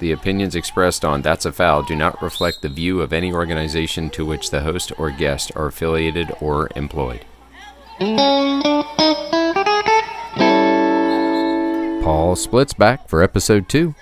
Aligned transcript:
The 0.00 0.12
opinions 0.12 0.54
expressed 0.54 1.04
on 1.04 1.22
That's 1.22 1.44
a 1.44 1.52
Foul 1.52 1.82
do 1.82 1.96
not 1.96 2.22
reflect 2.22 2.62
the 2.62 2.68
view 2.68 3.00
of 3.00 3.12
any 3.12 3.32
organization 3.32 4.10
to 4.10 4.24
which 4.24 4.50
the 4.50 4.60
host 4.60 4.92
or 4.96 5.10
guest 5.10 5.50
are 5.56 5.66
affiliated 5.66 6.30
or 6.40 6.68
employed. 6.76 7.24
Paul 12.04 12.36
Splitt's 12.36 12.74
back 12.74 13.08
for 13.08 13.22
episode 13.22 13.68
two. 13.68 13.96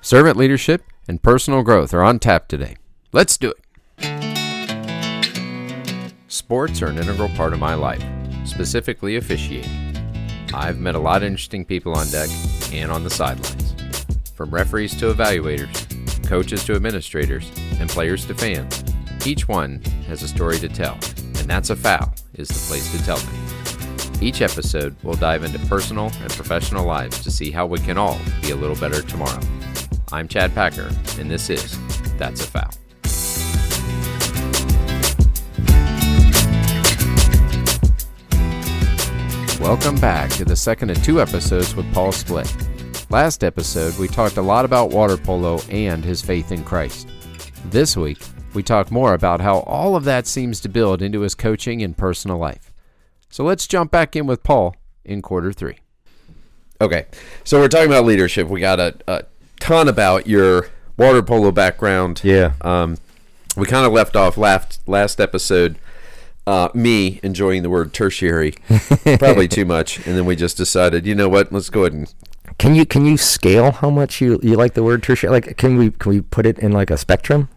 Servant 0.00 0.36
leadership 0.36 0.82
and 1.06 1.22
personal 1.22 1.62
growth 1.62 1.94
are 1.94 2.02
on 2.02 2.18
tap 2.18 2.48
today. 2.48 2.76
Let's 3.12 3.36
do 3.36 3.52
it. 3.52 3.58
Sports 6.26 6.82
are 6.82 6.88
an 6.88 6.98
integral 6.98 7.28
part 7.30 7.52
of 7.52 7.60
my 7.60 7.74
life, 7.74 8.04
specifically 8.44 9.16
officiating. 9.16 9.70
I've 10.52 10.78
met 10.78 10.94
a 10.94 10.98
lot 10.98 11.18
of 11.18 11.28
interesting 11.28 11.64
people 11.64 11.94
on 11.94 12.08
deck 12.08 12.28
and 12.72 12.90
on 12.90 13.04
the 13.04 13.10
sidelines. 13.10 13.67
From 14.38 14.50
referees 14.50 14.94
to 15.00 15.12
evaluators, 15.12 16.24
coaches 16.28 16.64
to 16.66 16.76
administrators, 16.76 17.50
and 17.80 17.90
players 17.90 18.24
to 18.26 18.34
fans, 18.34 18.84
each 19.26 19.48
one 19.48 19.82
has 20.06 20.22
a 20.22 20.28
story 20.28 20.60
to 20.60 20.68
tell, 20.68 20.92
and 20.92 21.50
That's 21.50 21.70
a 21.70 21.74
Foul 21.74 22.14
is 22.34 22.46
the 22.46 22.68
place 22.68 22.92
to 22.92 23.04
tell 23.04 23.16
them. 23.16 24.22
Each 24.22 24.40
episode 24.40 24.94
we'll 25.02 25.16
dive 25.16 25.42
into 25.42 25.58
personal 25.66 26.12
and 26.20 26.30
professional 26.30 26.86
lives 26.86 27.20
to 27.24 27.32
see 27.32 27.50
how 27.50 27.66
we 27.66 27.80
can 27.80 27.98
all 27.98 28.16
be 28.40 28.52
a 28.52 28.54
little 28.54 28.76
better 28.76 29.02
tomorrow. 29.02 29.40
I'm 30.12 30.28
Chad 30.28 30.54
Packer, 30.54 30.88
and 31.18 31.28
this 31.28 31.50
is 31.50 31.76
That's 32.16 32.44
a 32.44 32.46
Foul. 32.46 32.70
Welcome 39.60 39.96
back 39.96 40.30
to 40.34 40.44
the 40.44 40.54
second 40.54 40.90
of 40.90 41.02
two 41.02 41.20
episodes 41.20 41.74
with 41.74 41.92
Paul 41.92 42.12
Splitt. 42.12 42.67
Last 43.10 43.42
episode, 43.42 43.96
we 43.96 44.06
talked 44.06 44.36
a 44.36 44.42
lot 44.42 44.66
about 44.66 44.90
water 44.90 45.16
polo 45.16 45.60
and 45.70 46.04
his 46.04 46.20
faith 46.20 46.52
in 46.52 46.62
Christ. 46.62 47.08
This 47.64 47.96
week, 47.96 48.18
we 48.52 48.62
talk 48.62 48.90
more 48.90 49.14
about 49.14 49.40
how 49.40 49.60
all 49.60 49.96
of 49.96 50.04
that 50.04 50.26
seems 50.26 50.60
to 50.60 50.68
build 50.68 51.00
into 51.00 51.22
his 51.22 51.34
coaching 51.34 51.82
and 51.82 51.96
personal 51.96 52.36
life. 52.36 52.70
So 53.30 53.44
let's 53.44 53.66
jump 53.66 53.90
back 53.90 54.14
in 54.14 54.26
with 54.26 54.42
Paul 54.42 54.76
in 55.06 55.22
quarter 55.22 55.54
three. 55.54 55.78
Okay, 56.82 57.06
so 57.44 57.58
we're 57.58 57.68
talking 57.68 57.86
about 57.86 58.04
leadership. 58.04 58.46
We 58.46 58.60
got 58.60 58.78
a, 58.78 58.94
a 59.08 59.24
ton 59.58 59.88
about 59.88 60.26
your 60.26 60.68
water 60.98 61.22
polo 61.22 61.50
background. 61.50 62.20
Yeah. 62.22 62.52
Um, 62.60 62.98
we 63.56 63.66
kind 63.66 63.86
of 63.86 63.92
left 63.94 64.16
off 64.16 64.36
last 64.36 64.86
last 64.86 65.18
episode. 65.18 65.78
Uh, 66.46 66.68
me 66.74 67.20
enjoying 67.22 67.62
the 67.62 67.70
word 67.70 67.94
tertiary, 67.94 68.52
probably 69.18 69.48
too 69.48 69.64
much, 69.64 70.06
and 70.06 70.14
then 70.16 70.26
we 70.26 70.36
just 70.36 70.58
decided, 70.58 71.06
you 71.06 71.14
know 71.14 71.28
what? 71.28 71.52
Let's 71.52 71.70
go 71.70 71.82
ahead 71.82 71.92
and 71.92 72.14
Can 72.58 72.74
you 72.74 72.86
can 72.86 73.04
you 73.04 73.16
scale 73.16 73.72
how 73.72 73.90
much 73.90 74.20
you, 74.20 74.38
you 74.42 74.56
like 74.56 74.74
the 74.74 74.82
word 74.82 75.02
tertiary? 75.02 75.30
Like, 75.30 75.56
can 75.56 75.76
we 75.76 75.90
can 75.90 76.10
we 76.10 76.20
put 76.20 76.46
it 76.46 76.58
in 76.58 76.72
like 76.72 76.90
a 76.90 76.96
spectrum? 76.96 77.48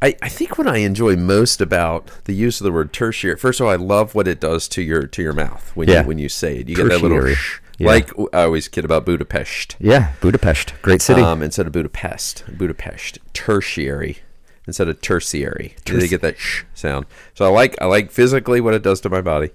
I, 0.00 0.16
I 0.20 0.28
think 0.28 0.58
what 0.58 0.66
I 0.66 0.78
enjoy 0.78 1.14
most 1.16 1.60
about 1.60 2.10
the 2.24 2.32
use 2.34 2.60
of 2.60 2.64
the 2.64 2.72
word 2.72 2.92
tertiary, 2.92 3.36
first 3.36 3.60
of 3.60 3.66
all, 3.66 3.72
I 3.72 3.76
love 3.76 4.14
what 4.16 4.26
it 4.26 4.40
does 4.40 4.68
to 4.70 4.82
your 4.82 5.06
to 5.06 5.22
your 5.22 5.32
mouth 5.32 5.70
when 5.74 5.88
Yeah. 5.88 6.02
you 6.02 6.08
when 6.08 6.18
you 6.18 6.28
say 6.28 6.58
it. 6.58 6.68
You 6.68 6.76
get 6.76 6.88
that 6.88 7.02
little 7.02 7.18
Tertiary. 7.18 7.34
sh, 7.36 7.60
Yeah. 7.78 7.86
like 7.88 8.10
I 8.32 8.42
always 8.44 8.68
kid 8.68 8.84
about 8.84 9.04
Budapest. 9.06 9.76
Yeah, 9.78 10.12
Budapest, 10.20 10.74
great 10.82 11.02
city. 11.02 11.20
Um, 11.22 11.42
instead 11.42 11.66
of 11.66 11.72
Budapest, 11.72 12.44
Budapest, 12.56 13.18
tertiary 13.32 14.18
instead 14.66 14.88
of 14.88 15.00
tertiary. 15.00 15.74
They 15.86 16.06
get 16.08 16.20
that 16.22 16.38
sh 16.38 16.62
sound. 16.74 17.06
So 17.34 17.44
I 17.44 17.48
like 17.48 17.76
I 17.80 17.86
like 17.86 18.10
physically 18.10 18.60
what 18.60 18.74
it 18.74 18.82
does 18.82 19.00
to 19.02 19.08
my 19.08 19.20
body, 19.20 19.50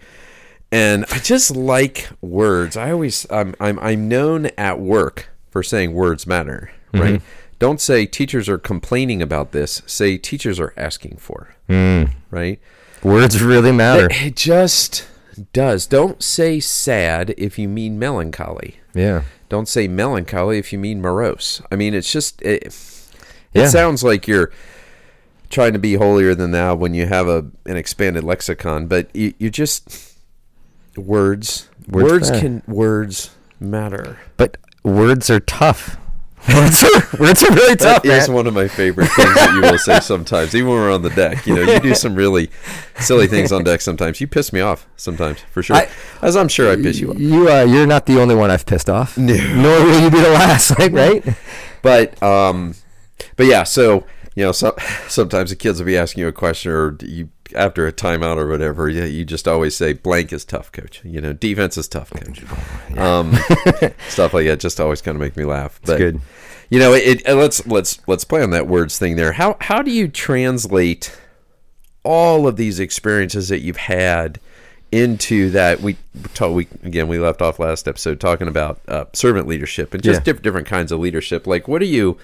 and 0.72 1.06
I 1.12 1.20
just 1.20 1.56
like 1.56 2.10
words. 2.22 2.76
I 2.78 2.92
always 2.92 3.26
I'm 3.32 3.56
I'm 3.60 3.80
I'm 3.80 4.08
known 4.08 4.48
at 4.58 4.80
work 4.80 5.30
for 5.50 5.64
saying 5.64 5.94
words 5.94 6.28
matter. 6.28 6.72
Mm-hmm. 6.94 7.02
Right. 7.04 7.22
Don't 7.60 7.82
say 7.82 8.06
teachers 8.06 8.48
are 8.48 8.58
complaining 8.60 9.22
about 9.22 9.52
this. 9.52 9.82
Say 9.88 10.18
teachers 10.18 10.60
are 10.60 10.74
asking 10.78 11.18
for. 11.18 11.56
Mm. 11.68 12.12
Right. 12.30 12.60
Words 13.04 13.42
really 13.42 13.72
matter. 13.72 14.08
It 14.12 14.36
just 14.36 15.08
does. 15.54 15.88
Don't 15.88 16.22
say 16.22 16.60
sad 16.60 17.34
if 17.38 17.58
you 17.58 17.68
mean 17.68 17.98
melancholy. 17.98 18.76
Yeah. 18.94 19.24
Don't 19.50 19.68
say 19.68 19.88
melancholy 19.88 20.58
if 20.60 20.72
you 20.74 20.80
mean 20.80 21.02
morose. 21.02 21.62
I 21.72 21.76
mean, 21.76 21.94
it's 21.94 22.12
just 22.12 22.42
it, 22.42 22.64
it 22.66 22.76
Yeah. 23.54 23.68
sounds 23.68 24.04
like 24.04 24.28
you're 24.28 24.52
trying 25.50 25.74
to 25.74 25.80
be 25.80 25.94
holier 25.96 26.36
than 26.36 26.52
thou 26.52 26.76
when 26.76 26.94
you 26.94 27.06
have 27.08 27.28
a 27.28 27.46
an 27.66 27.78
expanded 27.78 28.24
lexicon, 28.24 28.88
but 28.88 29.16
you, 29.16 29.34
you 29.40 29.50
just 29.50 30.07
words 30.98 31.70
Words 31.88 32.30
words, 32.30 32.32
can 32.32 32.64
words 32.68 33.30
matter. 33.60 34.20
But 34.36 34.58
words 34.84 35.30
are 35.30 35.40
tough. 35.40 35.98
Words 36.48 36.82
are, 36.84 37.18
words 37.20 37.44
are 37.44 37.54
really 37.54 37.76
tough, 37.76 38.04
That 38.04 38.22
is 38.22 38.30
man. 38.30 38.36
one 38.36 38.48
of 38.48 38.54
my 38.54 38.70
favorite 38.70 39.08
things 39.08 39.34
that 39.36 39.54
you 39.54 39.60
will 39.70 39.78
say 39.78 40.00
sometimes, 40.00 40.56
even 40.56 40.70
when 40.70 40.78
we're 40.78 40.94
on 40.94 41.02
the 41.02 41.10
deck. 41.10 41.46
You 41.46 41.56
know, 41.56 41.62
you 41.74 41.80
do 41.82 41.94
some 41.94 42.16
really 42.16 42.50
silly 43.00 43.28
things 43.28 43.52
on 43.52 43.66
deck 43.66 43.82
sometimes. 43.82 44.22
You 44.22 44.28
piss 44.28 44.54
me 44.54 44.62
off 44.62 44.88
sometimes, 44.96 45.42
for 45.52 45.62
sure. 45.62 45.76
I- 45.76 45.90
As 46.22 46.38
I'm 46.38 46.48
sure 46.48 46.72
I 46.72 46.78
piss 46.78 47.00
you 47.00 47.10
off. 47.12 47.20
You 47.20 47.50
uh, 47.52 47.64
you're 47.64 47.86
not 47.88 48.06
the 48.06 48.22
only 48.22 48.34
one 48.34 48.50
I've 48.50 48.66
pissed 48.66 48.90
off. 48.90 49.18
No. 49.18 49.34
Nor 49.56 49.84
will 49.84 50.00
you 50.00 50.10
be 50.10 50.22
the 50.22 50.30
last, 50.30 50.78
like, 50.80 50.94
right? 50.94 51.22
but 51.82 52.22
um 52.24 52.76
but 53.36 53.46
yeah 53.46 53.64
so 53.64 54.06
you 54.36 54.44
know 54.46 54.52
so, 54.54 54.74
sometimes 55.10 55.50
the 55.50 55.56
kids 55.56 55.80
will 55.80 55.86
be 55.86 55.98
asking 55.98 56.22
you 56.22 56.28
a 56.30 56.32
question 56.32 56.72
or 56.72 56.92
do 56.92 57.08
you 57.08 57.28
after 57.56 57.88
a 57.88 57.92
timeout 57.94 58.38
or 58.38 58.48
whatever 58.48 58.90
you, 58.90 59.04
you 59.04 59.26
just 59.26 59.48
always 59.48 59.76
say 59.76 59.94
blank 59.94 60.32
is 60.34 60.44
tough 60.46 60.72
coach. 60.72 61.02
You 61.04 61.22
know 61.22 61.34
defense 61.34 61.78
is 61.78 61.88
tough 61.88 62.10
coach. 62.12 62.44
Um 62.98 63.34
stuff 64.10 64.34
like 64.34 64.46
that 64.48 64.60
just 64.60 64.80
always 64.80 65.02
kind 65.02 65.16
of 65.16 65.20
make 65.22 65.36
me 65.38 65.44
laugh 65.46 65.80
but 65.86 65.98
good. 65.98 66.20
you 66.70 66.80
know 66.80 66.94
it, 66.94 67.22
it 67.28 67.36
let's 67.36 67.66
let's 67.68 68.00
let's 68.08 68.24
play 68.24 68.42
on 68.44 68.50
that 68.52 68.68
words 68.68 68.98
thing 69.00 69.16
there. 69.16 69.34
How 69.34 69.58
how 69.62 69.82
do 69.82 69.92
you 69.92 70.08
translate 70.08 71.18
all 72.04 72.48
of 72.48 72.56
these 72.56 72.80
experiences 72.80 73.50
that 73.50 73.60
you've 73.60 73.78
had 73.78 74.40
into 74.92 75.50
that? 75.52 75.82
We 75.82 75.98
talk, 76.34 76.54
we 76.56 76.68
again 76.84 77.08
we 77.08 77.20
left 77.20 77.42
off 77.42 77.60
last 77.60 77.88
episode 77.88 78.20
talking 78.20 78.48
about 78.48 78.80
uh, 78.88 79.06
servant 79.14 79.48
leadership 79.48 79.94
and 79.94 80.02
just 80.04 80.22
Yeah. 80.22 80.24
diff- 80.34 80.42
different 80.42 80.68
kinds 80.68 80.92
of 80.92 81.00
leadership. 81.00 81.46
Like 81.48 81.68
what 81.68 81.82
are 81.82 81.86
you 81.86 82.18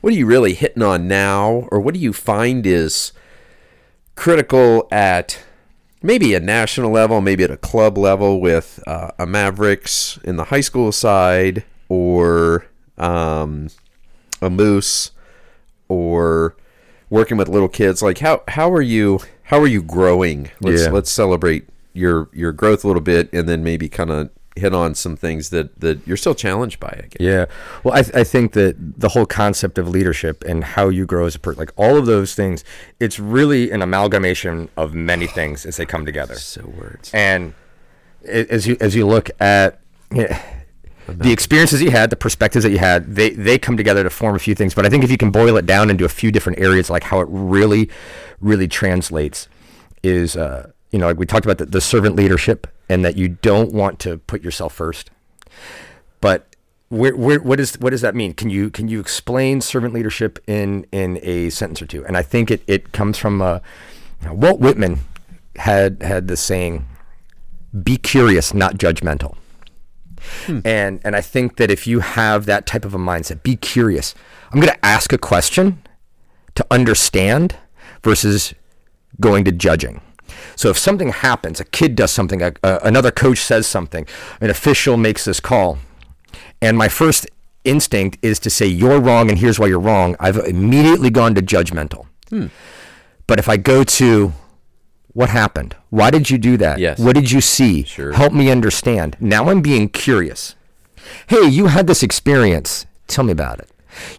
what 0.00 0.12
are 0.12 0.16
you 0.16 0.26
really 0.26 0.54
hitting 0.54 0.82
on 0.82 1.08
now? 1.08 1.66
Or 1.72 1.80
what 1.80 1.92
do 1.94 1.98
you 2.00 2.12
find 2.12 2.64
is 2.64 3.10
critical 4.18 4.88
at 4.90 5.38
maybe 6.02 6.34
a 6.34 6.40
national 6.40 6.90
level 6.90 7.20
maybe 7.20 7.44
at 7.44 7.50
a 7.52 7.56
club 7.56 7.96
level 7.96 8.40
with 8.40 8.82
uh, 8.86 9.10
a 9.18 9.24
mavericks 9.26 10.18
in 10.24 10.34
the 10.36 10.44
high 10.44 10.60
school 10.60 10.90
side 10.90 11.64
or 11.88 12.66
um, 12.98 13.68
a 14.42 14.50
moose 14.50 15.12
or 15.88 16.56
working 17.10 17.36
with 17.36 17.48
little 17.48 17.68
kids 17.68 18.02
like 18.02 18.18
how 18.18 18.42
how 18.48 18.72
are 18.72 18.82
you 18.82 19.20
how 19.44 19.58
are 19.60 19.66
you 19.68 19.80
growing 19.82 20.50
let's 20.60 20.82
Yeah. 20.84 20.90
let's 20.90 21.10
celebrate 21.10 21.68
your 21.92 22.28
your 22.32 22.52
growth 22.52 22.82
a 22.84 22.86
little 22.88 23.00
bit 23.02 23.32
and 23.32 23.48
then 23.48 23.62
maybe 23.62 23.88
kind 23.88 24.10
of 24.10 24.30
hit 24.58 24.74
on 24.74 24.94
some 24.94 25.16
things 25.16 25.50
that 25.50 25.80
that 25.80 26.06
you're 26.06 26.16
still 26.16 26.34
challenged 26.34 26.80
by 26.80 26.88
I 26.88 27.06
guess. 27.10 27.20
Yeah. 27.20 27.46
Well, 27.84 27.94
I, 27.94 28.20
I 28.20 28.24
think 28.24 28.52
that 28.52 28.76
the 28.78 29.10
whole 29.10 29.26
concept 29.26 29.78
of 29.78 29.88
leadership 29.88 30.44
and 30.44 30.64
how 30.64 30.88
you 30.88 31.06
grow 31.06 31.26
as 31.26 31.34
a 31.34 31.38
person, 31.38 31.58
like 31.58 31.72
all 31.76 31.96
of 31.96 32.06
those 32.06 32.34
things, 32.34 32.64
it's 33.00 33.18
really 33.18 33.70
an 33.70 33.82
amalgamation 33.82 34.68
of 34.76 34.94
many 34.94 35.26
things 35.26 35.64
as 35.66 35.76
they 35.76 35.86
come 35.86 36.04
together. 36.04 36.34
so 36.34 36.66
words 36.66 37.10
And 37.14 37.54
as 38.26 38.66
you 38.66 38.76
as 38.80 38.94
you 38.94 39.06
look 39.06 39.30
at 39.40 39.80
yeah, 40.12 40.42
the 41.08 41.32
experiences 41.32 41.80
you 41.80 41.90
had, 41.90 42.10
the 42.10 42.16
perspectives 42.16 42.64
that 42.64 42.70
you 42.70 42.78
had, 42.78 43.14
they 43.14 43.30
they 43.30 43.58
come 43.58 43.76
together 43.76 44.02
to 44.02 44.10
form 44.10 44.36
a 44.36 44.38
few 44.38 44.54
things. 44.54 44.74
But 44.74 44.86
I 44.86 44.90
think 44.90 45.04
if 45.04 45.10
you 45.10 45.16
can 45.16 45.30
boil 45.30 45.56
it 45.56 45.66
down 45.66 45.90
into 45.90 46.04
a 46.04 46.08
few 46.08 46.30
different 46.30 46.58
areas, 46.58 46.90
like 46.90 47.04
how 47.04 47.20
it 47.20 47.28
really, 47.30 47.88
really 48.40 48.68
translates, 48.68 49.48
is 50.02 50.36
uh, 50.36 50.70
you 50.90 50.98
know 50.98 51.06
like 51.06 51.18
we 51.18 51.26
talked 51.26 51.44
about 51.44 51.58
the, 51.58 51.66
the 51.66 51.80
servant 51.80 52.16
leadership 52.16 52.66
and 52.88 53.04
that 53.04 53.16
you 53.16 53.28
don't 53.28 53.72
want 53.72 53.98
to 54.00 54.18
put 54.18 54.42
yourself 54.42 54.74
first. 54.74 55.10
But 56.20 56.56
where, 56.88 57.14
where, 57.14 57.40
what 57.40 57.60
is 57.60 57.78
what 57.78 57.90
does 57.90 58.00
that 58.00 58.14
mean? 58.14 58.32
Can 58.34 58.50
you 58.50 58.70
can 58.70 58.88
you 58.88 59.00
explain 59.00 59.60
servant 59.60 59.92
leadership 59.92 60.38
in 60.46 60.86
in 60.90 61.18
a 61.22 61.50
sentence 61.50 61.82
or 61.82 61.86
two? 61.86 62.04
And 62.06 62.16
I 62.16 62.22
think 62.22 62.50
it 62.50 62.62
it 62.66 62.92
comes 62.92 63.18
from 63.18 63.42
uh, 63.42 63.60
Walt 64.26 64.60
Whitman 64.60 65.00
had 65.56 66.02
had 66.02 66.28
this 66.28 66.40
saying, 66.40 66.86
"Be 67.82 67.96
curious, 67.96 68.54
not 68.54 68.74
judgmental." 68.78 69.36
And 70.64 71.00
and 71.04 71.14
I 71.14 71.20
think 71.20 71.56
that 71.56 71.70
if 71.70 71.86
you 71.86 72.00
have 72.00 72.46
that 72.46 72.66
type 72.66 72.84
of 72.84 72.94
a 72.94 72.98
mindset, 72.98 73.42
be 73.42 73.56
curious. 73.56 74.14
I'm 74.50 74.60
going 74.60 74.72
to 74.72 74.84
ask 74.84 75.12
a 75.12 75.18
question 75.18 75.82
to 76.54 76.66
understand 76.70 77.56
versus 78.02 78.54
going 79.20 79.44
to 79.44 79.52
judging. 79.52 80.00
So 80.56 80.70
if 80.70 80.78
something 80.78 81.10
happens, 81.10 81.60
a 81.60 81.64
kid 81.64 81.96
does 81.96 82.10
something, 82.10 82.42
a, 82.42 82.52
a, 82.62 82.78
another 82.84 83.10
coach 83.10 83.38
says 83.38 83.66
something, 83.66 84.06
an 84.40 84.50
official 84.50 84.96
makes 84.96 85.24
this 85.24 85.40
call, 85.40 85.78
and 86.60 86.76
my 86.76 86.88
first 86.88 87.26
instinct 87.64 88.18
is 88.22 88.38
to 88.40 88.50
say 88.50 88.66
you're 88.66 89.00
wrong 89.00 89.28
and 89.28 89.38
here's 89.38 89.58
why 89.58 89.66
you're 89.66 89.80
wrong. 89.80 90.16
I've 90.18 90.36
immediately 90.36 91.10
gone 91.10 91.34
to 91.34 91.42
judgmental. 91.42 92.06
Hmm. 92.30 92.46
But 93.26 93.38
if 93.38 93.48
I 93.48 93.56
go 93.56 93.84
to 93.84 94.32
what 95.18 95.30
happened? 95.30 95.74
Why 95.90 96.10
did 96.10 96.30
you 96.30 96.38
do 96.38 96.56
that? 96.58 96.78
Yes. 96.78 96.98
What 96.98 97.16
did 97.16 97.30
you 97.30 97.40
see? 97.40 97.82
Sure. 97.82 98.12
Help 98.12 98.32
me 98.32 98.50
understand. 98.50 99.16
Now 99.18 99.48
I'm 99.48 99.62
being 99.62 99.88
curious. 99.88 100.54
Hey, 101.26 101.46
you 101.46 101.66
had 101.66 101.86
this 101.88 102.02
experience. 102.02 102.86
Tell 103.08 103.24
me 103.24 103.32
about 103.32 103.58
it. 103.58 103.68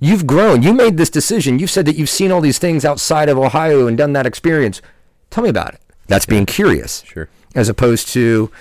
You've 0.02 0.28
grown. 0.28 0.62
You 0.62 0.74
made 0.74 0.98
this 0.98 1.10
decision. 1.10 1.58
You've 1.58 1.70
said 1.70 1.86
that 1.86 1.96
you've 1.96 2.10
seen 2.10 2.32
all 2.32 2.42
these 2.42 2.60
things 2.60 2.84
outside 2.84 3.30
of 3.30 3.38
Ohio 3.38 3.88
and 3.88 3.98
done 3.98 4.14
that 4.14 4.26
experience. 4.26 4.82
Tell 5.30 5.44
me 5.44 5.50
about 5.50 5.76
it. 5.76 5.82
That's 6.10 6.26
being 6.26 6.46
curious. 6.46 7.04
Sure. 7.08 7.30
As 7.56 7.70
opposed 7.70 8.10
to, 8.10 8.52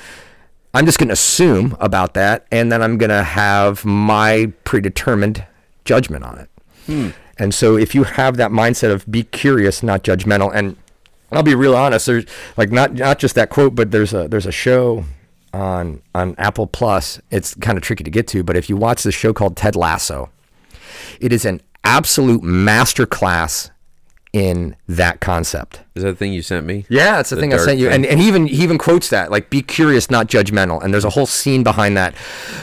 I'm 0.72 0.86
just 0.86 0.98
going 0.98 1.08
to 1.08 1.14
assume 1.14 1.76
about 1.80 2.14
that 2.14 2.46
and 2.52 2.70
then 2.70 2.82
I'm 2.82 2.98
going 2.98 3.10
to 3.10 3.24
have 3.24 3.84
my 3.84 4.52
predetermined 4.64 5.44
judgment 5.84 6.24
on 6.24 6.38
it. 6.38 6.50
Hmm. 6.86 7.08
And 7.38 7.54
so 7.54 7.76
if 7.76 7.94
you 7.94 8.04
have 8.04 8.36
that 8.36 8.50
mindset 8.50 8.92
of 8.92 9.10
be 9.10 9.22
curious, 9.22 9.82
not 9.82 10.02
judgmental, 10.02 10.50
and 10.54 10.76
I'll 11.30 11.42
be 11.42 11.54
real 11.54 11.76
honest, 11.76 12.06
there's 12.06 12.24
like 12.56 12.70
not 12.70 12.94
not 12.94 13.18
just 13.18 13.34
that 13.34 13.50
quote, 13.50 13.74
but 13.74 13.90
there's 13.90 14.12
a 14.12 14.28
there's 14.28 14.46
a 14.46 14.52
show 14.52 15.04
on 15.52 16.02
on 16.14 16.34
Apple 16.38 16.66
Plus. 16.66 17.20
It's 17.30 17.54
kind 17.54 17.76
of 17.78 17.84
tricky 17.84 18.02
to 18.04 18.10
get 18.10 18.26
to, 18.28 18.42
but 18.42 18.56
if 18.56 18.68
you 18.68 18.76
watch 18.76 19.02
the 19.02 19.12
show 19.12 19.32
called 19.32 19.56
Ted 19.56 19.76
Lasso, 19.76 20.30
it 21.20 21.32
is 21.32 21.44
an 21.44 21.60
absolute 21.84 22.42
masterclass 22.42 23.70
in 24.32 24.76
that 24.86 25.20
concept. 25.20 25.80
Is 25.94 26.02
that 26.02 26.10
the 26.10 26.16
thing 26.16 26.32
you 26.32 26.42
sent 26.42 26.66
me? 26.66 26.84
Yeah, 26.88 27.20
it's 27.20 27.30
the, 27.30 27.36
The 27.36 27.42
thing 27.42 27.54
I 27.54 27.56
sent 27.58 27.78
you, 27.78 27.86
thing. 27.86 28.04
and 28.04 28.06
and 28.06 28.20
he 28.20 28.28
even 28.28 28.46
he 28.46 28.62
even 28.62 28.78
quotes 28.78 29.10
that 29.10 29.30
like 29.30 29.50
be 29.50 29.62
curious, 29.62 30.10
not 30.10 30.28
judgmental, 30.28 30.82
and 30.82 30.92
there's 30.92 31.04
a 31.04 31.10
whole 31.10 31.26
scene 31.26 31.62
behind 31.62 31.96
that. 31.96 32.14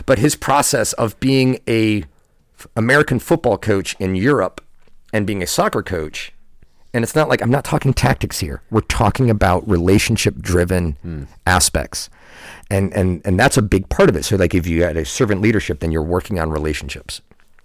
But 0.05 0.19
his 0.19 0.35
process 0.35 0.93
of 0.93 1.19
being 1.19 1.59
a 1.67 2.03
American 2.75 3.19
football 3.19 3.57
coach 3.57 3.95
in 3.99 4.15
Europe 4.15 4.61
and 5.13 5.25
being 5.25 5.41
a 5.41 5.47
soccer 5.47 5.83
coach, 5.83 6.33
and 6.93 7.03
it's 7.03 7.15
not 7.15 7.29
like 7.29 7.41
I'm 7.41 7.51
not 7.51 7.63
talking 7.63 7.93
tactics 7.93 8.39
here. 8.39 8.61
We're 8.69 8.81
talking 8.81 9.29
about 9.29 9.67
relationship 9.67 10.37
driven 10.39 10.93
hmm. 11.01 11.23
aspects, 11.47 12.09
and 12.69 12.93
and 12.93 13.21
and 13.25 13.39
that's 13.39 13.57
a 13.57 13.61
big 13.61 13.89
part 13.89 14.09
of 14.09 14.15
it. 14.15 14.23
So 14.23 14.35
like 14.35 14.53
if 14.53 14.67
you 14.67 14.83
had 14.83 14.97
a 14.97 15.05
servant 15.05 15.41
leadership, 15.41 15.79
then 15.79 15.91
you're 15.91 16.03
working 16.03 16.39
on 16.39 16.51
relationships. 16.51 17.21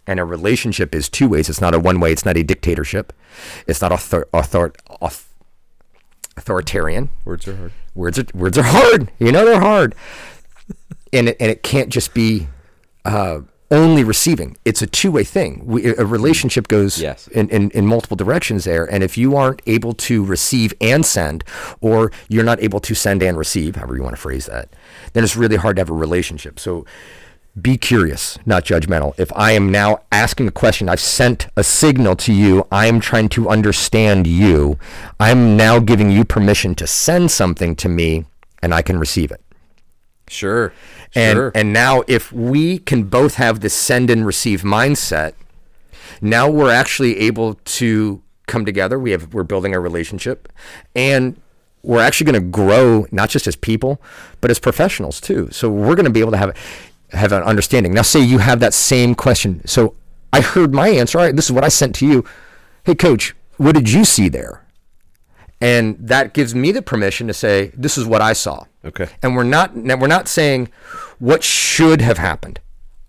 And 0.07 0.19
a 0.19 0.25
relationship 0.25 0.95
is 0.95 1.09
two 1.09 1.29
ways. 1.29 1.49
It's 1.49 1.61
not 1.61 1.75
a 1.75 1.79
one 1.79 2.01
way. 2.01 2.11
It's 2.11 2.25
not 2.25 2.37
a 2.37 2.43
dictatorship. 2.43 3.13
It's 3.67 3.81
not 3.81 3.93
author, 3.93 4.27
author, 4.33 4.73
auth- 5.01 5.27
authoritarian. 6.37 7.11
Words 7.25 7.47
are 7.49 7.57
hard. 7.57 7.73
Words 7.95 8.19
are 8.19 8.25
words 8.35 8.59
are 8.59 8.63
hard. 8.65 9.11
You 9.19 9.31
know 9.33 9.45
they're 9.45 9.61
hard, 9.61 9.95
and 11.13 11.29
it, 11.29 11.37
and 11.41 11.51
it 11.51 11.63
can't 11.63 11.91
just 11.91 12.15
be 12.15 12.49
uh, 13.05 13.41
only 13.71 14.03
receiving. 14.05 14.57
It's 14.65 14.81
a 14.83 14.87
two 14.87 15.13
way 15.13 15.23
thing. 15.25 15.63
We, 15.65 15.87
a 15.87 16.05
relationship 16.05 16.67
goes 16.69 17.01
Yes. 17.01 17.29
in, 17.29 17.49
in 17.51 17.71
in 17.71 17.87
multiple 17.87 18.17
directions 18.17 18.65
there, 18.65 18.85
and 18.91 19.03
if 19.05 19.19
you 19.19 19.37
aren't 19.37 19.61
able 19.67 19.93
to 19.95 20.25
receive 20.25 20.73
and 20.81 21.05
send, 21.05 21.45
or 21.81 22.11
you're 22.29 22.45
not 22.45 22.61
able 22.63 22.81
to 22.81 22.95
send 22.95 23.23
and 23.23 23.37
receive, 23.37 23.77
however 23.77 23.97
you 23.97 24.03
want 24.03 24.15
to 24.17 24.21
phrase 24.23 24.47
that, 24.47 24.71
then 25.13 25.23
it's 25.25 25.37
really 25.37 25.57
hard 25.57 25.77
to 25.77 25.81
have 25.81 25.91
a 25.91 25.95
relationship. 25.95 26.59
So. 26.59 26.85
Be 27.61 27.77
curious, 27.77 28.39
not 28.47 28.65
judgmental. 28.65 29.19
If 29.19 29.33
I 29.35 29.53
am 29.53 29.73
now 29.73 30.03
asking 30.13 30.47
a 30.47 30.53
question, 30.53 30.89
I've 30.89 31.01
sent 31.01 31.49
a 31.57 31.65
signal 31.65 32.15
to 32.17 32.33
you, 32.33 32.67
I 32.71 32.87
am 32.87 33.01
trying 33.01 33.29
to 33.31 33.49
understand 33.49 34.27
you. 34.27 34.79
I'm 35.19 35.57
now 35.57 35.81
giving 35.81 36.11
you 36.11 36.25
permission 36.25 36.77
to 36.77 36.87
send 36.87 37.31
something 37.31 37.75
to 37.77 37.89
me 37.89 38.25
and 38.63 38.73
I 38.73 38.83
can 38.83 38.99
receive 38.99 39.33
it. 39.33 39.43
Sure. 40.29 40.73
And 41.17 41.37
sure. 41.37 41.53
and 41.57 41.73
now 41.73 42.05
if 42.07 42.33
we 42.33 42.79
can 42.79 43.05
both 43.05 43.35
have 43.35 43.61
this 43.61 43.75
send 43.75 44.11
and 44.11 44.25
receive 44.25 44.63
mindset, 44.63 45.33
now 46.21 46.49
we're 46.49 46.71
actually 46.71 47.19
able 47.19 47.55
to 47.55 48.23
come 48.47 48.65
together. 48.65 48.97
We 48.97 49.11
have 49.11 49.35
we're 49.35 49.43
building 49.43 49.75
a 49.75 49.81
relationship 49.81 50.49
and 50.95 51.41
we're 51.83 52.01
actually 52.01 52.31
going 52.31 52.45
to 52.45 52.49
grow 52.51 53.07
not 53.11 53.31
just 53.31 53.47
as 53.47 53.57
people, 53.57 54.01
but 54.41 54.51
as 54.51 54.59
professionals 54.59 55.21
too. 55.21 55.49
So 55.51 55.69
we're 55.71 55.95
going 55.95 56.05
to 56.05 56.13
be 56.13 56.21
able 56.21 56.33
to 56.33 56.37
have 56.37 56.57
have 57.13 57.33
an 57.33 57.43
understanding. 57.43 57.93
Now 57.93 58.03
say 58.03 58.21
you 58.21 58.39
have 58.39 58.61
that 58.61 58.75
same 58.75 59.15
question. 59.15 59.67
So 59.67 59.95
I 60.33 60.41
heard 60.41 60.73
my 60.73 60.89
answer. 60.89 61.19
All 61.19 61.25
right, 61.25 61.35
this 61.35 61.47
is 61.47 61.53
what 61.53 61.65
I 61.65 61.69
sent 61.69 61.95
to 61.97 62.07
you. 62.07 62.25
Hey 62.85 62.95
coach, 62.95 63.35
what 63.57 63.75
did 63.75 63.91
you 63.91 64.05
see 64.05 64.29
there? 64.29 64.65
And 65.61 65.97
that 65.99 66.33
gives 66.33 66.55
me 66.55 66.73
the 66.73 66.83
permission 66.83 67.27
to 67.27 67.35
say 67.35 67.71
this 67.75 67.99
is 67.99 68.07
what 68.07 68.23
I 68.23 68.33
saw. 68.33 68.65
Okay. 68.85 69.09
And 69.23 69.37
we're 69.37 69.45
not 69.45 69.77
now 69.77 69.97
we're 69.97 70.07
not 70.07 70.29
saying 70.29 70.71
what 71.19 71.43
should 71.43 72.01
have 72.01 72.19
happened. 72.19 72.61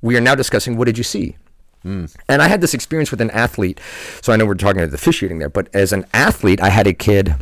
We 0.01 0.17
are 0.17 0.21
now 0.21 0.35
discussing 0.35 0.77
what 0.77 0.85
did 0.85 0.97
you 0.97 1.03
see? 1.03 1.37
Hmm. 1.83 2.05
And 2.27 2.41
I 2.41 2.47
had 2.47 2.61
this 2.61 2.73
experience 2.73 3.11
with 3.11 3.21
an 3.21 3.31
athlete. 3.31 3.79
So 4.21 4.33
I 4.33 4.35
know 4.35 4.45
we're 4.45 4.55
talking 4.55 4.81
about 4.81 4.91
the 4.91 4.95
officiating 4.95 5.39
there, 5.39 5.49
but 5.49 5.67
as 5.73 5.93
an 5.93 6.05
athlete, 6.13 6.61
I 6.61 6.69
had 6.69 6.87
a 6.87 6.93
kid. 6.93 7.35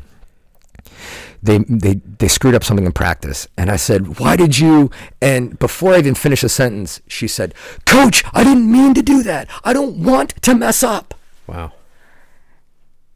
They, 1.41 1.59
they 1.59 1.95
they 1.95 2.27
screwed 2.27 2.55
up 2.55 2.63
something 2.63 2.85
in 2.85 2.91
practice, 2.91 3.47
and 3.57 3.71
I 3.71 3.77
said, 3.77 4.19
"Why 4.19 4.35
did 4.35 4.59
you?" 4.59 4.91
And 5.21 5.57
before 5.57 5.93
I 5.93 5.99
even 5.99 6.15
finished 6.15 6.41
the 6.41 6.49
sentence, 6.49 7.01
she 7.07 7.27
said, 7.27 7.53
"Coach, 7.85 8.23
I 8.33 8.43
didn't 8.43 8.69
mean 8.69 8.93
to 8.95 9.01
do 9.01 9.23
that. 9.23 9.47
I 9.63 9.71
don't 9.71 10.03
want 10.03 10.41
to 10.41 10.55
mess 10.55 10.83
up." 10.83 11.13
wow. 11.47 11.71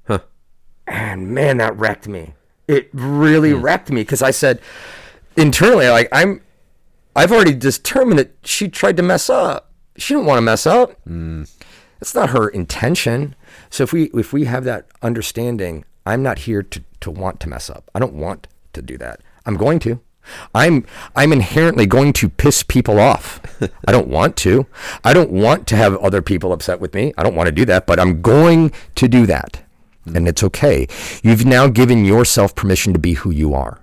Huh. 0.07 0.19
And 0.87 1.29
man, 1.29 1.57
that 1.57 1.77
wrecked 1.77 2.07
me. 2.07 2.33
It 2.67 2.89
really 2.93 3.51
hmm. 3.51 3.61
wrecked 3.61 3.91
me 3.91 4.01
because 4.01 4.21
I 4.21 4.31
said 4.31 4.59
internally, 5.37 5.89
like 5.89 6.09
I'm, 6.11 6.41
I've 7.15 7.31
already 7.31 7.53
determined 7.53 8.19
that 8.19 8.31
she 8.43 8.67
tried 8.69 8.97
to 8.97 9.03
mess 9.03 9.29
up. 9.29 9.71
She 9.97 10.13
didn't 10.13 10.25
want 10.25 10.37
to 10.37 10.41
mess 10.41 10.65
up. 10.65 10.99
Hmm. 11.03 11.43
It's 12.01 12.15
not 12.15 12.31
her 12.31 12.49
intention. 12.49 13.35
So 13.69 13.83
if 13.83 13.93
we 13.93 14.05
if 14.13 14.33
we 14.33 14.45
have 14.45 14.63
that 14.65 14.87
understanding, 15.01 15.85
I'm 16.05 16.23
not 16.23 16.39
here 16.39 16.63
to 16.63 16.83
to 17.01 17.11
want 17.11 17.39
to 17.41 17.49
mess 17.49 17.69
up. 17.69 17.89
I 17.93 17.99
don't 17.99 18.13
want 18.13 18.47
to 18.73 18.81
do 18.81 18.97
that. 18.97 19.21
I'm 19.45 19.57
going 19.57 19.79
to. 19.79 19.99
I'm 20.55 20.85
I'm 21.15 21.33
inherently 21.33 21.85
going 21.85 22.13
to 22.13 22.29
piss 22.29 22.63
people 22.63 22.99
off. 22.99 23.41
I 23.87 23.91
don't 23.91 24.07
want 24.07 24.37
to. 24.37 24.65
I 25.03 25.13
don't 25.13 25.31
want 25.31 25.67
to 25.67 25.75
have 25.75 25.97
other 25.97 26.21
people 26.21 26.53
upset 26.53 26.79
with 26.79 26.93
me. 26.93 27.13
I 27.17 27.23
don't 27.23 27.35
want 27.35 27.47
to 27.47 27.51
do 27.51 27.65
that, 27.65 27.85
but 27.85 27.99
I'm 27.99 28.21
going 28.21 28.71
to 28.95 29.07
do 29.07 29.25
that. 29.25 29.63
And 30.05 30.27
it's 30.27 30.43
okay. 30.43 30.87
You've 31.23 31.45
now 31.45 31.67
given 31.67 32.05
yourself 32.05 32.55
permission 32.55 32.93
to 32.93 32.99
be 32.99 33.13
who 33.13 33.31
you 33.31 33.53
are. 33.53 33.79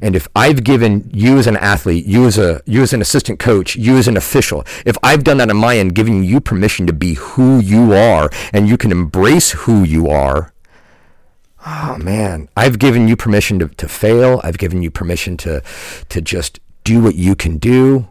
And 0.00 0.14
if 0.14 0.28
I've 0.36 0.64
given 0.64 1.08
you 1.12 1.38
as 1.38 1.46
an 1.46 1.56
athlete, 1.56 2.04
you 2.04 2.26
as 2.26 2.38
a 2.38 2.60
you 2.66 2.82
as 2.82 2.92
an 2.92 3.00
assistant 3.00 3.38
coach, 3.38 3.74
you 3.76 3.96
as 3.96 4.08
an 4.08 4.16
official, 4.16 4.64
if 4.84 4.96
I've 5.02 5.24
done 5.24 5.38
that 5.38 5.50
on 5.50 5.56
my 5.56 5.78
end, 5.78 5.94
giving 5.94 6.22
you 6.22 6.40
permission 6.40 6.86
to 6.86 6.92
be 6.92 7.14
who 7.14 7.58
you 7.60 7.92
are 7.92 8.30
and 8.52 8.68
you 8.68 8.76
can 8.76 8.92
embrace 8.92 9.52
who 9.52 9.82
you 9.82 10.08
are, 10.08 10.51
oh 11.66 11.96
man, 11.98 12.48
I've 12.56 12.78
given 12.78 13.08
you 13.08 13.16
permission 13.16 13.58
to, 13.60 13.68
to 13.68 13.88
fail. 13.88 14.40
I've 14.44 14.58
given 14.58 14.82
you 14.82 14.90
permission 14.90 15.36
to 15.38 15.62
to 16.08 16.20
just 16.20 16.60
do 16.84 17.00
what 17.02 17.14
you 17.14 17.34
can 17.34 17.58
do, 17.58 18.08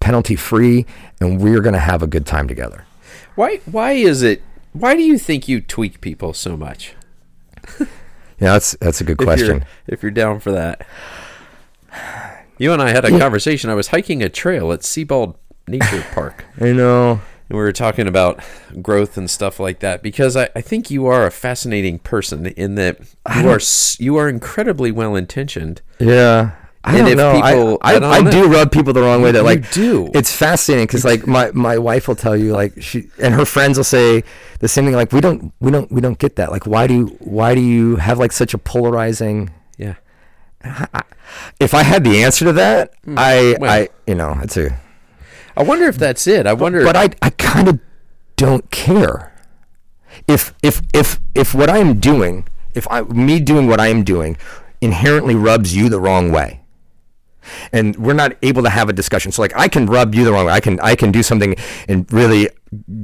penalty 0.00 0.36
free, 0.36 0.86
and 1.20 1.40
we're 1.40 1.60
gonna 1.60 1.78
have 1.78 2.02
a 2.02 2.06
good 2.06 2.26
time 2.26 2.48
together. 2.48 2.86
Why 3.34 3.56
why 3.66 3.92
is 3.92 4.22
it 4.22 4.42
why 4.72 4.94
do 4.94 5.02
you 5.02 5.18
think 5.18 5.48
you 5.48 5.60
tweak 5.60 6.00
people 6.00 6.32
so 6.32 6.56
much? 6.56 6.94
Yeah, 8.40 8.54
that's 8.54 8.76
that's 8.80 9.00
a 9.00 9.04
good 9.04 9.20
If 9.20 9.26
you're- 9.26 9.36
question. 9.36 9.64
If 9.86 10.02
you're 10.02 10.10
down 10.10 10.40
for 10.40 10.50
that. 10.52 10.84
You 12.58 12.72
and 12.72 12.82
I 12.82 12.90
had 12.90 13.04
a 13.04 13.16
conversation. 13.18 13.70
I 13.70 13.74
was 13.74 13.88
hiking 13.88 14.22
a 14.24 14.28
trail 14.28 14.72
at 14.72 14.82
Sebald 14.84 15.36
Nature 15.68 16.04
Park. 16.14 16.44
I 16.60 16.72
know. 16.72 17.20
And 17.48 17.58
we 17.58 17.62
were 17.62 17.72
talking 17.72 18.06
about 18.08 18.40
growth 18.80 19.16
and 19.18 19.28
stuff 19.30 19.60
like 19.60 19.80
that 19.80 20.02
because 20.02 20.36
I, 20.36 20.48
I 20.56 20.60
think 20.62 20.90
you 20.90 21.06
are 21.06 21.26
a 21.26 21.30
fascinating 21.30 21.98
person 21.98 22.46
in 22.46 22.74
that 22.76 22.98
you 23.36 23.48
are 23.50 23.60
you 23.98 24.16
are 24.16 24.28
incredibly 24.28 24.90
well 24.92 25.14
intentioned. 25.14 25.82
Yeah. 25.98 26.52
I 26.86 26.98
And 26.98 27.06
don't 27.08 27.16
know. 27.16 27.30
I- 27.40 27.52
people- 27.52 27.78
I, 27.82 27.94
I 27.96 28.10
I, 28.26 28.30
do 28.30 28.46
rub 28.46 28.70
people 28.70 28.92
the 28.92 29.00
wrong 29.00 29.22
way. 29.22 29.32
That 29.32 29.42
like 29.44 29.70
do. 29.72 30.10
It's 30.14 30.34
fascinating 30.34 30.86
because 30.86 31.04
like 31.04 31.26
my, 31.26 31.50
my 31.52 31.78
wife 31.78 32.08
will 32.08 32.14
tell 32.16 32.36
you 32.36 32.52
like 32.52 32.80
she 32.82 33.08
and 33.18 33.32
her 33.34 33.44
friends 33.46 33.78
will 33.78 33.84
say 33.84 34.22
the 34.60 34.68
same 34.68 34.84
thing. 34.84 34.94
Like 34.94 35.10
we 35.12 35.20
don't 35.22 35.52
we 35.60 35.70
don't 35.70 35.90
we 35.90 36.00
don't 36.02 36.18
get 36.18 36.36
that. 36.36 36.50
Like 36.50 36.66
why 36.66 36.86
do 36.86 36.94
you 36.94 37.06
why 37.20 37.54
do 37.54 37.60
you 37.62 37.96
have 37.96 38.18
like 38.18 38.32
such 38.32 38.52
a 38.54 38.58
polarizing? 38.58 39.50
Yeah. 39.78 39.94
If 41.60 41.74
I 41.74 41.82
had 41.82 42.04
the 42.04 42.22
answer 42.22 42.44
to 42.46 42.52
that, 42.54 42.92
hmm. 43.04 43.14
I 43.18 43.56
well. 43.60 43.70
I 43.70 43.88
you 44.06 44.14
know 44.14 44.38
it's 44.42 44.56
a 44.56 44.78
I 45.56 45.62
wonder 45.62 45.86
if 45.86 45.96
that's 45.96 46.26
it. 46.26 46.46
I 46.46 46.52
wonder 46.52 46.84
but 46.84 46.96
I 46.96 47.10
I 47.22 47.30
kind 47.30 47.68
of 47.68 47.80
don't 48.36 48.70
care. 48.70 49.32
If 50.26 50.54
if 50.62 50.82
if 50.92 51.20
if 51.34 51.54
what 51.54 51.70
I'm 51.70 52.00
doing, 52.00 52.46
if 52.74 52.86
I 52.90 53.02
me 53.02 53.40
doing 53.40 53.66
what 53.66 53.80
I 53.80 53.88
am 53.88 54.04
doing, 54.04 54.36
inherently 54.80 55.34
rubs 55.34 55.74
you 55.74 55.88
the 55.88 56.00
wrong 56.00 56.30
way, 56.32 56.60
and 57.72 57.96
we're 57.96 58.14
not 58.14 58.36
able 58.42 58.62
to 58.62 58.70
have 58.70 58.88
a 58.88 58.92
discussion. 58.92 59.32
So 59.32 59.42
like 59.42 59.56
I 59.56 59.68
can 59.68 59.86
rub 59.86 60.14
you 60.14 60.24
the 60.24 60.32
wrong 60.32 60.46
way. 60.46 60.52
I 60.52 60.60
can 60.60 60.80
I 60.80 60.94
can 60.94 61.12
do 61.12 61.22
something 61.22 61.54
and 61.88 62.10
really 62.12 62.48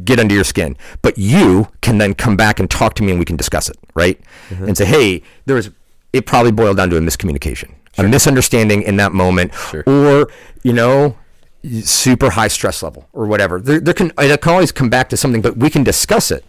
get 0.04 0.18
under 0.18 0.34
your 0.34 0.44
skin, 0.44 0.76
but 1.02 1.18
you 1.18 1.68
can 1.80 1.98
then 1.98 2.14
come 2.14 2.36
back 2.36 2.58
and 2.58 2.70
talk 2.70 2.94
to 2.94 3.02
me 3.02 3.10
and 3.10 3.18
we 3.18 3.24
can 3.24 3.36
discuss 3.36 3.68
it, 3.68 3.76
right? 3.94 4.20
Mm-hmm. 4.48 4.64
And 4.64 4.76
say, 4.76 4.84
hey, 4.84 5.22
there 5.46 5.56
was 5.56 5.70
it 6.12 6.26
probably 6.26 6.52
boiled 6.52 6.76
down 6.76 6.90
to 6.90 6.96
a 6.96 7.00
miscommunication, 7.00 7.72
a 7.98 8.02
misunderstanding 8.02 8.82
in 8.82 8.96
that 8.96 9.12
moment, 9.12 9.52
or 9.86 10.28
you 10.62 10.72
know 10.72 11.16
super 11.62 12.30
high 12.30 12.48
stress 12.48 12.82
level 12.82 13.08
or 13.12 13.26
whatever. 13.26 13.60
There, 13.60 13.80
there 13.80 13.94
can 13.94 14.12
it 14.18 14.40
can 14.40 14.52
always 14.52 14.72
come 14.72 14.88
back 14.88 15.08
to 15.10 15.16
something, 15.16 15.42
but 15.42 15.56
we 15.56 15.70
can 15.70 15.84
discuss 15.84 16.30
it, 16.30 16.44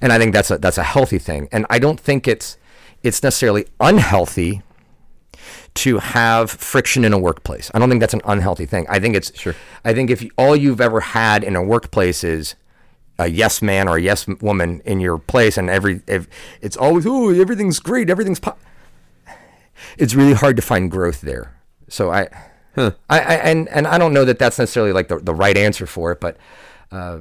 and 0.00 0.12
I 0.12 0.18
think 0.18 0.32
that's 0.32 0.50
a 0.50 0.58
that's 0.58 0.78
a 0.78 0.82
healthy 0.82 1.18
thing. 1.18 1.48
And 1.52 1.66
I 1.70 1.78
don't 1.78 2.00
think 2.00 2.26
it's 2.26 2.56
it's 3.02 3.22
necessarily 3.22 3.66
unhealthy 3.80 4.62
to 5.74 5.98
have 5.98 6.50
friction 6.50 7.04
in 7.04 7.12
a 7.12 7.18
workplace. 7.18 7.70
I 7.74 7.78
don't 7.78 7.90
think 7.90 8.00
that's 8.00 8.14
an 8.14 8.22
unhealthy 8.24 8.64
thing. 8.64 8.86
I 8.88 8.98
think 8.98 9.14
it's 9.14 9.38
Sure. 9.38 9.54
I 9.84 9.92
think 9.92 10.10
if 10.10 10.22
you, 10.22 10.30
all 10.38 10.56
you've 10.56 10.80
ever 10.80 11.00
had 11.00 11.44
in 11.44 11.54
a 11.54 11.62
workplace 11.62 12.24
is 12.24 12.54
a 13.18 13.28
yes 13.28 13.60
man 13.60 13.88
or 13.88 13.96
a 13.96 14.00
yes 14.00 14.26
woman 14.26 14.80
in 14.84 15.00
your 15.00 15.18
place, 15.18 15.58
and 15.58 15.68
every 15.68 16.00
if 16.06 16.28
it's 16.60 16.76
always 16.76 17.06
oh 17.06 17.30
everything's 17.30 17.78
great, 17.78 18.10
everything's 18.10 18.40
po-. 18.40 18.56
it's 19.98 20.14
really 20.14 20.34
hard 20.34 20.56
to 20.56 20.62
find 20.62 20.90
growth 20.90 21.20
there. 21.20 21.54
So 21.88 22.10
I, 22.10 22.28
I, 22.76 22.94
I 23.08 23.34
and 23.36 23.68
and 23.68 23.86
I 23.86 23.98
don't 23.98 24.12
know 24.12 24.24
that 24.24 24.38
that's 24.38 24.58
necessarily 24.58 24.92
like 24.92 25.08
the 25.08 25.18
the 25.18 25.34
right 25.34 25.56
answer 25.56 25.86
for 25.86 26.12
it, 26.12 26.20
but 26.20 26.36
uh, 26.90 27.20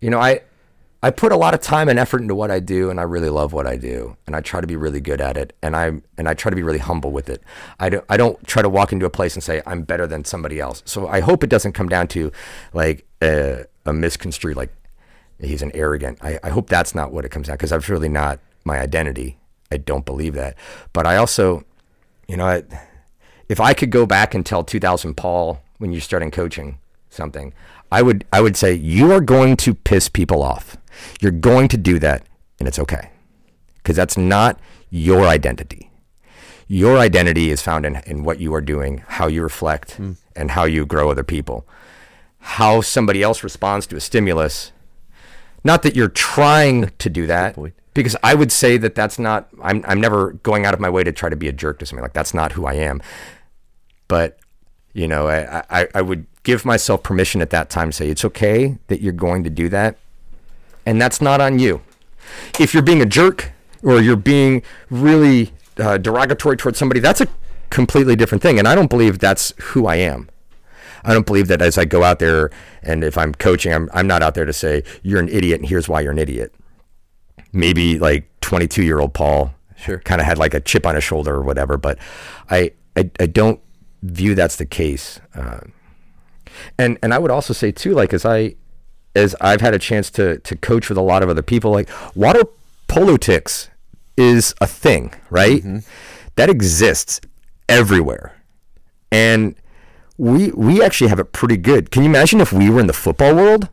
you 0.00 0.10
know 0.10 0.20
I. 0.20 0.42
I 1.02 1.10
put 1.10 1.32
a 1.32 1.36
lot 1.36 1.54
of 1.54 1.60
time 1.62 1.88
and 1.88 1.98
effort 1.98 2.20
into 2.20 2.34
what 2.34 2.50
I 2.50 2.60
do, 2.60 2.90
and 2.90 3.00
I 3.00 3.04
really 3.04 3.30
love 3.30 3.54
what 3.54 3.66
I 3.66 3.76
do, 3.76 4.18
and 4.26 4.36
I 4.36 4.42
try 4.42 4.60
to 4.60 4.66
be 4.66 4.76
really 4.76 5.00
good 5.00 5.18
at 5.18 5.38
it, 5.38 5.56
and 5.62 5.74
I 5.74 5.92
and 6.18 6.28
I 6.28 6.34
try 6.34 6.50
to 6.50 6.56
be 6.56 6.62
really 6.62 6.76
humble 6.78 7.10
with 7.10 7.30
it. 7.30 7.42
I 7.78 7.88
don't 7.88 8.04
I 8.10 8.18
don't 8.18 8.46
try 8.46 8.60
to 8.60 8.68
walk 8.68 8.92
into 8.92 9.06
a 9.06 9.10
place 9.10 9.34
and 9.34 9.42
say 9.42 9.62
I'm 9.64 9.80
better 9.80 10.06
than 10.06 10.26
somebody 10.26 10.60
else. 10.60 10.82
So 10.84 11.08
I 11.08 11.20
hope 11.20 11.42
it 11.42 11.48
doesn't 11.48 11.72
come 11.72 11.88
down 11.88 12.06
to 12.08 12.30
like 12.74 13.06
a, 13.22 13.64
a 13.86 13.94
misconstrued 13.94 14.58
like 14.58 14.74
he's 15.38 15.62
an 15.62 15.70
arrogant. 15.72 16.18
I, 16.20 16.38
I 16.42 16.50
hope 16.50 16.68
that's 16.68 16.94
not 16.94 17.12
what 17.12 17.24
it 17.24 17.30
comes 17.30 17.46
down 17.46 17.56
because 17.56 17.70
that's 17.70 17.88
really 17.88 18.10
not 18.10 18.38
my 18.64 18.78
identity. 18.78 19.38
I 19.72 19.78
don't 19.78 20.04
believe 20.04 20.34
that, 20.34 20.54
but 20.92 21.06
I 21.06 21.16
also, 21.16 21.64
you 22.28 22.36
know, 22.36 22.44
I, 22.44 22.62
if 23.50 23.58
I 23.58 23.74
could 23.74 23.90
go 23.90 24.06
back 24.06 24.32
and 24.32 24.46
tell 24.46 24.62
2000 24.62 25.16
Paul 25.16 25.60
when 25.78 25.90
you're 25.90 26.00
starting 26.00 26.30
coaching 26.30 26.78
something, 27.08 27.52
I 27.90 28.00
would 28.00 28.24
I 28.32 28.40
would 28.40 28.56
say 28.56 28.74
you 28.74 29.10
are 29.10 29.20
going 29.20 29.56
to 29.56 29.74
piss 29.74 30.08
people 30.08 30.40
off. 30.40 30.76
You're 31.20 31.32
going 31.32 31.66
to 31.68 31.76
do 31.76 31.98
that, 31.98 32.22
and 32.60 32.68
it's 32.68 32.78
okay, 32.78 33.10
because 33.78 33.96
that's 33.96 34.16
not 34.16 34.60
your 34.88 35.26
identity. 35.26 35.90
Your 36.68 36.96
identity 36.96 37.50
is 37.50 37.60
found 37.60 37.84
in, 37.84 37.96
in 38.06 38.22
what 38.22 38.38
you 38.38 38.54
are 38.54 38.60
doing, 38.60 39.02
how 39.08 39.26
you 39.26 39.42
reflect, 39.42 39.94
hmm. 39.94 40.12
and 40.36 40.52
how 40.52 40.62
you 40.62 40.86
grow 40.86 41.10
other 41.10 41.24
people. 41.24 41.66
How 42.38 42.80
somebody 42.80 43.20
else 43.20 43.42
responds 43.42 43.84
to 43.88 43.96
a 43.96 44.00
stimulus. 44.00 44.70
Not 45.64 45.82
that 45.82 45.96
you're 45.96 46.08
trying 46.08 46.92
to 46.98 47.10
do 47.10 47.26
that, 47.26 47.58
because 47.94 48.14
I 48.22 48.36
would 48.36 48.52
say 48.52 48.76
that 48.76 48.94
that's 48.94 49.18
not. 49.18 49.48
I'm 49.60 49.84
I'm 49.88 50.00
never 50.00 50.34
going 50.34 50.66
out 50.66 50.74
of 50.74 50.78
my 50.78 50.88
way 50.88 51.02
to 51.02 51.10
try 51.10 51.28
to 51.28 51.36
be 51.36 51.48
a 51.48 51.52
jerk 51.52 51.80
to 51.80 51.86
somebody. 51.86 52.04
Like 52.04 52.12
that's 52.12 52.32
not 52.32 52.52
who 52.52 52.64
I 52.64 52.74
am 52.74 53.02
but 54.10 54.38
you 54.92 55.06
know 55.08 55.28
I, 55.28 55.62
I, 55.70 55.88
I 55.94 56.02
would 56.02 56.26
give 56.42 56.64
myself 56.66 57.02
permission 57.04 57.40
at 57.40 57.50
that 57.50 57.70
time 57.70 57.90
to 57.90 57.96
say 57.96 58.08
it's 58.10 58.24
okay 58.24 58.76
that 58.88 59.00
you're 59.00 59.12
going 59.14 59.44
to 59.44 59.50
do 59.50 59.68
that 59.70 59.96
and 60.84 61.00
that's 61.00 61.20
not 61.20 61.40
on 61.40 61.58
you. 61.58 61.82
If 62.58 62.74
you're 62.74 62.82
being 62.82 63.00
a 63.02 63.06
jerk 63.06 63.52
or 63.82 64.00
you're 64.00 64.16
being 64.16 64.62
really 64.90 65.52
uh, 65.78 65.96
derogatory 65.98 66.56
towards 66.56 66.78
somebody 66.78 66.98
that's 67.00 67.20
a 67.20 67.28
completely 67.70 68.16
different 68.16 68.42
thing 68.42 68.58
and 68.58 68.66
i 68.66 68.74
don't 68.74 68.90
believe 68.90 69.20
that's 69.20 69.52
who 69.68 69.86
i 69.86 69.94
am. 69.94 70.28
I 71.04 71.12
don't 71.14 71.24
believe 71.24 71.46
that 71.48 71.62
as 71.62 71.78
i 71.78 71.84
go 71.84 72.02
out 72.02 72.18
there 72.18 72.50
and 72.82 73.04
if 73.04 73.16
i'm 73.16 73.32
coaching 73.32 73.72
i'm, 73.72 73.88
I'm 73.94 74.08
not 74.08 74.22
out 74.22 74.34
there 74.34 74.44
to 74.44 74.52
say 74.52 74.82
you're 75.04 75.20
an 75.20 75.28
idiot 75.28 75.60
and 75.60 75.68
here's 75.68 75.88
why 75.88 76.00
you're 76.00 76.10
an 76.12 76.18
idiot. 76.18 76.52
Maybe 77.52 77.98
like 77.98 78.28
22 78.40 78.82
year 78.82 78.98
old 78.98 79.14
paul 79.14 79.54
Sure. 79.76 79.98
kind 80.00 80.20
of 80.20 80.26
had 80.26 80.36
like 80.36 80.52
a 80.52 80.60
chip 80.60 80.84
on 80.84 80.94
his 80.94 81.04
shoulder 81.04 81.34
or 81.36 81.42
whatever 81.42 81.78
but 81.78 81.96
i 82.50 82.72
i, 82.96 83.08
I 83.18 83.26
don't 83.26 83.60
view 84.02 84.34
that's 84.34 84.56
the 84.56 84.66
case 84.66 85.20
uh, 85.34 85.60
and 86.78 86.98
and 87.02 87.12
i 87.12 87.18
would 87.18 87.30
also 87.30 87.52
say 87.52 87.70
too 87.70 87.92
like 87.92 88.12
as 88.12 88.24
i 88.24 88.54
as 89.14 89.36
i've 89.40 89.60
had 89.60 89.74
a 89.74 89.78
chance 89.78 90.10
to 90.10 90.38
to 90.38 90.56
coach 90.56 90.88
with 90.88 90.98
a 90.98 91.02
lot 91.02 91.22
of 91.22 91.28
other 91.28 91.42
people 91.42 91.70
like 91.70 91.88
water 92.14 92.42
politics 92.88 93.68
is 94.16 94.54
a 94.60 94.66
thing 94.66 95.12
right? 95.30 95.64
That 96.36 96.50
exists 96.50 97.20
everywhere. 97.68 98.36
And 99.10 99.54
we 100.18 100.50
we 100.52 100.82
actually 100.82 101.08
have 101.08 101.18
it 101.18 101.32
pretty 101.32 101.56
good. 101.56 101.90
Can 101.90 102.02
you 102.02 102.08
imagine 102.10 102.40
if 102.40 102.52
we 102.52 102.68
were 102.68 102.80
in 102.80 102.86
the 102.86 102.92
football 102.92 103.34
world? 103.34 103.68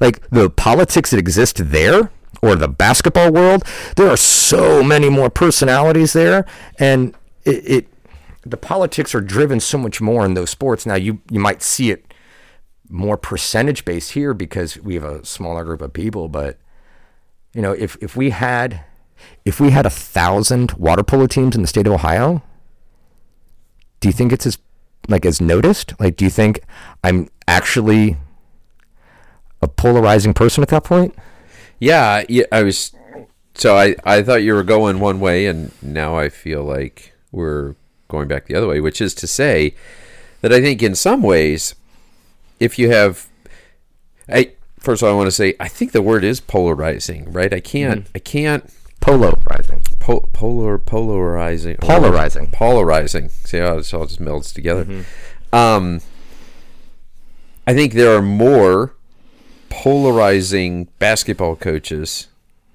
Like 0.00 0.26
the 0.30 0.50
politics 0.50 1.10
that 1.10 1.18
exist 1.18 1.70
there 1.70 2.10
or 2.42 2.54
the 2.54 2.68
basketball 2.68 3.32
world 3.32 3.64
there 3.96 4.10
are 4.10 4.16
so 4.16 4.82
many 4.82 5.08
more 5.08 5.30
personalities 5.30 6.12
there 6.12 6.44
and 6.78 7.14
it, 7.46 7.70
it 7.76 7.88
the 8.50 8.56
politics 8.56 9.14
are 9.14 9.20
driven 9.20 9.60
so 9.60 9.76
much 9.78 10.00
more 10.00 10.24
in 10.24 10.34
those 10.34 10.50
sports 10.50 10.86
now 10.86 10.94
you 10.94 11.20
you 11.30 11.40
might 11.40 11.62
see 11.62 11.90
it 11.90 12.12
more 12.88 13.16
percentage 13.16 13.84
based 13.84 14.12
here 14.12 14.32
because 14.32 14.78
we 14.78 14.94
have 14.94 15.04
a 15.04 15.24
smaller 15.24 15.64
group 15.64 15.80
of 15.80 15.92
people 15.92 16.28
but 16.28 16.58
you 17.52 17.60
know 17.60 17.72
if 17.72 17.96
if 18.00 18.16
we 18.16 18.30
had 18.30 18.80
if 19.44 19.58
we 19.60 19.70
had 19.70 19.84
a 19.84 19.90
thousand 19.90 20.72
water 20.72 21.02
polo 21.02 21.26
teams 21.26 21.54
in 21.56 21.62
the 21.62 21.68
state 21.68 21.86
of 21.86 21.92
ohio 21.92 22.42
do 24.00 24.08
you 24.08 24.12
think 24.12 24.32
it's 24.32 24.46
as 24.46 24.58
like 25.08 25.26
as 25.26 25.40
noticed 25.40 25.92
like 25.98 26.16
do 26.16 26.24
you 26.24 26.30
think 26.30 26.60
i'm 27.02 27.28
actually 27.48 28.16
a 29.62 29.68
polarizing 29.68 30.34
person 30.34 30.62
at 30.62 30.68
that 30.68 30.84
point 30.84 31.14
Yeah, 31.78 32.24
yeah, 32.28 32.44
I 32.52 32.62
was. 32.62 32.92
So 33.54 33.76
I, 33.76 33.96
I 34.04 34.22
thought 34.22 34.42
you 34.42 34.54
were 34.54 34.62
going 34.64 35.00
one 35.00 35.20
way, 35.20 35.46
and 35.46 35.72
now 35.82 36.16
I 36.16 36.28
feel 36.28 36.62
like 36.64 37.12
we're 37.32 37.74
going 38.08 38.28
back 38.28 38.46
the 38.46 38.54
other 38.54 38.68
way, 38.68 38.80
which 38.80 39.00
is 39.00 39.14
to 39.14 39.26
say 39.26 39.74
that 40.40 40.52
I 40.52 40.60
think 40.60 40.82
in 40.82 40.94
some 40.94 41.22
ways, 41.22 41.74
if 42.60 42.78
you 42.78 42.90
have, 42.90 43.28
I 44.28 44.52
first 44.78 45.02
of 45.02 45.08
all 45.08 45.14
I 45.14 45.16
want 45.16 45.26
to 45.28 45.32
say 45.32 45.54
I 45.60 45.68
think 45.68 45.92
the 45.92 46.02
word 46.02 46.24
is 46.24 46.40
polarizing, 46.40 47.32
right? 47.32 47.52
I 47.52 47.60
can't, 47.60 48.06
I 48.14 48.18
can't 48.18 48.70
polarizing 49.00 49.82
po- 50.00 50.28
polar 50.32 50.78
polarizing 50.78 51.76
Polarizing. 51.76 52.48
polarizing. 52.50 53.28
See 53.28 53.58
how 53.58 53.76
this 53.76 53.92
all 53.94 54.06
just 54.06 54.20
melds 54.20 54.52
together. 54.54 55.04
Um, 55.52 56.00
I 57.66 57.74
think 57.74 57.92
there 57.94 58.14
are 58.16 58.22
more 58.22 58.94
polarizing 59.68 60.88
basketball 60.98 61.56
coaches 61.56 62.28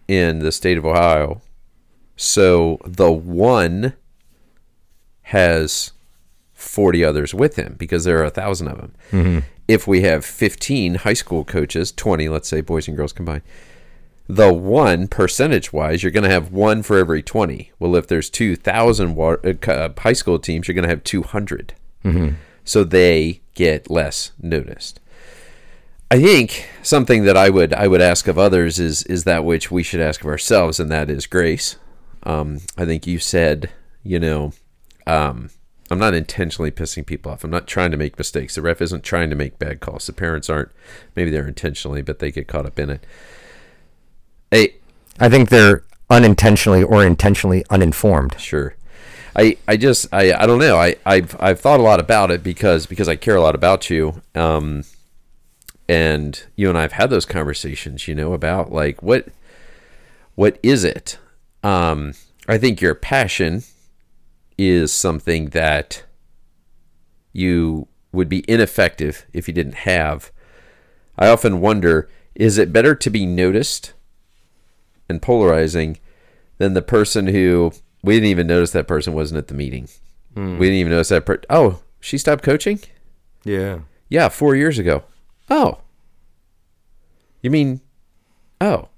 in 0.08 0.40
the 0.40 0.52
state 0.52 0.78
of 0.78 0.86
Ohio. 0.86 1.42
So 2.16 2.80
the 2.86 3.12
one 3.12 3.94
has 5.32 5.92
40 6.54 7.04
others 7.04 7.34
with 7.34 7.56
him 7.56 7.76
because 7.78 8.04
there 8.04 8.20
are 8.20 8.26
a 8.26 8.30
thousand 8.30 8.68
of 8.68 8.78
them. 8.78 9.44
If 9.68 9.88
we 9.88 10.02
have 10.02 10.24
15 10.26 10.96
high 10.96 11.14
school 11.14 11.44
coaches, 11.46 11.92
20, 11.92 12.28
let's 12.30 12.48
say 12.48 12.62
boys 12.62 12.88
and 12.88 12.96
girls 12.98 13.14
combined, 13.14 13.42
the 14.28 14.52
one 14.54 15.08
percentage 15.08 15.74
wise, 15.74 16.04
you're 16.04 16.12
going 16.12 16.24
to 16.24 16.30
have 16.30 16.52
one 16.52 16.84
for 16.84 16.98
every 16.98 17.22
20. 17.24 17.72
Well, 17.80 17.96
if 17.96 18.08
there's 18.08 18.30
2,000 18.30 19.16
wa- 19.16 19.38
uh, 19.44 19.54
uh, 19.72 19.90
high 19.98 20.14
school 20.14 20.40
teams, 20.40 20.68
you're 20.68 20.76
going 20.76 20.84
to 20.84 20.90
have 20.90 21.04
200. 21.04 21.74
So 22.64 22.84
they 22.84 23.42
get 23.56 23.90
less 23.90 24.32
noticed. 24.42 25.00
I 26.10 26.22
think 26.22 26.68
something 26.84 27.24
that 27.24 27.38
I 27.38 27.50
would 27.50 27.74
I 27.74 27.88
would 27.88 28.02
ask 28.02 28.28
of 28.28 28.38
others 28.38 28.80
is 28.80 29.04
is 29.04 29.24
that 29.24 29.46
which 29.46 29.72
we 29.72 29.82
should 29.84 30.02
ask 30.02 30.22
of 30.22 30.28
ourselves, 30.28 30.80
and 30.80 30.92
that 30.92 31.10
is 31.10 31.26
grace. 31.26 31.78
Um, 32.24 32.60
I 32.78 32.86
think 32.86 33.08
you 33.08 33.18
said, 33.20 33.70
you 34.04 34.20
know, 34.20 34.52
um, 35.08 35.50
I'm 35.90 36.00
not 36.00 36.14
intentionally 36.14 36.72
pissing 36.72 37.06
people 37.06 37.32
off. 37.32 37.44
I'm 37.44 37.52
not 37.52 37.68
trying 37.68 37.92
to 37.92 37.98
make 37.98 38.18
mistakes. 38.18 38.56
The 38.56 38.62
ref 38.62 38.82
isn't 38.82 39.04
trying 39.04 39.30
to 39.30 39.36
make 39.36 39.60
bad 39.60 39.82
calls. 39.82 40.08
The 40.08 40.14
parents 40.14 40.50
aren't. 40.50 40.72
Maybe 41.16 41.32
they're 41.32 41.48
intentionally, 41.48 42.02
but 42.02 42.20
they 42.20 42.32
get 42.32 42.48
caught 42.48 42.66
up 42.66 42.80
in 42.80 42.90
it. 42.90 43.06
Hey, 44.52 44.76
i 45.20 45.30
think 45.30 45.50
they're 45.50 45.84
unintentionally 46.10 46.84
or 46.84 47.06
intentionally 47.06 47.64
uninformed 47.70 48.40
Sure. 48.40 48.76
I, 49.34 49.58
I 49.66 49.78
just 49.78 50.08
I, 50.14 50.34
I 50.34 50.46
don't 50.46 50.60
know. 50.60 50.76
I, 50.76 50.96
I've 51.06 51.38
I've 51.40 51.62
thought 51.62 51.80
a 51.80 51.84
lot 51.84 52.02
about 52.02 52.32
it 52.32 52.44
because 52.44 52.86
because 52.86 53.08
I 53.08 53.16
care 53.16 53.38
a 53.38 53.42
lot 53.42 53.56
about 53.56 53.90
you. 53.90 54.22
Um 54.36 54.84
and 55.88 56.44
you 56.58 56.68
and 56.68 56.78
I 56.78 56.82
have 56.82 56.94
had 56.94 57.10
those 57.10 57.26
conversations, 57.26 58.10
you 58.10 58.16
know, 58.16 58.34
about 58.34 58.74
like 58.74 59.02
what 59.02 59.28
what 60.36 60.60
is 60.62 60.84
it? 60.84 61.18
Um 61.64 62.14
I 62.48 62.58
think 62.58 62.82
your 62.82 62.94
passion 62.94 63.64
is 64.70 64.92
something 64.94 65.48
that 65.50 66.04
you 67.34 67.88
would 68.12 68.30
be 68.30 68.44
ineffective 68.48 69.26
if 69.34 69.48
you 69.48 69.54
didn't 69.54 69.76
have. 69.76 70.32
I 71.18 71.28
often 71.28 71.62
wonder, 71.62 72.10
is 72.36 72.58
it 72.58 72.74
better 72.74 72.94
to 72.96 73.10
be 73.10 73.26
noticed 73.26 73.94
and 75.10 75.22
polarizing 75.22 76.00
than 76.58 76.74
the 76.74 76.82
person 76.82 77.28
who 77.28 77.72
we 78.04 78.16
didn't 78.16 78.30
even 78.30 78.48
notice 78.48 78.72
that 78.72 78.88
person 78.88 79.14
wasn't 79.14 79.38
at 79.40 79.48
the 79.48 79.54
meeting. 79.54 79.88
Hmm. 80.36 80.58
We 80.58 80.68
didn't 80.68 80.80
even 80.80 80.92
notice 80.92 81.10
that. 81.10 81.26
Per- 81.26 81.42
oh, 81.50 81.82
she 82.00 82.18
stopped 82.18 82.44
coaching. 82.44 82.80
yeah 83.44 83.80
Yeah, 84.10 84.30
four 84.30 84.56
years 84.56 84.80
ago. 84.80 85.04
Oh, 85.50 85.80
you 87.42 87.50
mean? 87.50 87.82
Oh, 88.60 88.90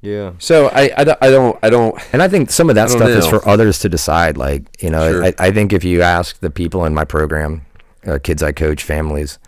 yeah 0.00 0.32
so 0.38 0.68
I, 0.68 0.90
I, 0.96 1.04
don't- 1.04 1.18
I 1.20 1.30
don't 1.30 1.58
I 1.62 1.70
don't 1.70 1.98
And 2.12 2.22
I 2.22 2.28
think 2.28 2.50
some 2.50 2.68
of 2.70 2.76
that 2.76 2.88
I 2.88 2.92
don't 2.92 2.98
stuff 2.98 3.10
is 3.10 3.26
for 3.26 3.46
others 3.48 3.78
to 3.80 3.88
decide. 3.88 4.36
Like, 4.36 4.80
you 4.82 4.90
know, 4.90 5.10
Sure. 5.10 5.24
I, 5.24 5.34
I 5.38 5.50
think 5.50 5.72
if 5.72 5.82
you 5.84 6.02
ask 6.02 6.38
the 6.40 6.50
people 6.50 6.84
in 6.84 6.94
my 6.94 7.04
program, 7.04 7.62
uh, 8.06 8.18
kids 8.22 8.42
I 8.42 8.52
coach, 8.52 8.82
families, 8.84 9.38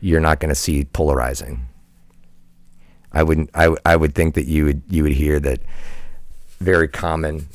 you're 0.00 0.20
not 0.20 0.40
going 0.40 0.48
to 0.48 0.54
see 0.54 0.84
polarizing. 0.86 1.66
I 3.12 3.22
wouldn't. 3.22 3.50
I, 3.54 3.64
w- 3.64 3.80
I 3.84 3.96
would 3.96 4.14
think 4.14 4.34
that 4.34 4.46
you 4.46 4.64
would 4.66 4.82
you 4.88 5.02
would 5.02 5.12
hear 5.12 5.40
that 5.40 5.60
very 6.60 6.88
common. 6.88 7.48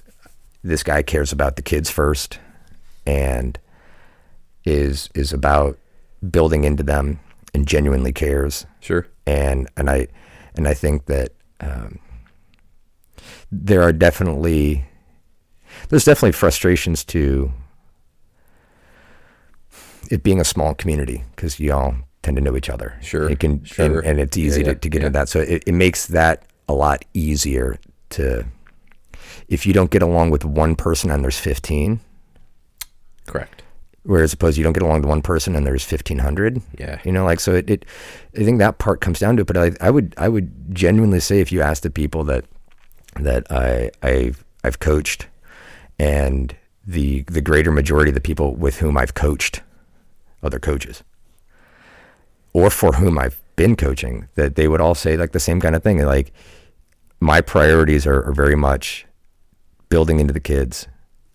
This 0.64 0.84
guy 0.84 1.04
cares 1.04 1.32
about 1.32 1.56
the 1.56 1.62
kids 1.62 1.90
first, 1.90 2.40
and 3.06 3.58
is 4.66 5.10
is 5.14 5.32
about 5.34 5.78
building 6.32 6.64
into 6.64 6.84
them 6.84 7.20
and 7.54 7.68
genuinely 7.68 8.12
cares. 8.14 8.66
sure. 8.80 9.08
and 9.28 9.70
and 9.78 9.90
I 9.90 10.08
and 10.56 10.68
I 10.68 10.74
think 10.74 11.06
that 11.06 11.34
um, 11.60 12.00
there 13.54 13.82
are 13.82 13.94
definitely 13.94 14.86
there's 15.90 16.06
definitely 16.06 16.32
frustrations 16.34 17.04
to 17.06 17.52
it 20.12 20.24
being 20.24 20.40
a 20.40 20.44
small 20.44 20.74
community 20.76 21.24
because 21.36 21.60
you 21.60 21.74
all 21.74 21.96
tend 22.22 22.38
to 22.38 22.42
know 22.42 22.56
each 22.56 22.70
other. 22.70 22.98
Sure, 23.02 23.30
it 23.30 23.40
can 23.40 23.64
sure. 23.64 24.00
And, 24.00 24.06
and 24.06 24.20
it's 24.20 24.38
easy 24.38 24.62
Yeah, 24.62 24.66
to, 24.68 24.72
yeah, 24.74 24.78
to 24.80 24.90
get 24.90 25.02
yeah. 25.02 25.08
into 25.08 25.18
that. 25.20 25.30
So 25.30 25.40
it, 25.40 25.64
it 25.66 25.74
makes 25.74 26.08
that 26.08 26.44
a 26.70 26.74
lot 26.74 27.04
easier 27.14 27.78
to 28.12 28.46
if 29.48 29.66
you 29.66 29.74
don't 29.74 29.92
get 29.92 30.02
along 30.02 30.30
with 30.32 30.46
one 30.46 30.76
person 30.76 31.12
and 31.12 31.24
there's 31.24 31.40
15 31.40 32.00
Correct. 33.26 33.62
whereas 34.04 34.32
suppose 34.32 34.58
you 34.58 34.64
don't 34.64 34.74
get 34.74 34.84
along 34.84 35.02
with 35.02 35.10
one 35.10 35.22
person 35.22 35.56
and 35.56 35.66
there's 35.66 35.86
1500 35.90 36.62
Yeah. 36.80 37.00
you 37.04 37.12
know 37.12 37.26
like 37.26 37.40
so 37.42 37.54
it, 37.54 37.70
it 37.70 37.86
i 38.38 38.44
think 38.44 38.60
that 38.60 38.78
part 38.78 39.02
comes 39.02 39.20
down 39.20 39.36
to 39.38 39.42
it 39.42 39.48
but 39.48 39.58
I, 39.58 39.72
I 39.82 39.90
would 39.92 40.14
i 40.18 40.30
would 40.30 40.74
genuinely 40.74 41.20
say 41.20 41.40
if 41.42 41.52
you 41.52 41.62
ask 41.62 41.84
the 41.84 41.90
people 41.90 42.24
that 42.26 42.46
that 43.20 43.46
i 43.52 43.90
i've 44.02 44.44
i've 44.64 44.80
coached 44.80 45.28
and 46.00 46.56
the 46.86 47.24
the 47.24 47.42
greater 47.42 47.72
majority 47.72 48.10
of 48.10 48.16
the 48.16 48.22
people 48.22 48.56
with 48.56 48.78
whom 48.78 48.98
i've 48.98 49.14
coached 49.14 49.62
other 50.42 50.60
coaches 50.60 51.04
or 52.54 52.70
for 52.70 52.94
whom 52.94 53.18
i've 53.18 53.42
been 53.56 53.76
coaching 53.76 54.28
that 54.36 54.56
they 54.56 54.68
would 54.68 54.82
all 54.82 54.96
say 54.96 55.16
like 55.16 55.32
the 55.32 55.40
same 55.40 55.62
kind 55.62 55.76
of 55.76 55.84
thing 55.84 56.04
like 56.04 56.34
my 57.24 57.40
priorities 57.40 58.06
are, 58.06 58.22
are 58.24 58.34
very 58.34 58.56
much 58.56 59.06
building 59.90 60.20
into 60.20 60.34
the 60.34 60.40
kids 60.40 60.88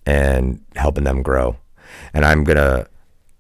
and 0.05 0.61
helping 0.77 1.05
them 1.05 1.23
grow. 1.23 1.57
And 2.13 2.25
I'm 2.25 2.45
going 2.45 2.59
to 2.59 2.87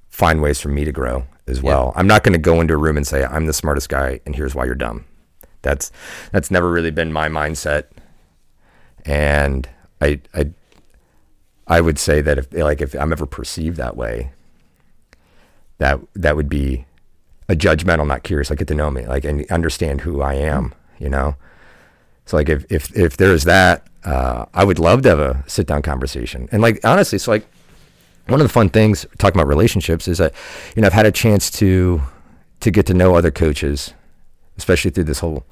find 0.09 0.40
ways 0.40 0.59
for 0.59 0.68
me 0.68 0.85
to 0.85 0.92
grow 0.92 1.26
as 1.47 1.62
well. 1.62 1.92
I'm 1.95 2.07
not 2.07 2.23
going 2.23 2.33
to 2.33 2.38
go 2.38 2.61
into 2.61 2.75
a 2.75 2.78
room 2.78 2.97
and 2.97 3.07
say, 3.07 3.25
I'm 3.25 3.47
the 3.47 3.52
smartest 3.52 3.88
guy 3.88 4.21
and 4.25 4.35
here's 4.35 4.54
why 4.54 4.64
you're 4.64 4.75
dumb. 4.75 5.04
That's, 5.62 5.92
that's 6.33 6.50
never 6.50 6.71
really 6.71 6.90
been 6.90 7.12
my 7.12 7.28
mindset. 7.28 7.85
And 9.09 9.69
I, 10.00 10.21
I, 10.35 10.50
I 11.67 11.81
would 11.81 11.99
say 11.99 12.21
that 12.21 12.38
if 12.38 12.53
like, 12.53 12.81
if 12.81 12.95
I'm 12.95 13.11
ever 13.12 13.27
perceived 13.27 13.77
that 13.79 13.97
way, 13.97 14.31
that, 15.79 15.99
that 16.15 16.37
would 16.37 16.49
be 16.49 16.85
a 17.49 17.57
judgmental, 17.57 18.07
not 18.07 18.23
curious. 18.23 18.50
Like 18.50 18.61
get 18.61 18.69
to 18.69 18.75
know 18.75 18.91
me, 18.91 19.07
like, 19.07 19.25
and 19.25 19.50
understand 19.50 20.03
who 20.03 20.21
I 20.21 20.35
am, 20.35 20.75
you 20.99 21.09
know? 21.09 21.37
So 22.29 22.37
like 22.37 22.50
if 22.50 22.71
if 22.71 22.95
if 22.95 23.17
there's 23.17 23.45
that, 23.45 23.87
uh, 24.05 24.45
I 24.53 24.62
would 24.62 24.79
love 24.79 25.00
to 25.03 25.09
have 25.09 25.19
a 25.19 25.45
sit 25.47 25.67
down 25.67 25.81
conversation. 25.81 26.47
And 26.53 26.61
like 26.61 26.79
honestly, 26.85 27.19
so 27.19 27.31
like 27.31 27.47
one 28.27 28.38
of 28.38 28.45
the 28.45 28.53
fun 28.53 28.69
things 28.69 29.07
talking 29.17 29.41
about 29.41 29.49
relationships 29.49 30.07
is 30.07 30.19
that 30.19 30.35
you 30.77 30.83
know 30.83 30.87
I've 30.87 30.93
had 30.93 31.07
a 31.07 31.12
chance 31.12 31.50
to 31.53 32.03
to 32.61 32.71
get 32.71 32.85
to 32.85 32.93
know 32.93 33.15
other 33.15 33.31
coaches, 33.31 33.95
especially 34.59 34.91
through 34.91 35.05
this 35.05 35.21
whole 35.21 35.47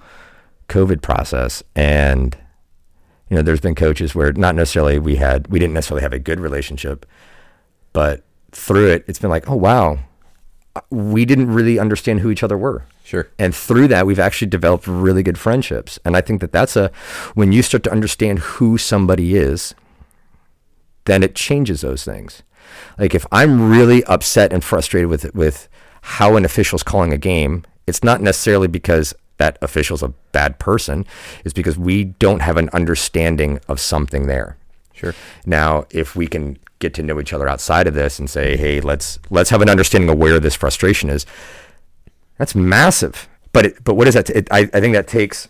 COVID 0.69 1.01
process. 1.01 1.63
And 1.75 2.37
you 3.29 3.37
know, 3.37 3.43
there's 3.43 3.61
been 3.61 3.75
coaches 3.75 4.15
where 4.15 4.33
not 4.33 4.55
necessarily 4.55 4.99
we 4.99 5.17
had 5.17 5.49
we 5.49 5.59
didn't 5.59 5.75
necessarily 5.75 6.03
have 6.03 6.13
a 6.13 6.19
good 6.19 6.41
relationship, 6.41 7.07
but 7.93 8.25
through 8.53 8.89
it, 8.89 9.05
it's 9.07 9.19
been 9.19 9.31
like, 9.31 9.49
oh 9.49 9.57
wow, 9.57 9.99
we 10.91 11.25
didn't 11.25 11.53
really 11.53 11.79
understand 11.79 12.21
who 12.21 12.31
each 12.31 12.43
other 12.43 12.57
were. 12.57 12.85
Sure. 13.05 13.29
And 13.39 13.55
through 13.55 13.89
that, 13.89 14.07
we've 14.07 14.19
actually 14.19 14.49
developed 14.49 14.87
really 14.87 15.23
good 15.23 15.39
friendships. 15.39 15.99
And 16.05 16.17
I 16.17 16.21
think 16.21 16.41
that 16.41 16.53
that's 16.53 16.77
a, 16.77 16.91
when 17.35 17.53
you 17.53 17.63
start 17.63 17.85
to 17.85 17.93
understand 17.93 18.41
who 18.41 18.79
somebody 18.79 19.37
is, 19.37 19.75
then 21.05 21.23
it 21.23 21.37
changes 21.37 21.83
those 21.83 22.05
things. 22.05 22.43
Like 22.99 23.15
if 23.15 23.25
I'm 23.31 23.71
really 23.71 24.03
upset 24.05 24.53
and 24.53 24.63
frustrated 24.63 25.09
with 25.09 25.33
with 25.35 25.69
how 26.03 26.37
an 26.37 26.45
official's 26.45 26.83
calling 26.83 27.13
a 27.13 27.19
game, 27.19 27.65
it's 27.87 28.03
not 28.03 28.21
necessarily 28.21 28.69
because 28.69 29.15
that 29.39 29.59
official's 29.61 30.03
a 30.03 30.13
bad 30.33 30.59
person. 30.59 31.05
is 31.45 31.53
because 31.53 31.79
we 31.79 32.05
don't 32.05 32.41
have 32.41 32.57
an 32.57 32.69
understanding 32.73 33.61
of 33.69 33.81
something 33.81 34.27
there. 34.27 34.57
Sure. 34.93 35.15
Now, 35.45 35.87
if 35.91 36.17
we 36.17 36.27
can 36.27 36.59
get 36.79 36.95
to 36.95 37.03
know 37.03 37.21
each 37.21 37.33
other 37.33 37.49
outside 37.49 37.87
of 37.87 37.95
this 37.95 38.19
and 38.19 38.29
say, 38.29 38.57
"Hey, 38.57 38.81
let's 38.81 39.19
let's 39.31 39.51
have 39.51 39.63
an 39.63 39.69
understanding 39.69 40.11
of 40.11 40.19
where 40.19 40.41
this 40.41 40.55
frustration 40.55 41.11
is," 41.11 41.27
that's 42.39 42.55
massive. 42.55 43.29
But 43.53 43.67
it, 43.67 43.85
but 43.85 43.95
what 43.95 44.09
is 44.09 44.15
that? 44.15 44.31
It, 44.31 44.49
I 44.51 44.61
I 44.73 44.81
think 44.81 44.95
that 44.95 45.07
takes 45.07 45.49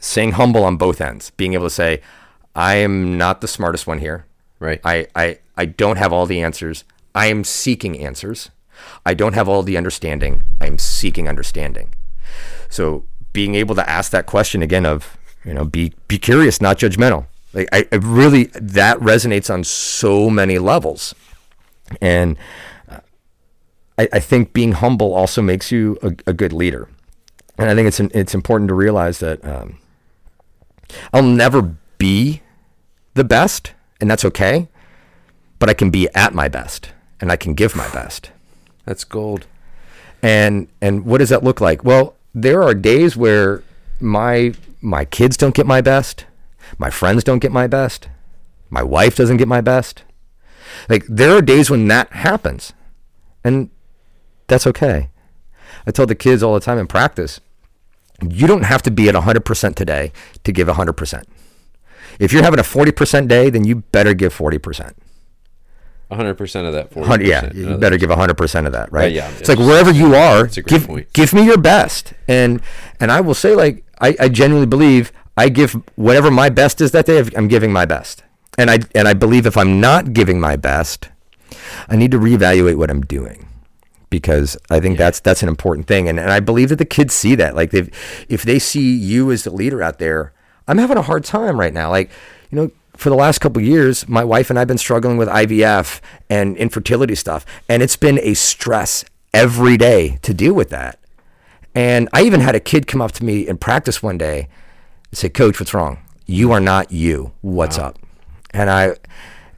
staying 0.00 0.32
humble 0.32 0.64
on 0.64 0.76
both 0.76 1.00
ends, 1.00 1.30
being 1.30 1.54
able 1.54 1.66
to 1.66 1.70
say, 1.70 2.00
"I 2.54 2.76
am 2.76 3.18
not 3.18 3.40
the 3.40 3.48
smartest 3.48 3.86
one 3.86 3.98
here. 3.98 4.24
Right. 4.58 4.80
I 4.84 5.06
I 5.14 5.38
I 5.56 5.66
don't 5.66 5.98
have 5.98 6.12
all 6.12 6.26
the 6.26 6.40
answers. 6.42 6.84
I 7.14 7.26
am 7.26 7.44
seeking 7.44 7.98
answers. 7.98 8.50
I 9.04 9.14
don't 9.14 9.34
have 9.34 9.48
all 9.48 9.62
the 9.62 9.76
understanding. 9.76 10.42
I 10.60 10.66
am 10.66 10.78
seeking 10.78 11.28
understanding." 11.28 11.92
So 12.68 13.04
being 13.32 13.54
able 13.54 13.74
to 13.74 13.88
ask 13.88 14.10
that 14.12 14.26
question 14.26 14.62
again 14.62 14.86
of 14.86 15.16
you 15.44 15.54
know 15.54 15.64
be 15.64 15.92
be 16.08 16.18
curious, 16.18 16.60
not 16.60 16.78
judgmental. 16.78 17.26
Like 17.52 17.68
I, 17.72 17.86
I 17.92 17.96
really 17.96 18.44
that 18.54 18.98
resonates 18.98 19.52
on 19.52 19.64
so 19.64 20.28
many 20.28 20.58
levels, 20.58 21.14
and 22.00 22.36
uh, 22.88 23.00
I, 23.98 24.08
I 24.12 24.20
think 24.20 24.52
being 24.52 24.72
humble 24.72 25.14
also 25.14 25.40
makes 25.42 25.72
you 25.72 25.98
a, 26.02 26.14
a 26.30 26.32
good 26.32 26.52
leader. 26.52 26.88
And 27.56 27.68
I 27.68 27.74
think 27.74 27.88
it's 27.88 28.00
it's 28.00 28.34
important 28.34 28.68
to 28.68 28.74
realize 28.74 29.18
that 29.20 29.44
um, 29.44 29.78
I'll 31.12 31.22
never 31.22 31.62
be 31.96 32.42
the 33.14 33.24
best, 33.24 33.72
and 34.00 34.10
that's 34.10 34.24
okay. 34.24 34.68
But 35.58 35.68
I 35.68 35.74
can 35.74 35.90
be 35.90 36.08
at 36.14 36.34
my 36.34 36.48
best, 36.48 36.92
and 37.20 37.32
I 37.32 37.36
can 37.36 37.54
give 37.54 37.74
my 37.74 37.88
best. 37.90 38.30
That's 38.84 39.04
gold. 39.04 39.46
And 40.22 40.68
and 40.80 41.04
what 41.04 41.18
does 41.18 41.30
that 41.30 41.42
look 41.42 41.60
like? 41.60 41.82
Well, 41.82 42.14
there 42.42 42.62
are 42.62 42.74
days 42.74 43.16
where 43.16 43.62
my 44.00 44.54
my 44.80 45.04
kids 45.04 45.36
don't 45.36 45.54
get 45.54 45.66
my 45.66 45.80
best, 45.80 46.24
my 46.78 46.90
friends 46.90 47.24
don't 47.24 47.40
get 47.40 47.52
my 47.52 47.66
best, 47.66 48.08
my 48.70 48.82
wife 48.82 49.16
doesn't 49.16 49.38
get 49.38 49.48
my 49.48 49.60
best. 49.60 50.02
Like 50.88 51.04
there 51.08 51.36
are 51.36 51.42
days 51.42 51.70
when 51.70 51.88
that 51.88 52.12
happens. 52.12 52.72
And 53.44 53.70
that's 54.46 54.66
okay. 54.66 55.10
I 55.86 55.90
tell 55.90 56.06
the 56.06 56.14
kids 56.14 56.42
all 56.42 56.54
the 56.54 56.60
time 56.60 56.78
in 56.78 56.86
practice, 56.86 57.40
you 58.22 58.46
don't 58.46 58.64
have 58.64 58.82
to 58.82 58.90
be 58.90 59.08
at 59.08 59.14
100% 59.14 59.74
today 59.74 60.12
to 60.44 60.52
give 60.52 60.68
100%. 60.68 61.24
If 62.18 62.32
you're 62.32 62.42
having 62.42 62.58
a 62.58 62.64
40% 62.64 63.28
day, 63.28 63.48
then 63.48 63.64
you 63.64 63.76
better 63.76 64.12
give 64.12 64.36
40%. 64.36 64.92
100% 66.10 66.66
of 66.66 66.72
that. 66.72 66.90
40%. 66.90 67.06
Hun- 67.06 67.24
yeah, 67.24 67.50
you 67.52 67.76
better 67.76 67.98
give 67.98 68.10
hundred 68.10 68.36
percent 68.36 68.66
of 68.66 68.72
that, 68.72 68.90
right? 68.90 69.02
Right, 69.04 69.12
yeah, 69.12 69.30
it's 69.38 69.48
like 69.48 69.58
wherever 69.58 69.90
you 69.90 70.14
are, 70.14 70.46
give 70.46 70.86
point. 70.86 71.12
give 71.12 71.32
me 71.34 71.44
your 71.44 71.58
best, 71.58 72.14
and 72.26 72.62
and 72.98 73.12
I 73.12 73.20
will 73.20 73.34
say 73.34 73.54
like 73.54 73.84
I, 74.00 74.16
I 74.18 74.28
genuinely 74.28 74.66
believe 74.66 75.12
I 75.36 75.48
give 75.50 75.72
whatever 75.96 76.30
my 76.30 76.48
best 76.48 76.80
is 76.80 76.92
that 76.92 77.06
day. 77.06 77.22
I'm 77.36 77.48
giving 77.48 77.72
my 77.72 77.84
best, 77.84 78.24
and 78.56 78.70
I 78.70 78.78
and 78.94 79.06
I 79.06 79.14
believe 79.14 79.44
if 79.46 79.56
I'm 79.56 79.80
not 79.80 80.14
giving 80.14 80.40
my 80.40 80.56
best, 80.56 81.10
I 81.88 81.96
need 81.96 82.10
to 82.12 82.18
reevaluate 82.18 82.76
what 82.76 82.90
I'm 82.90 83.02
doing 83.02 83.46
because 84.10 84.56
I 84.70 84.80
think 84.80 84.96
that's 84.96 85.20
that's 85.20 85.42
an 85.42 85.48
important 85.48 85.86
thing, 85.86 86.08
and 86.08 86.18
and 86.18 86.30
I 86.30 86.40
believe 86.40 86.70
that 86.70 86.76
the 86.76 86.84
kids 86.86 87.14
see 87.14 87.34
that. 87.34 87.54
Like 87.54 87.74
if 87.74 87.90
if 88.30 88.42
they 88.42 88.58
see 88.58 88.96
you 88.96 89.30
as 89.30 89.44
the 89.44 89.50
leader 89.50 89.82
out 89.82 89.98
there, 89.98 90.32
I'm 90.66 90.78
having 90.78 90.96
a 90.96 91.02
hard 91.02 91.24
time 91.24 91.60
right 91.60 91.72
now. 91.74 91.90
Like 91.90 92.10
you 92.50 92.56
know, 92.56 92.70
for 92.98 93.10
the 93.10 93.16
last 93.16 93.38
couple 93.38 93.62
of 93.62 93.66
years, 93.66 94.08
my 94.08 94.24
wife 94.24 94.50
and 94.50 94.58
I've 94.58 94.66
been 94.66 94.76
struggling 94.76 95.16
with 95.16 95.28
IVF 95.28 96.00
and 96.28 96.56
infertility 96.56 97.14
stuff, 97.14 97.46
and 97.68 97.80
it's 97.82 97.96
been 97.96 98.18
a 98.18 98.34
stress 98.34 99.04
every 99.32 99.76
day 99.76 100.18
to 100.22 100.34
deal 100.34 100.52
with 100.52 100.70
that. 100.70 100.98
And 101.74 102.08
I 102.12 102.22
even 102.22 102.40
had 102.40 102.56
a 102.56 102.60
kid 102.60 102.88
come 102.88 103.00
up 103.00 103.12
to 103.12 103.24
me 103.24 103.46
in 103.46 103.56
practice 103.56 104.02
one 104.02 104.18
day 104.18 104.48
and 105.10 105.18
say, 105.18 105.28
"Coach, 105.28 105.60
what's 105.60 105.72
wrong? 105.72 105.98
You 106.26 106.50
are 106.50 106.60
not 106.60 106.90
you. 106.90 107.32
What's 107.40 107.78
up?" 107.78 107.98
And 108.50 108.68
I 108.68 108.96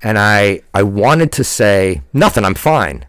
and 0.03 0.19
I 0.19 0.61
I 0.75 0.83
wanted 0.83 1.33
to 1.33 1.45
say, 1.45 2.03
"Nothing. 2.13 2.45
I'm 2.45 2.55
fine." 2.55 3.07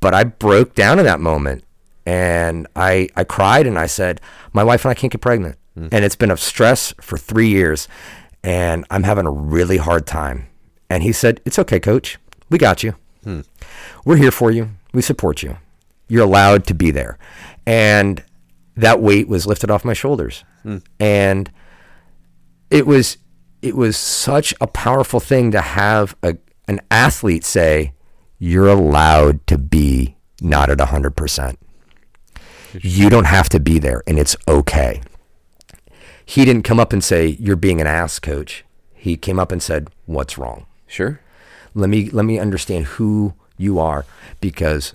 But 0.00 0.14
I 0.14 0.24
broke 0.24 0.74
down 0.74 0.98
in 0.98 1.04
that 1.04 1.20
moment 1.20 1.62
and 2.06 2.66
I, 2.74 3.08
I 3.14 3.24
cried 3.24 3.66
and 3.66 3.78
I 3.78 3.86
said, 3.86 4.20
My 4.52 4.64
wife 4.64 4.84
and 4.84 4.90
I 4.90 4.94
can't 4.94 5.12
get 5.12 5.20
pregnant. 5.20 5.58
Hmm. 5.74 5.88
And 5.92 6.04
it's 6.04 6.16
been 6.16 6.30
a 6.30 6.36
stress 6.36 6.94
for 7.00 7.18
three 7.18 7.48
years 7.48 7.86
and 8.42 8.84
I'm 8.90 9.02
having 9.02 9.26
a 9.26 9.30
really 9.30 9.76
hard 9.76 10.06
time. 10.06 10.46
And 10.88 11.02
he 11.02 11.12
said, 11.12 11.40
It's 11.44 11.58
okay, 11.58 11.80
coach. 11.80 12.18
We 12.48 12.58
got 12.58 12.82
you. 12.82 12.94
Hmm. 13.24 13.40
We're 14.04 14.16
here 14.16 14.30
for 14.30 14.50
you. 14.50 14.70
We 14.92 15.02
support 15.02 15.42
you. 15.42 15.58
You're 16.08 16.24
allowed 16.24 16.66
to 16.66 16.74
be 16.74 16.90
there. 16.90 17.18
And 17.66 18.24
that 18.76 19.00
weight 19.00 19.28
was 19.28 19.46
lifted 19.46 19.70
off 19.70 19.84
my 19.84 19.92
shoulders. 19.92 20.44
Hmm. 20.62 20.78
And 20.98 21.50
it 22.70 22.86
was 22.86 23.18
it 23.62 23.76
was 23.76 23.96
such 23.96 24.54
a 24.60 24.66
powerful 24.66 25.20
thing 25.20 25.50
to 25.50 25.60
have 25.60 26.16
a, 26.22 26.36
an 26.66 26.80
athlete 26.90 27.44
say, 27.44 27.92
You're 28.38 28.68
allowed 28.68 29.46
to 29.48 29.58
be 29.58 30.16
not 30.40 30.70
at 30.70 30.78
100%. 30.78 31.56
You 32.80 33.10
don't 33.10 33.24
have 33.24 33.48
to 33.50 33.60
be 33.60 33.78
there, 33.78 34.02
and 34.06 34.18
it's 34.18 34.36
okay. 34.48 35.02
He 36.30 36.44
didn't 36.44 36.62
come 36.62 36.78
up 36.78 36.92
and 36.92 37.02
say, 37.02 37.36
You're 37.40 37.56
being 37.56 37.80
an 37.80 37.88
ass, 37.88 38.20
coach. 38.20 38.64
He 38.94 39.16
came 39.16 39.40
up 39.40 39.50
and 39.50 39.60
said, 39.60 39.88
What's 40.06 40.38
wrong? 40.38 40.66
Sure. 40.86 41.20
Let 41.74 41.90
me 41.90 42.08
let 42.10 42.24
me 42.24 42.38
understand 42.38 42.84
who 42.84 43.34
you 43.58 43.80
are 43.80 44.06
because 44.40 44.94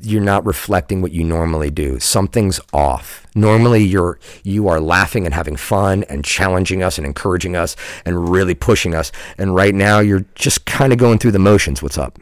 you're 0.00 0.22
not 0.22 0.46
reflecting 0.46 1.02
what 1.02 1.10
you 1.10 1.24
normally 1.24 1.72
do. 1.72 1.98
Something's 1.98 2.60
off. 2.72 3.26
Normally 3.34 3.82
you're 3.82 4.20
you 4.44 4.68
are 4.68 4.80
laughing 4.80 5.24
and 5.24 5.34
having 5.34 5.56
fun 5.56 6.04
and 6.04 6.24
challenging 6.24 6.84
us 6.84 6.96
and 6.96 7.04
encouraging 7.04 7.56
us 7.56 7.74
and 8.04 8.28
really 8.28 8.54
pushing 8.54 8.94
us. 8.94 9.10
And 9.38 9.56
right 9.56 9.74
now 9.74 9.98
you're 9.98 10.24
just 10.36 10.66
kind 10.66 10.92
of 10.92 11.00
going 11.00 11.18
through 11.18 11.32
the 11.32 11.40
motions. 11.40 11.82
What's 11.82 11.98
up? 11.98 12.16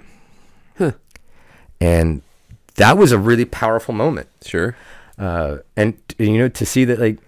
And 1.80 2.22
that 2.76 2.96
was 2.96 3.12
a 3.12 3.18
really 3.18 3.44
powerful 3.44 3.92
moment. 3.92 4.28
Sure. 4.40 4.74
Uh, 5.18 5.58
and 5.76 5.98
you 6.18 6.38
know 6.38 6.48
to 6.48 6.64
see 6.64 6.86
that 6.86 6.98
like 6.98 7.18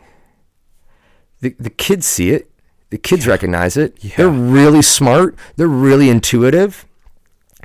the 1.41 1.55
the 1.59 1.71
kids 1.71 2.07
see 2.07 2.31
it, 2.31 2.51
the 2.91 2.99
kids 2.99 3.27
recognize 3.27 3.77
it. 3.77 3.99
They're 4.17 4.29
really 4.29 4.83
smart. 4.83 5.37
They're 5.57 5.69
really 5.69 6.11
intuitive. 6.11 6.87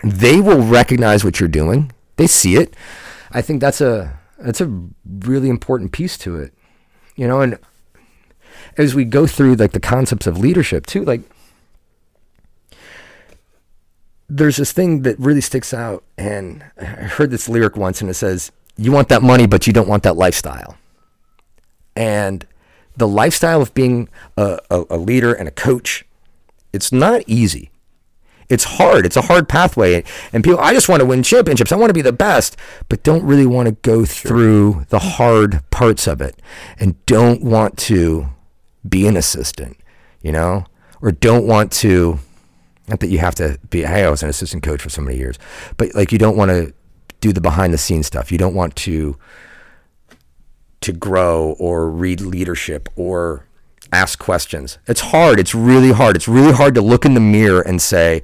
They 0.03 0.39
will 0.39 0.61
recognize 0.61 1.23
what 1.23 1.39
you're 1.39 1.49
doing. 1.49 1.91
They 2.17 2.27
see 2.27 2.55
it. 2.55 2.75
I 3.31 3.41
think 3.41 3.59
that's 3.61 3.81
a 3.81 4.19
that's 4.38 4.61
a 4.61 4.88
really 5.05 5.49
important 5.49 5.91
piece 5.91 6.17
to 6.19 6.38
it. 6.38 6.53
You 7.15 7.27
know, 7.27 7.41
and 7.41 7.57
as 8.77 8.93
we 8.93 9.05
go 9.05 9.25
through 9.25 9.55
like 9.55 9.71
the 9.71 9.79
concepts 9.79 10.27
of 10.27 10.38
leadership 10.38 10.85
too, 10.85 11.03
like 11.03 11.21
there's 14.27 14.57
this 14.57 14.71
thing 14.71 15.03
that 15.03 15.19
really 15.19 15.41
sticks 15.41 15.73
out 15.73 16.03
and 16.17 16.63
I 16.79 16.85
heard 16.85 17.31
this 17.31 17.47
lyric 17.47 17.77
once 17.77 18.01
and 18.01 18.09
it 18.09 18.15
says, 18.15 18.51
You 18.77 18.91
want 18.91 19.09
that 19.09 19.21
money, 19.21 19.47
but 19.47 19.67
you 19.67 19.73
don't 19.73 19.88
want 19.88 20.03
that 20.03 20.17
lifestyle. 20.17 20.77
And 21.95 22.45
the 22.97 23.08
lifestyle 23.08 23.62
of 23.62 23.73
being 23.73 24.10
a, 24.38 24.60
a, 24.69 24.86
a 24.91 24.97
leader 24.97 25.34
and 25.34 25.47
a 25.47 25.51
coach, 25.51 26.05
it's 26.73 26.91
not 26.91 27.23
easy. 27.27 27.71
It's 28.47 28.63
hard. 28.63 29.05
It's 29.05 29.17
a 29.17 29.23
hard 29.23 29.49
pathway. 29.49 30.03
And 30.31 30.43
people, 30.43 30.60
I 30.60 30.73
just 30.73 30.88
want 30.88 30.99
to 30.99 31.05
win 31.05 31.23
championships. 31.23 31.71
I 31.71 31.77
want 31.77 31.89
to 31.89 31.95
be 31.95 32.01
the 32.01 32.13
best, 32.13 32.55
but 32.89 33.01
don't 33.03 33.23
really 33.23 33.45
want 33.45 33.67
to 33.67 33.71
go 33.81 34.05
through 34.05 34.86
the 34.89 34.99
hard 34.99 35.63
parts 35.71 36.08
of 36.08 36.21
it 36.21 36.41
and 36.77 37.03
don't 37.05 37.41
want 37.41 37.77
to 37.79 38.27
be 38.88 39.08
an 39.08 39.17
assistant, 39.17 39.77
you 40.21 40.31
know, 40.31 40.65
or 41.01 41.12
don't 41.12 41.47
want 41.47 41.71
to, 41.71 42.19
not 42.88 42.99
that 42.99 43.08
you 43.08 43.17
have 43.17 43.36
to 43.36 43.58
be, 43.69 43.81
hey, 43.81 44.03
I 44.03 44.10
was 44.12 44.21
an 44.21 44.29
assistant 44.29 44.62
coach 44.62 44.81
for 44.81 44.89
so 44.89 45.01
many 45.01 45.17
years, 45.17 45.39
but 45.77 45.95
like 45.95 46.12
you 46.12 46.19
don't 46.19 46.38
want 46.38 46.51
to 46.51 46.71
do 47.21 47.34
the 47.34 47.41
behind 47.41 47.73
the 47.73 47.79
scenes 47.79 48.05
stuff. 48.05 48.31
You 48.31 48.38
don't 48.38 48.53
want 48.53 48.75
to, 48.77 49.17
to 50.86 50.93
grow 50.93 51.56
or 51.60 51.89
read 51.89 52.21
leadership 52.21 52.89
or 52.95 53.45
ask 53.91 54.19
questions. 54.19 54.78
It's 54.88 55.02
hard. 55.02 55.39
It's 55.39 55.56
really 55.56 55.91
hard. 55.91 56.15
It's 56.15 56.28
really 56.28 56.54
hard 56.54 56.76
to 56.76 56.82
look 56.82 57.06
in 57.06 57.13
the 57.13 57.19
mirror 57.19 57.62
and 57.62 57.82
say, 57.82 58.21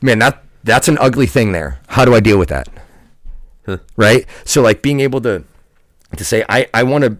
"Man, 0.00 0.18
that 0.20 0.42
that's 0.64 0.88
an 0.88 0.98
ugly 0.98 1.26
thing 1.26 1.52
there. 1.52 1.80
How 1.88 2.04
do 2.04 2.14
I 2.14 2.20
deal 2.20 2.38
with 2.38 2.48
that?" 2.50 2.68
Right? 3.96 4.26
So 4.44 4.62
like 4.62 4.82
being 4.82 5.00
able 5.00 5.20
to 5.22 5.44
to 6.16 6.24
say 6.24 6.44
I 6.48 6.66
I 6.72 6.82
want 6.82 7.04
to 7.04 7.16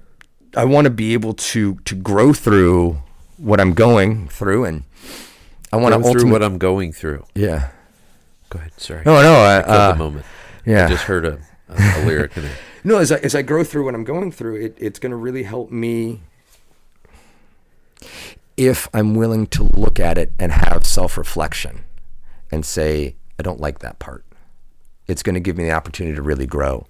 I 0.56 0.64
want 0.64 0.84
to 0.84 0.90
be 0.90 1.12
able 1.14 1.34
to 1.34 1.74
to 1.84 1.94
grow 1.94 2.32
through 2.32 2.98
what 3.36 3.60
I'm 3.60 3.74
going 3.74 4.28
through 4.28 4.64
and 4.64 4.84
I 5.72 5.76
want 5.76 5.94
to 5.94 6.00
Go 6.00 6.12
through 6.12 6.30
what 6.30 6.42
I'm 6.42 6.58
going 6.58 6.92
through. 6.92 7.24
Yeah. 7.34 7.70
Go 8.50 8.58
ahead. 8.60 8.72
Sorry. 8.78 9.02
No, 9.04 9.20
no, 9.20 9.34
I, 9.42 9.62
Felt 9.62 9.68
uh, 9.68 9.92
the 9.92 9.98
moment. 9.98 10.26
yeah. 10.64 10.86
I 10.86 10.88
just 10.88 11.04
heard 11.04 11.24
a, 11.26 11.38
a, 11.68 11.74
a 11.74 12.00
lyric 12.06 12.36
in 12.36 12.44
there. 12.44 12.56
No, 12.86 12.98
as 12.98 13.10
I, 13.10 13.16
as 13.16 13.34
I 13.34 13.42
grow 13.42 13.64
through 13.64 13.84
what 13.84 13.96
I'm 13.96 14.04
going 14.04 14.30
through, 14.30 14.60
it, 14.60 14.76
it's 14.78 15.00
going 15.00 15.10
to 15.10 15.16
really 15.16 15.42
help 15.42 15.72
me 15.72 16.20
if 18.56 18.88
I'm 18.94 19.16
willing 19.16 19.48
to 19.48 19.64
look 19.64 19.98
at 19.98 20.16
it 20.16 20.30
and 20.38 20.52
have 20.52 20.86
self 20.86 21.18
reflection 21.18 21.82
and 22.52 22.64
say, 22.64 23.16
I 23.40 23.42
don't 23.42 23.58
like 23.58 23.80
that 23.80 23.98
part. 23.98 24.24
It's 25.08 25.24
going 25.24 25.34
to 25.34 25.40
give 25.40 25.56
me 25.56 25.64
the 25.64 25.72
opportunity 25.72 26.14
to 26.14 26.22
really 26.22 26.46
grow. 26.46 26.86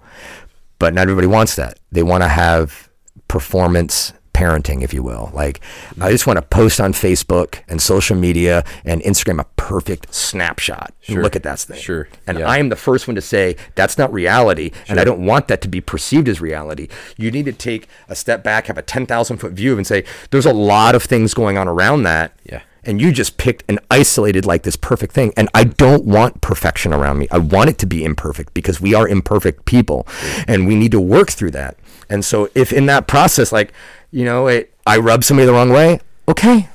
But 0.79 0.93
not 0.93 1.05
everybody 1.05 1.29
wants 1.29 1.57
that. 1.57 1.79
They 1.91 2.03
want 2.03 2.23
to 2.25 2.29
have 2.29 2.91
performance 3.27 4.13
parenting, 4.37 4.83
if 4.83 4.93
you 4.93 5.03
will. 5.03 5.31
Like, 5.33 5.61
I 5.99 6.11
just 6.11 6.27
want 6.27 6.37
to 6.37 6.43
post 6.43 6.79
on 6.79 6.93
Facebook 6.93 7.61
and 7.69 7.81
social 7.81 8.17
media 8.17 8.65
and 8.85 9.01
Instagram 9.01 9.41
a 9.41 9.47
perfect 9.57 10.15
snapshot. 10.15 10.93
Sure. 11.01 11.23
Look 11.23 11.35
at 11.35 11.43
that 11.45 11.59
thing. 11.59 11.81
Sure. 11.81 12.07
And 12.27 12.39
Yeah. 12.39 12.49
I 12.49 12.59
am 12.59 12.69
the 12.69 12.77
first 12.77 13.09
one 13.09 13.15
to 13.15 13.23
say 13.23 13.57
that's 13.77 13.97
not 13.97 14.13
reality, 14.13 14.73
and 14.89 15.01
I 15.01 15.05
don't 15.05 15.25
want 15.25 15.49
that 15.49 15.63
to 15.63 15.69
be 15.69 15.81
perceived 15.81 16.29
as 16.29 16.39
reality. 16.41 16.89
You 17.17 17.31
need 17.31 17.47
to 17.47 17.53
take 17.53 17.89
a 18.11 18.15
step 18.15 18.45
back, 18.45 18.67
have 18.67 18.77
a 18.77 18.83
10,000 18.83 19.39
foot 19.39 19.53
view, 19.53 19.79
and 19.79 19.87
say 19.87 20.05
there's 20.31 20.45
a 20.45 20.53
lot 20.53 20.95
of 20.95 21.03
things 21.03 21.33
going 21.33 21.57
on 21.57 21.67
around 21.67 22.03
that. 22.03 22.33
Yeah. 22.45 22.61
And 22.85 23.01
you 23.01 23.11
just 23.11 23.37
picked 23.37 23.65
and 23.69 23.81
isolated 23.91 24.47
like 24.47 24.63
this 24.63 24.77
perfect 24.77 25.13
thing. 25.13 25.33
And 25.37 25.49
I 25.55 25.65
don't 25.65 26.05
want 26.05 26.41
perfection 26.41 26.93
around 26.93 27.19
me. 27.19 27.27
I 27.33 27.39
want 27.39 27.69
it 27.69 27.79
to 27.79 27.87
be 27.87 28.05
imperfect 28.05 28.55
because 28.55 28.81
we 28.81 28.95
are 28.95 29.09
imperfect 29.09 29.65
people 29.65 30.07
and 30.47 30.69
we 30.69 30.77
need 30.77 30.93
to 30.93 31.01
work 31.01 31.31
through 31.31 31.51
that. 31.53 31.77
And 32.09 32.25
so 32.25 32.49
if 32.55 32.73
in 32.73 32.87
that 32.87 33.09
process, 33.09 33.51
like, 33.51 33.73
you 34.17 34.25
know, 34.25 34.47
it, 34.47 34.75
I 34.87 34.97
rub 34.97 35.25
somebody 35.25 35.45
the 35.45 35.53
wrong 35.53 35.69
way, 35.69 36.01
okay, 36.27 36.71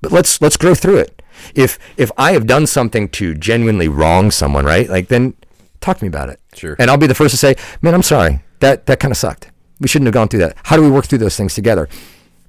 but 0.00 0.10
let's 0.10 0.42
let's 0.42 0.56
grow 0.56 0.74
through 0.74 0.96
it. 0.96 1.22
If 1.54 1.78
if 1.96 2.10
I 2.18 2.32
have 2.32 2.44
done 2.44 2.66
something 2.66 3.08
to 3.10 3.34
genuinely 3.34 3.86
wrong 3.86 4.32
someone, 4.32 4.64
right? 4.64 4.88
Like 4.88 5.06
then 5.06 5.34
talk 5.80 5.98
to 5.98 6.04
me 6.04 6.08
about 6.08 6.28
it. 6.28 6.40
Sure. 6.54 6.74
And 6.80 6.90
I'll 6.90 6.96
be 6.96 7.06
the 7.06 7.14
first 7.14 7.30
to 7.30 7.36
say, 7.36 7.54
"Man, 7.82 7.94
I'm 7.94 8.02
sorry. 8.02 8.40
That 8.58 8.86
that 8.86 8.98
kind 8.98 9.12
of 9.12 9.16
sucked. 9.16 9.52
We 9.78 9.86
shouldn't 9.86 10.06
have 10.06 10.14
gone 10.14 10.26
through 10.26 10.40
that. 10.40 10.56
How 10.64 10.74
do 10.74 10.82
we 10.82 10.90
work 10.90 11.04
through 11.04 11.18
those 11.18 11.36
things 11.36 11.54
together?" 11.54 11.88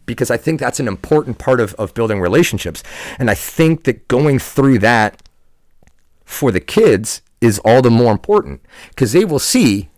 Because 0.07 0.31
I 0.31 0.37
think 0.37 0.59
that's 0.59 0.79
an 0.79 0.87
important 0.87 1.37
part 1.37 1.59
of, 1.59 1.75
of 1.75 1.93
building 1.93 2.19
relationships. 2.19 2.81
And 3.19 3.29
I 3.29 3.35
think 3.35 3.83
that 3.83 4.07
going 4.07 4.39
through 4.39 4.79
that 4.79 5.21
for 6.25 6.51
the 6.51 6.61
kids 6.61 7.21
is 7.39 7.59
all 7.59 7.83
the 7.83 7.91
more 7.91 8.13
important 8.13 8.61
because 8.89 9.11
they 9.11 9.25
will 9.25 9.37
see 9.37 9.89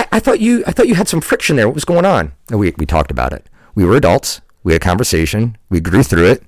I, 0.00 0.06
I 0.12 0.20
thought 0.20 0.40
you 0.40 0.64
I 0.66 0.72
thought 0.72 0.88
you 0.88 0.94
had 0.94 1.08
some 1.08 1.20
friction 1.20 1.56
there. 1.56 1.68
What 1.68 1.74
was 1.74 1.84
going 1.84 2.06
on? 2.06 2.32
And 2.48 2.58
we 2.58 2.72
we 2.78 2.86
talked 2.86 3.10
about 3.10 3.32
it. 3.32 3.46
We 3.74 3.84
were 3.84 3.96
adults. 3.96 4.40
We 4.62 4.72
had 4.72 4.82
a 4.82 4.84
conversation. 4.84 5.56
We 5.68 5.80
grew 5.80 6.02
through 6.02 6.26
it, 6.30 6.42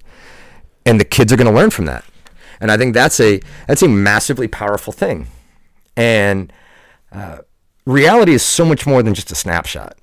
and 0.87 0.99
the 0.99 1.05
kids 1.05 1.33
are 1.33 1.37
going 1.37 1.53
to 1.53 1.55
learn 1.55 1.71
from 1.71 1.87
that. 1.87 2.05
And 2.61 2.71
I 2.71 2.77
think 2.77 2.95
that's 2.95 3.21
a 3.21 3.41
that's 3.67 3.83
a 3.83 3.89
massively 3.89 4.49
powerful 4.49 4.93
thing. 4.93 5.27
And 5.97 6.53
uh, 7.13 7.39
reality 7.85 8.33
is 8.33 8.43
so 8.43 8.65
much 8.65 8.87
more 8.87 9.03
than 9.03 9.15
just 9.15 9.31
a 9.31 9.35
snapshot. 9.35 9.99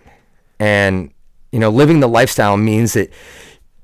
And 0.60 1.12
you 1.52 1.60
know, 1.60 1.70
living 1.70 2.00
the 2.00 2.08
lifestyle 2.08 2.58
means 2.58 2.94
that 2.94 3.12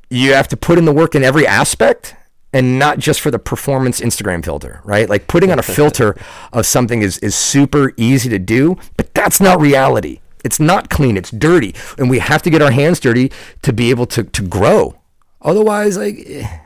you 0.09 0.33
have 0.33 0.47
to 0.49 0.57
put 0.57 0.77
in 0.77 0.85
the 0.85 0.93
work 0.93 1.15
in 1.15 1.23
every 1.23 1.47
aspect 1.47 2.15
and 2.55 2.79
not 2.79 2.99
just 2.99 3.19
for 3.19 3.31
the 3.31 3.37
performance 3.37 3.99
Instagram 3.99 4.41
filter, 4.41 4.79
right? 4.85 5.09
Like 5.09 5.27
putting 5.27 5.51
on 5.51 5.59
a 5.59 5.63
filter 5.77 6.15
of 6.53 6.65
something 6.65 7.01
is, 7.01 7.17
is 7.17 7.35
super 7.35 7.91
easy 7.97 8.29
to 8.29 8.39
do, 8.39 8.77
but 8.95 9.13
that's 9.13 9.41
not 9.41 9.59
reality. 9.59 10.21
It's 10.45 10.57
not 10.57 10.89
clean, 10.89 11.17
it's 11.17 11.31
dirty. 11.31 11.75
And 11.97 12.09
we 12.09 12.19
have 12.19 12.41
to 12.43 12.49
get 12.49 12.61
our 12.61 12.71
hands 12.71 13.01
dirty 13.01 13.29
to 13.63 13.73
be 13.73 13.89
able 13.89 14.05
to, 14.05 14.23
to 14.23 14.41
grow. 14.41 14.95
Otherwise, 15.41 15.97
like 15.97 16.23
eh, 16.25 16.59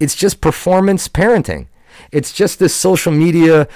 it's 0.00 0.16
just 0.16 0.40
performance 0.40 1.06
parenting. 1.06 1.68
It's 2.10 2.32
just 2.32 2.58
this 2.58 2.74
social 2.74 3.12
media, 3.12 3.68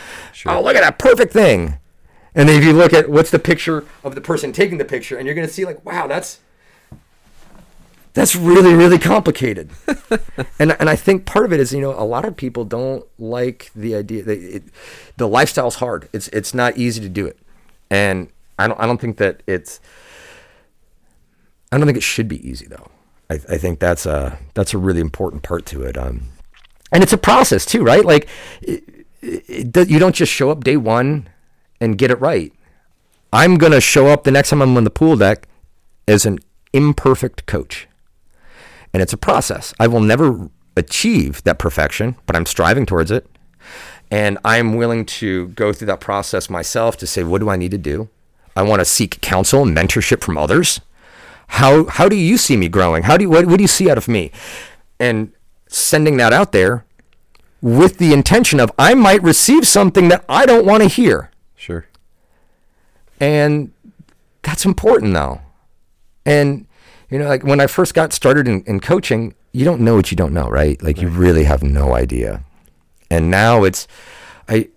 oh, 0.46 0.60
look 0.60 0.74
at 0.74 0.82
that 0.82 0.98
perfect 0.98 1.32
thing. 1.32 1.78
And 2.34 2.48
then 2.48 2.58
if 2.58 2.64
you 2.64 2.72
look 2.72 2.92
at 2.92 3.08
what's 3.08 3.30
the 3.30 3.38
picture 3.38 3.84
of 4.02 4.16
the 4.16 4.20
person 4.20 4.50
taking 4.50 4.78
the 4.78 4.84
picture, 4.84 5.16
and 5.18 5.24
you're 5.24 5.36
gonna 5.36 5.46
see 5.46 5.64
like, 5.64 5.84
wow, 5.84 6.08
that's 6.08 6.40
that's 8.14 8.34
really 8.36 8.74
really 8.74 8.98
complicated. 8.98 9.70
And 10.58 10.76
and 10.78 10.88
i 10.88 10.96
think 10.96 11.26
part 11.26 11.44
of 11.44 11.52
it 11.52 11.60
is 11.60 11.72
you 11.72 11.80
know 11.80 11.92
a 11.98 12.06
lot 12.06 12.24
of 12.24 12.36
people 12.36 12.64
don't 12.64 13.04
like 13.18 13.70
the 13.74 13.94
idea 13.94 14.22
that 14.22 14.38
it, 14.38 14.62
the 15.16 15.28
lifestyle's 15.28 15.76
hard. 15.76 16.08
It's 16.12 16.28
it's 16.28 16.54
not 16.54 16.76
easy 16.76 17.00
to 17.00 17.08
do 17.08 17.26
it. 17.26 17.38
And 17.90 18.28
i 18.58 18.66
don't 18.68 18.80
i 18.80 18.86
don't 18.86 19.00
think 19.00 19.16
that 19.18 19.42
it's 19.46 19.80
i 21.72 21.76
don't 21.76 21.86
think 21.86 21.98
it 21.98 22.02
should 22.02 22.28
be 22.28 22.48
easy 22.48 22.66
though. 22.66 22.88
I, 23.28 23.34
I 23.34 23.58
think 23.58 23.80
that's 23.80 24.06
a 24.06 24.38
that's 24.54 24.74
a 24.74 24.78
really 24.78 25.00
important 25.00 25.42
part 25.42 25.66
to 25.66 25.82
it. 25.82 25.98
Um 25.98 26.28
and 26.92 27.02
it's 27.02 27.12
a 27.12 27.18
process 27.18 27.64
too 27.66 27.82
right? 27.82 28.04
Like 28.04 28.28
it, 28.62 29.06
it, 29.20 29.88
you 29.88 29.98
don't 29.98 30.14
just 30.14 30.32
show 30.32 30.50
up 30.50 30.62
day 30.62 30.76
one 30.76 31.28
and 31.80 31.98
get 31.98 32.10
it 32.10 32.20
right. 32.20 32.52
I'm 33.32 33.56
going 33.56 33.72
to 33.72 33.80
show 33.80 34.06
up 34.06 34.22
the 34.22 34.30
next 34.30 34.50
time 34.50 34.62
i'm 34.62 34.76
on 34.76 34.84
the 34.84 34.90
pool 34.90 35.16
deck 35.16 35.48
as 36.06 36.24
an 36.24 36.38
imperfect 36.72 37.46
coach 37.46 37.88
and 38.94 39.02
it's 39.02 39.12
a 39.12 39.18
process. 39.18 39.74
I 39.78 39.88
will 39.88 40.00
never 40.00 40.48
achieve 40.76 41.42
that 41.42 41.58
perfection, 41.58 42.16
but 42.26 42.36
I'm 42.36 42.46
striving 42.46 42.86
towards 42.86 43.10
it. 43.10 43.26
And 44.10 44.38
I'm 44.44 44.76
willing 44.76 45.04
to 45.06 45.48
go 45.48 45.72
through 45.72 45.88
that 45.88 46.00
process 46.00 46.48
myself 46.48 46.96
to 46.98 47.06
say, 47.06 47.24
what 47.24 47.40
do 47.40 47.50
I 47.50 47.56
need 47.56 47.72
to 47.72 47.78
do? 47.78 48.08
I 48.56 48.62
want 48.62 48.80
to 48.80 48.84
seek 48.84 49.20
counsel 49.20 49.62
and 49.62 49.76
mentorship 49.76 50.22
from 50.22 50.38
others. 50.38 50.80
How 51.48 51.84
how 51.86 52.08
do 52.08 52.16
you 52.16 52.38
see 52.38 52.56
me 52.56 52.68
growing? 52.68 53.02
How 53.02 53.16
do 53.16 53.24
you 53.24 53.30
what, 53.30 53.46
what 53.46 53.56
do 53.56 53.64
you 53.64 53.68
see 53.68 53.90
out 53.90 53.98
of 53.98 54.06
me? 54.06 54.30
And 55.00 55.32
sending 55.66 56.16
that 56.18 56.32
out 56.32 56.52
there 56.52 56.84
with 57.60 57.98
the 57.98 58.12
intention 58.12 58.60
of 58.60 58.70
I 58.78 58.94
might 58.94 59.22
receive 59.22 59.66
something 59.66 60.08
that 60.08 60.24
I 60.28 60.46
don't 60.46 60.64
want 60.64 60.84
to 60.84 60.88
hear. 60.88 61.30
Sure. 61.56 61.86
And 63.18 63.72
that's 64.42 64.64
important 64.64 65.14
though. 65.14 65.40
And 66.24 66.66
you 67.10 67.18
know, 67.18 67.28
like 67.28 67.44
when 67.44 67.60
I 67.60 67.66
first 67.66 67.94
got 67.94 68.12
started 68.12 68.48
in, 68.48 68.62
in 68.64 68.80
coaching, 68.80 69.34
you 69.52 69.64
don't 69.64 69.80
know 69.80 69.94
what 69.94 70.10
you 70.10 70.16
don't 70.16 70.32
know, 70.32 70.48
right? 70.48 70.82
Like 70.82 71.00
you 71.00 71.08
really 71.08 71.44
have 71.44 71.62
no 71.62 71.94
idea. 71.94 72.42
And 73.10 73.30
now 73.30 73.64
it's, 73.64 73.86
I, 74.48 74.68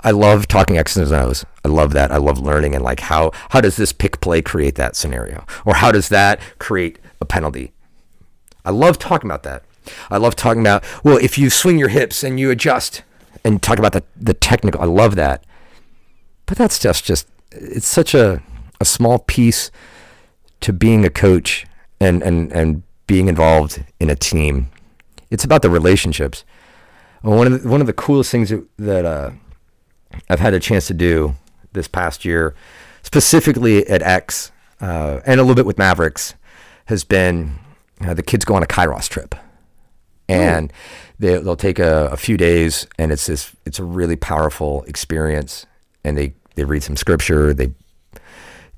I 0.00 0.12
love 0.12 0.46
talking 0.46 0.78
X's 0.78 1.10
and 1.10 1.20
O's. 1.20 1.44
I 1.64 1.68
love 1.68 1.92
that. 1.92 2.12
I 2.12 2.18
love 2.18 2.38
learning 2.38 2.74
and 2.74 2.84
like 2.84 3.00
how 3.00 3.32
how 3.50 3.60
does 3.60 3.76
this 3.76 3.92
pick 3.92 4.20
play 4.20 4.40
create 4.40 4.76
that 4.76 4.94
scenario, 4.94 5.44
or 5.64 5.74
how 5.74 5.90
does 5.90 6.08
that 6.08 6.40
create 6.58 6.98
a 7.20 7.24
penalty? 7.24 7.72
I 8.64 8.70
love 8.70 8.98
talking 8.98 9.28
about 9.28 9.42
that. 9.42 9.64
I 10.10 10.18
love 10.18 10.36
talking 10.36 10.60
about 10.60 10.84
well, 11.02 11.18
if 11.18 11.36
you 11.36 11.50
swing 11.50 11.78
your 11.78 11.88
hips 11.88 12.22
and 12.22 12.38
you 12.38 12.50
adjust 12.50 13.02
and 13.44 13.60
talk 13.60 13.78
about 13.78 13.92
the 13.92 14.04
the 14.16 14.34
technical. 14.34 14.80
I 14.80 14.86
love 14.86 15.16
that, 15.16 15.44
but 16.46 16.56
that's 16.56 16.78
just 16.78 17.04
just 17.04 17.28
it's 17.50 17.88
such 17.88 18.14
a 18.14 18.40
a 18.80 18.84
small 18.84 19.18
piece 19.18 19.70
to 20.60 20.72
being 20.72 21.04
a 21.04 21.10
coach 21.10 21.66
and 22.00 22.22
and 22.22 22.52
and 22.52 22.82
being 23.06 23.28
involved 23.28 23.82
in 23.98 24.10
a 24.10 24.14
team. 24.14 24.70
It's 25.30 25.44
about 25.44 25.62
the 25.62 25.70
relationships. 25.70 26.44
One 27.22 27.52
of 27.52 27.62
the, 27.62 27.68
one 27.68 27.80
of 27.80 27.86
the 27.86 27.92
coolest 27.92 28.30
things 28.30 28.50
that, 28.50 28.64
that 28.78 29.04
uh, 29.04 29.30
I've 30.30 30.40
had 30.40 30.54
a 30.54 30.60
chance 30.60 30.86
to 30.86 30.94
do 30.94 31.34
this 31.72 31.88
past 31.88 32.24
year, 32.24 32.54
specifically 33.02 33.86
at 33.88 34.02
X 34.02 34.52
uh, 34.80 35.20
and 35.26 35.40
a 35.40 35.42
little 35.42 35.56
bit 35.56 35.66
with 35.66 35.78
Mavericks, 35.78 36.34
has 36.86 37.04
been 37.04 37.58
uh, 38.00 38.14
the 38.14 38.22
kids 38.22 38.44
go 38.44 38.54
on 38.54 38.62
a 38.62 38.66
Kairos 38.66 39.08
trip, 39.08 39.34
and 40.28 40.72
they, 41.18 41.38
they'll 41.38 41.56
take 41.56 41.78
a, 41.78 42.08
a 42.12 42.16
few 42.16 42.36
days, 42.36 42.86
and 42.98 43.10
it's 43.10 43.26
this 43.26 43.54
it's 43.66 43.78
a 43.78 43.84
really 43.84 44.16
powerful 44.16 44.84
experience, 44.84 45.66
and 46.04 46.16
they 46.16 46.34
they 46.54 46.64
read 46.64 46.82
some 46.82 46.96
scripture, 46.96 47.52
they 47.52 47.72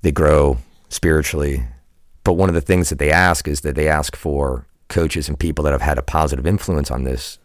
they 0.03 0.13
grow 0.13 0.59
spiritually, 0.91 1.65
but 2.23 2.35
one 2.35 2.51
of 2.51 2.55
the 2.55 2.61
things 2.61 2.91
that 2.91 2.99
they 2.99 3.11
ask 3.11 3.49
is 3.49 3.63
that 3.63 3.75
they 3.75 3.89
ask 3.89 4.15
for 4.15 4.67
coaches 4.89 5.29
and 5.29 5.39
people 5.39 5.65
that 5.65 5.73
have 5.73 5.81
had 5.81 5.97
a 5.97 6.03
positive 6.03 6.47
influence 6.47 6.91
on 6.91 7.05
this 7.05 7.39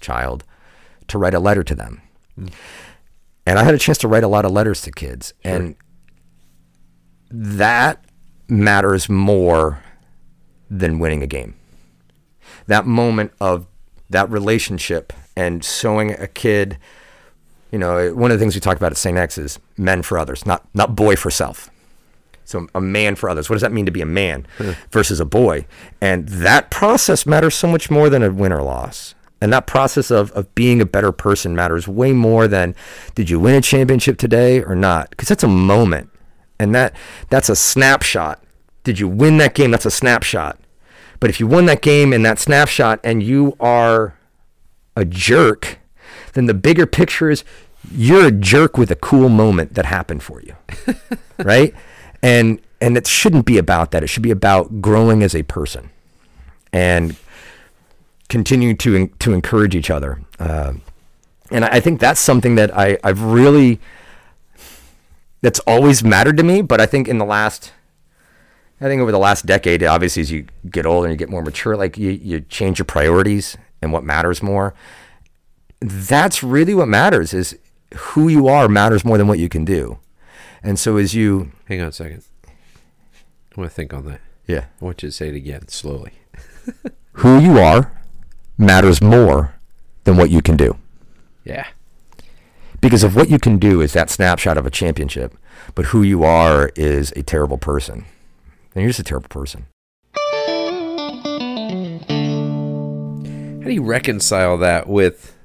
child 0.00 0.42
to 1.06 1.18
write 1.18 1.34
a 1.34 1.38
letter 1.38 1.62
to 1.62 1.74
them. 1.74 2.02
Hmm. 2.34 2.46
And 3.46 3.58
I 3.60 3.64
had 3.64 3.74
a 3.74 3.78
chance 3.78 3.98
to 3.98 4.08
write 4.08 4.24
a 4.24 4.28
lot 4.28 4.44
of 4.44 4.50
letters 4.50 4.80
to 4.82 4.90
kids. 4.90 5.32
And 5.44 5.76
that 7.30 8.04
matters 8.48 9.08
more 9.08 9.82
than 10.68 10.98
winning 10.98 11.22
a 11.22 11.28
game. 11.28 11.54
That 12.66 12.86
moment 12.86 13.32
of 13.40 13.66
that 14.10 14.28
relationship 14.30 15.12
and 15.36 15.64
showing 15.64 16.10
a 16.12 16.26
kid, 16.26 16.78
you 17.70 17.78
know, 17.78 18.12
one 18.14 18.32
of 18.32 18.38
the 18.38 18.42
things 18.42 18.56
we 18.56 18.60
talk 18.60 18.76
about 18.76 18.90
at 18.90 18.96
St. 18.96 19.16
X 19.16 19.38
is 19.38 19.60
men 19.76 20.02
for 20.02 20.18
others, 20.18 20.44
not 20.44 20.66
not 20.74 20.96
boy 20.96 21.14
for 21.14 21.30
self. 21.30 21.70
So 22.46 22.68
a 22.74 22.80
man 22.80 23.16
for 23.16 23.28
others. 23.28 23.50
What 23.50 23.56
does 23.56 23.62
that 23.62 23.72
mean 23.72 23.86
to 23.86 23.92
be 23.92 24.00
a 24.00 24.06
man 24.06 24.46
versus 24.90 25.20
a 25.20 25.24
boy? 25.24 25.66
And 26.00 26.28
that 26.28 26.70
process 26.70 27.26
matters 27.26 27.54
so 27.54 27.68
much 27.68 27.90
more 27.90 28.08
than 28.08 28.22
a 28.22 28.30
win 28.30 28.52
or 28.52 28.62
loss. 28.62 29.14
And 29.40 29.52
that 29.52 29.66
process 29.66 30.10
of, 30.10 30.32
of 30.32 30.54
being 30.54 30.80
a 30.80 30.86
better 30.86 31.12
person 31.12 31.54
matters 31.54 31.86
way 31.86 32.12
more 32.12 32.48
than 32.48 32.74
did 33.14 33.28
you 33.28 33.38
win 33.38 33.54
a 33.54 33.60
championship 33.60 34.16
today 34.16 34.62
or 34.62 34.74
not? 34.74 35.10
Because 35.10 35.28
that's 35.28 35.44
a 35.44 35.48
moment. 35.48 36.08
And 36.58 36.74
that 36.74 36.94
that's 37.28 37.50
a 37.50 37.56
snapshot. 37.56 38.42
Did 38.82 38.98
you 38.98 39.08
win 39.08 39.36
that 39.38 39.54
game? 39.54 39.72
That's 39.72 39.84
a 39.84 39.90
snapshot. 39.90 40.58
But 41.20 41.28
if 41.28 41.40
you 41.40 41.46
won 41.46 41.66
that 41.66 41.82
game 41.82 42.12
in 42.12 42.22
that 42.22 42.38
snapshot 42.38 43.00
and 43.04 43.22
you 43.22 43.56
are 43.60 44.16
a 44.94 45.04
jerk, 45.04 45.80
then 46.32 46.46
the 46.46 46.54
bigger 46.54 46.86
picture 46.86 47.28
is 47.28 47.44
you're 47.90 48.26
a 48.26 48.30
jerk 48.30 48.78
with 48.78 48.90
a 48.90 48.96
cool 48.96 49.28
moment 49.28 49.74
that 49.74 49.86
happened 49.86 50.22
for 50.22 50.40
you. 50.40 50.54
right? 51.38 51.74
And 52.26 52.60
and 52.80 52.96
it 52.96 53.06
shouldn't 53.06 53.46
be 53.46 53.56
about 53.56 53.92
that. 53.92 54.02
It 54.02 54.08
should 54.08 54.22
be 54.22 54.30
about 54.30 54.80
growing 54.80 55.22
as 55.22 55.34
a 55.34 55.44
person 55.44 55.90
and 56.72 57.16
continuing 58.28 58.76
to 58.78 59.06
to 59.06 59.32
encourage 59.32 59.74
each 59.74 59.90
other. 59.90 60.20
Uh, 60.38 60.74
and 61.50 61.64
I, 61.64 61.78
think 61.78 62.00
that's 62.00 62.18
something 62.20 62.56
that 62.56 62.76
I, 62.76 62.98
I've 63.04 63.22
really 63.22 63.80
that's 65.40 65.60
always 65.60 66.02
mattered 66.02 66.36
to 66.38 66.42
me. 66.42 66.62
But 66.62 66.80
I 66.80 66.86
think 66.86 67.06
in 67.06 67.18
the 67.18 67.24
last 67.24 67.72
I 68.80 68.86
think 68.86 69.00
over 69.00 69.12
the 69.12 69.18
last 69.18 69.46
decade, 69.46 69.82
obviously, 69.84 70.22
as 70.22 70.30
you 70.30 70.46
get 70.68 70.84
older 70.84 71.06
and 71.06 71.12
you 71.12 71.16
get 71.16 71.30
more 71.30 71.42
mature, 71.42 71.76
like 71.76 71.96
you, 71.96 72.10
you 72.10 72.40
change 72.40 72.78
your 72.78 72.84
priorities 72.84 73.56
and 73.80 73.92
what 73.92 74.04
matters 74.04 74.42
more. 74.42 74.74
That's 75.80 76.42
really 76.42 76.74
what 76.74 76.88
matters 76.88 77.32
is 77.32 77.56
who 77.94 78.28
you 78.28 78.48
are 78.48 78.68
matters 78.68 79.04
more 79.04 79.16
than 79.16 79.28
what 79.28 79.38
you 79.38 79.48
can 79.48 79.64
do. 79.64 79.98
And 80.62 80.78
so 80.78 80.96
as 80.96 81.14
you, 81.14 81.52
Hang 81.66 81.80
on 81.80 81.88
a 81.88 81.92
second. 81.92 82.22
I 82.46 83.60
want 83.60 83.70
to 83.70 83.74
think 83.74 83.94
on 83.94 84.04
that. 84.06 84.20
yeah, 84.46 84.66
I 84.80 84.84
want 84.84 85.02
you 85.02 85.08
to 85.08 85.12
say 85.12 85.28
it 85.28 85.34
again 85.34 85.68
slowly. 85.68 86.12
who 87.12 87.38
you 87.40 87.58
are 87.58 87.92
matters 88.58 89.00
more 89.00 89.54
than 90.04 90.16
what 90.16 90.30
you 90.30 90.42
can 90.42 90.56
do. 90.56 90.76
Yeah. 91.44 91.66
Because 92.80 93.02
of 93.02 93.16
what 93.16 93.30
you 93.30 93.38
can 93.38 93.58
do 93.58 93.80
is 93.80 93.92
that 93.94 94.10
snapshot 94.10 94.58
of 94.58 94.66
a 94.66 94.70
championship, 94.70 95.34
but 95.74 95.86
who 95.86 96.02
you 96.02 96.24
are 96.24 96.70
is 96.76 97.12
a 97.16 97.22
terrible 97.22 97.58
person. 97.58 98.04
And 98.74 98.82
you're 98.82 98.90
just 98.90 99.00
a 99.00 99.04
terrible 99.04 99.28
person. 99.28 99.66
How 103.62 103.68
do 103.68 103.74
you 103.74 103.82
reconcile 103.82 104.58
that 104.58 104.86
with 104.88 105.35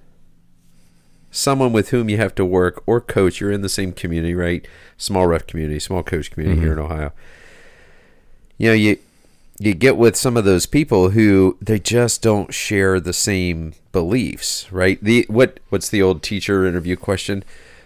someone 1.32 1.74
with 1.74 1.90
whom 1.90 2.10
you 2.10 2.18
have 2.18 2.36
to 2.36 2.46
work 2.46 2.84
or 2.86 3.02
coach? 3.02 3.40
You're 3.40 3.52
in 3.52 3.62
the 3.62 3.70
same 3.70 3.94
community, 3.94 4.36
right? 4.36 4.66
Small 4.98 5.26
ref 5.28 5.48
community, 5.48 5.80
small 5.80 6.04
coach 6.04 6.30
community 6.30 6.62
here 6.62 6.74
in 6.74 6.78
mm-hmm. 6.78 6.92
Ohio. 6.92 7.14
You 8.58 8.68
know, 8.68 8.74
you 8.74 8.98
you 9.60 9.76
get 9.76 9.96
with 9.96 10.16
some 10.16 10.38
of 10.38 10.46
those 10.46 10.66
people 10.66 11.12
who 11.12 11.58
they 11.62 11.80
just 11.80 12.22
don't 12.22 12.54
share 12.54 13.00
the 13.00 13.14
same 13.14 13.74
beliefs, 13.92 14.72
right? 14.72 15.02
The 15.04 15.26
what 15.30 15.60
what's 15.70 15.90
the 15.90 16.02
old 16.02 16.24
teacher 16.24 16.66
interview 16.66 16.96
question? 16.96 17.44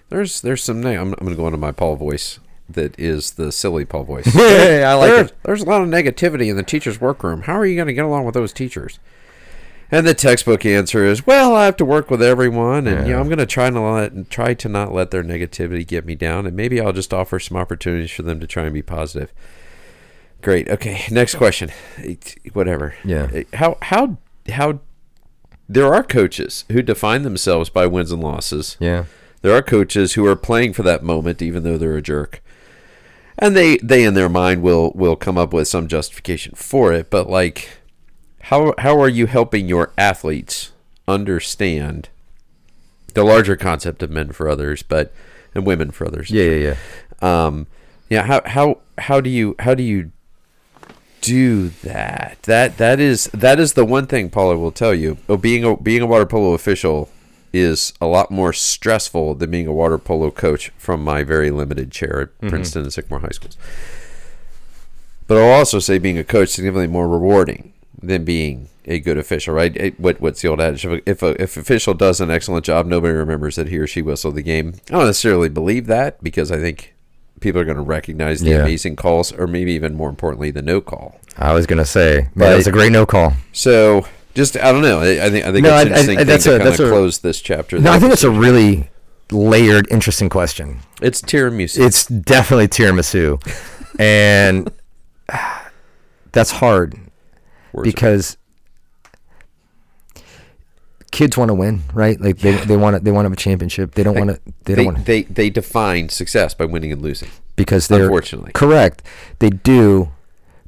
There's 0.09 0.41
there's 0.41 0.63
some 0.63 0.81
neg- 0.81 0.97
I'm, 0.97 1.13
I'm 1.13 1.19
going 1.19 1.31
to 1.31 1.35
go 1.35 1.47
into 1.47 1.57
my 1.57 1.71
Paul 1.71 1.95
voice 1.95 2.39
that 2.69 2.97
is 2.99 3.31
the 3.31 3.51
silly 3.51 3.85
Paul 3.85 4.03
voice. 4.03 4.25
hey, 4.33 4.83
I 4.83 4.93
like 4.93 5.11
there's, 5.11 5.29
it. 5.29 5.37
there's 5.43 5.61
a 5.61 5.65
lot 5.65 5.81
of 5.81 5.89
negativity 5.89 6.49
in 6.49 6.55
the 6.55 6.63
teacher's 6.63 7.01
workroom. 7.01 7.43
How 7.43 7.57
are 7.57 7.65
you 7.65 7.75
going 7.75 7.87
to 7.87 7.93
get 7.93 8.05
along 8.05 8.25
with 8.25 8.33
those 8.33 8.53
teachers? 8.53 8.99
And 9.91 10.07
the 10.07 10.13
textbook 10.15 10.65
answer 10.65 11.05
is, 11.05 11.27
well, 11.27 11.53
I 11.55 11.65
have 11.65 11.77
to 11.77 11.85
work 11.85 12.09
with 12.09 12.21
everyone, 12.21 12.87
and 12.87 13.05
you 13.07 13.13
know, 13.13 13.17
Yeah. 13.17 13.19
I'm 13.19 13.27
going 13.27 13.37
to 13.37 13.45
try 13.45 13.69
to 13.69 13.79
let 13.79 14.29
try 14.29 14.53
to 14.55 14.67
not 14.69 14.93
let 14.93 15.11
their 15.11 15.23
negativity 15.23 15.85
get 15.85 16.05
me 16.05 16.15
down, 16.15 16.45
and 16.47 16.55
maybe 16.55 16.81
I'll 16.81 16.91
just 16.93 17.13
offer 17.13 17.39
some 17.39 17.55
opportunities 17.57 18.11
for 18.11 18.23
them 18.23 18.39
to 18.39 18.47
try 18.47 18.63
and 18.63 18.73
be 18.73 18.81
positive. 18.81 19.31
Great. 20.41 20.67
Okay. 20.69 21.03
Next 21.11 21.35
question. 21.35 21.71
Whatever. 22.53 22.95
Yeah. 23.03 23.43
How 23.53 23.77
how 23.81 24.17
how 24.49 24.79
there 25.67 25.93
are 25.93 26.03
coaches 26.03 26.65
who 26.71 26.81
define 26.81 27.23
themselves 27.23 27.69
by 27.69 27.87
wins 27.87 28.11
and 28.11 28.21
losses. 28.21 28.77
Yeah. 28.79 29.05
There 29.41 29.53
are 29.55 29.61
coaches 29.61 30.13
who 30.13 30.25
are 30.25 30.35
playing 30.35 30.73
for 30.73 30.83
that 30.83 31.03
moment, 31.03 31.41
even 31.41 31.63
though 31.63 31.77
they're 31.77 31.97
a 31.97 32.01
jerk, 32.01 32.43
and 33.37 33.55
they 33.55 33.77
they 33.77 34.03
in 34.03 34.13
their 34.15 34.29
mind 34.29 34.61
will 34.63 34.91
will 34.95 35.15
come 35.15 35.37
up 35.37 35.53
with 35.53 35.67
some 35.67 35.87
justification 35.87 36.53
for 36.55 36.91
it. 36.93 37.09
But 37.09 37.29
like, 37.29 37.69
how 38.45 38.75
how 38.77 38.99
are 39.01 39.09
you 39.09 39.25
helping 39.25 39.67
your 39.67 39.91
athletes 39.97 40.71
understand 41.07 42.09
the 43.15 43.23
larger 43.23 43.55
concept 43.55 44.03
of 44.03 44.11
men 44.11 44.31
for 44.31 44.47
others, 44.47 44.83
but 44.83 45.11
and 45.55 45.65
women 45.65 45.89
for 45.89 46.05
others? 46.05 46.29
Yeah, 46.29 46.43
yeah, 46.43 46.75
yeah. 47.21 47.45
um 47.47 47.67
yeah 48.07 48.21
how 48.23 48.41
how 48.45 48.77
how 48.99 49.19
do 49.19 49.31
you 49.31 49.55
how 49.59 49.73
do 49.73 49.81
you 49.81 50.11
do 51.21 51.69
that? 51.81 52.37
That 52.43 52.77
that 52.77 52.99
is 52.99 53.25
that 53.33 53.59
is 53.59 53.73
the 53.73 53.85
one 53.85 54.05
thing 54.05 54.29
paula 54.29 54.57
will 54.57 54.71
tell 54.71 54.93
you. 54.93 55.17
Oh, 55.27 55.37
being 55.37 55.63
a 55.63 55.75
being 55.75 56.03
a 56.03 56.07
water 56.07 56.27
polo 56.27 56.53
official 56.53 57.09
is 57.51 57.93
a 57.99 58.05
lot 58.05 58.29
more 58.29 58.53
stressful 58.53 59.33
than 59.35 59.49
being 59.49 59.65
a 59.65 59.73
water 59.73 59.97
polo 59.97 60.29
coach 60.29 60.69
from 60.77 61.03
my 61.03 61.23
very 61.23 61.49
limited 61.49 61.89
chair 61.89 62.21
at 62.21 62.49
princeton 62.49 62.83
and 62.83 62.93
sycamore 62.93 63.21
high 63.21 63.29
schools. 63.29 63.57
But 65.25 65.37
i'll 65.37 65.57
also 65.57 65.79
say 65.79 65.97
being 65.97 66.19
a 66.19 66.23
coach 66.23 66.49
is 66.49 66.55
significantly 66.55 66.87
more 66.87 67.07
rewarding 67.07 67.71
than 68.07 68.23
being 68.25 68.69
a 68.85 68.99
good 68.99 69.17
official 69.17 69.53
right? 69.53 69.75
It- 69.75 69.99
what 69.99 70.21
what's 70.21 70.41
the 70.41 70.47
old 70.47 70.61
adage? 70.61 70.85
If 71.05 71.21
a, 71.23 71.41
if 71.41 71.57
official 71.57 71.93
does 71.93 72.21
an 72.21 72.29
excellent 72.31 72.65
job 72.65 72.85
nobody 72.85 73.13
remembers 73.13 73.55
that 73.55 73.67
he 73.69 73.77
or 73.77 73.87
she 73.87 74.01
whistled 74.01 74.35
the 74.35 74.41
game. 74.43 74.75
I 74.89 74.91
don't 74.93 75.05
necessarily 75.05 75.49
believe 75.49 75.87
that 75.87 76.23
because 76.23 76.51
i 76.51 76.57
think 76.59 76.93
people 77.41 77.59
are 77.59 77.65
going 77.65 77.75
to 77.77 77.83
recognize 77.83 78.39
the 78.41 78.51
Yeah. 78.51 78.61
amazing 78.61 78.95
calls 78.95 79.31
or 79.33 79.45
maybe 79.47 79.73
even 79.73 79.93
more 79.93 80.09
importantly 80.09 80.51
the 80.51 80.61
no 80.61 80.79
call. 80.81 81.19
I 81.37 81.53
was 81.53 81.65
gonna 81.65 81.85
say, 81.85 82.29
man, 82.35 82.49
that 82.51 82.55
was 82.55 82.67
a 82.67 82.71
great 82.71 82.91
no 82.93 83.05
call. 83.05 83.33
so 83.51 84.05
just 84.35 84.55
i 84.57 84.71
don't 84.71 84.81
know. 84.83 84.99
I, 84.99 85.25
I 85.25 85.29
think 85.29 85.45
i 85.45 85.51
think 85.51 85.63
No, 85.63 85.69
that's 85.71 85.79
I- 85.79 85.81
interesting 85.87 86.15
I- 86.15 86.17
thing 86.19 86.27
that's 86.27 86.43
to 86.45 86.55
a- 86.55 86.59
that's 86.59 86.79
a- 86.79 86.89
close 86.89 87.17
this 87.19 87.41
chapter 87.41 87.79
No, 87.79 87.91
I 87.91 87.99
think 87.99 88.13
it's 88.13 88.23
a 88.23 88.29
really 88.31 88.89
layered, 89.31 89.87
interesting 89.91 90.29
question. 90.29 90.79
it's 91.01 91.21
tiramisu. 91.21 91.85
It's 91.85 92.05
definitely 92.05 92.67
tiramisu, 92.67 93.41
and 93.99 94.69
that's 96.31 96.51
hard 96.51 96.95
Words 97.75 97.87
because 97.91 98.37
kids 101.11 101.37
want 101.37 101.49
to 101.49 101.53
win, 101.53 101.81
right? 101.93 102.19
Like 102.19 102.39
they, 102.39 102.55
they 102.65 102.77
want 102.77 102.97
to 102.97 102.99
they 103.03 103.11
want 103.11 103.25
to 103.25 103.29
have 103.29 103.33
a 103.33 103.41
championship. 103.41 103.95
They 103.95 104.03
don't 104.03 104.17
want 104.17 104.31
to 104.31 104.39
they, 104.63 104.73
they, 104.73 104.83
don't 104.83 104.93
want 104.93 105.05
they 105.05 105.23
they 105.23 105.49
define 105.49 106.09
success 106.09 106.53
by 106.53 106.65
winning 106.65 106.91
and 106.91 107.01
losing 107.01 107.29
because 107.55 107.87
they're 107.87 108.03
unfortunately. 108.03 108.51
correct. 108.53 109.01
They 109.39 109.49
do, 109.49 110.11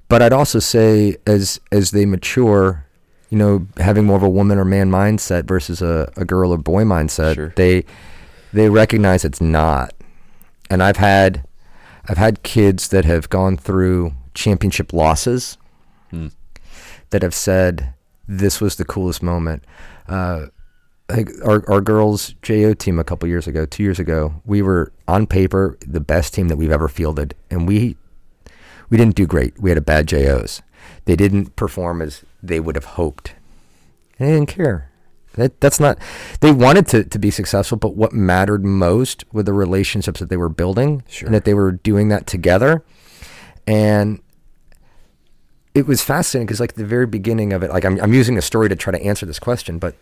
but 0.08 0.22
I'd 0.22 0.34
also 0.34 0.60
say 0.60 1.17
as 1.26 1.60
as 1.72 1.91
they 1.91 2.06
mature, 2.06 2.86
you 3.30 3.38
know, 3.38 3.67
having 3.78 4.06
more 4.06 4.17
of 4.17 4.24
a 4.24 4.30
woman 4.30 4.58
or 4.58 4.65
man 4.65 4.89
mindset 4.89 5.46
versus 5.46 5.82
a, 5.82 6.12
a 6.15 6.26
girl 6.26 6.52
or 6.54 6.58
boy 6.58 6.84
mindset, 6.84 7.36
Sure. 7.36 7.54
they 7.56 7.84
they 8.54 8.70
recognize 8.70 9.26
it's 9.26 9.41
not. 9.41 9.93
And 10.70 10.82
I've 10.82 10.98
had 10.98 11.46
I've 12.08 12.17
had 12.17 12.43
kids 12.43 12.88
that 12.89 13.04
have 13.06 13.30
gone 13.30 13.58
through 13.58 14.13
championship 14.34 14.93
losses 14.93 15.58
that 17.12 17.22
have 17.22 17.34
said 17.34 17.93
this 18.28 18.60
was 18.62 18.76
the 18.76 18.86
coolest 18.86 19.24
moment. 19.24 19.63
Uh, 20.08 20.48
like 21.10 21.30
our 21.46 21.63
our 21.72 21.80
girls 21.82 22.36
JO 22.41 22.74
team 22.74 23.00
a 23.00 23.04
couple 23.04 23.30
years 23.30 23.48
ago, 23.48 23.65
two 23.65 23.84
years 23.84 24.00
ago, 24.00 24.41
we 24.46 24.62
were 24.62 24.91
on 25.08 25.26
paper 25.28 25.78
the 25.86 26.02
best 26.02 26.34
team 26.34 26.50
that 26.50 26.58
we've 26.58 26.72
ever 26.72 26.88
fielded, 26.89 27.34
and 27.50 27.67
we 27.67 27.96
we 28.89 28.98
didn't 28.98 29.15
do 29.15 29.26
great. 29.26 29.58
We 29.60 29.70
had 29.70 29.78
a 29.78 29.82
bad 29.82 30.08
JOs. 30.08 30.62
They 31.06 31.15
didn't 31.15 31.56
perform 31.56 32.02
as 32.02 32.24
they 32.43 32.60
would 32.60 32.76
have 32.76 32.86
hoped. 32.86 33.34
And 34.20 34.28
they 34.28 34.34
didn't 34.34 34.50
care. 34.50 34.91
That 35.36 35.62
that's 35.62 35.80
not. 35.80 35.98
They 36.41 36.52
wanted 36.52 36.88
to 36.88 37.04
to 37.06 37.20
be 37.20 37.32
successful, 37.32 37.78
but 37.78 37.96
what 37.96 38.12
mattered 38.12 38.65
most 38.65 39.24
were 39.32 39.43
the 39.43 39.54
relationships 39.54 40.20
that 40.20 40.30
they 40.30 40.38
were 40.38 40.50
building, 40.50 41.04
Sure. 41.08 41.28
and 41.28 41.34
that 41.36 41.46
they 41.46 41.54
were 41.54 41.72
doing 41.72 42.10
that 42.10 42.28
together. 42.28 42.84
And 43.65 44.20
it 45.77 45.85
was 45.85 46.01
fascinating 46.01 46.47
because 46.47 46.59
like 46.59 46.73
the 46.73 46.83
very 46.85 47.05
beginning 47.05 47.53
of 47.53 47.61
it, 47.61 47.69
like 47.69 47.85
I'm 47.85 47.99
I'm 48.01 48.13
using 48.13 48.35
a 48.35 48.41
story 48.41 48.67
to 48.67 48.75
try 48.75 48.91
to 48.91 49.01
answer 49.03 49.27
this 49.27 49.37
question, 49.37 49.77
but 49.77 49.93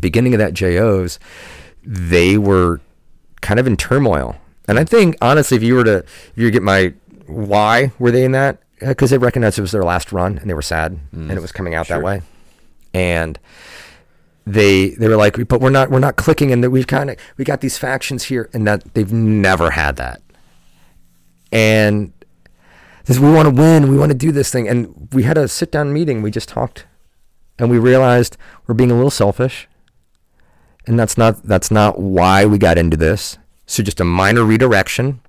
beginning 0.00 0.32
of 0.32 0.38
that 0.38 0.54
JOs, 0.54 1.18
they 1.84 2.38
were 2.38 2.80
kind 3.42 3.60
of 3.60 3.66
in 3.66 3.76
turmoil. 3.76 4.36
And 4.66 4.78
I 4.78 4.84
think 4.84 5.16
honestly, 5.20 5.58
if 5.58 5.62
you 5.62 5.74
were 5.74 5.84
to 5.84 5.98
if 5.98 6.32
you 6.34 6.50
get 6.50 6.62
my 6.62 6.94
why 7.26 7.92
were 7.98 8.10
they 8.10 8.24
in 8.24 8.32
that 8.32 8.62
uh, 8.80 8.88
because 8.88 9.10
they 9.10 9.18
recognized 9.18 9.58
it 9.58 9.62
was 9.62 9.72
their 9.72 9.84
last 9.84 10.12
run 10.12 10.38
and 10.38 10.48
they 10.48 10.54
were 10.54 10.62
sad 10.62 10.92
mm-hmm. 10.92 11.28
and 11.28 11.32
it 11.32 11.42
was 11.42 11.52
coming 11.52 11.74
out 11.74 11.88
Sure. 11.88 11.98
that 11.98 12.04
way, 12.04 12.22
and 12.94 13.38
they 14.46 14.90
they 14.90 15.08
were 15.08 15.16
like, 15.16 15.46
but 15.46 15.60
we're 15.60 15.68
not 15.68 15.90
we're 15.90 15.98
not 15.98 16.16
clicking 16.16 16.52
and 16.52 16.64
that 16.64 16.70
we've 16.70 16.86
kind 16.86 17.10
of 17.10 17.16
we 17.36 17.44
got 17.44 17.60
these 17.60 17.76
factions 17.76 18.24
here 18.24 18.48
and 18.54 18.66
that 18.66 18.94
they've 18.94 19.12
never 19.12 19.72
had 19.72 19.96
that, 19.96 20.22
and 21.52 22.12
this 23.04 23.18
we 23.18 23.30
want 23.32 23.48
to 23.48 23.54
win, 23.54 23.88
we 23.90 23.96
want 23.98 24.10
to 24.12 24.18
do 24.18 24.32
this 24.32 24.50
thing, 24.50 24.68
and 24.68 25.08
we 25.12 25.22
had 25.24 25.36
a 25.38 25.48
sit 25.48 25.72
down 25.72 25.92
meeting. 25.92 26.22
We 26.22 26.30
just 26.30 26.48
talked, 26.48 26.86
and 27.58 27.70
we 27.70 27.78
realized 27.78 28.36
we're 28.66 28.74
being 28.74 28.90
a 28.90 28.94
little 28.94 29.10
selfish, 29.10 29.68
and 30.86 30.98
that's 30.98 31.16
not 31.18 31.42
that's 31.44 31.70
not 31.70 31.98
why 32.00 32.44
we 32.46 32.58
got 32.58 32.78
into 32.78 32.96
this. 32.96 33.38
So 33.66 33.82
just 33.82 34.00
a 34.00 34.04
minor 34.04 34.44
redirection, 34.44 35.20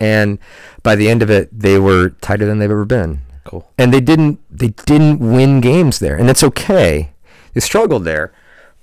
and 0.00 0.38
by 0.82 0.96
the 0.96 1.08
end 1.08 1.22
of 1.22 1.30
it, 1.30 1.48
they 1.56 1.78
were 1.78 2.10
tighter 2.20 2.46
than 2.46 2.58
they've 2.58 2.70
ever 2.70 2.84
been 2.84 3.22
Cool. 3.44 3.68
and 3.78 3.92
they 3.92 4.00
didn't 4.00 4.38
they 4.50 4.68
didn't 4.68 5.18
win 5.18 5.60
games 5.60 5.98
there 5.98 6.14
and 6.14 6.28
it's 6.30 6.42
okay 6.44 7.12
they 7.54 7.60
struggled 7.60 8.04
there 8.04 8.32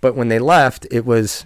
but 0.02 0.16
when 0.16 0.28
they 0.30 0.40
left 0.40 0.88
it 0.92 1.06
was 1.06 1.46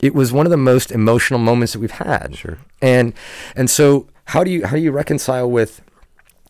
it 0.00 0.14
was 0.14 0.32
one 0.32 0.46
of 0.46 0.50
the 0.50 0.56
most 0.56 0.90
emotional 0.92 1.40
moments 1.40 1.72
that 1.72 1.80
we've 1.80 1.90
had 1.90 2.36
Sure. 2.36 2.58
and 2.80 3.12
and 3.56 3.68
so 3.68 4.06
how 4.26 4.44
do 4.44 4.50
you 4.50 4.66
how 4.66 4.76
do 4.76 4.82
you 4.82 4.92
reconcile 4.92 5.50
with 5.50 5.82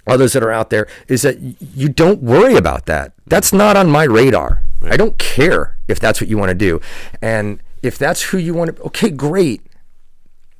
others 0.07 0.33
that 0.35 0.43
are 0.43 0.53
out 0.53 0.71
there 0.71 0.87
is 1.09 1.23
that 1.23 1.39
you 1.41 1.89
don't 1.89 2.23
worry 2.23 2.55
about 2.55 2.87
that 2.87 3.12
that's 3.27 3.53
not 3.53 3.77
on 3.77 3.91
my 3.91 4.05
radar 4.05 4.62
i 4.83 4.97
don't 4.97 5.19
care 5.19 5.77
if 5.89 5.99
that's 5.99 6.21
what 6.21 6.29
you 6.29 6.39
want 6.39 6.49
to 6.49 6.55
do 6.55 6.81
and 7.21 7.61
if 7.83 7.99
that's 7.99 8.23
who 8.23 8.39
you 8.39 8.55
want 8.55 8.75
to 8.75 8.83
okay 8.83 9.11
great 9.11 9.62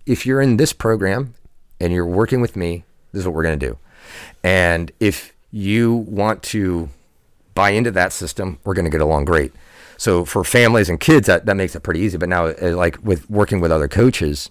if 0.07 0.25
you're 0.25 0.41
in 0.41 0.57
this 0.57 0.73
program 0.73 1.35
and 1.81 1.93
you're 1.93 2.07
working 2.07 2.41
with 2.41 2.57
me, 2.57 2.85
this 3.13 3.21
is 3.21 3.27
what 3.27 3.35
we're 3.35 3.43
going 3.43 3.59
to 3.59 3.67
do. 3.67 3.79
And 4.43 4.93
if 5.01 5.35
you 5.51 5.95
want 5.95 6.43
to 6.45 6.89
buy 7.55 7.71
into 7.71 7.91
that 7.91 8.13
system, 8.13 8.59
we're 8.65 8.75
going 8.75 8.85
to 8.85 8.91
get 8.91 9.01
along 9.01 9.25
great. 9.25 9.53
So 9.99 10.25
for 10.25 10.45
families 10.45 10.89
and 10.89 11.01
kids, 11.01 11.27
that, 11.27 11.47
that 11.47 11.57
makes 11.57 11.75
it 11.75 11.81
pretty 11.83 12.01
easy. 12.01 12.19
But 12.19 12.29
now, 12.29 12.47
uh, 12.47 12.77
like 12.77 12.99
with 13.03 13.29
working 13.29 13.61
with 13.61 13.73
other 13.73 13.89
coaches, 13.89 14.51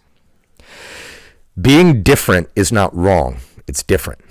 being 1.59 2.03
different 2.03 2.49
is 2.55 2.71
not 2.71 2.95
wrong. 2.95 3.37
It's 3.67 3.83
different. 3.83 4.21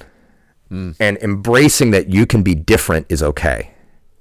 Hmm. 0.69 0.93
And 1.01 1.17
embracing 1.19 1.91
that 1.93 2.09
you 2.09 2.27
can 2.27 2.43
be 2.43 2.55
different 2.55 3.07
is 3.09 3.23
okay. 3.23 3.71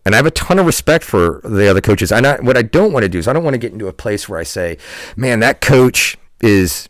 And 0.05 0.13
I 0.13 0.17
have 0.17 0.25
a 0.25 0.31
ton 0.31 0.59
of 0.59 0.65
respect 0.65 1.03
for 1.03 1.39
the 1.43 1.69
other 1.69 1.81
coaches. 1.81 2.11
And 2.11 2.27
I, 2.27 2.37
what 2.41 2.57
I 2.57 2.61
don't 2.61 2.91
want 2.91 3.03
to 3.03 3.09
do 3.09 3.19
is 3.19 3.27
I 3.27 3.33
don't 3.33 3.43
want 3.43 3.53
to 3.53 3.59
get 3.59 3.71
into 3.71 3.87
a 3.87 3.93
place 3.93 4.27
where 4.27 4.39
I 4.39 4.43
say, 4.43 4.77
man, 5.15 5.39
that 5.39 5.61
coach 5.61 6.17
is 6.41 6.89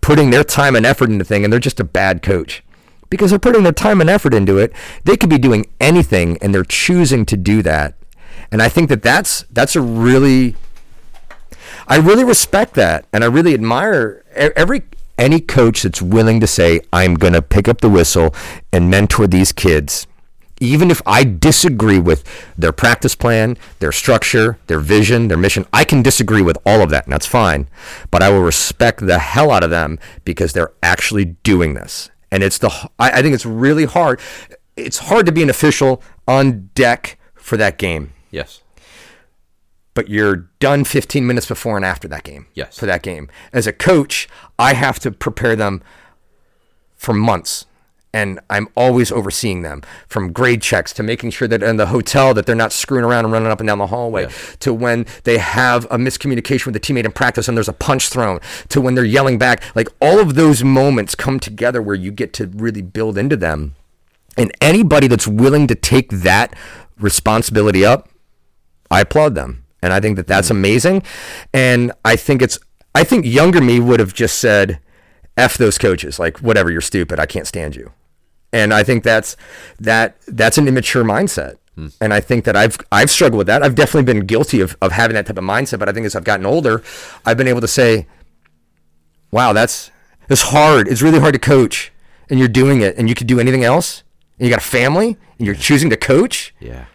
putting 0.00 0.30
their 0.30 0.44
time 0.44 0.74
and 0.74 0.86
effort 0.86 1.10
into 1.10 1.24
thing 1.24 1.44
and 1.44 1.52
they're 1.52 1.60
just 1.60 1.80
a 1.80 1.84
bad 1.84 2.22
coach. 2.22 2.62
Because 3.08 3.30
they're 3.30 3.38
putting 3.38 3.62
their 3.62 3.72
time 3.72 4.00
and 4.00 4.10
effort 4.10 4.34
into 4.34 4.58
it. 4.58 4.72
They 5.04 5.16
could 5.16 5.30
be 5.30 5.38
doing 5.38 5.66
anything 5.80 6.38
and 6.40 6.54
they're 6.54 6.64
choosing 6.64 7.24
to 7.26 7.36
do 7.36 7.62
that. 7.62 7.94
And 8.50 8.60
I 8.60 8.68
think 8.68 8.88
that 8.88 9.02
that's 9.02 9.44
that's 9.50 9.76
a 9.76 9.80
really 9.80 10.56
I 11.88 11.96
really 11.98 12.24
respect 12.24 12.74
that, 12.74 13.06
and 13.12 13.22
I 13.22 13.28
really 13.28 13.54
admire 13.54 14.24
every 14.34 14.82
any 15.18 15.40
coach 15.40 15.82
that's 15.82 16.02
willing 16.02 16.40
to 16.40 16.46
say, 16.46 16.80
"I'm 16.92 17.14
going 17.14 17.32
to 17.32 17.42
pick 17.42 17.68
up 17.68 17.80
the 17.80 17.88
whistle 17.88 18.34
and 18.72 18.90
mentor 18.90 19.26
these 19.26 19.52
kids." 19.52 20.06
Even 20.58 20.90
if 20.90 21.02
I 21.04 21.22
disagree 21.24 21.98
with 21.98 22.24
their 22.56 22.72
practice 22.72 23.14
plan, 23.14 23.58
their 23.78 23.92
structure, 23.92 24.58
their 24.68 24.80
vision, 24.80 25.28
their 25.28 25.36
mission, 25.36 25.66
I 25.70 25.84
can 25.84 26.00
disagree 26.00 26.40
with 26.40 26.56
all 26.64 26.80
of 26.80 26.88
that, 26.90 27.04
and 27.04 27.12
that's 27.12 27.26
fine. 27.26 27.68
But 28.10 28.22
I 28.22 28.30
will 28.30 28.40
respect 28.40 29.06
the 29.06 29.18
hell 29.18 29.50
out 29.50 29.62
of 29.62 29.68
them 29.70 29.98
because 30.24 30.54
they're 30.54 30.72
actually 30.82 31.26
doing 31.42 31.74
this. 31.74 32.10
And 32.30 32.42
it's 32.42 32.58
the 32.58 32.70
I 32.98 33.20
think 33.22 33.34
it's 33.34 33.46
really 33.46 33.84
hard. 33.84 34.18
It's 34.76 34.98
hard 34.98 35.26
to 35.26 35.32
be 35.32 35.42
an 35.42 35.50
official 35.50 36.02
on 36.26 36.70
deck 36.74 37.18
for 37.34 37.56
that 37.56 37.78
game 37.78 38.12
Yes. 38.36 38.60
But 39.96 40.08
you're 40.08 40.48
done 40.60 40.84
15 40.84 41.26
minutes 41.26 41.46
before 41.46 41.74
and 41.76 41.84
after 41.84 42.06
that 42.06 42.22
game. 42.22 42.46
Yes. 42.54 42.78
For 42.78 42.86
that 42.86 43.02
game. 43.02 43.28
As 43.52 43.66
a 43.66 43.72
coach, 43.72 44.28
I 44.58 44.74
have 44.74 45.00
to 45.00 45.10
prepare 45.10 45.56
them 45.56 45.82
for 46.94 47.12
months. 47.12 47.66
And 48.14 48.40
I'm 48.48 48.68
always 48.76 49.10
overseeing 49.12 49.60
them 49.62 49.82
from 50.08 50.32
grade 50.32 50.62
checks 50.62 50.92
to 50.94 51.02
making 51.02 51.30
sure 51.32 51.48
that 51.48 51.62
in 51.62 51.76
the 51.76 51.86
hotel 51.86 52.32
that 52.34 52.46
they're 52.46 52.54
not 52.56 52.72
screwing 52.72 53.04
around 53.04 53.24
and 53.26 53.32
running 53.32 53.50
up 53.50 53.60
and 53.60 53.66
down 53.68 53.76
the 53.78 53.88
hallway 53.88 54.22
Yeah. 54.22 54.30
to 54.60 54.72
when 54.72 55.04
they 55.24 55.36
have 55.38 55.84
a 55.86 55.98
miscommunication 55.98 56.66
with 56.66 56.76
a 56.76 56.80
teammate 56.80 57.04
in 57.04 57.12
practice 57.12 57.46
and 57.48 57.56
there's 57.58 57.68
a 57.68 57.74
punch 57.74 58.08
thrown 58.08 58.40
to 58.70 58.80
when 58.80 58.94
they're 58.94 59.04
yelling 59.04 59.36
back. 59.38 59.62
Like 59.74 59.88
all 60.00 60.18
of 60.18 60.34
those 60.34 60.62
moments 60.64 61.14
come 61.14 61.38
together 61.40 61.82
where 61.82 61.94
you 61.96 62.10
get 62.10 62.32
to 62.34 62.46
really 62.46 62.80
build 62.82 63.18
into 63.18 63.36
them. 63.36 63.74
And 64.38 64.50
anybody 64.62 65.08
that's 65.08 65.26
willing 65.26 65.66
to 65.66 65.74
take 65.74 66.08
that 66.10 66.54
responsibility 66.98 67.84
up, 67.84 68.08
I 68.90 69.00
applaud 69.00 69.34
them. 69.34 69.64
And 69.86 69.92
I 69.94 70.00
think 70.00 70.16
that 70.16 70.26
that's 70.26 70.48
hmm. 70.48 70.56
amazing. 70.56 71.02
And 71.54 71.92
I 72.04 72.16
think 72.16 72.42
it's, 72.42 72.58
I 72.94 73.04
think 73.04 73.24
younger 73.24 73.60
me 73.60 73.78
would 73.78 74.00
have 74.00 74.12
just 74.12 74.38
said, 74.38 74.80
F 75.36 75.56
those 75.56 75.78
coaches, 75.78 76.18
like, 76.18 76.38
whatever, 76.38 76.70
you're 76.70 76.80
stupid. 76.80 77.20
I 77.20 77.26
can't 77.26 77.46
stand 77.46 77.76
you. 77.76 77.92
And 78.52 78.74
I 78.74 78.82
think 78.82 79.04
that's, 79.04 79.36
that, 79.78 80.16
that's 80.26 80.58
an 80.58 80.66
immature 80.66 81.04
mindset. 81.04 81.58
Hmm. 81.76 81.88
And 82.00 82.12
I 82.12 82.20
think 82.20 82.44
that 82.46 82.56
I've, 82.56 82.76
I've 82.90 83.10
struggled 83.10 83.38
with 83.38 83.46
that. 83.46 83.62
I've 83.62 83.76
definitely 83.76 84.12
been 84.12 84.26
guilty 84.26 84.60
of, 84.60 84.76
of 84.82 84.92
having 84.92 85.14
that 85.14 85.26
type 85.26 85.38
of 85.38 85.44
mindset. 85.44 85.78
But 85.78 85.88
I 85.88 85.92
think 85.92 86.06
as 86.06 86.16
I've 86.16 86.24
gotten 86.24 86.46
older, 86.46 86.82
I've 87.24 87.36
been 87.36 87.48
able 87.48 87.60
to 87.60 87.68
say, 87.68 88.06
wow, 89.30 89.52
that's, 89.52 89.92
it's 90.28 90.42
hard. 90.42 90.88
It's 90.88 91.02
really 91.02 91.20
hard 91.20 91.34
to 91.34 91.38
coach 91.38 91.92
and 92.28 92.40
you're 92.40 92.48
doing 92.48 92.80
it 92.80 92.96
and 92.96 93.08
you 93.08 93.14
could 93.14 93.28
do 93.28 93.38
anything 93.38 93.62
else. 93.62 94.02
And 94.38 94.48
you 94.48 94.50
got 94.50 94.62
a 94.62 94.66
family 94.66 95.16
and 95.38 95.46
you're 95.46 95.54
choosing 95.54 95.90
to 95.90 95.96
coach 95.96 96.54
Yeah. 96.60 96.86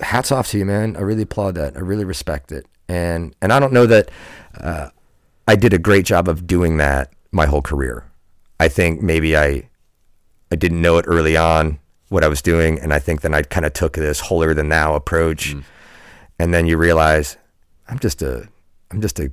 Hats 0.00 0.32
off 0.32 0.48
to 0.48 0.58
you, 0.58 0.64
man. 0.64 0.96
I 0.96 1.00
really 1.00 1.22
applaud 1.22 1.54
that. 1.56 1.76
I 1.76 1.80
really 1.80 2.04
respect 2.04 2.52
it. 2.52 2.66
And 2.88 3.34
and 3.40 3.52
I 3.52 3.60
don't 3.60 3.72
know 3.72 3.86
that 3.86 4.10
uh, 4.58 4.90
I 5.46 5.56
did 5.56 5.72
a 5.72 5.78
great 5.78 6.04
job 6.04 6.28
of 6.28 6.46
doing 6.46 6.76
that 6.78 7.12
my 7.32 7.46
whole 7.46 7.62
career. 7.62 8.04
I 8.58 8.68
think 8.68 9.02
maybe 9.02 9.36
I 9.36 9.68
I 10.50 10.56
didn't 10.56 10.82
know 10.82 10.98
it 10.98 11.04
early 11.06 11.36
on 11.36 11.78
what 12.08 12.24
I 12.24 12.28
was 12.28 12.42
doing, 12.42 12.78
and 12.80 12.92
I 12.92 12.98
think 12.98 13.20
then 13.20 13.34
I 13.34 13.42
kind 13.42 13.64
of 13.64 13.72
took 13.72 13.94
this 13.94 14.20
holier 14.20 14.54
than 14.54 14.68
thou 14.68 14.94
approach. 14.94 15.54
And 16.38 16.52
then 16.52 16.66
you 16.66 16.76
realize 16.76 17.36
I'm 17.88 17.98
just 17.98 18.22
a 18.22 18.48
I'm 18.90 19.00
just 19.00 19.20
a 19.20 19.30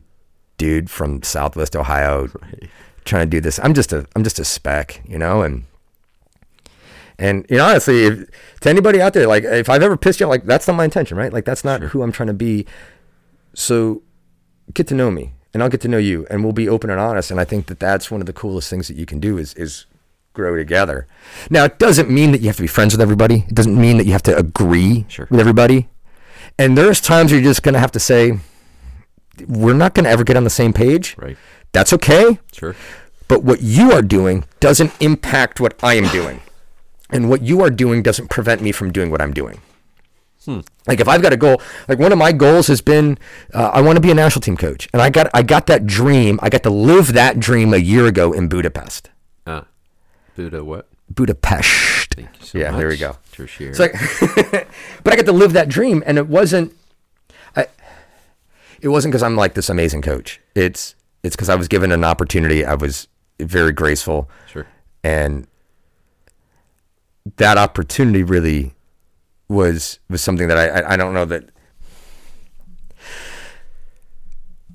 dude 0.57 0.89
from 0.89 1.23
Southwest 1.23 1.75
Ohio 1.75 2.27
trying 3.05 3.25
to 3.25 3.29
do 3.29 3.41
this. 3.41 3.59
I'm 3.59 3.73
just 3.73 3.93
a 3.93 4.05
I'm 4.15 4.23
just 4.23 4.39
a 4.39 4.45
speck, 4.45 5.01
you 5.07 5.17
know, 5.17 5.41
and 5.41 5.63
and 7.19 7.45
you 7.49 7.57
know, 7.57 7.65
honestly, 7.65 8.05
if, 8.05 8.29
to 8.61 8.69
anybody 8.69 9.01
out 9.01 9.13
there, 9.13 9.27
like 9.27 9.43
if 9.43 9.69
I've 9.69 9.81
ever 9.83 9.97
pissed 9.97 10.19
you, 10.19 10.25
off, 10.25 10.29
like 10.31 10.45
that's 10.45 10.67
not 10.67 10.75
my 10.75 10.85
intention, 10.85 11.17
right? 11.17 11.33
Like 11.33 11.45
that's 11.45 11.63
not 11.63 11.81
who 11.81 12.01
I'm 12.03 12.11
trying 12.11 12.27
to 12.27 12.33
be. 12.33 12.65
So 13.53 14.03
get 14.73 14.87
to 14.87 14.93
know 14.95 15.09
me, 15.11 15.33
and 15.53 15.63
I'll 15.63 15.69
get 15.69 15.81
to 15.81 15.87
know 15.87 15.97
you, 15.97 16.27
and 16.29 16.43
we'll 16.43 16.53
be 16.53 16.69
open 16.69 16.89
and 16.89 16.99
honest. 16.99 17.31
And 17.31 17.39
I 17.39 17.45
think 17.45 17.67
that 17.67 17.79
that's 17.79 18.11
one 18.11 18.21
of 18.21 18.27
the 18.27 18.33
coolest 18.33 18.69
things 18.69 18.87
that 18.87 18.97
you 18.97 19.05
can 19.05 19.19
do 19.19 19.37
is 19.37 19.53
is 19.55 19.85
grow 20.33 20.55
together. 20.55 21.07
Now, 21.49 21.63
it 21.65 21.79
doesn't 21.79 22.11
mean 22.11 22.31
that 22.31 22.41
you 22.41 22.47
have 22.47 22.57
to 22.57 22.61
be 22.61 22.67
friends 22.67 22.93
with 22.93 23.01
everybody. 23.01 23.45
It 23.47 23.55
doesn't 23.55 23.79
mean 23.79 23.97
that 23.97 24.05
you 24.05 24.11
have 24.11 24.21
to 24.23 24.37
agree 24.37 25.05
Sure. 25.07 25.27
with 25.31 25.39
everybody. 25.39 25.89
And 26.59 26.77
there's 26.77 27.01
times 27.01 27.31
you're 27.31 27.41
just 27.41 27.63
gonna 27.63 27.79
have 27.79 27.91
to 27.93 27.99
say, 27.99 28.37
we're 29.47 29.73
not 29.73 29.95
gonna 29.95 30.09
ever 30.09 30.23
get 30.23 30.37
on 30.37 30.43
the 30.43 30.51
same 30.51 30.73
page. 30.73 31.15
Right. 31.17 31.37
That's 31.71 31.91
okay. 31.93 32.37
Sure. 32.53 32.75
But 33.27 33.43
what 33.43 33.61
you 33.61 33.91
are 33.93 34.03
doing 34.03 34.45
doesn't 34.59 34.91
impact 34.99 35.59
what 35.59 35.73
I 35.83 35.95
am 35.95 36.07
doing. 36.09 36.41
And 37.09 37.29
what 37.29 37.41
you 37.41 37.61
are 37.61 37.69
doing 37.69 38.03
doesn't 38.03 38.29
prevent 38.29 38.61
me 38.61 38.71
from 38.71 38.91
doing 38.91 39.11
what 39.11 39.21
I'm 39.21 39.33
doing. 39.33 39.61
Like 40.87 41.01
if 41.01 41.07
I've 41.07 41.21
got 41.21 41.33
a 41.33 41.37
goal, 41.37 41.61
like 41.87 41.99
one 41.99 42.11
of 42.11 42.17
my 42.17 42.31
goals 42.31 42.67
has 42.67 42.81
been, 42.81 43.17
uh, 43.53 43.71
I 43.73 43.81
want 43.81 43.97
to 43.97 44.01
be 44.01 44.11
a 44.11 44.15
national 44.15 44.41
team 44.41 44.55
coach, 44.55 44.87
and 44.93 45.01
I 45.01 45.09
got 45.09 45.29
I 45.33 45.43
got 45.43 45.67
that 45.67 45.85
dream. 45.85 46.39
I 46.41 46.49
got 46.49 46.63
to 46.63 46.69
live 46.69 47.13
that 47.13 47.39
dream 47.39 47.73
a 47.73 47.77
year 47.77 48.05
ago 48.05 48.31
in 48.31 48.47
Budapest. 48.47 49.09
Uh, 49.45 49.63
Buddha, 50.35 50.63
what? 50.63 50.87
Budapest. 51.09 52.13
Thank 52.13 52.29
you 52.39 52.45
so 52.45 52.57
yeah, 52.57 52.71
there 52.71 52.87
we 52.87 52.97
go. 52.97 53.17
Tertiary. 53.33 53.71
It's 53.71 53.79
like, 53.79 53.91
but 55.03 55.13
I 55.13 55.15
got 55.17 55.25
to 55.25 55.33
live 55.33 55.53
that 55.53 55.67
dream, 55.67 56.01
and 56.05 56.17
it 56.17 56.27
wasn't. 56.27 56.73
I, 57.55 57.67
it 58.81 58.87
wasn't 58.87 59.11
because 59.11 59.23
I'm 59.23 59.35
like 59.35 59.53
this 59.53 59.69
amazing 59.69 60.01
coach. 60.01 60.39
It's 60.55 60.95
it's 61.23 61.35
because 61.35 61.49
I 61.49 61.55
was 61.55 61.67
given 61.67 61.91
an 61.91 62.05
opportunity. 62.05 62.63
I 62.63 62.75
was 62.75 63.09
very 63.39 63.73
graceful, 63.73 64.29
sure. 64.47 64.65
and 65.03 65.45
that 67.37 67.57
opportunity 67.57 68.23
really 68.23 68.73
was 69.49 69.99
was 70.09 70.21
something 70.21 70.47
that 70.47 70.57
I 70.57 70.67
I, 70.67 70.93
I 70.93 70.97
don't 70.97 71.13
know 71.13 71.25
that 71.25 71.49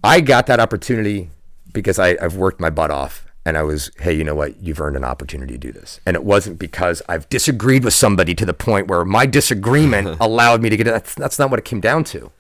I 0.05 0.21
got 0.21 0.47
that 0.47 0.61
opportunity 0.61 1.31
because 1.73 1.99
I, 1.99 2.17
I've 2.21 2.37
worked 2.37 2.61
my 2.61 2.71
butt 2.71 2.91
off 2.91 3.25
and 3.45 3.57
I 3.57 3.63
was, 3.63 3.91
hey, 3.99 4.13
you 4.13 4.25
know 4.25 4.35
what? 4.35 4.61
You've 4.63 4.81
earned 4.81 4.97
an 4.97 5.05
opportunity 5.05 5.55
to 5.55 5.59
do 5.59 5.73
this. 5.73 6.01
And 6.07 6.15
it 6.17 6.25
wasn't 6.25 6.59
because 6.59 7.03
I've 7.09 7.29
disagreed 7.29 7.85
with 7.85 7.95
somebody 7.95 8.35
to 8.35 8.47
the 8.47 8.55
point 8.55 8.89
where 8.89 9.05
my 9.05 9.27
disagreement 9.27 10.17
allowed 10.21 10.63
me 10.63 10.71
to 10.71 10.77
get 10.77 10.87
it. 10.87 10.91
That's, 10.91 11.15
that's 11.15 11.39
not 11.39 11.51
what 11.51 11.59
it 11.59 11.65
came 11.65 11.81
down 11.81 12.05
to. 12.05 12.31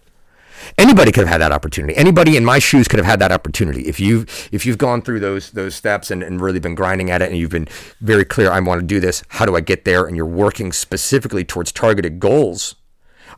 Anybody 0.79 1.13
could 1.13 1.23
have 1.23 1.33
had 1.33 1.41
that 1.41 1.53
opportunity. 1.53 1.97
Anybody 1.97 2.37
in 2.37 2.45
my 2.45 2.59
shoes 2.59 2.89
could 2.89 2.99
have 2.99 3.07
had 3.07 3.21
that 3.21 3.33
opportunity. 3.33 3.83
If 3.83 4.01
you've 4.01 4.49
if 4.53 4.65
you've 4.67 4.79
gone 4.79 5.03
through 5.03 5.21
those 5.21 5.51
those 5.51 5.75
steps 5.75 6.11
and, 6.11 6.23
and 6.23 6.41
really 6.41 6.61
been 6.61 6.75
grinding 6.75 7.11
at 7.11 7.23
it 7.23 7.29
and 7.29 7.39
you've 7.39 7.51
been 7.51 7.69
very 8.01 8.25
clear, 8.25 8.51
I 8.51 8.61
want 8.61 8.81
to 8.81 8.87
do 8.87 9.01
this, 9.01 9.23
how 9.29 9.47
do 9.47 9.57
I 9.57 9.61
get 9.61 9.85
there? 9.85 10.05
And 10.05 10.17
you're 10.17 10.27
working 10.27 10.73
specifically 10.73 11.45
towards 11.45 11.73
targeted 11.73 12.21
goals. 12.21 12.77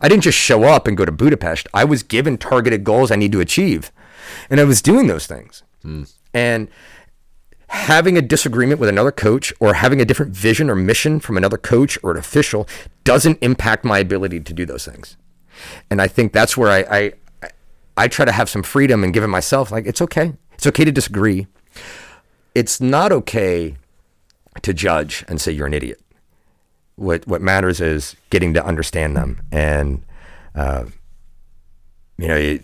I 0.00 0.08
didn't 0.08 0.24
just 0.24 0.38
show 0.38 0.64
up 0.64 0.86
and 0.86 0.96
go 0.96 1.04
to 1.04 1.12
Budapest. 1.12 1.68
I 1.72 1.84
was 1.84 2.02
given 2.02 2.36
targeted 2.36 2.84
goals 2.84 3.10
I 3.10 3.16
need 3.16 3.32
to 3.32 3.40
achieve. 3.40 3.92
And 4.50 4.60
I 4.60 4.64
was 4.64 4.82
doing 4.82 5.06
those 5.06 5.26
things. 5.26 5.62
Hmm. 5.82 6.04
And 6.32 6.68
having 7.68 8.16
a 8.16 8.22
disagreement 8.22 8.80
with 8.80 8.88
another 8.88 9.12
coach 9.12 9.52
or 9.60 9.74
having 9.74 10.00
a 10.00 10.04
different 10.04 10.32
vision 10.32 10.70
or 10.70 10.76
mission 10.76 11.20
from 11.20 11.36
another 11.36 11.58
coach 11.58 11.98
or 12.02 12.12
an 12.12 12.16
official 12.16 12.68
doesn't 13.04 13.38
impact 13.42 13.84
my 13.84 13.98
ability 13.98 14.40
to 14.40 14.52
do 14.52 14.64
those 14.64 14.84
things. 14.84 15.16
And 15.90 16.00
I 16.00 16.08
think 16.08 16.32
that's 16.32 16.56
where 16.56 16.70
I, 16.70 16.78
I 16.90 17.50
I 17.96 18.08
try 18.08 18.24
to 18.24 18.32
have 18.32 18.48
some 18.48 18.62
freedom 18.62 19.04
and 19.04 19.14
give 19.14 19.22
it 19.22 19.28
myself 19.28 19.70
like 19.70 19.86
it's 19.86 20.02
okay. 20.02 20.34
It's 20.54 20.66
okay 20.66 20.84
to 20.84 20.92
disagree. 20.92 21.46
It's 22.54 22.80
not 22.80 23.12
okay 23.12 23.76
to 24.62 24.72
judge 24.72 25.24
and 25.28 25.40
say 25.40 25.52
you're 25.52 25.66
an 25.66 25.74
idiot. 25.74 26.00
What 26.96 27.26
what 27.26 27.42
matters 27.42 27.80
is 27.80 28.16
getting 28.30 28.54
to 28.54 28.64
understand 28.64 29.16
them, 29.16 29.42
and 29.50 30.04
uh, 30.54 30.84
you 32.18 32.28
know, 32.28 32.36
it, 32.36 32.62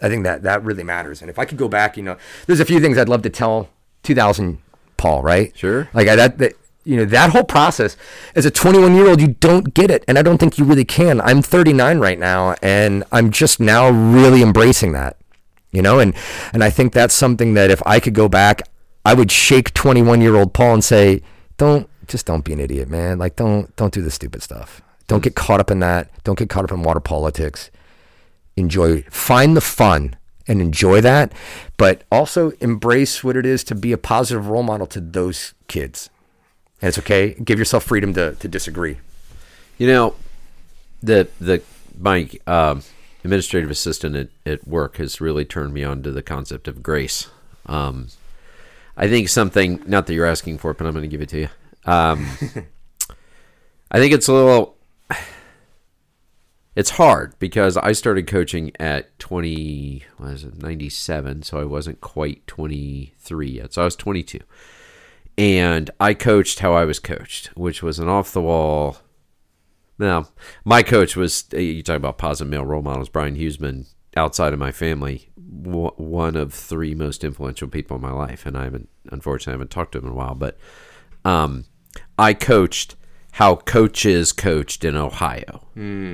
I 0.00 0.08
think 0.08 0.24
that 0.24 0.42
that 0.42 0.62
really 0.62 0.84
matters. 0.84 1.20
And 1.20 1.30
if 1.30 1.38
I 1.38 1.44
could 1.44 1.58
go 1.58 1.68
back, 1.68 1.96
you 1.96 2.02
know, 2.02 2.16
there's 2.46 2.60
a 2.60 2.64
few 2.64 2.80
things 2.80 2.96
I'd 2.98 3.08
love 3.08 3.22
to 3.22 3.30
tell 3.30 3.68
2000 4.04 4.58
Paul, 4.96 5.22
right? 5.22 5.56
Sure. 5.56 5.88
Like 5.92 6.08
I, 6.08 6.16
that, 6.16 6.38
that 6.38 6.52
you 6.86 6.96
know 6.96 7.04
that 7.04 7.30
whole 7.30 7.44
process 7.44 7.96
as 8.34 8.46
a 8.46 8.50
21 8.50 8.94
year 8.94 9.08
old 9.08 9.20
you 9.20 9.28
don't 9.28 9.74
get 9.74 9.90
it 9.90 10.04
and 10.06 10.18
i 10.18 10.22
don't 10.22 10.38
think 10.38 10.58
you 10.58 10.64
really 10.64 10.84
can. 10.84 11.20
I'm 11.20 11.42
39 11.42 11.98
right 11.98 12.18
now 12.18 12.54
and 12.62 13.04
i'm 13.12 13.30
just 13.30 13.60
now 13.60 13.88
really 13.88 14.42
embracing 14.42 14.92
that 14.92 15.16
you 15.72 15.82
know 15.82 15.98
and 15.98 16.14
and 16.52 16.62
i 16.62 16.70
think 16.70 16.92
that's 16.92 17.14
something 17.14 17.54
that 17.54 17.70
if 17.70 17.82
i 17.86 18.00
could 18.00 18.14
go 18.14 18.28
back 18.28 18.62
i 19.04 19.14
would 19.14 19.30
shake 19.30 19.74
21 19.74 20.20
year 20.20 20.36
old 20.36 20.52
paul 20.54 20.74
and 20.74 20.84
say 20.84 21.22
don't 21.56 21.88
just 22.06 22.26
don't 22.26 22.44
be 22.44 22.52
an 22.52 22.60
idiot 22.60 22.88
man. 22.88 23.18
Like 23.18 23.36
don't 23.36 23.74
don't 23.76 23.92
do 23.92 24.02
the 24.02 24.10
stupid 24.10 24.42
stuff. 24.42 24.80
Don't 25.08 25.22
get 25.22 25.34
caught 25.34 25.60
up 25.60 25.70
in 25.70 25.80
that. 25.80 26.10
Don't 26.24 26.38
get 26.38 26.48
caught 26.48 26.64
up 26.64 26.72
in 26.72 26.82
water 26.82 27.00
politics. 27.00 27.70
Enjoy 28.56 29.02
find 29.10 29.56
the 29.56 29.60
fun 29.60 30.16
and 30.48 30.60
enjoy 30.60 31.00
that 31.00 31.32
but 31.76 32.04
also 32.10 32.52
embrace 32.60 33.24
what 33.24 33.36
it 33.36 33.44
is 33.44 33.64
to 33.64 33.74
be 33.74 33.90
a 33.90 33.98
positive 33.98 34.46
role 34.46 34.62
model 34.62 34.86
to 34.86 35.00
those 35.00 35.54
kids 35.66 36.08
and 36.80 36.88
it's 36.88 36.98
okay. 36.98 37.34
Give 37.34 37.58
yourself 37.58 37.84
freedom 37.84 38.12
to, 38.14 38.34
to 38.34 38.48
disagree. 38.48 38.98
You 39.78 39.86
know, 39.86 40.14
the 41.02 41.28
the 41.40 41.62
my 41.98 42.28
um, 42.46 42.82
administrative 43.24 43.70
assistant 43.70 44.16
at, 44.16 44.28
at 44.44 44.68
work 44.68 44.96
has 44.98 45.20
really 45.20 45.44
turned 45.44 45.72
me 45.72 45.84
on 45.84 46.02
to 46.02 46.12
the 46.12 46.22
concept 46.22 46.68
of 46.68 46.82
grace. 46.82 47.28
Um, 47.66 48.08
I 48.96 49.08
think 49.08 49.28
something 49.28 49.82
not 49.86 50.06
that 50.06 50.14
you're 50.14 50.26
asking 50.26 50.58
for, 50.58 50.74
but 50.74 50.86
I'm 50.86 50.92
going 50.92 51.02
to 51.02 51.08
give 51.08 51.22
it 51.22 51.28
to 51.30 51.40
you. 51.40 51.48
Um, 51.84 52.26
I 53.90 53.98
think 53.98 54.12
it's 54.12 54.28
a 54.28 54.32
little. 54.32 54.76
It's 56.74 56.90
hard 56.90 57.32
because 57.38 57.78
I 57.78 57.92
started 57.92 58.26
coaching 58.26 58.70
at 58.78 59.18
20, 59.18 60.04
what 60.18 60.32
is 60.32 60.44
it, 60.44 60.60
97, 60.60 61.42
so 61.42 61.58
I 61.58 61.64
wasn't 61.64 62.02
quite 62.02 62.46
23 62.46 63.48
yet. 63.48 63.72
So 63.72 63.80
I 63.80 63.86
was 63.86 63.96
22 63.96 64.40
and 65.38 65.90
I 66.00 66.14
coached 66.14 66.60
how 66.60 66.72
I 66.72 66.84
was 66.84 66.98
coached, 66.98 67.48
which 67.56 67.82
was 67.82 67.98
an 67.98 68.08
off 68.08 68.32
the 68.32 68.42
wall. 68.42 68.98
Now, 69.98 70.28
my 70.64 70.82
coach 70.82 71.16
was 71.16 71.44
you 71.52 71.82
talk 71.82 71.96
about 71.96 72.18
positive 72.18 72.50
male 72.50 72.64
role 72.64 72.82
models. 72.82 73.08
Brian 73.08 73.36
Huseman, 73.36 73.86
outside 74.16 74.52
of 74.52 74.58
my 74.58 74.72
family, 74.72 75.30
w- 75.62 75.92
one 75.96 76.36
of 76.36 76.52
three 76.52 76.94
most 76.94 77.24
influential 77.24 77.68
people 77.68 77.96
in 77.96 78.02
my 78.02 78.12
life, 78.12 78.46
and 78.46 78.56
I 78.56 78.64
haven't, 78.64 78.88
unfortunately, 79.10 79.52
I 79.52 79.54
haven't 79.54 79.70
talked 79.70 79.92
to 79.92 79.98
him 79.98 80.06
in 80.06 80.12
a 80.12 80.14
while. 80.14 80.34
But 80.34 80.58
um, 81.24 81.64
I 82.18 82.34
coached 82.34 82.94
how 83.32 83.56
coaches 83.56 84.32
coached 84.32 84.84
in 84.84 84.96
Ohio, 84.96 85.66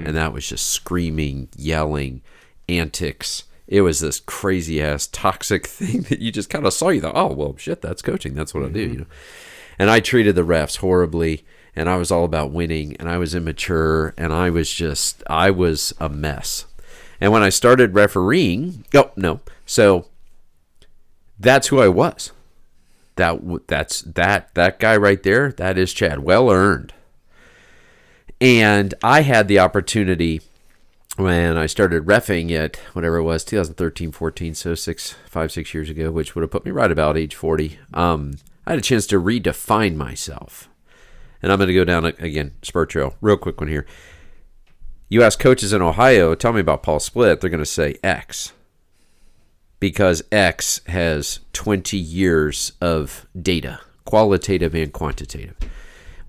and 0.07 0.17
that 0.17 0.33
was 0.33 0.49
just 0.49 0.67
screaming, 0.67 1.49
yelling, 1.57 2.23
antics 2.69 3.45
it 3.73 3.81
was 3.81 4.01
this 4.01 4.21
crazy 4.21 4.83
ass 4.83 5.07
toxic 5.07 5.67
thing 5.79 6.03
that 6.03 6.21
you 6.21 6.31
just 6.31 6.51
kind 6.51 6.67
of 6.67 6.75
saw. 6.75 6.91
You 6.91 7.01
thought, 7.01 7.17
oh 7.17 7.33
well, 7.33 7.57
shit, 7.57 7.81
that's 7.81 8.03
coaching. 8.03 8.35
That's 8.35 8.53
what 8.53 8.65
I 8.65 8.69
do, 8.69 8.85
mm-hmm. 8.85 8.93
you 8.93 8.99
know. 9.01 9.07
And 9.79 9.89
I 9.89 9.99
treated 9.99 10.35
the 10.35 10.43
refs 10.43 10.77
horribly, 10.77 11.47
and 11.75 11.89
I 11.89 11.97
was 11.97 12.11
all 12.11 12.25
about 12.25 12.53
winning, 12.53 12.95
and 12.99 13.09
I 13.09 13.17
was 13.17 13.35
immature, 13.35 14.13
and 14.19 14.31
I 14.31 14.51
was 14.51 14.71
just, 14.71 15.23
I 15.27 15.51
was 15.51 15.95
a 15.99 16.11
mess. 16.11 16.67
And 17.19 17.33
when 17.33 17.43
I 17.43 17.49
started 17.49 17.95
refereeing, 17.95 18.85
oh 18.93 19.11
no, 19.17 19.41
so 19.65 20.05
that's 21.41 21.69
who 21.69 21.81
I 21.81 21.89
was. 21.89 22.31
That 23.17 23.41
that's 23.69 24.03
that 24.03 24.55
that 24.55 24.81
guy 24.81 24.99
right 24.99 25.23
there. 25.23 25.51
That 25.51 25.79
is 25.79 25.95
Chad. 25.95 26.19
Well 26.19 26.51
earned. 26.51 26.93
And 28.39 28.93
I 29.03 29.23
had 29.23 29.49
the 29.49 29.61
opportunity 29.61 30.43
when 31.17 31.59
I 31.59 31.67
started 31.67 32.07
refing 32.07 32.51
at 32.53 32.77
whatever 32.95 33.17
it 33.17 33.25
was, 33.25 33.45
2013, 33.45 34.13
14, 34.13 34.55
so 34.55 34.75
six, 34.75 35.15
five, 35.29 35.53
six 35.53 35.75
years 35.75 35.91
ago, 35.91 36.11
which 36.11 36.35
would 36.35 36.43
have 36.43 36.51
put 36.51 36.65
me 36.65 36.71
right 36.71 36.91
about 36.91 37.19
age 37.19 37.35
40. 37.35 37.79
Um, 37.93 38.35
I 38.67 38.71
had 38.71 38.79
a 38.79 38.83
chance 38.83 39.07
to 39.09 39.21
redefine 39.21 39.97
myself. 39.97 40.69
And 41.43 41.51
I'm 41.51 41.59
going 41.59 41.69
to 41.69 41.75
go 41.75 41.85
down 41.85 42.07
again, 42.07 42.53
spur 42.63 42.87
trail, 42.87 43.17
real 43.21 43.37
quick 43.37 43.61
one 43.61 43.69
here. 43.69 43.87
You 45.09 45.23
ask 45.23 45.39
coaches 45.39 45.73
in 45.73 45.83
Ohio, 45.83 46.35
tell 46.35 46.53
me 46.53 46.61
about 46.61 46.83
Paul 46.83 46.99
Splitt, 46.99 47.41
they're 47.41 47.51
going 47.51 47.59
to 47.59 47.67
say 47.67 47.97
X. 48.03 48.53
Because 49.81 50.23
X 50.31 50.81
has 50.87 51.41
20 51.53 51.99
years 51.99 52.73
of 52.81 53.27
data, 53.41 53.81
qualitative 54.05 54.75
and 54.75 54.93
quantitative. 54.93 55.57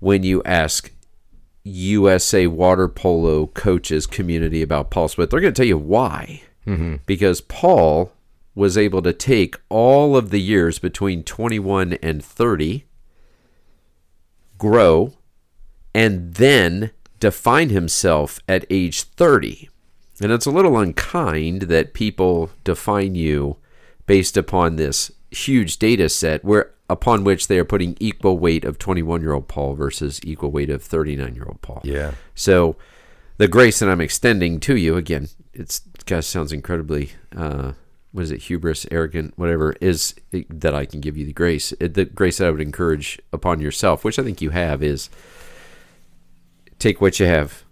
When 0.00 0.24
you 0.24 0.42
ask 0.42 0.90
USA 1.64 2.46
water 2.46 2.88
polo 2.88 3.46
coaches 3.48 4.06
community 4.06 4.62
about 4.62 4.90
Paul 4.90 5.08
Splitt. 5.08 5.30
They're 5.30 5.40
going 5.40 5.52
to 5.54 5.56
tell 5.56 5.66
you 5.66 5.78
why. 5.78 6.42
Mm-hmm. 6.66 6.96
Because 7.06 7.40
Paul 7.40 8.12
was 8.54 8.78
able 8.78 9.02
to 9.02 9.12
take 9.12 9.56
all 9.68 10.16
of 10.16 10.30
the 10.30 10.40
years 10.40 10.78
between 10.78 11.24
21 11.24 11.94
and 11.94 12.24
30, 12.24 12.84
grow, 14.58 15.14
and 15.94 16.34
then 16.34 16.90
define 17.18 17.70
himself 17.70 18.38
at 18.48 18.64
age 18.70 19.02
30. 19.02 19.68
And 20.20 20.30
it's 20.30 20.46
a 20.46 20.50
little 20.50 20.78
unkind 20.78 21.62
that 21.62 21.94
people 21.94 22.50
define 22.62 23.14
you 23.14 23.56
based 24.06 24.36
upon 24.36 24.76
this 24.76 25.10
huge 25.34 25.78
data 25.78 26.08
set 26.08 26.44
where 26.44 26.70
upon 26.88 27.24
which 27.24 27.48
they 27.48 27.58
are 27.58 27.64
putting 27.64 27.96
equal 28.00 28.38
weight 28.38 28.64
of 28.64 28.78
21 28.78 29.20
year 29.20 29.32
old 29.32 29.48
Paul 29.48 29.74
versus 29.74 30.20
equal 30.22 30.50
weight 30.50 30.70
of 30.70 30.82
39 30.82 31.34
year 31.34 31.44
old 31.46 31.60
Paul. 31.62 31.80
Yeah. 31.84 32.12
So 32.34 32.76
the 33.38 33.48
grace 33.48 33.78
that 33.80 33.88
I'm 33.88 34.00
extending 34.00 34.60
to 34.60 34.76
you, 34.76 34.96
again, 34.96 35.28
it's 35.52 35.80
gosh, 36.06 36.26
sounds 36.26 36.52
incredibly, 36.52 37.12
uh, 37.36 37.72
what 38.12 38.22
is 38.22 38.30
it, 38.30 38.42
hubris, 38.42 38.86
arrogant, 38.90 39.32
whatever, 39.36 39.74
is 39.80 40.14
that 40.30 40.74
I 40.74 40.84
can 40.86 41.00
give 41.00 41.16
you 41.16 41.26
the 41.26 41.32
grace. 41.32 41.72
The 41.80 42.04
grace 42.04 42.38
that 42.38 42.46
I 42.46 42.50
would 42.50 42.60
encourage 42.60 43.18
upon 43.32 43.60
yourself, 43.60 44.04
which 44.04 44.18
I 44.18 44.22
think 44.22 44.40
you 44.40 44.50
have, 44.50 44.82
is 44.82 45.10
take 46.78 47.00
what 47.00 47.18
you 47.18 47.26
have, 47.26 47.64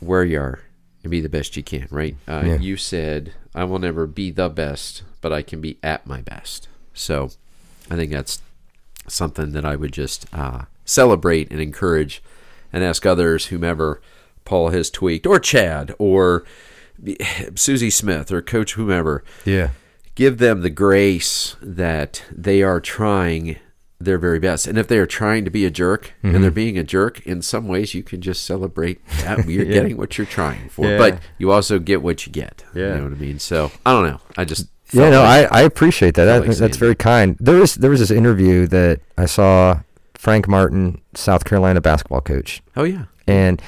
where 0.00 0.24
you 0.24 0.40
are, 0.40 0.60
and 1.02 1.10
be 1.10 1.20
the 1.20 1.28
best 1.28 1.56
you 1.56 1.62
can, 1.62 1.86
right? 1.90 2.16
Uh, 2.26 2.42
Yeah. 2.44 2.56
You 2.56 2.76
said, 2.76 3.34
I 3.54 3.64
will 3.64 3.78
never 3.78 4.06
be 4.06 4.30
the 4.30 4.48
best, 4.48 5.02
but 5.20 5.32
I 5.32 5.42
can 5.42 5.60
be 5.60 5.78
at 5.82 6.06
my 6.06 6.20
best. 6.20 6.68
So 6.94 7.30
I 7.90 7.96
think 7.96 8.12
that's 8.12 8.40
something 9.08 9.52
that 9.52 9.64
I 9.64 9.76
would 9.76 9.92
just 9.92 10.26
uh, 10.32 10.64
celebrate 10.84 11.50
and 11.50 11.60
encourage 11.60 12.22
and 12.72 12.84
ask 12.84 13.04
others, 13.04 13.46
whomever, 13.46 14.00
Paul 14.44 14.68
has 14.70 14.90
tweaked, 14.90 15.26
or 15.26 15.40
Chad, 15.40 15.94
or 15.98 16.44
Susie 17.54 17.90
Smith, 17.90 18.30
or 18.30 18.42
Coach 18.42 18.74
whomever. 18.74 19.24
Yeah. 19.44 19.70
Give 20.14 20.38
them 20.38 20.60
the 20.62 20.70
grace 20.70 21.56
that 21.62 22.24
they 22.30 22.62
are 22.62 22.80
trying 22.80 23.56
their 24.02 24.18
very 24.18 24.38
best. 24.38 24.66
And 24.66 24.78
if 24.78 24.88
they 24.88 24.98
are 24.98 25.06
trying 25.06 25.44
to 25.44 25.50
be 25.50 25.64
a 25.66 25.70
jerk 25.70 26.14
and 26.22 26.32
Mm-hmm. 26.32 26.42
they're 26.42 26.50
being 26.50 26.78
a 26.78 26.84
jerk, 26.84 27.20
in 27.26 27.42
some 27.42 27.68
ways 27.68 27.92
you 27.94 28.02
can 28.02 28.20
just 28.22 28.44
celebrate 28.44 29.06
that 29.22 29.46
you're 29.48 29.64
getting 29.66 29.96
what 29.96 30.16
you're 30.16 30.26
trying 30.26 30.68
for. 30.70 30.86
Yeah. 30.86 30.98
But 30.98 31.20
you 31.38 31.50
also 31.52 31.78
get 31.78 32.02
what 32.02 32.26
you 32.26 32.32
get. 32.32 32.64
Yeah. 32.74 32.94
You 32.94 32.94
know 32.98 33.04
what 33.04 33.12
I 33.12 33.16
mean? 33.16 33.38
So 33.38 33.70
I 33.84 33.92
don't 33.92 34.06
know. 34.08 34.20
I 34.38 34.44
just 34.44 34.68
Yeah, 34.92 35.10
no, 35.10 35.22
like- 35.22 35.50
I, 35.52 35.60
I 35.60 35.62
appreciate 35.62 36.14
that. 36.14 36.46
like 36.46 36.56
that's 36.56 36.76
very 36.76 36.94
kind. 36.94 37.36
There 37.40 37.56
was 37.56 37.74
there 37.76 37.90
was 37.90 38.00
this 38.00 38.10
interview 38.10 38.66
that 38.68 39.00
I 39.16 39.26
saw 39.26 39.80
Frank 40.14 40.48
Martin, 40.48 41.00
South 41.14 41.44
Carolina 41.44 41.80
basketball 41.80 42.20
coach, 42.20 42.62
Oh 42.76 42.84
yeah. 42.84 43.04
and 43.26 43.60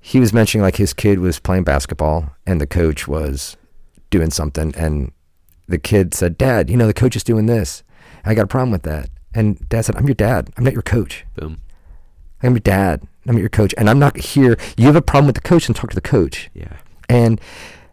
he 0.00 0.20
was 0.20 0.32
mentioning 0.32 0.62
like 0.62 0.76
his 0.76 0.92
kid 0.92 1.18
was 1.18 1.38
playing 1.40 1.64
basketball 1.64 2.30
and 2.46 2.60
the 2.60 2.66
coach 2.66 3.06
was 3.08 3.56
doing 4.10 4.30
something 4.30 4.74
and 4.76 5.12
the 5.66 5.78
kid 5.78 6.14
said, 6.14 6.38
"Dad, 6.38 6.70
you 6.70 6.76
know 6.76 6.86
the 6.86 6.94
coach 6.94 7.14
is 7.16 7.24
doing 7.24 7.46
this. 7.46 7.82
I 8.24 8.34
got 8.34 8.44
a 8.44 8.46
problem 8.46 8.70
with 8.70 8.82
that." 8.84 9.10
And 9.34 9.68
dad 9.68 9.84
said, 9.84 9.96
"I'm 9.96 10.06
your 10.06 10.14
dad. 10.14 10.50
I'm 10.56 10.64
not 10.64 10.72
your 10.72 10.82
coach. 10.82 11.24
Boom. 11.34 11.58
I'm 12.42 12.52
your 12.52 12.60
dad. 12.60 13.02
I'm 13.26 13.34
not 13.34 13.40
your 13.40 13.48
coach, 13.50 13.74
and 13.76 13.90
I'm 13.90 13.98
not 13.98 14.16
here. 14.16 14.56
You 14.78 14.86
have 14.86 14.96
a 14.96 15.02
problem 15.02 15.26
with 15.26 15.34
the 15.34 15.42
coach, 15.42 15.66
and 15.66 15.76
talk 15.76 15.90
to 15.90 15.94
the 15.94 16.00
coach." 16.00 16.48
Yeah. 16.54 16.76
And, 17.10 17.40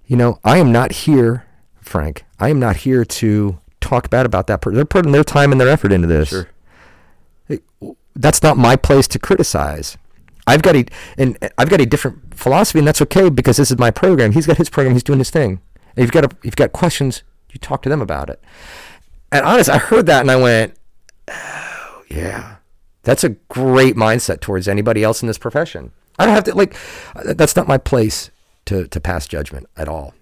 you 0.06 0.16
know, 0.16 0.40
I 0.44 0.58
am 0.58 0.72
not 0.72 0.92
here, 0.92 1.45
Frank. 1.86 2.26
I 2.40 2.50
am 2.50 2.60
not 2.60 2.78
here 2.78 3.06
to 3.06 3.60
talk 3.80 4.10
bad 4.10 4.26
about 4.26 4.48
that 4.48 4.62
person. 4.62 4.76
They're 4.76 4.86
putting 4.86 5.12
their 5.12 5.24
time 5.24 5.52
and 5.52 5.62
their 5.62 5.70
effort 5.70 5.92
into 5.92 6.08
this. 6.08 6.30
Sure. 6.30 6.48
That's 8.16 8.42
not 8.42 8.58
my 8.58 8.76
place 8.76 9.08
to 9.10 9.20
criticize. 9.20 9.98
I've 10.48 10.62
got 10.62 10.76
a 10.76 10.86
and 11.18 11.38
I've 11.58 11.70
got 11.70 11.82
a 11.82 11.86
different 11.86 12.34
philosophy, 12.36 12.80
and 12.80 12.88
that's 12.88 13.02
okay 13.02 13.30
because 13.30 13.58
this 13.58 13.72
is 13.72 13.78
my 13.78 13.92
program. 13.92 14.32
He's 14.32 14.48
got 14.48 14.58
his 14.58 14.70
program. 14.70 14.94
He's 14.94 15.04
doing 15.04 15.20
his 15.20 15.30
thing. 15.30 15.60
And 15.96 16.04
you've 16.04 16.12
got 16.12 16.26
a, 16.26 16.30
you've 16.44 16.56
got 16.56 16.72
questions. 16.72 17.24
You 17.52 17.60
talk 17.60 17.82
to 17.84 17.90
them 17.90 18.02
about 18.02 18.30
it. 18.30 18.42
And 19.32 19.46
honest, 19.46 19.70
I 19.70 19.78
heard 19.78 20.06
that 20.06 20.22
and 20.22 20.32
I 20.32 20.36
went, 20.38 20.76
oh 21.30 22.04
yeah, 22.10 22.58
that's 23.04 23.24
a 23.24 23.30
great 23.30 23.96
mindset 23.96 24.40
towards 24.40 24.68
anybody 24.68 25.04
else 25.04 25.22
in 25.22 25.28
this 25.28 25.38
profession. 25.38 25.92
I 26.18 26.26
don't 26.26 26.36
have 26.36 26.44
to 26.46 26.56
like. 26.56 26.76
uh, 27.16 27.34
That's 27.34 27.56
not 27.56 27.68
my 27.68 27.78
place 27.78 28.32
to 28.66 28.88
to 28.88 29.00
pass 29.02 29.28
judgment 29.28 29.68
at 29.76 29.88
all. 29.90 30.14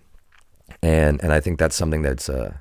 And 0.82 1.22
and 1.24 1.32
I 1.32 1.40
think 1.40 1.60
that's 1.60 1.76
something 1.76 2.02
that's 2.02 2.30
uh, 2.30 2.54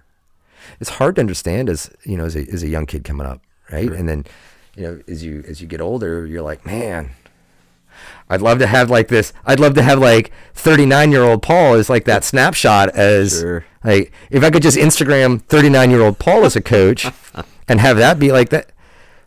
it's 0.81 0.91
hard 0.91 1.17
to 1.17 1.21
understand 1.21 1.69
as 1.69 1.91
you 2.05 2.17
know 2.17 2.25
as 2.25 2.37
a 2.37 2.49
as 2.53 2.63
a 2.63 2.69
young 2.69 2.87
kid 2.87 3.05
coming 3.05 3.27
up, 3.27 3.41
right? 3.71 3.91
And 3.91 4.09
then 4.09 4.25
you 4.77 4.83
know 4.85 5.01
as 5.09 5.25
you 5.25 5.45
as 5.49 5.61
you 5.61 5.67
get 5.67 5.81
older, 5.81 6.27
you're 6.27 6.43
like, 6.43 6.65
man, 6.65 7.11
I'd 8.29 8.43
love 8.43 8.59
to 8.61 8.67
have 8.67 8.91
like 8.91 9.09
this. 9.09 9.33
I'd 9.45 9.61
love 9.61 9.75
to 9.75 9.83
have 9.83 9.99
like 9.99 10.33
39 10.55 11.11
year 11.13 11.23
old 11.23 11.43
Paul 11.43 11.75
is 11.75 11.91
like 11.91 12.05
that 12.05 12.25
snapshot 12.25 12.91
as 12.91 13.41
Sure. 13.41 13.65
like 13.83 14.13
if 14.31 14.45
I 14.45 14.51
could 14.51 14.63
just 14.63 14.77
Instagram 14.79 15.43
39 15.43 15.91
year 15.91 16.01
old 16.03 16.19
Paul 16.19 16.45
as 16.45 16.55
a 16.57 16.61
coach 16.63 17.07
and 17.69 17.81
have 17.81 17.97
that 17.97 18.19
be 18.19 18.31
like 18.33 18.51
that. 18.51 18.71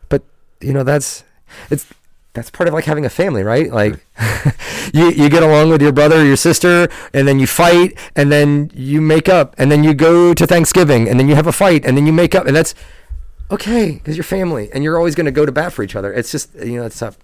But 0.09 0.23
you 0.61 0.73
know 0.73 0.84
that's 0.84 1.23
it's 1.69 1.86
that's 2.36 2.51
part 2.51 2.67
of 2.67 2.73
like 2.73 2.86
having 2.86 3.05
a 3.05 3.09
family, 3.09 3.41
right? 3.43 3.71
Like 3.71 4.05
you 4.93 5.09
you 5.09 5.29
get 5.29 5.41
along 5.41 5.69
with 5.69 5.81
your 5.81 5.93
brother 5.93 6.17
or 6.17 6.23
your 6.23 6.36
sister, 6.36 6.88
and 7.13 7.27
then 7.27 7.39
you 7.39 7.47
fight, 7.47 7.97
and 8.15 8.31
then 8.31 8.69
you 8.75 9.01
make 9.01 9.27
up, 9.27 9.55
and 9.57 9.71
then 9.71 9.83
you 9.83 9.93
go 9.93 10.33
to 10.33 10.45
Thanksgiving, 10.45 11.09
and 11.09 11.19
then 11.19 11.27
you 11.27 11.36
have 11.36 11.47
a 11.47 11.51
fight, 11.51 11.86
and 11.86 11.97
then 11.97 12.05
you 12.05 12.13
make 12.13 12.36
up, 12.36 12.45
and 12.45 12.55
that's 12.55 12.75
okay 13.49 13.93
because 13.93 14.17
you're 14.17 14.23
family, 14.23 14.69
and 14.73 14.83
you're 14.83 14.97
always 14.97 15.15
going 15.15 15.25
to 15.25 15.31
go 15.31 15.45
to 15.45 15.51
bat 15.51 15.73
for 15.73 15.81
each 15.81 15.95
other. 15.95 16.13
It's 16.13 16.31
just 16.31 16.53
you 16.55 16.77
know 16.77 16.86
it's 16.86 16.99
that 16.99 17.15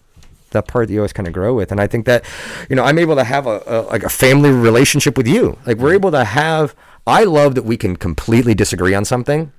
that 0.52 0.68
part 0.68 0.88
that 0.88 0.94
you 0.94 1.00
always 1.00 1.14
kind 1.14 1.28
of 1.28 1.34
grow 1.34 1.54
with, 1.54 1.72
and 1.72 1.80
I 1.80 1.88
think 1.88 2.06
that 2.06 2.26
you 2.70 2.76
know 2.76 2.84
I'm 2.84 2.98
able 2.98 3.16
to 3.16 3.24
have 3.26 3.46
a, 3.46 3.62
a 3.68 3.78
like 3.84 4.04
a 4.04 4.10
family 4.10 4.50
relationship 4.50 5.18
with 5.18 5.28
you. 5.28 5.58
Like 5.68 5.78
we're 5.78 5.94
able 5.94 6.12
to 6.12 6.24
have. 6.24 6.74
I 7.06 7.24
love 7.24 7.56
that 7.56 7.64
we 7.64 7.78
can 7.78 7.96
completely 7.96 8.54
disagree 8.54 8.94
on 8.94 9.06
something, 9.06 9.52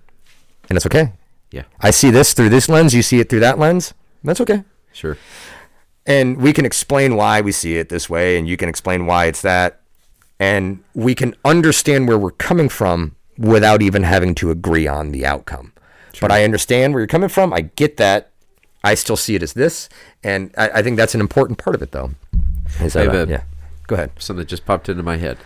and 0.69 0.77
it's 0.77 0.87
okay. 0.87 1.13
Yeah. 1.51 1.65
I 1.81 1.91
see 1.91 2.09
this 2.09 2.33
through 2.33 2.49
this 2.49 2.71
lens, 2.71 2.95
you 2.95 3.03
see 3.03 3.21
it 3.21 3.29
through 3.29 3.41
that 3.41 3.59
lens. 3.59 3.93
That's 4.25 4.41
okay 4.41 4.65
Sure. 4.93 5.17
and 6.07 6.37
we 6.39 6.53
can 6.53 6.65
explain 6.65 7.17
why 7.17 7.41
we 7.41 7.53
see 7.53 7.77
it 7.77 7.89
this 7.89 8.09
way 8.11 8.37
and 8.39 8.49
you 8.49 8.57
can 8.57 8.69
explain 8.69 9.07
why 9.07 9.27
it's 9.27 9.43
that 9.43 9.81
and 10.41 10.83
we 10.95 11.15
can 11.15 11.35
understand 11.45 12.09
where 12.09 12.19
we're 12.19 12.31
coming 12.33 12.69
from 12.69 13.15
without 13.39 13.81
even 13.83 14.03
having 14.03 14.35
to 14.35 14.51
agree 14.51 14.87
on 14.87 15.11
the 15.13 15.25
outcome 15.25 15.73
but 16.21 16.31
i 16.31 16.45
understand 16.45 16.93
where 16.93 17.01
you're 17.01 17.07
coming 17.07 17.29
from 17.29 17.53
i 17.53 17.61
get 17.63 17.97
that 17.97 18.31
i 18.85 18.95
still 18.95 19.17
see 19.17 19.35
it 19.35 19.43
as 19.43 19.53
this 19.55 19.89
and 20.23 20.53
i, 20.59 20.69
I 20.69 20.83
think 20.83 20.97
that's 20.97 21.15
an 21.15 21.21
important 21.21 21.59
part 21.59 21.75
of 21.75 21.83
it 21.83 21.93
though 21.93 22.11
Is 22.81 22.93
that 22.95 23.01
I 23.09 23.13
have 23.13 23.15
right? 23.15 23.29
a- 23.29 23.31
yeah 23.31 23.43
go 23.87 23.95
ahead 23.95 24.11
Something 24.19 24.47
just 24.47 24.65
popped 24.67 24.89
into 24.89 25.03
my 25.03 25.17
head. 25.17 25.39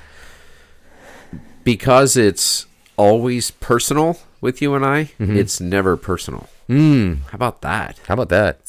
Because 1.64 2.16
it's 2.16 2.66
always 2.96 3.50
personal 3.50 4.18
with 4.40 4.62
you 4.62 4.74
and 4.74 4.84
I, 4.84 5.04
Mm-hmm. 5.18 5.36
it's 5.36 5.60
never 5.60 5.96
personal. 5.96 6.48
Mm. 6.68 7.22
How 7.30 7.34
about 7.34 7.60
that? 7.62 7.98
how 8.06 8.14
about 8.14 8.28
that 8.28 8.60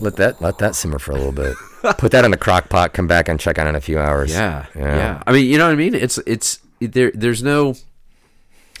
let 0.00 0.16
that 0.16 0.40
let 0.40 0.58
that 0.58 0.74
simmer 0.74 0.98
for 0.98 1.12
a 1.12 1.16
little 1.16 1.32
bit 1.32 1.54
put 1.98 2.12
that 2.12 2.24
in 2.24 2.30
the 2.30 2.36
crock 2.36 2.68
pot 2.68 2.92
come 2.92 3.06
back 3.06 3.28
and 3.28 3.38
check 3.40 3.58
on 3.58 3.66
it 3.66 3.70
in 3.70 3.76
a 3.76 3.80
few 3.80 3.98
hours 3.98 4.32
Yeah, 4.32 4.66
yeah. 4.74 5.22
I 5.26 5.32
mean, 5.32 5.46
you 5.46 5.58
know 5.58 5.66
what 5.66 5.72
I 5.72 5.76
mean? 5.76 5.94
It's 5.94 6.18
it's 6.26 6.60
there. 6.80 7.10
There's 7.14 7.42
no. 7.42 7.74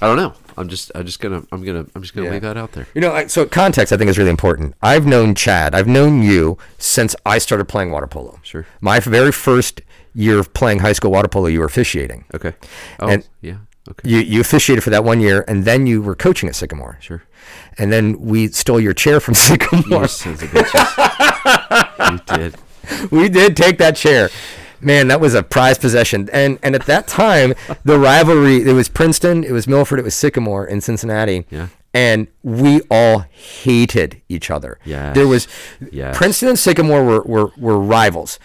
I 0.02 0.06
don't 0.08 0.16
know. 0.16 0.34
I'm 0.58 0.68
just. 0.68 0.90
I'm 0.94 1.06
just 1.06 1.20
gonna. 1.20 1.42
I'm 1.52 1.64
gonna. 1.64 1.86
I'm 1.94 2.02
just 2.02 2.14
gonna 2.14 2.26
Yeah. 2.26 2.32
leave 2.32 2.42
that 2.42 2.56
out 2.56 2.72
there. 2.72 2.86
You 2.94 3.00
know, 3.00 3.12
I- 3.12 3.26
so 3.28 3.46
context 3.46 3.92
I 3.92 3.96
think 3.96 4.10
is 4.10 4.18
really 4.18 4.30
important. 4.30 4.74
I've 4.82 5.06
known 5.06 5.34
Chad, 5.34 5.74
I've 5.74 5.86
known 5.86 6.22
you 6.22 6.58
since 6.78 7.14
I 7.24 7.38
started 7.38 7.66
playing 7.66 7.90
water 7.92 8.06
polo. 8.08 8.38
Sure. 8.42 8.66
My 8.80 8.98
very 9.00 9.32
first 9.32 9.80
year 10.14 10.38
of 10.38 10.52
playing 10.52 10.80
high 10.80 10.92
school 10.92 11.12
water 11.12 11.28
polo, 11.28 11.46
you 11.46 11.60
were 11.60 11.66
officiating. 11.66 12.24
Okay. 12.34 12.54
Oh, 13.00 13.08
And- 13.08 13.26
yeah. 13.40 13.58
Okay. 13.90 14.08
You 14.08 14.18
you 14.18 14.40
officiated 14.40 14.82
for 14.82 14.90
that 14.90 15.04
one 15.04 15.20
year, 15.20 15.44
and 15.46 15.64
then 15.64 15.86
you 15.86 16.00
were 16.02 16.14
coaching 16.14 16.48
at 16.48 16.54
Sycamore. 16.54 16.96
Sure. 17.00 17.22
And 17.76 17.92
then 17.92 18.18
we 18.20 18.48
stole 18.48 18.80
your 18.80 18.94
chair 18.94 19.20
from 19.20 19.34
Sycamore. 19.46 20.02
You 20.02 20.08
sons 20.08 20.42
of 20.42 20.48
bitches. 20.50 22.10
you 22.30 22.36
did. 22.36 23.10
we 23.10 23.28
did 23.28 23.56
take 23.56 23.78
that 23.78 23.96
chair. 23.96 24.30
Man, 24.80 25.08
that 25.08 25.20
was 25.20 25.34
a 25.34 25.42
prized 25.42 25.80
possession. 25.80 26.28
And 26.32 26.58
and 26.62 26.74
at 26.74 26.86
that 26.86 27.06
time, 27.06 27.54
the 27.84 27.98
rivalry 27.98 28.62
it 28.62 28.72
was 28.72 28.88
Princeton, 28.88 29.44
it 29.44 29.52
was 29.52 29.66
Milford, 29.66 29.98
it 29.98 30.02
was 30.04 30.14
Sycamore 30.14 30.66
in 30.66 30.80
Cincinnati. 30.80 31.46
Yeah. 31.50 31.68
And 31.92 32.26
we 32.42 32.80
all 32.90 33.20
hated 33.30 34.20
each 34.28 34.50
other. 34.50 34.78
Yeah. 34.84 35.12
There 35.12 35.28
was 35.28 35.46
Yes. 35.92 36.16
Princeton 36.16 36.48
and 36.48 36.58
Sycamore 36.58 37.04
were, 37.04 37.22
were, 37.22 37.52
were 37.56 37.78
rivals. 37.78 38.38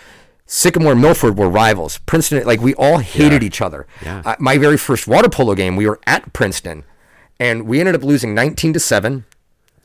Sycamore 0.52 0.94
and 0.94 1.02
Milford 1.02 1.38
were 1.38 1.48
rivals. 1.48 2.00
Princeton, 2.08 2.44
like 2.44 2.60
we 2.60 2.74
all 2.74 2.98
hated 2.98 3.44
Yeah. 3.44 3.46
each 3.48 3.62
other. 3.62 3.86
Yeah. 4.04 4.24
Uh, 4.26 4.36
my 4.40 4.58
very 4.58 4.78
first 4.78 5.08
water 5.08 5.30
polo 5.30 5.54
game, 5.54 5.76
we 5.76 5.88
were 5.88 6.00
at 6.08 6.34
Princeton, 6.34 6.86
and 7.40 7.68
we 7.68 7.80
ended 7.80 7.94
up 7.94 8.02
losing 8.04 8.34
19 8.34 8.74
to 8.74 8.80
seven. 8.80 9.26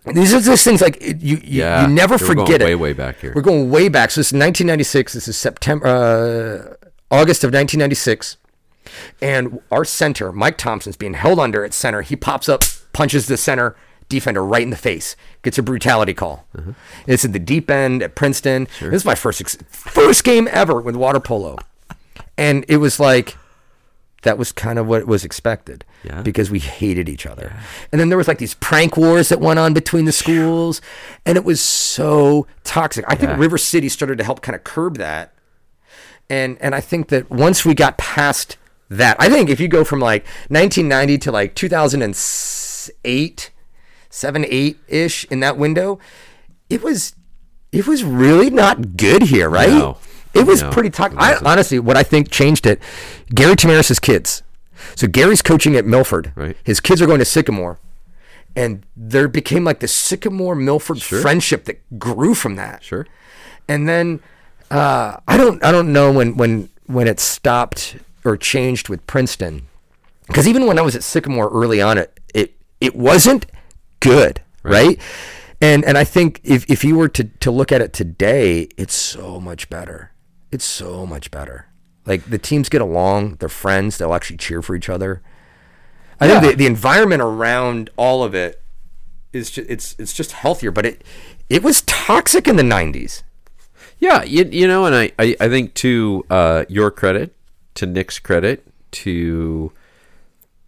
These 0.07 0.33
are 0.33 0.41
just 0.41 0.65
things 0.65 0.81
like 0.81 1.03
you 1.03 1.17
you, 1.21 1.41
Yeah. 1.45 1.83
you 1.83 1.89
never 1.93 2.15
We're 2.17 2.35
going 2.35 2.47
forget 2.47 2.63
it. 2.63 2.65
way, 2.65 2.75
way 2.75 2.93
back 2.95 3.21
here. 3.21 3.33
We're 3.35 3.43
going 3.43 3.69
way 3.71 3.89
back. 3.91 4.11
So 4.11 4.21
this 4.21 4.29
is 4.29 4.33
1996. 4.33 5.13
This 5.13 5.29
is 5.29 5.37
September, 5.37 5.87
uh, 5.87 6.87
August 7.15 7.45
of 7.45 7.53
1996. 7.53 8.39
And 9.21 9.61
our 9.71 9.85
center, 9.85 10.33
Mike 10.33 10.57
Thompson's 10.57 10.97
being 10.97 11.15
held 11.15 11.39
under 11.39 11.63
at 11.63 11.75
center. 11.75 12.01
He 12.01 12.17
pops 12.17 12.49
up, 12.49 12.63
punches 12.95 13.27
the 13.27 13.37
center 13.37 13.77
defender 14.09 14.45
right 14.45 14.63
in 14.63 14.71
the 14.71 14.77
face, 14.77 15.17
gets 15.43 15.59
a 15.59 15.63
brutality 15.63 16.15
call. 16.15 16.47
Uh-huh. 16.57 16.73
It's 17.07 17.25
at 17.25 17.33
the 17.33 17.39
deep 17.39 17.71
end 17.71 18.03
at 18.03 18.15
Princeton. 18.15 18.67
This 18.81 18.93
is 19.03 19.05
my 19.05 19.15
first 19.15 19.41
ex- 19.41 19.59
first 19.69 20.25
game 20.25 20.49
ever 20.51 20.81
with 20.81 20.97
water 20.97 21.21
polo, 21.21 21.59
and 22.39 22.65
it 22.69 22.77
was 22.79 22.99
like 23.01 23.37
that 24.23 24.39
was 24.39 24.53
kind 24.53 24.79
of 24.79 24.87
what 24.87 25.07
was 25.07 25.23
expected 25.23 25.85
Yeah. 26.03 26.23
because 26.23 26.51
we 26.51 26.59
hated 26.59 27.11
each 27.11 27.27
other. 27.27 27.53
And 27.93 28.01
then 28.01 28.09
there 28.09 28.17
was 28.17 28.27
like 28.27 28.39
these 28.39 28.55
prank 28.55 28.97
wars 28.97 29.29
that 29.29 29.39
went 29.39 29.59
on 29.59 29.75
between 29.75 30.07
the 30.07 30.13
schools, 30.13 30.81
and 31.27 31.37
it 31.37 31.45
was 31.45 31.61
so 31.61 32.47
toxic. 32.65 33.05
I 33.07 33.17
think 33.17 33.33
Yeah. 33.33 33.37
River 33.39 33.59
City 33.59 33.91
started 33.91 34.17
to 34.19 34.25
help 34.25 34.41
kind 34.41 34.57
of 34.57 34.65
curb 34.65 34.97
that. 34.97 35.35
And 36.31 36.57
and 36.63 36.75
I 36.75 36.81
think 36.81 37.09
that 37.09 37.31
once 37.31 37.67
we 37.67 37.75
got 37.75 37.99
past 37.99 38.57
that, 38.89 39.17
I 39.21 39.29
think 39.29 39.51
if 39.51 39.61
you 39.61 39.69
go 39.69 39.85
from 39.85 40.01
like 40.01 40.25
1990 40.49 41.19
to 41.19 41.31
like 41.33 41.55
2008, 41.55 43.51
7 44.15 44.45
8 44.49 44.79
ish 44.89 45.25
in 45.25 45.41
that 45.41 45.59
window, 45.59 45.99
it 46.71 46.83
was 46.83 47.15
it 47.73 47.87
was 47.87 48.05
really 48.05 48.49
not 48.49 48.97
good 48.97 49.23
here, 49.25 49.51
right? 49.51 49.69
No. 49.69 49.99
It 50.33 50.47
was 50.47 50.63
No, 50.63 50.71
pretty 50.71 50.91
toxic. 50.91 51.21
I, 51.21 51.37
honestly, 51.45 51.79
what 51.79 51.97
I 51.97 52.03
think 52.05 52.31
changed 52.31 52.67
it, 52.67 52.81
Gary 53.35 53.57
Tamaris's 53.57 53.99
kids. 53.99 54.43
So 54.95 55.07
Gary's 55.07 55.43
coaching 55.43 55.77
at 55.77 55.85
Milford. 55.85 56.33
Right. 56.37 56.57
His 56.63 56.81
kids 56.81 57.03
are 57.03 57.07
going 57.07 57.19
to 57.19 57.25
Sycamore. 57.25 57.79
And 58.57 58.87
there 58.97 59.27
became 59.27 59.65
like 59.65 59.81
the 59.81 59.89
Sycamore 59.89 60.55
Milford 60.55 61.03
friendship 61.03 61.65
that 61.65 61.99
grew 61.99 62.35
from 62.35 62.55
that. 62.55 62.85
Sure. 62.85 63.07
And 63.69 63.89
then 63.89 64.21
uh, 64.71 65.17
I 65.27 65.37
don't 65.37 65.63
I 65.65 65.73
don't 65.73 65.93
know 65.93 66.13
when 66.13 66.37
when 66.37 66.69
when 66.87 67.09
it 67.09 67.19
stopped 67.19 67.97
or 68.25 68.37
changed 68.37 68.89
with 68.89 69.05
Princeton. 69.09 69.67
Because 70.29 70.47
even 70.47 70.67
when 70.67 70.79
I 70.79 70.83
was 70.83 70.95
at 70.95 71.03
Sycamore 71.03 71.49
early 71.51 71.83
on, 71.83 71.99
it 71.99 72.21
it, 72.33 72.55
it 72.81 72.95
wasn't 72.95 73.47
good, 74.05 74.41
right? 74.63 75.01
And 75.61 75.85
and 75.85 75.97
I 75.99 76.05
think 76.05 76.41
if 76.45 76.69
if 76.71 76.85
you 76.85 76.97
were 76.97 77.09
to 77.09 77.25
to 77.25 77.51
look 77.51 77.73
at 77.73 77.81
it 77.81 77.93
today, 77.93 78.69
it's 78.77 78.95
so 78.95 79.41
much 79.41 79.69
better. 79.71 80.13
It's 80.53 80.65
so 80.65 81.07
much 81.07 81.31
better. 81.31 81.67
Like 82.07 82.25
the 82.29 82.39
teams 82.39 82.69
get 82.69 82.81
along, 82.83 83.37
they're 83.37 83.49
friends, 83.49 83.97
they'll 83.99 84.15
actually 84.15 84.37
cheer 84.37 84.61
for 84.63 84.77
each 84.77 84.89
other. 84.91 85.23
I 86.21 86.27
Yeah. 86.29 86.41
think 86.41 86.53
the, 86.53 86.57
the 86.59 86.67
environment 86.67 87.23
around 87.23 87.91
all 87.97 88.23
of 88.23 88.35
it 88.35 88.61
is 89.33 89.51
just, 89.51 89.69
it's 89.71 89.97
it's 89.99 90.13
just 90.13 90.33
healthier, 90.33 90.71
but 90.71 90.85
it 90.87 91.03
it 91.49 91.63
was 91.63 91.83
toxic 91.83 92.47
in 92.47 92.57
the 92.57 92.63
90s. 92.63 93.23
Yeah, 93.99 94.23
you, 94.23 94.45
you 94.45 94.67
know, 94.67 94.85
and 94.87 94.95
I, 94.95 95.13
I, 95.19 95.37
I 95.41 95.49
think 95.49 95.73
to 95.75 96.25
uh, 96.29 96.65
your 96.69 96.91
credit, 96.91 97.35
to 97.77 97.87
Nick's 97.87 98.19
credit, 98.19 98.67
to 98.93 99.73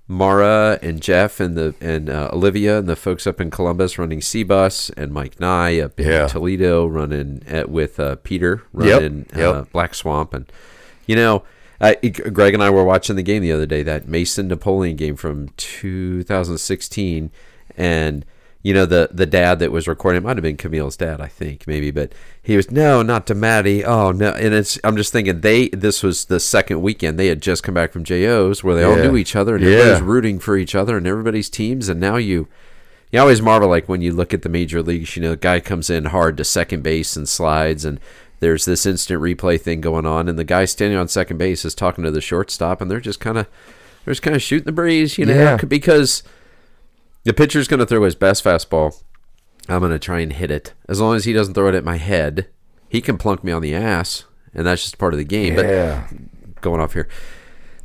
Mara 0.08 0.78
and 0.82 1.00
Jeff 1.02 1.40
and 1.40 1.56
the 1.56 1.74
and 1.80 2.08
uh, 2.08 2.30
Olivia 2.32 2.78
and 2.78 2.88
the 2.88 2.94
folks 2.96 3.26
up 3.26 3.40
in 3.40 3.50
Columbus 3.50 3.98
running 3.98 4.20
C-Bus 4.20 4.90
and 4.90 5.12
Mike 5.12 5.40
Nye 5.40 5.80
up 5.80 5.98
in 5.98 6.06
Yeah. 6.06 6.26
Toledo 6.28 6.86
running 6.86 7.42
at, 7.46 7.68
with 7.70 7.98
uh, 7.98 8.16
Peter 8.16 8.62
Yep, 8.78 9.00
running 9.00 9.26
yep. 9.34 9.54
Uh, 9.54 9.62
Black 9.72 9.94
Swamp 9.94 10.32
and 10.34 10.50
you 11.06 11.16
know. 11.16 11.42
Uh, 11.78 11.92
Greg 12.32 12.54
and 12.54 12.62
I 12.62 12.70
were 12.70 12.84
watching 12.84 13.16
the 13.16 13.22
game 13.22 13.42
the 13.42 13.52
other 13.52 13.66
day, 13.66 13.82
that 13.82 14.08
Mason 14.08 14.48
Napoleon 14.48 14.96
game 14.96 15.14
from 15.14 15.50
2016, 15.58 17.30
and 17.76 18.24
you 18.66 18.74
know 18.74 18.84
the 18.84 19.08
the 19.12 19.26
dad 19.26 19.60
that 19.60 19.70
was 19.70 19.86
recording 19.86 20.18
it 20.22 20.24
might 20.24 20.36
have 20.36 20.42
been 20.42 20.56
Camille's 20.56 20.96
dad, 20.96 21.20
I 21.20 21.28
think 21.28 21.66
maybe, 21.68 21.92
but 21.92 22.12
he 22.42 22.56
was 22.56 22.68
no, 22.70 23.00
not 23.02 23.26
to 23.28 23.34
Maddie. 23.34 23.84
Oh 23.84 24.10
no, 24.10 24.30
and 24.30 24.52
it's 24.52 24.76
I'm 24.82 24.96
just 24.96 25.12
thinking 25.12 25.40
they 25.40 25.68
this 25.68 26.02
was 26.02 26.24
the 26.24 26.40
second 26.40 26.82
weekend 26.82 27.16
they 27.16 27.28
had 27.28 27.40
just 27.40 27.62
come 27.62 27.74
back 27.74 27.92
from 27.92 28.02
JOs 28.02 28.64
where 28.64 28.74
they 28.74 28.82
all 28.82 28.96
knew 28.96 29.16
each 29.16 29.36
other 29.36 29.54
and 29.54 29.64
Yeah. 29.64 29.70
everybody's 29.70 30.02
rooting 30.02 30.38
for 30.40 30.56
each 30.56 30.74
other 30.74 30.96
and 30.96 31.06
everybody's 31.06 31.48
teams, 31.48 31.88
and 31.88 32.00
now 32.00 32.16
you. 32.16 32.48
You 33.12 33.20
always 33.20 33.40
marvel 33.40 33.68
like 33.68 33.88
when 33.88 34.00
you 34.02 34.12
look 34.12 34.34
at 34.34 34.42
the 34.42 34.48
major 34.48 34.82
leagues, 34.82 35.14
you 35.14 35.22
know, 35.22 35.30
the 35.30 35.36
guy 35.36 35.60
comes 35.60 35.88
in 35.88 36.06
hard 36.06 36.36
to 36.38 36.44
second 36.44 36.82
base 36.82 37.16
and 37.16 37.28
slides 37.28 37.84
and 37.84 38.00
there's 38.40 38.64
this 38.64 38.84
instant 38.84 39.22
replay 39.22 39.60
thing 39.60 39.80
going 39.80 40.04
on 40.04 40.28
and 40.28 40.36
the 40.36 40.42
guy 40.44 40.64
standing 40.64 40.98
on 40.98 41.06
second 41.06 41.38
base 41.38 41.64
is 41.64 41.72
talking 41.72 42.02
to 42.02 42.10
the 42.10 42.20
shortstop 42.20 42.80
and 42.80 42.90
they're 42.90 42.98
just 42.98 43.20
kind 43.20 43.38
of 43.38 43.46
they're 44.04 44.12
just 44.12 44.22
kind 44.22 44.34
of 44.34 44.42
shooting 44.42 44.66
the 44.66 44.72
breeze, 44.72 45.18
you 45.18 45.24
know, 45.24 45.34
Yeah. 45.34 45.56
because 45.56 46.24
the 47.26 47.34
pitcher's 47.34 47.66
going 47.66 47.80
to 47.80 47.86
throw 47.86 48.04
his 48.04 48.14
best 48.14 48.44
fastball. 48.44 49.02
I'm 49.68 49.80
going 49.80 49.90
to 49.90 49.98
try 49.98 50.20
and 50.20 50.32
hit 50.32 50.50
it. 50.50 50.72
As 50.88 51.00
long 51.00 51.16
as 51.16 51.24
he 51.24 51.32
doesn't 51.32 51.54
throw 51.54 51.68
it 51.68 51.74
at 51.74 51.84
my 51.84 51.96
head, 51.96 52.46
he 52.88 53.00
can 53.00 53.18
plunk 53.18 53.42
me 53.42 53.50
on 53.50 53.62
the 53.62 53.74
ass, 53.74 54.24
and 54.54 54.64
that's 54.64 54.82
just 54.82 54.96
part 54.96 55.12
of 55.12 55.18
the 55.18 55.24
game. 55.24 55.58
Yeah. 55.58 56.06
But 56.08 56.60
going 56.62 56.80
off 56.80 56.92
here, 56.92 57.08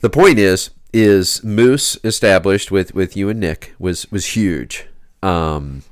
the 0.01 0.11
point 0.11 0.37
is, 0.37 0.69
is 0.93 1.43
Moose 1.43 1.97
established 2.03 2.69
with 2.69 2.93
with 2.93 3.17
you 3.17 3.29
and 3.29 3.39
Nick 3.39 3.73
was 3.79 4.09
was 4.11 4.35
huge. 4.35 4.87
Um, 5.23 5.83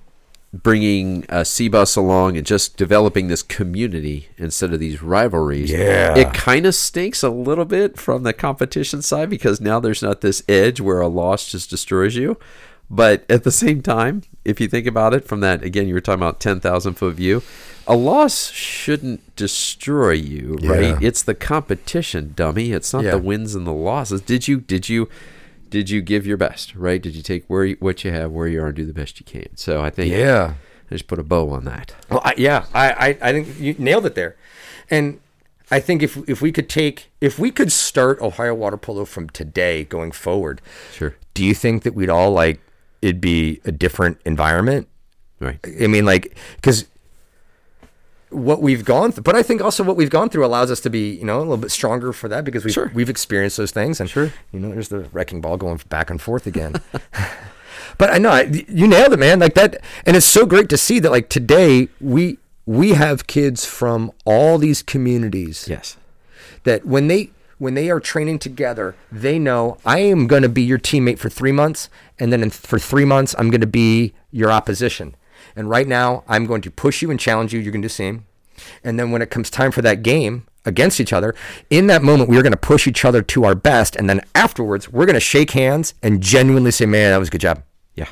bringing 0.52 1.26
uh, 1.30 1.44
C-Bus 1.44 1.96
along 1.96 2.36
and 2.36 2.46
just 2.46 2.76
developing 2.76 3.28
this 3.28 3.44
community 3.44 4.30
instead 4.38 4.74
of 4.74 4.80
these 4.80 5.02
rivalries. 5.02 5.72
Yeah. 5.72 6.18
It 6.18 6.34
kind 6.34 6.66
of 6.66 6.74
stinks 6.74 7.22
a 7.22 7.30
little 7.30 7.66
bit 7.66 8.00
from 8.00 8.24
the 8.24 8.34
competition 8.34 9.04
side 9.04 9.30
because 9.30 9.62
now 9.62 9.80
there's 9.80 10.02
not 10.02 10.22
this 10.22 10.42
edge 10.50 10.82
where 10.82 11.02
a 11.02 11.08
loss 11.08 11.52
just 11.52 11.70
destroys 11.70 12.16
you. 12.16 12.38
But 12.92 13.24
at 13.30 13.44
the 13.44 13.52
same 13.52 13.82
time, 13.82 14.24
if 14.44 14.60
you 14.60 14.68
think 14.68 14.88
about 14.88 15.14
it 15.14 15.26
from 15.28 15.42
that, 15.42 15.64
again, 15.64 15.88
you 15.88 15.94
were 15.94 16.02
talking 16.02 16.22
about 16.22 16.40
10,000 16.40 16.94
foot 16.96 17.16
view, 17.16 17.44
a 17.88 17.96
loss 17.96 18.50
shouldn't 18.52 19.36
destroy 19.36 20.12
you, 20.14 20.58
Yeah. 20.60 20.72
right? 20.72 20.98
It's 21.04 21.22
the 21.22 21.36
competition, 21.36 22.34
dummy. 22.36 22.72
It's 22.72 22.92
not 22.92 23.04
Yeah. 23.04 23.12
the 23.12 23.18
wins 23.20 23.54
and 23.54 23.68
the 23.68 23.74
losses. 23.74 24.22
Did 24.22 24.48
you, 24.48 24.60
did 24.60 24.90
you, 24.90 25.08
did 25.70 25.90
you 25.92 26.02
give 26.02 26.26
your 26.26 26.38
best, 26.38 26.74
right? 26.76 27.00
Did 27.02 27.16
you 27.16 27.22
take 27.22 27.46
where 27.46 27.64
you, 27.66 27.78
what 27.80 28.04
you 28.04 28.12
have, 28.12 28.32
where 28.32 28.48
you 28.48 28.62
are, 28.64 28.68
and 28.68 28.76
do 28.76 28.86
the 28.86 28.94
best 28.94 29.20
you 29.20 29.26
can? 29.26 29.56
So 29.56 29.82
I 29.84 29.92
think 29.92 30.12
Yeah. 30.12 30.54
I 30.92 30.96
just 30.96 31.06
put 31.06 31.20
a 31.20 31.24
bow 31.24 31.52
on 31.52 31.66
that. 31.66 31.94
Well, 32.10 32.22
I, 32.26 32.34
yeah, 32.38 32.66
I, 32.74 32.92
I, 32.92 33.18
I 33.30 33.32
think 33.34 33.60
you 33.60 33.76
nailed 33.78 34.08
it 34.08 34.16
there. 34.16 34.36
And 34.90 35.20
I 35.70 35.80
think 35.80 36.02
if 36.02 36.18
if 36.28 36.42
we 36.42 36.52
could 36.52 36.68
take 36.68 37.12
if 37.22 37.38
we 37.38 37.52
could 37.52 37.72
start 37.72 38.20
Ohio 38.22 38.56
water 38.56 38.78
polo 38.78 39.06
from 39.06 39.30
today 39.30 39.84
going 39.84 40.12
forward, 40.12 40.62
Sure. 40.92 41.14
do 41.36 41.46
you 41.46 41.54
think 41.54 41.84
that 41.84 41.94
we'd 41.94 42.10
all 42.10 42.32
like 42.32 42.60
it'd 43.02 43.22
be 43.22 43.62
a 43.66 43.72
different 43.72 44.20
environment? 44.26 44.88
Right. 45.40 45.60
I 45.82 45.88
mean, 45.88 46.06
like 46.06 46.36
because 46.56 46.86
what 48.30 48.62
we've 48.62 48.86
gone 48.86 49.12
through, 49.12 49.24
but 49.24 49.36
I 49.36 49.42
think 49.42 49.62
also 49.62 49.84
what 49.84 49.96
we've 49.96 50.10
gone 50.10 50.30
through 50.30 50.46
allows 50.46 50.70
us 50.70 50.80
to 50.82 50.90
be, 50.90 51.16
you 51.16 51.24
know, 51.26 51.38
a 51.38 51.40
little 51.40 51.58
bit 51.58 51.72
stronger 51.72 52.14
for 52.14 52.28
that 52.28 52.46
because 52.46 52.64
we've 52.64 52.74
Sure. 52.74 52.92
we've 52.94 53.10
experienced 53.10 53.58
those 53.58 53.72
things, 53.72 54.00
and 54.00 54.10
Sure. 54.10 54.32
you 54.52 54.60
know, 54.60 54.70
there's 54.70 54.90
the 54.90 55.02
wrecking 55.12 55.42
ball 55.42 55.58
going 55.58 55.80
back 55.90 56.10
and 56.12 56.22
forth 56.22 56.46
again. 56.46 56.76
but 57.98 58.12
I 58.14 58.18
know 58.20 58.30
I, 58.30 58.44
you 58.44 58.88
nailed 58.88 59.14
it, 59.14 59.20
man. 59.20 59.40
Like 59.40 59.56
that, 59.56 59.82
and 60.06 60.16
it's 60.16 60.28
so 60.28 60.46
great 60.46 60.70
to 60.70 60.78
see 60.78 61.00
that. 61.00 61.10
Like 61.12 61.30
today, 61.30 61.88
we 62.00 62.38
we 62.68 62.92
have 62.92 63.26
kids 63.26 63.66
from 63.66 64.12
all 64.26 64.60
these 64.60 64.84
communities 64.84 65.66
Yes. 65.68 65.98
that 66.66 66.86
when 66.86 67.08
they 67.08 67.32
when 67.58 67.74
they 67.74 67.90
are 67.90 68.00
training 68.00 68.38
together, 68.40 68.96
they 69.12 69.40
know 69.40 69.80
I 69.86 70.00
am 70.00 70.28
going 70.28 70.44
to 70.44 70.50
be 70.50 70.62
your 70.62 70.78
teammate 70.78 71.18
for 71.18 71.30
three 71.30 71.52
months, 71.52 71.90
and 72.20 72.32
then 72.32 72.44
in, 72.44 72.50
for 72.50 72.80
three 72.80 73.06
months 73.06 73.36
I'm 73.38 73.50
going 73.50 73.62
to 73.62 73.68
be 73.68 74.14
your 74.32 74.52
opposition. 74.52 75.16
And 75.56 75.70
right 75.70 75.88
now 75.88 76.24
I'm 76.28 76.46
going 76.46 76.62
to 76.62 76.72
push 76.72 77.02
you 77.02 77.10
and 77.12 77.20
challenge 77.20 77.54
you. 77.54 77.60
You're 77.60 77.72
going 77.72 77.82
to 77.82 77.88
do 77.88 77.90
the 77.90 77.94
same. 77.94 78.26
And 78.84 79.00
then 79.00 79.12
when 79.12 79.22
it 79.22 79.30
comes 79.30 79.50
time 79.50 79.72
for 79.72 79.82
that 79.82 80.04
game 80.04 80.46
against 80.66 81.00
each 81.00 81.14
other, 81.14 81.34
in 81.70 81.88
that 81.88 82.04
moment 82.04 82.30
we 82.30 82.38
are 82.38 82.42
going 82.42 82.52
to 82.52 82.58
push 82.58 82.88
each 82.88 83.06
other 83.06 83.22
to 83.22 83.46
our 83.46 83.56
best, 83.56 83.96
and 83.96 84.10
then 84.10 84.22
afterwards 84.36 84.90
we're 84.90 85.06
going 85.06 85.14
to 85.16 85.20
shake 85.20 85.52
hands 85.52 85.94
and 86.04 86.22
genuinely 86.22 86.72
say, 86.72 86.86
"Man, 86.86 87.12
that 87.12 87.18
was 87.18 87.30
a 87.30 87.32
good 87.32 87.42
job." 87.42 87.64
Yeah. 87.96 88.08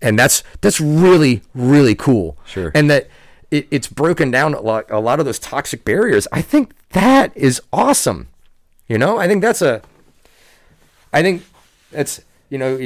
and 0.00 0.18
that's 0.18 0.42
that's 0.60 0.80
really 0.80 1.42
really 1.54 1.94
cool. 1.94 2.36
Sure. 2.46 2.70
and 2.74 2.90
that 2.90 3.08
it, 3.50 3.66
it's 3.70 3.86
broken 3.88 4.30
down 4.30 4.54
a 4.54 4.60
lot 4.60 4.90
a 4.90 5.00
lot 5.00 5.18
of 5.20 5.26
those 5.26 5.38
toxic 5.38 5.84
barriers. 5.84 6.26
I 6.32 6.42
think 6.42 6.74
that 6.90 7.36
is 7.36 7.60
awesome. 7.72 8.28
You 8.88 8.98
know, 8.98 9.18
I 9.18 9.26
think 9.26 9.42
that's 9.42 9.62
a. 9.62 9.82
I 11.12 11.22
think 11.22 11.42
that's 11.90 12.20
you 12.50 12.58
know 12.58 12.76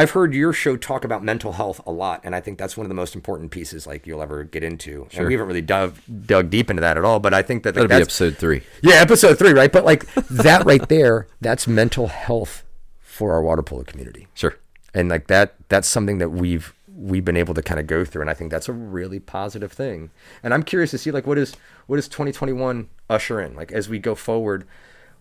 I've 0.00 0.12
heard 0.12 0.32
your 0.34 0.52
show 0.52 0.76
talk 0.76 1.04
about 1.04 1.22
mental 1.22 1.52
health 1.52 1.80
a 1.86 1.92
lot, 1.92 2.20
and 2.24 2.34
I 2.34 2.40
think 2.40 2.58
that's 2.58 2.76
one 2.76 2.84
of 2.86 2.88
the 2.88 2.94
most 2.94 3.14
important 3.14 3.50
pieces 3.50 3.86
like 3.86 4.06
you'll 4.06 4.22
ever 4.22 4.44
get 4.44 4.62
into. 4.64 5.06
And 5.14 5.26
we 5.26 5.34
haven't 5.34 5.46
really 5.48 5.60
dug 5.62 5.96
dug 6.26 6.48
deep 6.50 6.70
into 6.70 6.80
that 6.80 6.96
at 6.96 7.04
all, 7.04 7.20
but 7.20 7.34
I 7.34 7.42
think 7.42 7.62
that 7.64 7.76
like, 7.76 7.88
That'll 7.88 7.98
be 7.98 8.02
episode 8.02 8.36
three. 8.38 8.62
yeah, 8.82 8.94
episode 8.94 9.38
three, 9.38 9.52
right? 9.52 9.70
But 9.72 9.84
like 9.84 10.06
that 10.30 10.64
right 10.64 10.88
there, 10.88 11.26
that's 11.40 11.66
mental 11.68 12.06
health 12.08 12.64
for 13.00 13.32
our 13.34 13.42
water 13.42 13.62
polo 13.62 13.82
community 13.84 14.26
Sure. 14.34 14.56
and 14.94 15.10
like 15.10 15.26
that 15.26 15.54
that's 15.68 15.86
something 15.86 16.16
that 16.18 16.30
we've 16.30 16.72
we've 16.88 17.24
been 17.24 17.36
able 17.36 17.52
to 17.52 17.62
kind 17.62 17.78
of 17.78 17.86
go 17.86 18.02
through 18.02 18.22
and 18.22 18.30
i 18.30 18.34
think 18.34 18.50
that's 18.50 18.66
a 18.68 18.72
really 18.72 19.20
positive 19.20 19.70
thing 19.72 20.10
and 20.42 20.54
i'm 20.54 20.62
curious 20.62 20.90
to 20.90 20.96
see 20.98 21.10
like 21.10 21.26
what 21.26 21.36
is 21.36 21.54
what 21.86 21.98
is 21.98 22.08
2021 22.08 22.88
usher 23.10 23.38
in 23.40 23.54
like 23.54 23.72
as 23.72 23.90
we 23.90 23.98
go 23.98 24.14
forward 24.14 24.66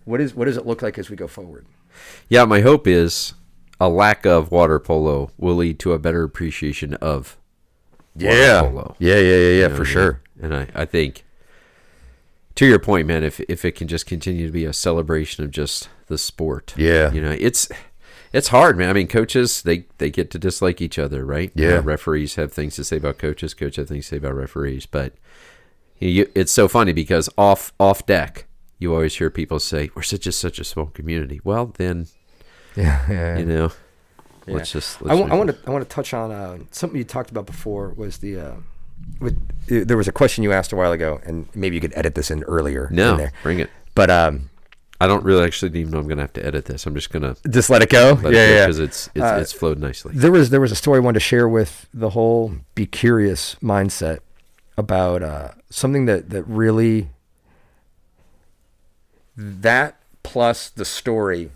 what 0.06 0.22
is 0.22 0.34
what 0.34 0.46
does 0.46 0.56
it 0.56 0.66
look 0.66 0.82
like 0.82 0.98
as 0.98 1.10
we 1.10 1.16
go 1.18 1.28
forward 1.28 1.66
Yeah, 2.30 2.46
my 2.46 2.62
hope 2.62 2.88
is 2.88 3.34
a 3.80 3.90
lack 3.90 4.26
of 4.26 4.52
water 4.52 4.80
polo 4.80 5.32
will 5.38 5.56
lead 5.56 5.80
to 5.80 5.94
a 5.94 6.00
better 6.00 6.24
appreciation 6.24 6.94
of 6.96 7.38
water 8.16 8.62
polo. 8.70 8.96
yeah 9.00 9.16
yeah 9.16 9.22
yeah 9.22 9.36
yeah 9.36 9.52
You 9.64 9.70
know 9.70 9.76
for 9.76 9.86
sure? 9.86 10.22
And 10.42 10.56
I, 10.56 10.68
I 10.74 10.86
think 10.86 11.24
to 12.56 12.66
your 12.66 12.80
point, 12.80 13.08
man, 13.08 13.24
if 13.24 13.40
if 13.42 13.64
it 13.64 13.74
can 13.74 13.88
just 13.88 14.06
continue 14.06 14.46
to 14.46 14.52
be 14.52 14.66
a 14.66 14.74
celebration 14.74 15.44
of 15.44 15.52
just 15.52 15.90
the 16.08 16.18
sport. 16.18 16.74
Yeah. 16.76 17.12
You 17.12 17.22
know, 17.22 17.36
it's 17.40 17.70
it's 18.34 18.50
hard, 18.50 18.78
man. 18.78 18.90
I 18.90 18.94
mean, 18.94 19.08
coaches 19.08 19.62
they 19.62 19.86
they 19.98 20.10
get 20.10 20.30
to 20.32 20.40
dislike 20.40 20.82
each 20.82 21.00
other, 21.00 21.26
right? 21.26 21.52
Yeah. 21.56 21.82
referees 21.84 22.36
have 22.36 22.52
things 22.52 22.76
to 22.76 22.84
say 22.84 22.98
about 22.98 23.18
coaches, 23.18 23.54
coaches 23.54 23.78
have 23.78 23.88
things 23.88 24.06
to 24.06 24.10
say 24.10 24.18
about 24.18 24.36
referees, 24.36 24.86
but 24.86 25.14
you, 26.00 26.30
it's 26.34 26.52
so 26.52 26.68
funny 26.68 26.94
because 26.94 27.30
off 27.38 27.74
off 27.80 28.06
deck, 28.06 28.46
you 28.78 28.94
always 28.94 29.16
hear 29.18 29.30
people 29.30 29.60
say, 29.60 29.90
"We're 29.96 30.02
such 30.04 30.28
a 30.28 30.32
such 30.32 30.60
a 30.60 30.64
small 30.64 30.88
community." 30.88 31.42
Well, 31.44 31.68
then 31.78 32.08
yeah 32.76 33.06
yeah, 33.10 33.38
you 33.38 33.46
know, 33.46 33.72
Yeah. 34.48 34.56
let's 34.56 34.72
just. 34.72 35.02
I 35.02 35.06
Let's 35.14 35.20
want, 35.22 35.34
want 35.34 35.50
to 35.52 35.58
I 35.68 35.72
want 35.72 35.84
to 35.88 35.94
touch 35.96 36.14
on 36.14 36.32
uh, 36.32 36.58
something 36.72 36.98
you 36.98 37.04
talked 37.04 37.30
about 37.32 37.46
before 37.46 37.90
was 37.96 38.18
the 38.18 38.40
uh, 38.40 38.56
with, 39.20 39.36
uh, 39.72 39.84
there 39.86 39.98
was 39.98 40.08
a 40.08 40.12
question 40.12 40.44
you 40.44 40.52
asked 40.52 40.72
a 40.72 40.76
while 40.76 40.92
ago 40.92 41.20
and 41.26 41.48
maybe 41.56 41.76
you 41.76 41.82
could 41.82 41.94
edit 41.96 42.16
this 42.16 42.30
in 42.32 42.44
earlier 42.44 42.88
in 42.90 42.96
No, 42.96 43.18
there. 43.18 43.32
bring 43.44 43.60
it. 43.60 43.70
but 43.96 44.10
um 44.10 44.50
I 45.02 45.08
don't 45.08 45.24
really 45.24 45.46
actually 45.46 45.80
even 45.80 45.92
know 45.94 46.00
I'm 46.00 46.08
going 46.08 46.18
to 46.18 46.24
have 46.24 46.34
to 46.34 46.46
edit 46.46 46.66
this. 46.66 46.86
I'm 46.86 46.94
just 46.94 47.10
going 47.10 47.24
to 47.24 47.34
just 47.50 47.70
let 47.70 47.82
it 47.82 47.90
go 47.90 48.20
let 48.22 48.34
yeah 48.34 48.40
it 48.48 48.54
yeah 48.56 48.66
because 48.66 48.80
it's 48.80 49.10
it's, 49.16 49.24
Uh, 49.24 49.38
it's 49.42 49.54
flowed 49.54 49.80
nicely. 49.80 50.12
there 50.14 50.32
was 50.32 50.50
there 50.50 50.60
was 50.60 50.72
a 50.74 50.76
story 50.76 50.98
I 50.98 51.00
wanted 51.00 51.20
to 51.22 51.26
share 51.26 51.48
with 51.48 51.88
the 51.94 52.10
whole 52.12 52.54
be 52.76 52.86
curious 52.86 53.56
mindset 53.64 54.20
about 54.78 55.24
uh, 55.24 55.52
something 55.70 56.06
that 56.06 56.30
that 56.32 56.44
really 56.44 57.10
that 59.38 59.98
plus 60.24 60.70
the 60.70 60.86
story 60.86 61.52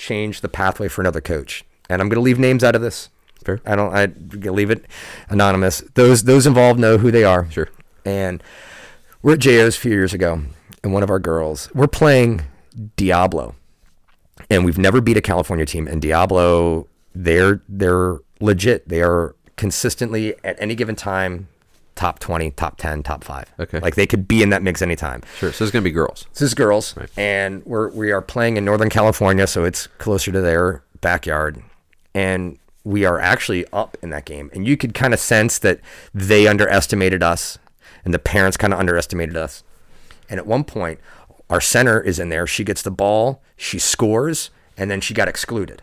changed 0.00 0.42
the 0.42 0.48
pathway 0.48 0.88
for 0.88 1.00
another 1.00 1.20
coach. 1.20 1.64
And 1.88 2.02
I'm 2.02 2.08
going 2.08 2.16
to 2.16 2.22
leave 2.22 2.38
names 2.38 2.64
out 2.64 2.74
of 2.74 2.82
this. 2.82 3.10
Fair. 3.44 3.60
I 3.64 3.76
don't. 3.76 3.94
I 3.94 4.06
leave 4.50 4.70
it 4.70 4.84
anonymous. 5.28 5.82
Those 5.94 6.24
those 6.24 6.46
involved 6.46 6.78
know 6.78 6.98
who 6.98 7.10
they 7.10 7.24
are. 7.24 7.50
Sure. 7.50 7.68
And 8.04 8.42
we're 9.22 9.34
at 9.34 9.40
JO's 9.40 9.76
a 9.76 9.80
few 9.80 9.92
years 9.92 10.12
ago, 10.12 10.42
and 10.82 10.92
one 10.92 11.02
of 11.02 11.10
our 11.10 11.18
girls, 11.18 11.70
we're 11.74 11.86
playing 11.86 12.42
Diablo, 12.96 13.54
and 14.50 14.64
we've 14.64 14.78
never 14.78 15.00
beat 15.00 15.16
a 15.16 15.22
California 15.22 15.64
team. 15.64 15.88
And 15.88 16.02
Diablo, 16.02 16.86
they're 17.14 17.62
they're 17.68 18.18
legit. 18.40 18.88
They 18.88 19.00
are 19.00 19.34
consistently 19.56 20.34
at 20.44 20.56
any 20.60 20.74
given 20.74 20.96
time 20.96 21.48
top 22.00 22.18
20, 22.18 22.52
top 22.52 22.78
10, 22.78 23.02
top 23.02 23.22
5. 23.22 23.52
Okay. 23.60 23.78
Like 23.78 23.94
they 23.94 24.06
could 24.06 24.26
be 24.26 24.42
in 24.42 24.48
that 24.48 24.62
mix 24.62 24.80
anytime. 24.80 25.20
Sure. 25.36 25.52
So 25.52 25.64
it's 25.64 25.70
going 25.70 25.82
to 25.82 25.88
be 25.88 25.92
girls. 25.92 26.26
This 26.32 26.40
is 26.40 26.54
girls, 26.54 26.94
and 27.14 27.62
we're 27.66 27.90
we 27.90 28.10
are 28.10 28.22
playing 28.22 28.56
in 28.56 28.64
Northern 28.64 28.88
California, 28.88 29.46
so 29.46 29.64
it's 29.64 29.86
closer 29.98 30.32
to 30.32 30.40
their 30.40 30.82
backyard, 31.02 31.62
and 32.14 32.58
we 32.84 33.04
are 33.04 33.20
actually 33.20 33.66
up 33.70 33.98
in 34.02 34.08
that 34.10 34.24
game, 34.24 34.48
and 34.54 34.66
you 34.66 34.78
could 34.78 34.94
kind 34.94 35.12
of 35.12 35.20
sense 35.20 35.58
that 35.58 35.80
they 36.14 36.46
underestimated 36.46 37.22
us, 37.22 37.58
and 38.02 38.14
the 38.14 38.18
parents 38.18 38.56
kind 38.56 38.72
of 38.72 38.80
underestimated 38.80 39.36
us, 39.36 39.62
and 40.30 40.40
at 40.40 40.46
one 40.46 40.64
point, 40.64 41.00
our 41.50 41.60
center 41.60 42.00
is 42.00 42.18
in 42.18 42.30
there. 42.30 42.46
She 42.46 42.64
gets 42.64 42.80
the 42.80 42.90
ball, 42.90 43.42
she 43.58 43.78
scores, 43.78 44.48
and 44.74 44.90
then 44.90 45.02
she 45.02 45.12
got 45.12 45.28
excluded. 45.28 45.82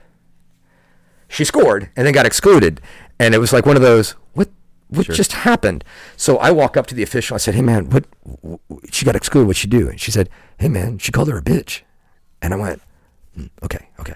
She 1.27 1.45
scored 1.45 1.91
and 1.95 2.07
then 2.07 2.13
got 2.15 2.25
excluded, 2.25 2.81
and 3.19 3.35
it 3.35 3.37
was 3.37 3.53
like 3.53 3.67
one 3.67 3.75
of 3.75 3.83
those 3.83 4.15
what. 4.33 4.49
What 4.89 5.07
just 5.07 5.33
happened? 5.33 5.83
So 6.15 6.37
I 6.37 6.51
walk 6.51 6.77
up 6.77 6.87
to 6.87 6.95
the 6.95 7.03
official. 7.03 7.35
I 7.35 7.37
said, 7.39 7.55
"Hey 7.55 7.61
man, 7.61 7.89
what? 7.89 8.05
w- 8.41 8.59
She 8.91 9.03
got 9.05 9.15
excluded. 9.15 9.47
What'd 9.47 9.59
she 9.59 9.67
do?" 9.67 9.89
And 9.89 9.99
she 9.99 10.11
said, 10.11 10.29
"Hey 10.59 10.69
man, 10.69 10.97
she 10.97 11.11
called 11.11 11.27
her 11.29 11.37
a 11.37 11.41
bitch." 11.41 11.81
And 12.41 12.53
I 12.53 12.57
went, 12.57 12.81
"Hmm, 13.35 13.47
"Okay, 13.63 13.89
okay." 13.99 14.13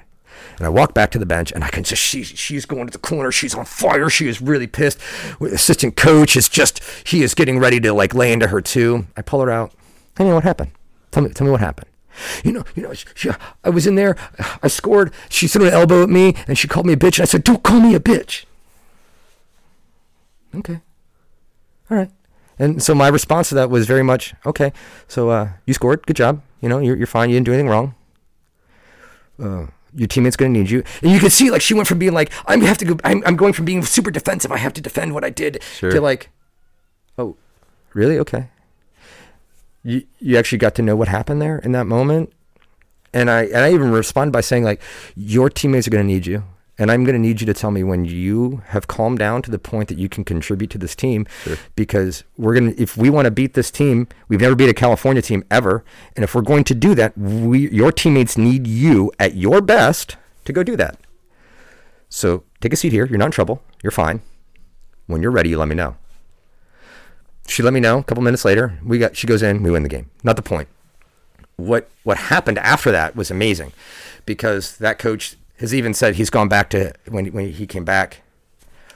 And 0.57 0.65
I 0.65 0.69
walk 0.69 0.93
back 0.93 1.11
to 1.11 1.19
the 1.19 1.25
bench, 1.25 1.51
and 1.51 1.63
I 1.63 1.69
can 1.69 1.83
just 1.83 2.01
she 2.01 2.23
she's 2.23 2.65
going 2.65 2.85
to 2.87 2.91
the 2.91 2.99
corner. 2.99 3.31
She's 3.31 3.53
on 3.55 3.65
fire. 3.65 4.09
She 4.09 4.27
is 4.27 4.41
really 4.41 4.67
pissed. 4.67 4.97
Assistant 5.41 5.95
coach 5.97 6.35
is 6.35 6.47
just 6.47 6.81
he 7.05 7.21
is 7.21 7.33
getting 7.33 7.59
ready 7.59 7.79
to 7.81 7.93
like 7.93 8.13
lay 8.13 8.31
into 8.31 8.47
her 8.47 8.61
too. 8.61 9.07
I 9.17 9.21
pull 9.23 9.41
her 9.41 9.51
out. 9.51 9.73
Hey 10.17 10.23
man, 10.23 10.35
what 10.35 10.43
happened? 10.43 10.71
Tell 11.11 11.23
me, 11.23 11.29
tell 11.29 11.45
me 11.45 11.51
what 11.51 11.59
happened. 11.59 11.87
You 12.43 12.51
know, 12.51 12.63
you 12.75 12.83
know, 12.83 12.93
she, 12.93 13.05
she- 13.15 13.29
I 13.63 13.69
was 13.69 13.87
in 13.87 13.95
there. 13.95 14.15
I 14.63 14.67
scored. 14.67 15.13
She 15.29 15.47
threw 15.47 15.65
an 15.67 15.73
elbow 15.73 16.03
at 16.03 16.09
me, 16.09 16.35
and 16.47 16.57
she 16.57 16.67
called 16.67 16.85
me 16.85 16.93
a 16.93 16.97
bitch. 16.97 17.17
And 17.19 17.23
I 17.23 17.25
said, 17.25 17.43
"Don't 17.43 17.63
call 17.63 17.79
me 17.81 17.95
a 17.95 17.99
bitch." 17.99 18.45
Okay. 20.55 20.81
All 21.89 21.97
right. 21.97 22.11
And 22.59 22.81
so 22.83 22.93
my 22.93 23.07
response 23.07 23.49
to 23.49 23.55
that 23.55 23.69
was 23.69 23.87
very 23.87 24.03
much, 24.03 24.35
okay, 24.45 24.71
so 25.07 25.29
uh, 25.29 25.49
you 25.65 25.73
scored. 25.73 26.05
Good 26.05 26.15
job. 26.15 26.41
You 26.61 26.69
know, 26.69 26.77
you're, 26.77 26.95
you're 26.95 27.07
fine. 27.07 27.29
You 27.29 27.35
didn't 27.35 27.45
do 27.45 27.53
anything 27.53 27.69
wrong. 27.69 27.95
Uh, 29.41 29.67
your 29.95 30.07
teammate's 30.07 30.35
going 30.35 30.53
to 30.53 30.59
need 30.59 30.69
you. 30.69 30.83
And 31.01 31.11
you 31.11 31.19
could 31.19 31.31
see, 31.31 31.49
like, 31.49 31.61
she 31.61 31.73
went 31.73 31.87
from 31.87 31.97
being 31.97 32.13
like, 32.13 32.31
I'm 32.45 32.61
have 32.61 32.77
to 32.79 32.85
go, 32.85 32.97
I'm, 33.03 33.23
I'm 33.25 33.35
going 33.35 33.53
from 33.53 33.65
being 33.65 33.83
super 33.83 34.11
defensive. 34.11 34.51
I 34.51 34.57
have 34.57 34.73
to 34.73 34.81
defend 34.81 35.13
what 35.13 35.23
I 35.23 35.31
did 35.31 35.63
Sure. 35.63 35.91
to 35.91 35.99
like, 35.99 36.29
oh, 37.17 37.35
really? 37.93 38.19
Okay. 38.19 38.49
You, 39.83 40.03
you 40.19 40.37
actually 40.37 40.59
got 40.59 40.75
to 40.75 40.83
know 40.83 40.95
what 40.95 41.07
happened 41.07 41.41
there 41.41 41.57
in 41.57 41.71
that 41.71 41.87
moment. 41.87 42.31
And 43.13 43.29
I, 43.31 43.45
and 43.45 43.57
I 43.57 43.73
even 43.73 43.91
respond 43.91 44.31
by 44.31 44.41
saying, 44.41 44.63
like, 44.63 44.81
your 45.15 45.49
teammates 45.49 45.87
are 45.87 45.91
going 45.91 46.05
to 46.05 46.13
need 46.13 46.27
you. 46.27 46.43
And 46.81 46.91
I'm 46.91 47.03
going 47.03 47.13
to 47.13 47.19
need 47.19 47.41
you 47.41 47.45
to 47.45 47.53
tell 47.53 47.69
me 47.69 47.83
when 47.83 48.05
you 48.05 48.63
have 48.69 48.87
calmed 48.87 49.19
down 49.19 49.43
to 49.43 49.51
the 49.51 49.59
point 49.59 49.87
that 49.89 49.99
you 49.99 50.09
can 50.09 50.23
contribute 50.23 50.71
to 50.71 50.79
this 50.79 50.95
team. 50.95 51.27
Because 51.75 52.23
we're 52.39 52.55
going 52.55 52.73
to, 52.73 52.81
if 52.81 52.97
we 52.97 53.11
want 53.11 53.25
to 53.25 53.31
beat 53.31 53.53
this 53.53 53.69
team, 53.69 54.07
we've 54.29 54.41
never 54.41 54.55
beat 54.55 54.67
a 54.67 54.73
California 54.73 55.21
team 55.21 55.43
ever. 55.51 55.83
And 56.15 56.23
if 56.23 56.33
we're 56.33 56.41
going 56.41 56.63
to 56.63 56.73
do 56.73 56.95
that, 56.95 57.15
we, 57.15 57.69
your 57.69 57.91
teammates 57.91 58.35
need 58.35 58.65
you 58.65 59.11
at 59.19 59.35
your 59.35 59.61
best 59.61 60.17
to 60.45 60.51
go 60.51 60.63
do 60.63 60.75
that. 60.75 60.97
So 62.09 62.45
take 62.61 62.73
a 62.73 62.75
seat 62.75 62.93
here. 62.93 63.05
You're 63.05 63.19
not 63.19 63.25
in 63.25 63.31
trouble. 63.31 63.61
You're 63.83 63.91
fine. 63.91 64.21
When 65.05 65.21
you're 65.21 65.29
ready, 65.29 65.49
you 65.49 65.59
let 65.59 65.67
me 65.67 65.75
know. 65.75 65.97
She 67.45 67.61
let 67.61 67.73
me 67.73 67.79
know 67.79 67.99
a 67.99 68.03
couple 68.03 68.23
minutes 68.23 68.43
later. 68.43 68.79
We 68.83 68.97
got, 68.97 69.15
she 69.15 69.27
goes 69.27 69.43
in, 69.43 69.61
we 69.61 69.69
win 69.69 69.83
the 69.83 69.89
game. 69.89 70.09
Not 70.23 70.35
the 70.35 70.41
point 70.41 70.67
what 71.67 71.89
what 72.03 72.17
happened 72.17 72.57
after 72.59 72.91
that 72.91 73.15
was 73.15 73.29
amazing 73.29 73.71
because 74.25 74.77
that 74.77 74.99
coach 74.99 75.35
has 75.61 75.73
even 75.73 75.93
said 75.93 76.15
he's 76.15 76.29
gone 76.29 76.49
back 76.49 76.69
to 76.71 76.93
when 77.07 77.27
when 77.27 77.51
he 77.51 77.65
came 77.65 77.85
back 77.85 78.21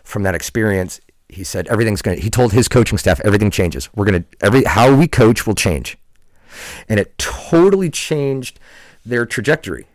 from 0.04 0.24
that 0.24 0.36
experience 0.36 1.00
he 1.30 1.44
said 1.44 1.68
everything's 1.68 2.02
going 2.02 2.18
to 2.18 2.24
he 2.24 2.30
told 2.30 2.52
his 2.54 2.68
coaching 2.68 2.98
staff 2.98 3.20
everything 3.24 3.50
changes. 3.50 3.90
We're 3.96 4.06
going 4.06 4.24
to 4.24 4.28
every 4.42 4.64
how 4.64 4.94
we 4.94 5.08
coach 5.08 5.48
will 5.48 5.56
change. 5.56 5.98
And 6.90 7.00
it 7.00 7.18
totally 7.18 7.90
changed 7.90 8.60
their 9.06 9.26
trajectory. 9.26 9.88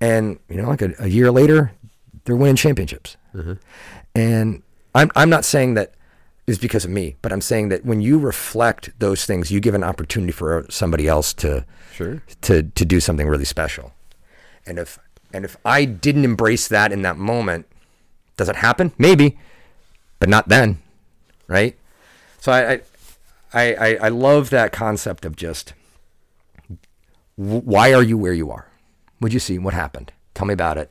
And 0.00 0.38
you 0.48 0.56
know 0.60 0.68
like 0.68 0.82
a, 0.82 0.94
a 0.98 1.08
year 1.08 1.30
later 1.30 1.72
they're 2.24 2.36
winning 2.36 2.56
championships. 2.56 3.16
Mm-hmm. 3.34 3.54
And 4.14 4.62
I'm, 4.94 5.10
I'm 5.16 5.30
not 5.30 5.44
saying 5.44 5.74
that 5.74 5.94
is 6.46 6.58
because 6.58 6.84
of 6.84 6.90
me 6.90 7.14
but 7.22 7.32
i'm 7.32 7.40
saying 7.40 7.68
that 7.68 7.84
when 7.84 8.00
you 8.00 8.18
reflect 8.18 8.90
those 8.98 9.24
things 9.24 9.52
you 9.52 9.60
give 9.60 9.74
an 9.74 9.84
opportunity 9.84 10.32
for 10.32 10.66
somebody 10.68 11.06
else 11.06 11.32
to 11.32 11.64
Sure. 11.92 12.22
to 12.40 12.62
to 12.62 12.84
do 12.84 12.98
something 12.98 13.28
really 13.28 13.44
special. 13.44 13.92
And 14.66 14.78
if 14.78 14.98
and 15.32 15.44
if 15.44 15.56
I 15.64 15.84
didn't 15.84 16.24
embrace 16.24 16.68
that 16.68 16.92
in 16.92 17.02
that 17.02 17.16
moment, 17.16 17.66
does 18.36 18.48
it 18.48 18.56
happen? 18.56 18.92
Maybe, 18.98 19.38
but 20.18 20.28
not 20.28 20.48
then, 20.48 20.80
right? 21.46 21.76
So 22.40 22.52
I 22.52 22.80
I 23.52 23.74
I, 23.74 23.96
I, 24.02 24.08
love 24.08 24.50
that 24.50 24.72
concept 24.72 25.24
of 25.24 25.36
just 25.36 25.74
why 27.36 27.92
are 27.92 28.02
you 28.02 28.16
where 28.16 28.32
you 28.32 28.50
are? 28.50 28.66
What'd 29.18 29.34
you 29.34 29.40
see? 29.40 29.58
What 29.58 29.74
happened? 29.74 30.12
Tell 30.34 30.46
me 30.46 30.54
about 30.54 30.78
it. 30.78 30.90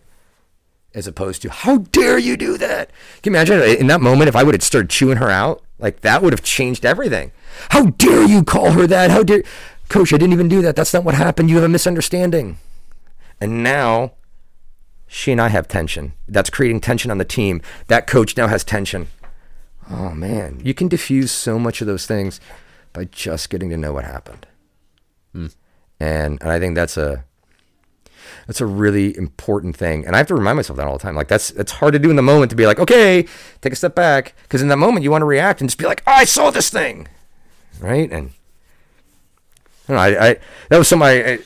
As 0.93 1.07
opposed 1.07 1.41
to 1.43 1.49
how 1.49 1.77
dare 1.77 2.17
you 2.17 2.35
do 2.35 2.57
that? 2.57 2.89
Can 3.21 3.33
you 3.33 3.37
imagine 3.37 3.61
in 3.61 3.87
that 3.87 4.01
moment 4.01 4.27
if 4.27 4.35
I 4.35 4.43
would 4.43 4.55
have 4.55 4.63
started 4.63 4.89
chewing 4.89 5.17
her 5.17 5.29
out? 5.29 5.63
Like 5.77 6.01
that 6.01 6.21
would 6.21 6.33
have 6.33 6.43
changed 6.43 6.85
everything. 6.85 7.31
How 7.69 7.85
dare 7.85 8.25
you 8.25 8.43
call 8.43 8.71
her 8.71 8.87
that? 8.87 9.11
How 9.11 9.23
dare 9.23 9.43
Coach, 9.89 10.13
I 10.13 10.17
didn't 10.17 10.33
even 10.33 10.47
do 10.47 10.61
that. 10.61 10.75
That's 10.75 10.93
not 10.93 11.03
what 11.03 11.15
happened. 11.15 11.49
You 11.49 11.55
have 11.55 11.65
a 11.65 11.69
misunderstanding. 11.69 12.57
And 13.41 13.63
now 13.63 14.13
she 15.09 15.31
and 15.31 15.41
I 15.41 15.49
have 15.49 15.67
tension. 15.67 16.13
That's 16.27 16.51
creating 16.51 16.81
tension 16.81 17.09
on 17.11 17.17
the 17.17 17.25
team. 17.25 17.61
That 17.87 18.07
coach 18.07 18.37
now 18.37 18.47
has 18.47 18.63
tension. 18.63 19.07
Oh 19.89 20.11
man, 20.11 20.61
you 20.63 20.75
can 20.75 20.87
diffuse 20.87 21.31
so 21.31 21.57
much 21.57 21.81
of 21.81 21.87
those 21.87 22.05
things 22.05 22.39
by 22.93 23.05
just 23.05 23.49
getting 23.49 23.71
to 23.71 23.77
know 23.77 23.91
what 23.91 24.05
happened. 24.05 24.45
Hmm. 25.33 25.47
And, 25.99 26.39
and 26.41 26.51
I 26.51 26.59
think 26.59 26.75
that's 26.75 26.95
a 26.95 27.25
that's 28.45 28.61
a 28.61 28.65
really 28.65 29.17
important 29.17 29.75
thing. 29.75 30.05
And 30.05 30.15
I 30.15 30.19
have 30.19 30.27
to 30.27 30.35
remind 30.35 30.57
myself 30.57 30.77
that 30.77 30.87
all 30.87 30.97
the 30.97 31.01
time. 31.01 31.15
Like 31.15 31.27
that's 31.27 31.49
it's 31.51 31.71
hard 31.73 31.93
to 31.93 31.99
do 31.99 32.11
in 32.11 32.15
the 32.15 32.21
moment 32.21 32.51
to 32.51 32.55
be 32.55 32.67
like, 32.67 32.79
okay, 32.79 33.25
take 33.61 33.73
a 33.73 33.75
step 33.75 33.95
back, 33.95 34.35
because 34.43 34.61
in 34.61 34.67
that 34.67 34.77
moment 34.77 35.03
you 35.03 35.09
want 35.11 35.23
to 35.23 35.25
react 35.25 35.59
and 35.59 35.69
just 35.69 35.79
be 35.79 35.85
like, 35.85 36.03
oh, 36.05 36.11
I 36.11 36.25
saw 36.25 36.51
this 36.51 36.69
thing, 36.69 37.07
right? 37.79 38.11
And 38.11 38.31
I, 39.87 39.93
don't 39.93 39.95
know, 39.95 40.19
I, 40.19 40.29
I 40.29 40.37
that 40.69 40.77
was 40.77 40.87
something 40.87 41.07
I, 41.07 41.31
I 41.33 41.39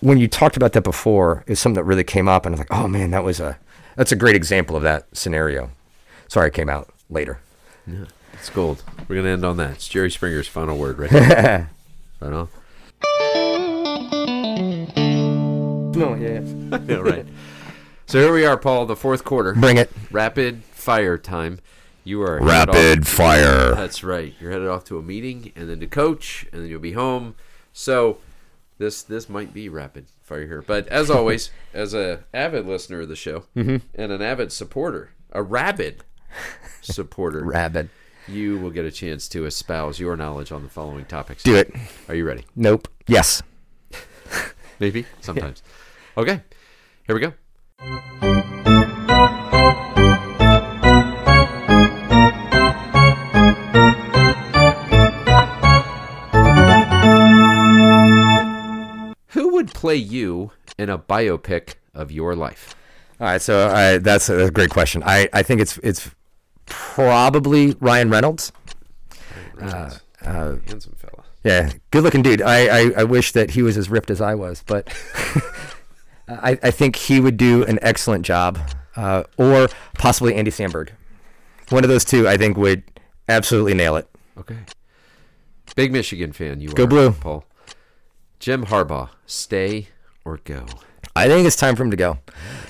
when 0.00 0.18
you 0.18 0.28
talked 0.28 0.56
about 0.56 0.72
that 0.72 0.82
before 0.82 1.44
is 1.46 1.58
something 1.60 1.74
that 1.76 1.84
really 1.84 2.04
came 2.04 2.28
up, 2.28 2.46
and 2.46 2.54
I 2.54 2.58
was 2.58 2.60
like, 2.60 2.72
oh 2.78 2.88
man, 2.88 3.10
that 3.10 3.24
was 3.24 3.40
a 3.40 3.58
that's 3.96 4.12
a 4.12 4.16
great 4.16 4.36
example 4.36 4.76
of 4.76 4.82
that 4.82 5.06
scenario. 5.12 5.70
Sorry, 6.28 6.48
it 6.48 6.54
came 6.54 6.68
out 6.68 6.88
later. 7.10 7.40
Yeah, 7.86 8.04
It's 8.34 8.50
gold. 8.50 8.82
We're 9.08 9.16
going 9.16 9.24
to 9.24 9.30
end 9.32 9.44
on 9.44 9.56
that. 9.56 9.72
It's 9.72 9.88
Jerry 9.88 10.10
Springer's 10.10 10.46
final 10.48 10.76
word, 10.78 10.98
right? 10.98 11.10
right 12.20 12.32
on. 12.32 12.48
No, 15.92 16.14
yeah, 16.14 16.40
Yeah, 16.86 16.96
right. 16.96 17.26
So 18.06 18.20
here 18.20 18.32
we 18.32 18.44
are, 18.46 18.56
Paul, 18.56 18.86
the 18.86 18.96
fourth 18.96 19.24
quarter. 19.24 19.54
bring 19.54 19.76
it. 19.76 19.90
Rapid 20.10 20.62
fire 20.64 21.18
time. 21.18 21.60
You 22.04 22.22
are 22.22 22.40
Rapid 22.40 23.00
off- 23.00 23.08
fire. 23.08 23.74
That's 23.74 24.02
right. 24.02 24.34
You're 24.40 24.50
headed 24.52 24.68
off 24.68 24.84
to 24.84 24.98
a 24.98 25.02
meeting 25.02 25.52
and 25.54 25.68
then 25.68 25.80
to 25.80 25.86
coach 25.86 26.46
and 26.52 26.62
then 26.62 26.70
you'll 26.70 26.80
be 26.80 26.92
home. 26.92 27.34
So 27.72 28.18
this 28.80 29.02
this 29.02 29.28
might 29.28 29.52
be 29.54 29.68
rapid 29.68 30.06
fire 30.22 30.46
here. 30.46 30.64
But 30.66 30.88
as 30.88 31.10
always, 31.10 31.50
as 31.74 31.94
a 31.94 32.24
avid 32.34 32.66
listener 32.66 33.02
of 33.02 33.08
the 33.08 33.14
show 33.14 33.44
Mm-hmm. 33.54 33.76
and 33.94 34.10
an 34.10 34.22
avid 34.22 34.50
supporter, 34.50 35.10
a 35.30 35.42
rabid 35.42 36.02
supporter, 36.80 37.44
Rabid. 37.44 37.90
you 38.26 38.58
will 38.58 38.70
get 38.70 38.84
a 38.86 38.90
chance 38.90 39.28
to 39.28 39.44
espouse 39.44 40.00
your 40.00 40.16
knowledge 40.16 40.50
on 40.50 40.62
the 40.64 40.70
following 40.70 41.04
topics. 41.04 41.42
Do 41.42 41.54
it. 41.56 41.72
Are 42.08 42.14
you 42.14 42.24
ready? 42.24 42.44
Nope. 42.56 42.88
Yes. 43.06 43.42
Maybe 44.80 45.04
sometimes. 45.20 45.62
Okay, 46.16 46.42
here 47.06 47.14
we 47.14 47.20
go. 47.20 48.69
Would 59.60 59.74
play 59.74 59.96
you 59.96 60.52
in 60.78 60.88
a 60.88 60.98
biopic 60.98 61.74
of 61.92 62.10
your 62.10 62.34
life? 62.34 62.74
All 63.20 63.26
right, 63.26 63.42
so 63.42 63.68
I, 63.68 63.98
that's 63.98 64.30
a, 64.30 64.34
that's 64.34 64.48
a 64.48 64.52
great 64.52 64.70
question. 64.70 65.02
I, 65.04 65.28
I 65.34 65.42
think 65.42 65.60
it's 65.60 65.76
it's 65.82 66.10
probably 66.64 67.76
Ryan 67.78 68.08
Reynolds. 68.08 68.52
Uh, 69.60 69.90
Handsome 70.22 70.94
fella. 70.96 71.24
Yeah, 71.44 71.72
good 71.90 72.02
looking 72.02 72.22
dude. 72.22 72.40
I, 72.40 72.66
I, 72.84 72.92
I 72.98 73.04
wish 73.04 73.32
that 73.32 73.50
he 73.50 73.62
was 73.62 73.76
as 73.76 73.90
ripped 73.90 74.10
as 74.10 74.22
I 74.22 74.34
was, 74.34 74.62
but 74.66 74.88
I, 76.28 76.58
I 76.62 76.70
think 76.70 76.96
he 76.96 77.20
would 77.20 77.36
do 77.36 77.64
an 77.64 77.78
excellent 77.82 78.24
job. 78.24 78.58
Uh, 78.96 79.24
or 79.36 79.68
possibly 79.94 80.34
Andy 80.34 80.50
Samberg. 80.50 80.90
One 81.68 81.84
of 81.84 81.90
those 81.90 82.04
two, 82.04 82.26
I 82.26 82.36
think, 82.36 82.56
would 82.56 82.82
absolutely 83.28 83.74
nail 83.74 83.96
it. 83.96 84.08
Okay. 84.38 84.56
Big 85.76 85.92
Michigan 85.92 86.32
fan, 86.32 86.60
you 86.60 86.70
Go 86.70 86.84
are, 86.84 86.86
Blue. 86.86 87.12
Paul. 87.12 87.44
Jim 88.40 88.64
Harbaugh, 88.64 89.10
stay 89.26 89.88
or 90.24 90.38
go? 90.38 90.64
I 91.14 91.28
think 91.28 91.46
it's 91.46 91.56
time 91.56 91.76
for 91.76 91.82
him 91.84 91.90
to 91.90 91.96
go. 91.96 92.18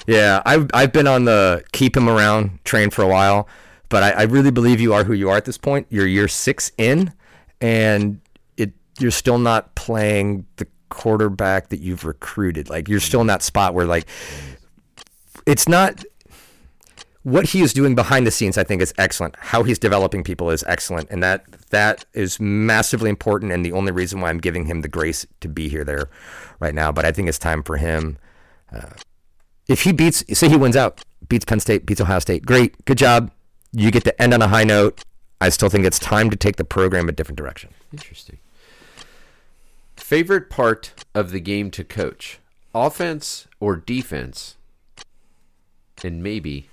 Yeah, 0.06 0.42
I've 0.44 0.68
I've 0.74 0.92
been 0.92 1.06
on 1.06 1.24
the 1.24 1.62
keep 1.72 1.96
him 1.96 2.08
around 2.08 2.58
train 2.64 2.90
for 2.90 3.02
a 3.02 3.08
while, 3.08 3.48
but 3.88 4.02
I, 4.02 4.10
I 4.10 4.22
really 4.22 4.50
believe 4.50 4.80
you 4.80 4.92
are 4.92 5.04
who 5.04 5.12
you 5.12 5.30
are 5.30 5.36
at 5.36 5.44
this 5.44 5.58
point. 5.58 5.86
You're 5.88 6.06
year 6.06 6.26
six 6.26 6.72
in, 6.76 7.12
and 7.60 8.20
it 8.56 8.72
you're 8.98 9.12
still 9.12 9.38
not 9.38 9.74
playing 9.76 10.44
the 10.56 10.66
quarterback 10.88 11.68
that 11.68 11.78
you've 11.78 12.04
recruited. 12.04 12.68
Like 12.68 12.88
you're 12.88 12.98
still 12.98 13.20
in 13.20 13.28
that 13.28 13.42
spot 13.42 13.72
where 13.72 13.86
like 13.86 14.06
it's 15.46 15.68
not 15.68 16.04
what 17.22 17.48
he 17.48 17.60
is 17.60 17.72
doing 17.72 17.94
behind 17.94 18.26
the 18.26 18.30
scenes, 18.30 18.56
I 18.56 18.64
think, 18.64 18.80
is 18.80 18.94
excellent. 18.96 19.36
How 19.38 19.62
he's 19.62 19.78
developing 19.78 20.24
people 20.24 20.50
is 20.50 20.64
excellent, 20.66 21.10
and 21.10 21.22
that 21.22 21.44
that 21.70 22.04
is 22.14 22.40
massively 22.40 23.10
important. 23.10 23.52
And 23.52 23.64
the 23.64 23.72
only 23.72 23.92
reason 23.92 24.20
why 24.20 24.30
I'm 24.30 24.38
giving 24.38 24.66
him 24.66 24.80
the 24.80 24.88
grace 24.88 25.26
to 25.40 25.48
be 25.48 25.68
here 25.68 25.84
there 25.84 26.08
right 26.60 26.74
now. 26.74 26.90
But 26.90 27.04
I 27.04 27.12
think 27.12 27.28
it's 27.28 27.38
time 27.38 27.62
for 27.62 27.76
him. 27.76 28.18
Uh, 28.72 28.90
if 29.68 29.82
he 29.82 29.92
beats, 29.92 30.24
say 30.38 30.48
he 30.48 30.56
wins 30.56 30.76
out, 30.76 31.02
beats 31.28 31.44
Penn 31.44 31.60
State, 31.60 31.84
beats 31.84 32.00
Ohio 32.00 32.18
State, 32.20 32.46
great, 32.46 32.84
good 32.86 32.98
job. 32.98 33.30
You 33.72 33.90
get 33.90 34.04
to 34.04 34.22
end 34.22 34.34
on 34.34 34.42
a 34.42 34.48
high 34.48 34.64
note. 34.64 35.04
I 35.40 35.50
still 35.50 35.68
think 35.68 35.84
it's 35.84 35.98
time 35.98 36.30
to 36.30 36.36
take 36.36 36.56
the 36.56 36.64
program 36.64 37.08
a 37.08 37.12
different 37.12 37.38
direction. 37.38 37.70
Interesting. 37.92 38.38
Favorite 39.96 40.50
part 40.50 41.04
of 41.14 41.30
the 41.30 41.40
game 41.40 41.70
to 41.72 41.84
coach, 41.84 42.40
offense 42.74 43.46
or 43.60 43.76
defense? 43.76 44.56
And 46.02 46.22
maybe 46.22 46.69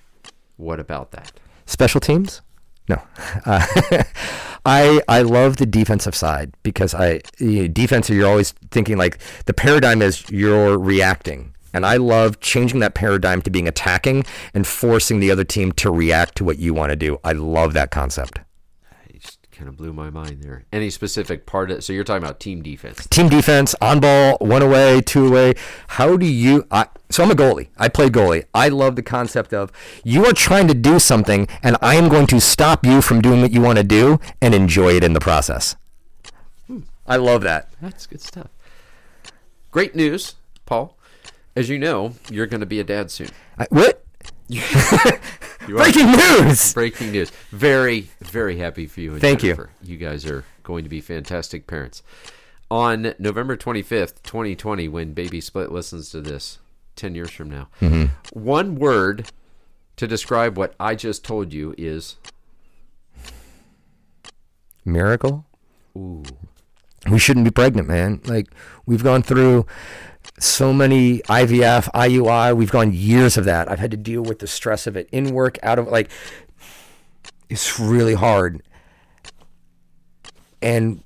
what 0.58 0.80
about 0.80 1.12
that? 1.12 1.32
Special 1.66 2.02
teams? 2.02 2.42
No. 2.90 3.02
Uh, 3.46 3.66
I 4.66 5.02
I 5.08 5.22
love 5.22 5.58
the 5.58 5.66
defensive 5.66 6.14
side 6.14 6.54
because 6.62 6.94
I 6.94 7.22
you 7.40 7.62
know, 7.62 7.68
defense 7.70 8.10
you're 8.10 8.28
always 8.28 8.52
thinking 8.72 8.98
like 8.98 9.20
the 9.46 9.54
paradigm 9.54 10.02
is 10.02 10.30
you're 10.30 10.78
reacting. 10.78 11.54
And 11.74 11.86
I 11.86 11.98
love 11.98 12.40
changing 12.40 12.80
that 12.80 12.94
paradigm 12.94 13.42
to 13.44 13.50
being 13.50 13.68
attacking 13.68 14.26
and 14.54 14.66
forcing 14.66 15.20
the 15.20 15.32
other 15.32 15.44
team 15.44 15.72
to 15.74 15.92
react 15.92 16.36
to 16.38 16.44
what 16.44 16.58
you 16.58 16.74
want 16.74 16.90
to 16.90 16.96
do. 16.96 17.20
I 17.24 17.34
love 17.34 17.74
that 17.74 17.92
concept. 17.92 18.40
Kind 19.58 19.70
of 19.70 19.76
blew 19.76 19.92
my 19.92 20.12
mind 20.12 20.44
there. 20.44 20.66
Any 20.72 20.92
specific 20.92 21.48
part 21.48 21.72
of 21.72 21.84
so 21.84 21.92
you're 21.92 22.04
talking 22.04 22.22
about 22.22 22.40
team 22.40 22.62
defense. 22.62 23.08
Team 23.08 23.28
defense, 23.28 23.74
on 23.82 24.00
ball, 24.00 24.38
one 24.40 24.62
away, 24.62 25.02
two 25.02 25.26
away. 25.26 25.56
How 25.88 26.16
do 26.16 26.28
you 26.28 26.68
I, 26.70 26.86
so 27.10 27.24
I'm 27.24 27.32
a 27.32 27.34
goalie. 27.34 27.70
I 27.76 27.88
play 27.88 28.10
goalie. 28.10 28.46
I 28.54 28.70
love 28.70 28.96
the 28.96 29.02
concept 29.02 29.56
of 29.56 29.72
you 30.04 30.28
are 30.28 30.34
trying 30.34 30.68
to 30.68 30.76
do 30.76 31.00
something 31.00 31.48
and 31.64 31.76
I 31.82 31.96
am 31.96 32.08
going 32.08 32.28
to 32.28 32.40
stop 32.40 32.86
you 32.86 33.02
from 33.02 33.20
doing 33.20 33.42
what 33.42 33.52
you 33.52 33.60
want 33.60 33.80
to 33.80 33.84
do 33.84 34.20
and 34.44 34.54
enjoy 34.54 34.96
it 34.96 35.04
in 35.04 35.14
the 35.14 35.20
process. 35.20 35.76
I 37.08 37.16
love 37.16 37.42
that. 37.42 37.70
That's 37.82 38.06
good 38.06 38.22
stuff. 38.22 38.50
Great 39.72 39.96
news, 39.96 40.36
Paul. 40.68 41.00
As 41.56 41.68
you 41.68 41.80
know, 41.80 42.14
you're 42.30 42.46
going 42.46 42.60
to 42.60 42.68
be 42.68 42.80
a 42.80 42.84
dad 42.84 43.10
soon. 43.10 43.30
I, 43.58 43.66
what? 43.72 44.06
Breaking 45.68 46.12
news. 46.12 46.74
Breaking 46.74 47.12
news. 47.12 47.30
Very, 47.52 48.10
very 48.22 48.58
happy 48.58 48.88
for 48.88 49.02
you. 49.02 49.12
And 49.14 49.22
Thank 49.22 49.44
you. 49.44 49.68
You. 49.84 49.98
guys 49.98 50.26
are 50.26 50.44
going 50.64 50.84
to 50.84 50.90
be 50.90 51.02
fantastic 51.02 51.68
parents. 51.68 52.04
On 52.72 53.14
November 53.20 53.56
25th, 53.58 54.22
2020, 54.24 54.88
when 54.88 55.14
Baby 55.14 55.40
Splitt 55.42 55.72
listens 55.72 56.10
to 56.12 56.22
this 56.22 56.60
10 56.96 57.16
years 57.16 57.32
from 57.32 57.50
now, 57.50 57.68
Mm-hmm. 57.82 58.06
one 58.40 58.76
word 58.76 59.30
to 59.98 60.08
describe 60.08 60.58
what 60.58 60.74
I 60.80 60.96
just 60.96 61.24
told 61.26 61.54
you 61.54 61.74
is 61.78 62.16
Miracle? 64.86 65.46
ooh. 65.98 66.24
We 67.10 67.20
shouldn't 67.20 67.46
be 67.46 67.52
pregnant, 67.52 67.88
man. 67.88 68.22
Like 68.26 68.48
we've 68.86 69.04
gone 69.04 69.22
through 69.24 69.66
so 70.40 70.74
many 70.74 71.20
IVF, 71.20 71.90
IUI. 71.94 72.56
We've 72.56 72.72
gone 72.72 72.94
years 72.94 73.38
of 73.38 73.46
that. 73.46 73.70
I've 73.70 73.80
had 73.80 73.92
to 73.92 73.98
deal 73.98 74.22
with 74.22 74.40
the 74.40 74.48
stress 74.48 74.88
of 74.88 74.96
it 74.96 75.10
in 75.12 75.34
work, 75.34 75.58
out 75.64 75.80
of 75.80 75.88
like 75.88 76.10
it's 77.50 77.80
really 77.80 78.14
hard. 78.14 78.62
And 80.62 81.04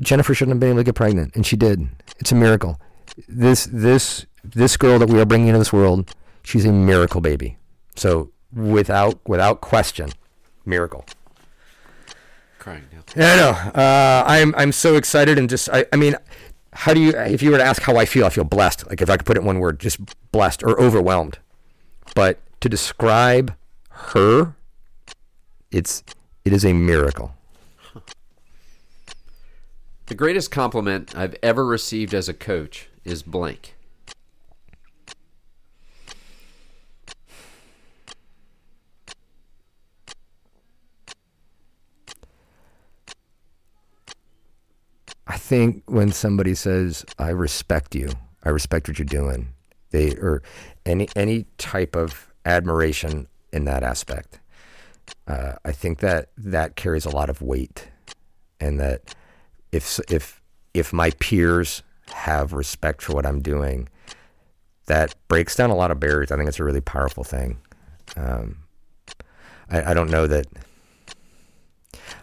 Jennifer 0.00 0.34
shouldn't 0.34 0.54
have 0.54 0.60
been 0.60 0.70
able 0.70 0.80
to 0.80 0.84
get 0.84 0.94
pregnant, 0.94 1.34
and 1.34 1.46
she 1.46 1.56
did. 1.56 1.88
It's 2.18 2.32
a 2.32 2.34
miracle. 2.34 2.80
This 3.28 3.68
this 3.70 4.26
this 4.44 4.76
girl 4.76 4.98
that 4.98 5.08
we 5.08 5.20
are 5.20 5.26
bringing 5.26 5.48
into 5.48 5.58
this 5.58 5.72
world, 5.72 6.14
she's 6.42 6.64
a 6.64 6.72
miracle 6.72 7.20
baby. 7.20 7.56
So 7.96 8.30
without 8.52 9.20
without 9.28 9.60
question, 9.60 10.10
miracle. 10.64 11.04
Crying 12.58 12.84
now. 12.92 12.98
Yeah, 13.16 13.32
I 13.32 13.36
know. 13.36 13.82
Uh, 13.82 14.24
I'm 14.26 14.54
I'm 14.56 14.72
so 14.72 14.96
excited 14.96 15.38
and 15.38 15.48
just 15.48 15.68
I, 15.70 15.86
I 15.92 15.96
mean, 15.96 16.14
how 16.72 16.94
do 16.94 17.00
you 17.00 17.10
if 17.16 17.42
you 17.42 17.50
were 17.50 17.58
to 17.58 17.64
ask 17.64 17.82
how 17.82 17.96
I 17.96 18.04
feel, 18.04 18.24
I 18.24 18.30
feel 18.30 18.44
blessed. 18.44 18.88
Like 18.88 19.02
if 19.02 19.10
I 19.10 19.16
could 19.16 19.26
put 19.26 19.36
it 19.36 19.40
in 19.40 19.46
one 19.46 19.58
word, 19.58 19.80
just 19.80 19.98
blessed 20.32 20.62
or 20.62 20.80
overwhelmed. 20.80 21.38
But 22.14 22.38
to 22.60 22.68
describe 22.68 23.54
her, 23.90 24.54
it's 25.70 26.04
it 26.44 26.52
is 26.52 26.64
a 26.64 26.72
miracle. 26.72 27.34
The 30.06 30.14
greatest 30.14 30.50
compliment 30.50 31.16
I've 31.16 31.36
ever 31.42 31.64
received 31.64 32.14
as 32.14 32.28
a 32.28 32.34
coach 32.34 32.88
is 33.04 33.22
blank. 33.22 33.76
Think 45.50 45.82
when 45.86 46.12
somebody 46.12 46.54
says, 46.54 47.04
"I 47.18 47.30
respect 47.30 47.96
you," 47.96 48.08
I 48.44 48.50
respect 48.50 48.86
what 48.86 49.00
you're 49.00 49.04
doing, 49.04 49.48
they 49.90 50.12
or 50.14 50.42
any 50.86 51.08
any 51.16 51.46
type 51.58 51.96
of 51.96 52.28
admiration 52.44 53.26
in 53.52 53.64
that 53.64 53.82
aspect, 53.82 54.38
uh, 55.26 55.54
I 55.64 55.72
think 55.72 55.98
that 55.98 56.30
that 56.38 56.76
carries 56.76 57.04
a 57.04 57.10
lot 57.10 57.28
of 57.28 57.42
weight, 57.42 57.88
and 58.60 58.78
that 58.78 59.12
if 59.72 59.98
if 60.08 60.40
if 60.72 60.92
my 60.92 61.10
peers 61.18 61.82
have 62.12 62.52
respect 62.52 63.02
for 63.02 63.12
what 63.12 63.26
I'm 63.26 63.42
doing, 63.42 63.88
that 64.86 65.16
breaks 65.26 65.56
down 65.56 65.70
a 65.70 65.76
lot 65.76 65.90
of 65.90 65.98
barriers. 65.98 66.30
I 66.30 66.36
think 66.36 66.48
it's 66.48 66.60
a 66.60 66.64
really 66.64 66.80
powerful 66.80 67.24
thing. 67.24 67.58
Um, 68.16 68.58
I, 69.68 69.90
I 69.90 69.94
don't 69.94 70.10
know 70.10 70.28
that. 70.28 70.46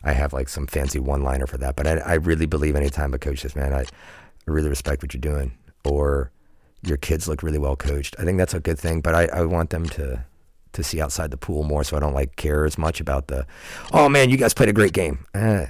I 0.04 0.14
have 0.14 0.34
like 0.34 0.50
some 0.50 0.68
fancy 0.68 1.00
one 1.00 1.24
liner 1.24 1.48
for 1.48 1.58
that, 1.58 1.76
but 1.76 1.88
I, 1.88 1.98
I 1.98 2.14
really 2.16 2.46
believe 2.46 2.76
anytime 2.76 3.14
a 3.14 3.20
coach 3.20 3.40
says, 3.40 3.56
man, 3.56 3.74
I, 3.74 3.82
I 3.82 3.86
really 4.46 4.70
respect 4.70 5.02
what 5.02 5.14
you're 5.14 5.22
doing, 5.22 5.58
or 5.86 6.32
your 6.84 6.98
kids 6.98 7.28
look 7.28 7.44
really 7.44 7.58
well 7.58 7.76
coached. 7.76 8.16
I 8.20 8.24
think 8.24 8.38
that's 8.38 8.54
a 8.54 8.60
good 8.60 8.80
thing, 8.80 9.02
but 9.02 9.16
I, 9.16 9.26
I 9.28 9.42
want 9.46 9.70
them 9.70 9.86
to 9.90 10.26
to 10.74 10.84
see 10.84 11.02
outside 11.02 11.32
the 11.32 11.38
pool 11.38 11.64
more, 11.64 11.84
so 11.84 11.98
I 11.98 12.00
don't 12.00 12.14
like 12.14 12.36
care 12.36 12.64
as 12.64 12.78
much 12.78 13.00
about 13.00 13.28
the, 13.28 13.48
oh 13.94 14.08
man, 14.10 14.30
you 14.30 14.38
guys 14.38 14.54
played 14.54 14.70
a 14.70 14.74
great 14.74 14.94
game. 14.94 15.26
Eh, 15.34 15.66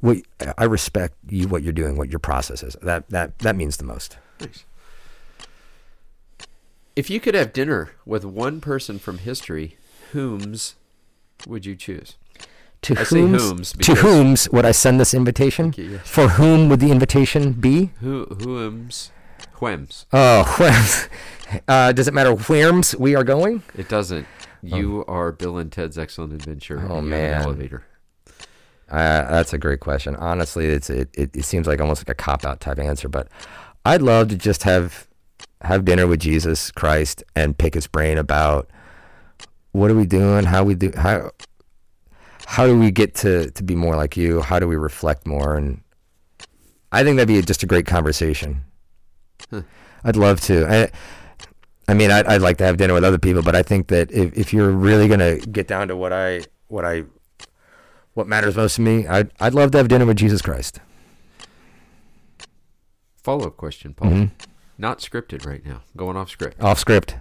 what, 0.00 0.18
I 0.56 0.64
respect 0.64 1.16
you, 1.28 1.48
what 1.48 1.62
you're 1.62 1.72
doing, 1.72 1.96
what 1.96 2.08
your 2.08 2.18
process 2.18 2.62
is. 2.62 2.76
That 2.82 3.08
that 3.10 3.38
that 3.40 3.56
means 3.56 3.76
the 3.76 3.84
most. 3.84 4.16
Nice. 4.40 4.64
If 6.96 7.08
you 7.08 7.20
could 7.20 7.34
have 7.34 7.52
dinner 7.52 7.92
with 8.04 8.24
one 8.24 8.60
person 8.60 8.98
from 8.98 9.18
history, 9.18 9.76
whom's 10.12 10.74
would 11.46 11.64
you 11.64 11.76
choose? 11.76 12.16
To 12.82 12.98
I 12.98 13.04
whom's, 13.04 13.42
whom's 13.42 13.72
to 13.72 13.94
whom's 13.94 14.50
would 14.50 14.64
I 14.64 14.72
send 14.72 14.98
this 14.98 15.14
invitation? 15.14 15.72
You, 15.76 15.84
yes. 15.84 16.08
For 16.08 16.28
whom 16.28 16.68
would 16.68 16.80
the 16.80 16.90
invitation 16.90 17.52
be? 17.52 17.90
Who 18.00 18.24
whom's 18.24 19.12
whems? 19.60 20.06
Oh, 20.12 20.56
where's, 20.58 21.08
uh, 21.68 21.92
does 21.92 22.08
it 22.08 22.14
matter 22.14 22.34
where's 22.34 22.96
we 22.96 23.14
are 23.14 23.22
going? 23.24 23.62
It 23.76 23.88
doesn't. 23.88 24.26
You 24.62 25.04
are 25.06 25.32
Bill 25.32 25.58
and 25.58 25.70
Ted's 25.70 25.96
Excellent 25.98 26.32
Adventure. 26.32 26.78
Oh, 26.78 26.88
you're 26.88 26.98
in 26.98 27.04
an 27.04 27.10
man. 27.10 27.42
elevator. 27.42 27.84
Uh, 28.90 29.30
that's 29.30 29.52
a 29.52 29.58
great 29.58 29.80
question. 29.80 30.14
Honestly, 30.16 30.66
it's 30.66 30.90
it, 30.90 31.08
it, 31.14 31.34
it 31.34 31.44
seems 31.44 31.66
like 31.66 31.80
almost 31.80 32.00
like 32.00 32.10
a 32.10 32.14
cop 32.14 32.44
out 32.44 32.60
type 32.60 32.78
answer, 32.78 33.08
but 33.08 33.28
I'd 33.84 34.02
love 34.02 34.28
to 34.28 34.36
just 34.36 34.64
have 34.64 35.08
have 35.62 35.84
dinner 35.84 36.06
with 36.06 36.20
Jesus 36.20 36.70
Christ 36.72 37.22
and 37.34 37.56
pick 37.56 37.74
his 37.74 37.86
brain 37.86 38.18
about 38.18 38.68
what 39.72 39.90
are 39.90 39.94
we 39.94 40.06
doing, 40.06 40.44
how 40.44 40.64
we 40.64 40.74
do 40.74 40.92
how 40.96 41.30
how 42.46 42.66
do 42.66 42.78
we 42.78 42.90
get 42.90 43.14
to 43.16 43.50
to 43.52 43.62
be 43.62 43.74
more 43.74 43.96
like 43.96 44.16
you? 44.16 44.42
How 44.42 44.58
do 44.58 44.66
we 44.68 44.76
reflect 44.76 45.26
more? 45.26 45.56
And 45.56 45.82
I 46.90 47.02
think 47.04 47.16
that'd 47.16 47.28
be 47.28 47.40
just 47.42 47.62
a 47.62 47.66
great 47.66 47.86
conversation. 47.86 48.64
I'd 50.04 50.16
love 50.16 50.40
to. 50.42 50.66
I, 50.66 50.90
I 51.88 51.94
mean, 51.94 52.10
I'd, 52.10 52.26
I'd 52.26 52.42
like 52.42 52.58
to 52.58 52.64
have 52.64 52.76
dinner 52.76 52.94
with 52.94 53.04
other 53.04 53.18
people, 53.18 53.42
but 53.42 53.54
I 53.54 53.62
think 53.62 53.88
that 53.88 54.10
if, 54.12 54.36
if 54.36 54.52
you're 54.52 54.70
really 54.70 55.08
gonna 55.08 55.38
get 55.38 55.66
down 55.66 55.88
to 55.88 55.96
what 55.96 56.12
I 56.12 56.42
what 56.68 56.84
I 56.84 57.04
what 58.14 58.26
matters 58.26 58.56
most 58.56 58.76
to 58.76 58.82
me, 58.82 59.06
I'd 59.06 59.30
I'd 59.40 59.54
love 59.54 59.70
to 59.72 59.78
have 59.78 59.88
dinner 59.88 60.06
with 60.06 60.16
Jesus 60.16 60.42
Christ. 60.42 60.80
Follow 63.22 63.46
up 63.46 63.56
question, 63.56 63.94
Paul. 63.94 64.10
Mm-hmm. 64.10 64.34
Not 64.78 64.98
scripted 64.98 65.46
right 65.46 65.64
now. 65.64 65.82
Going 65.96 66.16
off 66.16 66.30
script. 66.30 66.60
Off 66.60 66.78
script. 66.78 67.16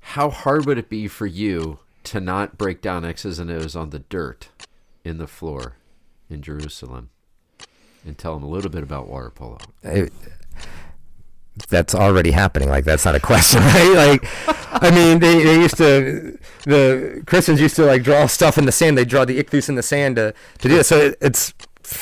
How 0.00 0.30
hard 0.30 0.66
would 0.66 0.78
it 0.78 0.88
be 0.88 1.08
for 1.08 1.26
you 1.26 1.80
to 2.04 2.20
not 2.20 2.58
break 2.58 2.80
down 2.82 3.04
X's 3.04 3.38
and 3.38 3.50
O's 3.50 3.74
on 3.76 3.90
the 3.90 4.00
dirt 4.00 4.48
in 5.04 5.18
the 5.18 5.26
floor 5.26 5.76
in 6.30 6.42
Jerusalem 6.42 7.10
and 8.04 8.16
tell 8.18 8.34
them 8.34 8.42
a 8.42 8.48
little 8.48 8.70
bit 8.70 8.82
about 8.82 9.08
water 9.08 9.30
polo? 9.30 9.58
It- 9.82 10.12
that's 11.68 11.94
already 11.94 12.30
happening. 12.30 12.70
Like 12.70 12.84
that's 12.86 13.04
not 13.04 13.14
a 13.14 13.20
question, 13.20 13.60
right? 13.62 13.92
Like, 13.94 14.24
I 14.82 14.90
mean, 14.90 15.18
they, 15.18 15.42
they 15.44 15.56
used 15.60 15.76
to 15.76 16.38
the 16.64 17.22
Christians 17.26 17.60
used 17.60 17.76
to 17.76 17.84
like 17.84 18.02
draw 18.02 18.26
stuff 18.26 18.56
in 18.56 18.64
the 18.64 18.72
sand. 18.72 18.96
They 18.96 19.04
draw 19.04 19.24
the 19.26 19.42
ichthus 19.42 19.68
in 19.68 19.74
the 19.74 19.82
sand 19.82 20.16
to 20.16 20.32
to 20.60 20.68
do 20.68 20.78
it. 20.78 20.84
So 20.84 20.96
it, 20.96 21.18
it's 21.20 21.52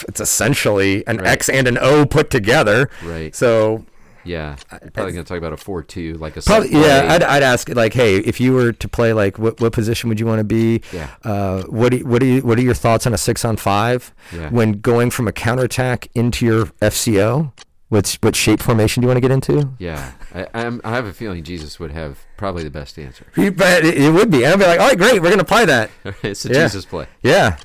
it's 0.07 0.21
essentially 0.21 1.05
an 1.09 1.17
Right. 1.19 1.27
X 1.27 1.49
and 1.49 1.67
an 1.67 1.79
O 1.81 2.07
put 2.07 2.31
together. 2.31 2.89
Right. 3.03 3.35
So 3.35 3.85
Yeah, 4.25 4.57
You're 4.71 4.91
probably 4.91 5.13
going 5.13 5.25
to 5.25 5.29
talk 5.29 5.39
about 5.39 5.53
a 5.53 5.57
four-two, 5.57 6.15
like 6.15 6.37
a 6.37 6.43
Probably, 6.43 6.71
yeah. 6.73 7.07
I'd, 7.11 7.23
I'd 7.23 7.43
ask 7.43 7.69
like, 7.71 7.95
hey, 7.95 8.17
if 8.19 8.41
you 8.41 8.53
were 8.53 8.73
to 8.73 8.89
play, 8.89 9.13
like, 9.13 9.39
what, 9.39 9.61
what 9.61 9.73
position 9.73 10.09
would 10.09 10.21
you 10.21 10.27
want 10.27 10.41
to 10.41 10.45
be? 10.45 10.83
Yeah. 10.93 11.11
Uh, 11.25 11.63
what 11.65 11.91
do 11.91 11.99
you, 11.99 12.07
what 12.07 12.21
do 12.21 12.27
you, 12.27 12.41
what 12.43 12.59
are 12.59 12.63
your 12.63 12.75
thoughts 12.75 13.07
on 13.07 13.15
a 13.15 13.19
six 13.19 13.45
on 13.45 13.57
five 13.57 14.13
Yeah. 14.33 14.51
when 14.51 14.73
going 14.81 15.11
from 15.11 15.27
a 15.29 15.33
counterattack 15.33 16.09
into 16.15 16.45
your 16.45 16.67
FCO? 16.83 17.53
Which 17.89 18.19
what 18.21 18.37
shape 18.37 18.61
formation 18.61 19.01
do 19.01 19.07
you 19.07 19.09
want 19.09 19.17
to 19.17 19.21
get 19.21 19.33
into? 19.33 19.71
Yeah, 19.81 20.13
I, 20.33 20.47
I'm, 20.55 20.81
I 20.85 20.91
have 20.91 21.07
a 21.07 21.13
feeling 21.13 21.43
Jesus 21.43 21.81
would 21.81 21.91
have 21.91 22.21
probably 22.37 22.63
the 22.63 22.71
best 22.71 22.97
answer. 23.01 23.27
But 23.35 23.85
it, 23.85 23.99
it 23.99 24.13
would 24.13 24.31
be, 24.31 24.45
and 24.45 24.53
I'd 24.53 24.59
be 24.61 24.65
like, 24.65 24.79
all 24.79 24.87
right, 24.87 24.97
great, 24.97 25.21
we're 25.21 25.31
gonna 25.31 25.43
play 25.43 25.65
that. 25.65 25.91
it's 26.23 26.45
a 26.45 26.51
Yeah. 26.51 26.63
Jesus 26.67 26.85
play. 26.85 27.09
Yeah, 27.21 27.57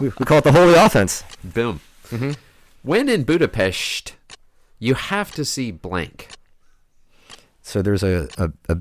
we, 0.00 0.08
we 0.08 0.24
call 0.26 0.38
it 0.38 0.44
the 0.44 0.50
holy 0.50 0.74
offense. 0.74 1.22
Boom. 1.44 1.78
Mm-hmm. 2.10 2.32
When 2.82 3.08
in 3.08 3.22
Budapest, 3.22 4.16
you 4.82 4.94
have 4.94 5.30
to 5.30 5.44
see 5.44 5.70
blank. 5.70 6.28
So 7.62 7.82
there's 7.82 8.02
a, 8.02 8.28
a, 8.36 8.50
a 8.68 8.78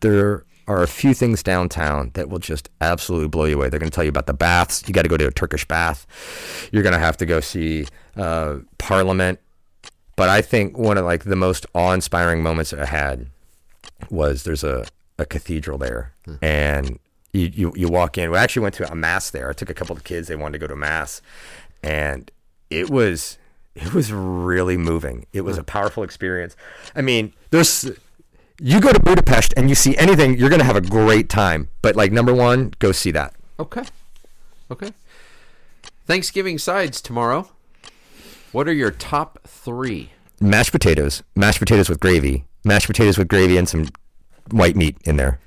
there 0.00 0.46
are 0.66 0.82
a 0.82 0.88
few 0.88 1.12
things 1.12 1.42
downtown 1.42 2.10
that 2.14 2.30
will 2.30 2.38
just 2.38 2.70
absolutely 2.80 3.28
blow 3.28 3.44
you 3.44 3.56
away. 3.56 3.68
They're 3.68 3.78
going 3.78 3.90
to 3.90 3.94
tell 3.94 4.02
you 4.02 4.08
about 4.08 4.26
the 4.26 4.32
baths. 4.32 4.82
You 4.86 4.94
got 4.94 5.02
to 5.02 5.10
go 5.10 5.18
to 5.18 5.26
a 5.26 5.30
Turkish 5.30 5.68
bath. 5.68 6.06
You're 6.72 6.82
going 6.82 6.94
to 6.94 6.98
have 6.98 7.18
to 7.18 7.26
go 7.26 7.40
see 7.40 7.86
uh, 8.16 8.60
Parliament. 8.78 9.38
But 10.16 10.30
I 10.30 10.40
think 10.40 10.78
one 10.78 10.96
of 10.96 11.04
like 11.04 11.24
the 11.24 11.36
most 11.36 11.66
awe-inspiring 11.74 12.42
moments 12.42 12.72
I 12.72 12.86
had 12.86 13.26
was 14.10 14.44
there's 14.44 14.64
a, 14.64 14.86
a 15.18 15.26
cathedral 15.26 15.76
there, 15.76 16.14
and 16.40 16.98
you, 17.34 17.50
you 17.52 17.72
you 17.76 17.88
walk 17.88 18.16
in. 18.16 18.30
We 18.30 18.38
actually 18.38 18.62
went 18.62 18.74
to 18.76 18.90
a 18.90 18.94
mass 18.94 19.28
there. 19.30 19.50
I 19.50 19.52
took 19.52 19.68
a 19.68 19.74
couple 19.74 19.94
of 19.94 20.02
kids. 20.04 20.28
They 20.28 20.36
wanted 20.36 20.52
to 20.52 20.58
go 20.60 20.66
to 20.66 20.76
mass, 20.76 21.20
and 21.82 22.30
it 22.70 22.88
was 22.88 23.36
it 23.76 23.92
was 23.92 24.12
really 24.12 24.76
moving. 24.76 25.26
It 25.32 25.42
was 25.42 25.58
a 25.58 25.62
powerful 25.62 26.02
experience. 26.02 26.56
I 26.94 27.02
mean, 27.02 27.34
there's 27.50 27.90
you 28.58 28.80
go 28.80 28.90
to 28.90 29.00
Budapest 29.00 29.52
and 29.56 29.68
you 29.68 29.74
see 29.74 29.96
anything, 29.98 30.38
you're 30.38 30.48
gonna 30.48 30.64
have 30.64 30.76
a 30.76 30.80
great 30.80 31.28
time. 31.28 31.68
But 31.82 31.94
like 31.94 32.10
number 32.10 32.32
one, 32.34 32.72
go 32.78 32.90
see 32.92 33.10
that. 33.12 33.34
Okay. 33.60 33.82
Okay. 34.70 34.92
Thanksgiving 36.06 36.58
sides 36.58 37.00
tomorrow. 37.02 37.50
What 38.52 38.66
are 38.66 38.72
your 38.72 38.90
top 38.90 39.40
three? 39.46 40.12
Mashed 40.40 40.72
potatoes, 40.72 41.22
mashed 41.34 41.58
potatoes 41.58 41.88
with 41.88 42.00
gravy, 42.00 42.44
mashed 42.64 42.86
potatoes 42.86 43.18
with 43.18 43.28
gravy 43.28 43.58
and 43.58 43.68
some 43.68 43.88
white 44.50 44.76
meat 44.76 44.96
in 45.04 45.16
there. 45.16 45.38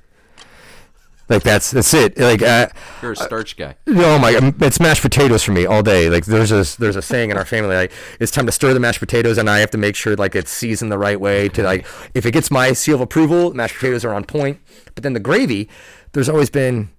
Like 1.30 1.44
that's 1.44 1.70
that's 1.70 1.94
it. 1.94 2.18
Like 2.18 2.42
uh, 2.42 2.66
You're 3.00 3.12
a 3.12 3.16
starch 3.16 3.56
guy. 3.56 3.76
Oh 3.86 4.18
my! 4.18 4.34
um, 4.34 4.52
It's 4.60 4.80
mashed 4.80 5.00
potatoes 5.02 5.44
for 5.44 5.52
me 5.52 5.64
all 5.64 5.80
day. 5.80 6.10
Like 6.10 6.24
there's 6.24 6.50
a 6.50 6.66
there's 6.80 6.96
a 6.96 7.02
saying 7.02 7.30
in 7.30 7.36
our 7.36 7.44
family 7.44 7.76
like 7.76 7.92
it's 8.18 8.32
time 8.32 8.46
to 8.46 8.52
stir 8.52 8.74
the 8.74 8.80
mashed 8.80 8.98
potatoes, 8.98 9.38
and 9.38 9.48
I 9.48 9.60
have 9.60 9.70
to 9.70 9.78
make 9.78 9.94
sure 9.94 10.16
like 10.16 10.34
it's 10.34 10.50
seasoned 10.50 10.90
the 10.90 10.98
right 10.98 11.20
way 11.20 11.48
to 11.50 11.62
like 11.62 11.86
if 12.14 12.26
it 12.26 12.32
gets 12.32 12.50
my 12.50 12.72
seal 12.72 12.96
of 12.96 13.00
approval, 13.00 13.54
mashed 13.54 13.76
potatoes 13.76 14.04
are 14.04 14.12
on 14.12 14.24
point. 14.24 14.58
But 14.96 15.04
then 15.04 15.12
the 15.12 15.20
gravy, 15.20 15.68
there's 16.12 16.28
always 16.28 16.50
been 16.50 16.90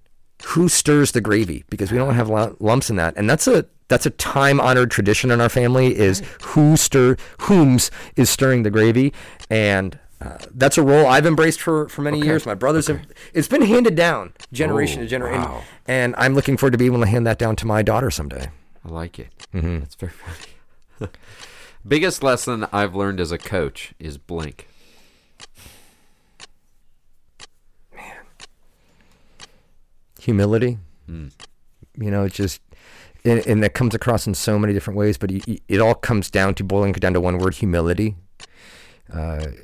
who 0.44 0.66
stirs 0.68 1.12
the 1.12 1.20
gravy 1.20 1.64
because 1.68 1.92
we 1.92 1.98
don't 1.98 2.14
have 2.14 2.30
lumps 2.58 2.88
in 2.88 2.96
that, 2.96 3.14
and 3.18 3.28
that's 3.28 3.46
a 3.46 3.66
that's 3.88 4.06
a 4.06 4.10
time 4.10 4.60
honored 4.60 4.90
tradition 4.90 5.30
in 5.30 5.42
our 5.42 5.50
family 5.50 5.94
is 5.94 6.22
who 6.40 6.78
stir 6.78 7.18
whom's 7.40 7.90
is 8.16 8.30
stirring 8.30 8.62
the 8.62 8.70
gravy, 8.70 9.12
and. 9.50 9.98
Uh, 10.22 10.38
that's 10.54 10.78
a 10.78 10.82
role 10.82 11.06
I've 11.06 11.26
embraced 11.26 11.60
for, 11.60 11.88
for 11.88 12.02
many 12.02 12.20
years. 12.20 12.46
My 12.46 12.54
brothers 12.54 12.86
have. 12.86 13.00
It's 13.34 13.48
been 13.48 13.62
handed 13.62 13.96
down 13.96 14.32
generation 14.52 15.00
Oh, 15.00 15.02
to 15.02 15.08
generation, 15.08 15.42
wow. 15.42 15.62
and 15.86 16.14
I'm 16.16 16.34
looking 16.34 16.56
forward 16.56 16.72
to 16.72 16.78
be 16.78 16.86
able 16.86 17.00
to 17.00 17.06
hand 17.06 17.26
that 17.26 17.38
down 17.38 17.56
to 17.56 17.66
my 17.66 17.82
daughter 17.82 18.10
someday. 18.10 18.48
I 18.84 18.88
like 18.88 19.18
it. 19.18 19.28
That's 19.52 19.94
very 19.96 20.12
funny. 20.12 21.10
Biggest 21.88 22.22
lesson 22.22 22.66
I've 22.72 22.94
learned 22.94 23.18
as 23.20 23.32
a 23.32 23.38
coach 23.38 23.94
is 23.98 24.16
blink. 24.18 24.68
Man, 27.94 28.16
humility, 30.20 30.78
you 31.08 31.30
know, 31.96 32.28
just, 32.28 32.60
and, 33.24 33.44
and 33.46 33.62
that 33.62 33.74
comes 33.74 33.94
across 33.94 34.26
in 34.26 34.34
so 34.34 34.58
many 34.58 34.72
different 34.72 34.96
ways. 34.98 35.18
But 35.18 35.30
it 35.32 35.80
all 35.80 35.94
comes 35.94 36.30
down 36.30 36.54
to 36.56 36.64
boiling 36.64 36.90
it 36.94 37.00
down 37.00 37.14
to 37.14 37.20
one 37.20 37.38
word: 37.38 37.54
humility. 37.54 38.16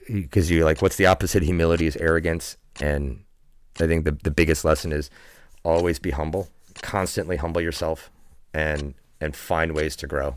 Because 0.08 0.50
you're 0.50 0.64
like, 0.64 0.82
what's 0.82 0.96
the 0.96 1.06
opposite? 1.06 1.42
of 1.42 1.46
Humility 1.46 1.86
is 1.86 1.96
arrogance, 1.96 2.56
and 2.80 3.24
I 3.80 3.86
think 3.86 4.04
the 4.04 4.12
the 4.12 4.30
biggest 4.30 4.64
lesson 4.64 4.92
is 4.92 5.10
always 5.64 5.98
be 5.98 6.10
humble, 6.10 6.48
constantly 6.82 7.36
humble 7.36 7.60
yourself, 7.60 8.10
and 8.52 8.94
and 9.20 9.34
find 9.34 9.72
ways 9.74 9.96
to 9.96 10.06
grow. 10.06 10.36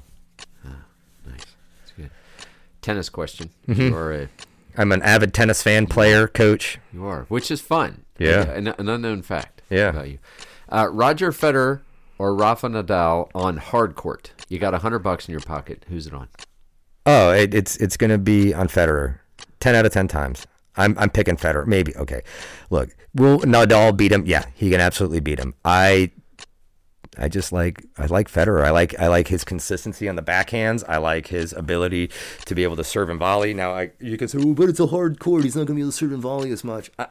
Nice. 0.63 0.75
That's 1.25 1.91
good. 1.97 2.09
Tennis 2.81 3.09
question. 3.09 3.49
Mm-hmm. 3.67 3.81
You 3.81 3.95
are 3.95 4.13
a 4.13 4.29
I'm 4.77 4.91
an 4.91 5.01
avid 5.01 5.33
tennis 5.33 5.61
fan, 5.61 5.85
player, 5.87 6.27
coach. 6.27 6.79
you 6.93 7.05
are, 7.05 7.25
which 7.27 7.51
is 7.51 7.59
fun. 7.61 8.05
Yeah. 8.17 8.49
An, 8.51 8.67
an 8.67 8.87
unknown 8.87 9.21
fact. 9.21 9.61
Yeah. 9.69 9.89
About 9.89 10.09
you. 10.09 10.19
Uh, 10.69 10.87
Roger 10.91 11.31
Federer 11.31 11.81
or 12.17 12.33
Rafa 12.35 12.67
Nadal 12.67 13.29
on 13.35 13.57
hard 13.57 13.95
court. 13.95 14.31
You 14.47 14.59
got 14.59 14.73
a 14.73 14.77
hundred 14.79 14.99
bucks 14.99 15.27
in 15.27 15.31
your 15.31 15.41
pocket. 15.41 15.85
Who's 15.89 16.07
it 16.07 16.13
on? 16.13 16.29
Oh, 17.05 17.31
it, 17.31 17.53
it's 17.53 17.77
it's 17.77 17.97
gonna 17.97 18.17
be 18.17 18.53
on 18.53 18.67
Federer, 18.67 19.19
ten 19.59 19.75
out 19.75 19.85
of 19.85 19.91
ten 19.91 20.07
times. 20.07 20.45
I'm 20.77 20.97
I'm 20.97 21.09
picking 21.09 21.37
Federer. 21.37 21.65
Maybe 21.65 21.95
okay. 21.95 22.21
Look, 22.69 22.95
will 23.15 23.39
Nadal 23.39 23.95
beat 23.95 24.11
him? 24.11 24.25
Yeah, 24.25 24.45
he 24.53 24.69
can 24.69 24.79
absolutely 24.79 25.19
beat 25.19 25.39
him. 25.39 25.53
I 25.65 26.11
I 27.17 27.27
just 27.27 27.51
like 27.51 27.83
I 27.97 28.05
like 28.05 28.29
Federer. 28.29 28.63
I 28.63 28.71
like 28.71 28.97
I 28.99 29.07
like 29.07 29.27
his 29.27 29.43
consistency 29.43 30.07
on 30.07 30.15
the 30.15 30.21
backhands. 30.21 30.83
I 30.87 30.97
like 30.97 31.27
his 31.27 31.53
ability 31.53 32.09
to 32.45 32.55
be 32.55 32.63
able 32.63 32.77
to 32.77 32.83
serve 32.83 33.09
and 33.09 33.19
volley. 33.19 33.53
Now 33.53 33.73
I 33.73 33.91
you 33.99 34.17
can 34.17 34.27
say, 34.27 34.39
oh, 34.41 34.53
but 34.53 34.69
it's 34.69 34.79
a 34.79 34.87
hard 34.87 35.19
court. 35.19 35.43
He's 35.43 35.55
not 35.55 35.65
gonna 35.65 35.75
be 35.75 35.81
able 35.81 35.91
to 35.91 35.97
serve 35.97 36.13
and 36.13 36.21
volley 36.21 36.51
as 36.51 36.63
much. 36.63 36.91
I, 36.99 37.07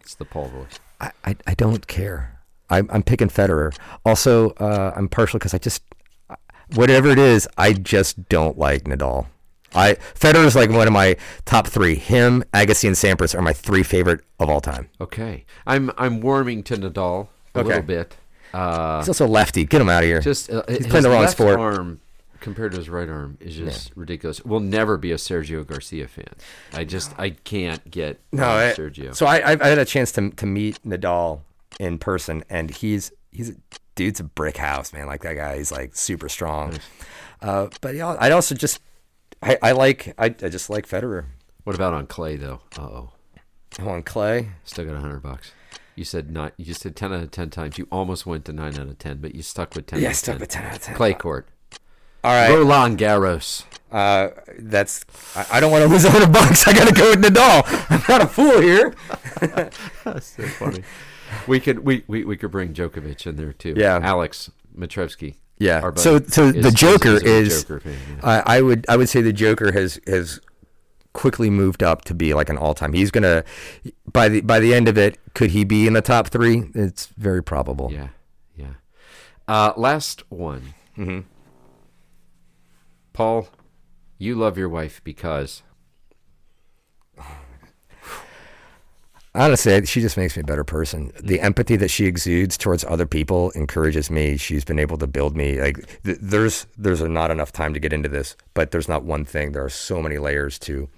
It's 0.00 0.14
the 0.14 0.24
Paul 0.24 0.48
voice. 0.48 0.78
I, 1.00 1.10
I, 1.24 1.36
I 1.46 1.54
don't 1.54 1.86
care. 1.86 2.40
I'm, 2.70 2.88
I'm 2.90 3.02
picking 3.02 3.28
Federer. 3.28 3.76
Also, 4.06 4.50
uh, 4.52 4.92
I'm 4.96 5.08
partial 5.08 5.38
because 5.38 5.52
I 5.54 5.58
just, 5.58 5.82
whatever 6.74 7.08
it 7.08 7.18
is, 7.18 7.48
I 7.58 7.72
just 7.72 8.28
don't 8.28 8.58
like 8.58 8.84
Nadal. 8.84 9.26
I 9.74 9.94
Federer 10.14 10.44
is 10.44 10.54
like 10.54 10.70
one 10.70 10.86
of 10.86 10.92
my 10.92 11.16
top 11.44 11.66
three. 11.66 11.96
Him, 11.96 12.44
Agassi, 12.54 12.86
and 12.86 12.96
Sampras 12.96 13.36
are 13.36 13.42
my 13.42 13.52
three 13.52 13.82
favorite 13.82 14.20
of 14.38 14.48
all 14.48 14.60
time. 14.60 14.88
Okay. 15.00 15.44
I'm 15.66 15.90
I'm 15.98 16.20
warming 16.20 16.62
to 16.64 16.76
Nadal 16.76 17.28
a 17.54 17.58
Okay. 17.60 17.68
little 17.68 17.82
bit. 17.82 18.16
Uh, 18.52 19.00
He's 19.00 19.08
also 19.08 19.26
lefty. 19.26 19.64
Get 19.64 19.80
him 19.80 19.88
out 19.88 20.04
of 20.04 20.08
here. 20.08 20.20
just 20.20 20.48
uh, 20.48 20.62
He's 20.68 20.86
playing 20.86 21.02
the 21.02 21.10
wrong 21.10 21.22
left 21.22 21.32
sport. 21.32 21.58
arm 21.58 22.00
compared 22.40 22.70
to 22.72 22.78
his 22.78 22.88
right 22.88 23.08
arm 23.08 23.36
is 23.40 23.56
just 23.56 23.90
ridiculous. 23.96 24.44
We'll 24.44 24.60
never 24.60 24.96
be 24.96 25.10
a 25.10 25.16
Sergio 25.16 25.66
Garcia 25.66 26.06
fan. 26.06 26.28
I 26.72 26.84
just 26.84 27.12
I 27.18 27.30
can't 27.30 27.90
get 27.90 28.20
no, 28.30 28.44
I, 28.48 28.72
Sergio. 28.74 29.12
so 29.16 29.26
I, 29.26 29.50
I've 29.50 29.60
had 29.60 29.78
a 29.78 29.84
chance 29.84 30.12
to 30.12 30.30
to 30.30 30.46
meet 30.46 30.80
Nadal 30.84 31.40
in 31.80 31.98
person, 31.98 32.44
and 32.48 32.70
he's 32.70 33.10
he's 33.32 33.50
a, 33.50 33.54
dude's 33.94 34.20
a 34.20 34.24
brick 34.24 34.56
house, 34.56 34.92
man. 34.92 35.06
Like 35.06 35.22
that 35.22 35.34
guy, 35.34 35.56
he's 35.58 35.72
like 35.72 35.94
super 35.94 36.28
strong. 36.28 36.78
Uh, 37.40 37.68
but 37.80 37.94
yeah, 37.94 38.16
I'd 38.18 38.32
also 38.32 38.54
just 38.54 38.80
I, 39.42 39.58
I 39.62 39.72
like 39.72 40.14
I, 40.18 40.26
I 40.26 40.48
just 40.48 40.70
like 40.70 40.88
Federer. 40.88 41.26
what 41.64 41.76
about 41.76 41.94
on 41.94 42.06
clay 42.06 42.36
though? 42.36 42.60
Uh 42.78 42.82
oh. 42.82 43.12
On 43.80 44.02
clay. 44.02 44.50
Still 44.64 44.86
got 44.86 44.96
a 44.96 45.00
hundred 45.00 45.20
bucks. 45.20 45.52
You 45.96 46.04
said 46.04 46.30
not. 46.30 46.54
You 46.56 46.64
just 46.64 46.80
said 46.80 46.96
ten 46.96 47.12
out 47.12 47.22
of 47.22 47.30
ten 47.30 47.50
times. 47.50 47.78
You 47.78 47.86
almost 47.90 48.26
went 48.26 48.44
to 48.46 48.52
nine 48.52 48.74
out 48.74 48.88
of 48.88 48.98
ten, 48.98 49.18
but 49.18 49.34
you 49.34 49.42
stuck 49.42 49.74
with 49.74 49.86
ten. 49.86 50.00
Yeah, 50.00 50.12
stuck 50.12 50.34
10. 50.34 50.40
with 50.40 50.48
10 50.48 50.64
out 50.64 50.76
of 50.76 50.82
10. 50.82 50.94
Clay 50.96 51.14
court. 51.14 51.48
All 52.24 52.32
right. 52.32 52.50
Roland 52.50 52.98
Garros. 52.98 53.64
Uh, 53.92 54.30
that's. 54.58 55.04
I, 55.36 55.46
I 55.52 55.60
don't 55.60 55.70
want 55.70 55.84
to 55.84 55.88
lose 55.88 56.04
a 56.04 56.10
hundred 56.10 56.32
bucks. 56.32 56.66
I 56.66 56.72
got 56.72 56.88
to 56.88 56.94
go 56.94 57.10
with 57.10 57.22
Nadal. 57.22 57.62
I'm 57.90 58.02
not 58.08 58.22
a 58.22 58.26
fool 58.26 58.60
here. 58.60 58.94
That's 60.04 60.26
so 60.26 60.42
funny. 60.44 60.82
We 61.46 61.60
could 61.60 61.80
we, 61.80 62.04
we 62.06 62.24
we 62.24 62.36
could 62.36 62.50
bring 62.50 62.72
Djokovic 62.74 63.26
in 63.26 63.36
there 63.36 63.52
too. 63.52 63.74
Yeah. 63.76 64.00
Alex 64.02 64.50
Matrevsky. 64.76 65.36
Yeah. 65.58 65.92
So- 65.94 66.18
so 66.20 66.50
the 66.52 66.70
Joker 66.72 67.16
is- 67.24 67.62
Joker 67.64 67.80
fan, 67.80 67.96
yeah. 68.10 68.20
I, 68.46 68.56
I 68.58 68.60
would. 68.62 68.84
I 68.88 68.96
would 68.96 69.08
say 69.08 69.22
the 69.22 69.32
Joker 69.32 69.72
has 69.72 70.00
has 70.06 70.40
quickly 71.12 71.48
moved 71.48 71.80
up 71.82 72.02
to 72.06 72.12
be 72.14 72.34
like 72.34 72.48
an 72.48 72.58
all 72.58 72.74
time. 72.74 72.92
He's 72.92 73.12
gonna 73.12 73.44
by 74.12 74.28
the 74.28 74.40
by 74.40 74.58
the 74.58 74.74
end 74.74 74.88
of 74.88 74.98
it. 74.98 75.18
Could 75.34 75.50
he 75.52 75.62
be 75.64 75.86
in 75.86 75.92
the 75.92 76.02
top 76.02 76.26
three? 76.28 76.70
It's 76.74 77.06
very 77.16 77.42
probable. 77.42 77.92
Yeah, 77.92 78.08
yeah. 78.56 78.74
Uh, 79.46 79.72
last 79.76 80.24
one. 80.30 80.74
Mm-hmm. 80.98 81.20
Paul, 83.12 83.48
you 84.18 84.34
love 84.34 84.58
your 84.58 84.68
wife 84.68 85.00
because 85.04 85.62
Honestly, 89.36 89.84
she 89.84 90.00
just 90.00 90.16
makes 90.16 90.36
me 90.36 90.42
a 90.42 90.44
better 90.44 90.62
person. 90.62 91.10
The 91.20 91.40
empathy 91.40 91.74
that 91.76 91.90
she 91.90 92.06
exudes 92.06 92.56
towards 92.56 92.84
other 92.84 93.06
people 93.06 93.50
encourages 93.52 94.08
me. 94.08 94.36
She's 94.36 94.64
been 94.64 94.78
able 94.78 94.96
to 94.98 95.08
build 95.08 95.36
me. 95.36 95.60
Like 95.60 96.02
th- 96.04 96.18
there's 96.20 96.68
there's 96.78 97.00
not 97.00 97.32
enough 97.32 97.50
time 97.50 97.74
to 97.74 97.80
get 97.80 97.92
into 97.92 98.08
this, 98.08 98.36
but 98.54 98.70
there's 98.70 98.88
not 98.88 99.02
one 99.02 99.24
thing. 99.24 99.50
There 99.50 99.64
are 99.64 99.70
so 99.70 100.00
many 100.00 100.18
layers 100.18 100.56
to 100.60 100.88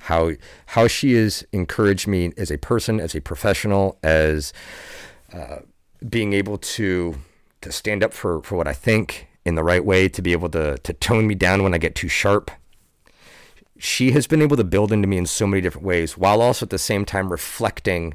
how 0.00 0.32
how 0.66 0.86
she 0.86 1.12
has 1.14 1.44
encouraged 1.52 2.08
me 2.08 2.32
as 2.38 2.50
a 2.50 2.56
person, 2.56 2.98
as 2.98 3.14
a 3.14 3.20
professional, 3.20 3.98
as 4.02 4.54
uh, 5.34 5.58
being 6.08 6.32
able 6.32 6.56
to 6.58 7.16
to 7.60 7.70
stand 7.70 8.02
up 8.02 8.14
for 8.14 8.42
for 8.42 8.56
what 8.56 8.66
I 8.66 8.72
think 8.72 9.28
in 9.44 9.54
the 9.54 9.62
right 9.62 9.84
way, 9.84 10.08
to 10.08 10.22
be 10.22 10.32
able 10.32 10.48
to 10.50 10.78
to 10.78 10.92
tone 10.94 11.26
me 11.26 11.34
down 11.34 11.62
when 11.62 11.74
I 11.74 11.78
get 11.78 11.94
too 11.94 12.08
sharp. 12.08 12.50
She 13.84 14.12
has 14.12 14.28
been 14.28 14.40
able 14.40 14.56
to 14.58 14.62
build 14.62 14.92
into 14.92 15.08
me 15.08 15.18
in 15.18 15.26
so 15.26 15.44
many 15.44 15.60
different 15.60 15.84
ways, 15.84 16.16
while 16.16 16.40
also 16.40 16.64
at 16.66 16.70
the 16.70 16.78
same 16.78 17.04
time 17.04 17.32
reflecting 17.32 18.14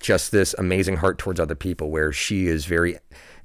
just 0.00 0.32
this 0.32 0.56
amazing 0.58 0.96
heart 0.96 1.18
towards 1.18 1.38
other 1.38 1.54
people, 1.54 1.88
where 1.90 2.12
she 2.12 2.48
is 2.48 2.64
very 2.64 2.98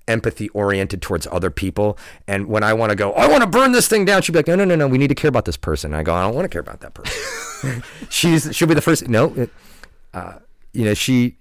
empathy 0.07 0.49
oriented 0.49 0.99
towards 0.99 1.27
other 1.31 1.51
people. 1.51 1.95
And 2.27 2.47
when 2.47 2.63
I 2.63 2.73
want 2.73 2.89
to 2.89 2.95
go, 2.95 3.13
I 3.13 3.27
want 3.27 3.43
to 3.43 3.47
burn 3.47 3.71
this 3.71 3.87
thing 3.87 4.03
down, 4.03 4.23
she'd 4.23 4.31
be 4.31 4.39
like, 4.39 4.47
no, 4.47 4.55
no, 4.55 4.65
no, 4.65 4.75
no, 4.75 4.87
we 4.87 4.97
need 4.97 5.09
to 5.09 5.15
care 5.15 5.29
about 5.29 5.45
this 5.45 5.57
person. 5.57 5.93
And 5.93 5.99
I 5.99 6.01
go, 6.01 6.11
I 6.11 6.23
don't 6.23 6.33
want 6.33 6.45
to 6.45 6.49
care 6.49 6.59
about 6.59 6.79
that 6.79 6.95
person. 6.95 7.83
She's 8.09 8.49
she'll 8.55 8.67
be 8.67 8.73
the 8.73 8.81
first. 8.81 9.07
No, 9.07 9.47
uh, 10.11 10.39
you 10.73 10.85
know, 10.85 10.95
she. 10.95 11.37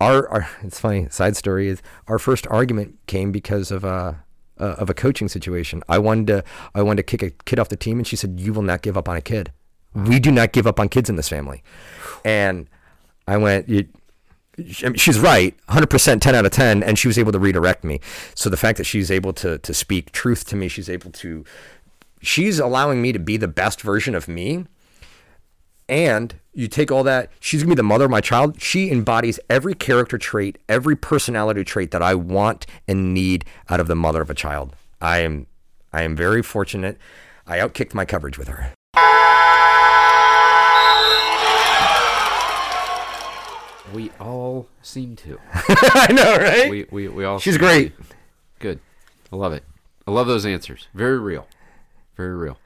Our, 0.00 0.28
our 0.28 0.50
it's 0.62 0.80
funny. 0.80 1.08
Side 1.08 1.36
story 1.36 1.68
is 1.68 1.82
our 2.08 2.18
first 2.18 2.48
argument 2.48 2.98
came 3.06 3.30
because 3.30 3.70
of 3.70 3.84
a 3.84 4.24
uh, 4.58 4.76
of 4.78 4.90
a 4.90 4.94
coaching 4.94 5.28
situation. 5.28 5.82
I 5.88 5.98
wanted 5.98 6.26
to 6.28 6.44
I 6.74 6.82
wanted 6.82 7.06
to 7.06 7.16
kick 7.16 7.22
a 7.22 7.30
kid 7.44 7.58
off 7.58 7.68
the 7.68 7.76
team, 7.76 7.98
and 7.98 8.06
she 8.06 8.16
said, 8.16 8.40
"You 8.40 8.52
will 8.52 8.62
not 8.62 8.82
give 8.82 8.96
up 8.96 9.08
on 9.08 9.16
a 9.16 9.20
kid. 9.20 9.52
We 9.94 10.20
do 10.20 10.30
not 10.30 10.52
give 10.52 10.66
up 10.66 10.78
on 10.78 10.88
kids 10.88 11.08
in 11.08 11.16
this 11.16 11.28
family." 11.28 11.62
And 12.24 12.68
I 13.26 13.36
went, 13.36 13.68
you, 13.68 13.86
she's 14.66 15.20
right 15.20 15.54
100% 15.68 16.20
10 16.20 16.34
out 16.34 16.44
of 16.44 16.50
10 16.50 16.82
and 16.82 16.98
she 16.98 17.06
was 17.06 17.18
able 17.18 17.30
to 17.30 17.38
redirect 17.38 17.84
me 17.84 18.00
so 18.34 18.50
the 18.50 18.56
fact 18.56 18.78
that 18.78 18.84
she's 18.84 19.10
able 19.10 19.32
to 19.32 19.58
to 19.58 19.72
speak 19.72 20.10
truth 20.10 20.44
to 20.46 20.56
me 20.56 20.66
she's 20.66 20.90
able 20.90 21.12
to 21.12 21.44
she's 22.20 22.58
allowing 22.58 23.00
me 23.00 23.12
to 23.12 23.18
be 23.18 23.36
the 23.36 23.46
best 23.46 23.82
version 23.82 24.14
of 24.14 24.26
me 24.26 24.66
and 25.88 26.34
you 26.58 26.66
take 26.66 26.90
all 26.90 27.04
that 27.04 27.30
she's 27.38 27.62
gonna 27.62 27.70
be 27.74 27.76
the 27.76 27.82
mother 27.84 28.06
of 28.06 28.10
my 28.10 28.20
child 28.20 28.60
she 28.60 28.90
embodies 28.90 29.38
every 29.48 29.74
character 29.74 30.18
trait 30.18 30.58
every 30.68 30.96
personality 30.96 31.62
trait 31.62 31.92
that 31.92 32.02
i 32.02 32.14
want 32.14 32.66
and 32.88 33.14
need 33.14 33.44
out 33.70 33.78
of 33.78 33.86
the 33.86 33.94
mother 33.94 34.20
of 34.20 34.28
a 34.28 34.34
child 34.34 34.74
i 35.00 35.18
am 35.18 35.46
i 35.92 36.02
am 36.02 36.16
very 36.16 36.42
fortunate 36.42 36.98
i 37.46 37.58
outkicked 37.58 37.94
my 37.94 38.04
coverage 38.04 38.36
with 38.36 38.48
her 38.48 38.72
We 43.94 44.10
all 44.20 44.66
seem 44.82 45.16
to. 45.16 45.38
i 45.54 46.12
know 46.12 46.36
right 46.36 46.70
We 46.70 46.86
we, 46.90 47.08
we 47.08 47.24
all. 47.24 47.38
she's 47.38 47.56
great 47.56 47.96
to. 47.96 48.04
Good. 48.58 48.80
I 49.32 49.36
love 49.36 49.54
it. 49.54 49.64
I 50.06 50.10
love 50.10 50.26
those 50.26 50.44
answers. 50.44 50.88
Very 50.92 51.18
real. 51.18 51.46
Very 52.16 52.34
real. 52.36 52.58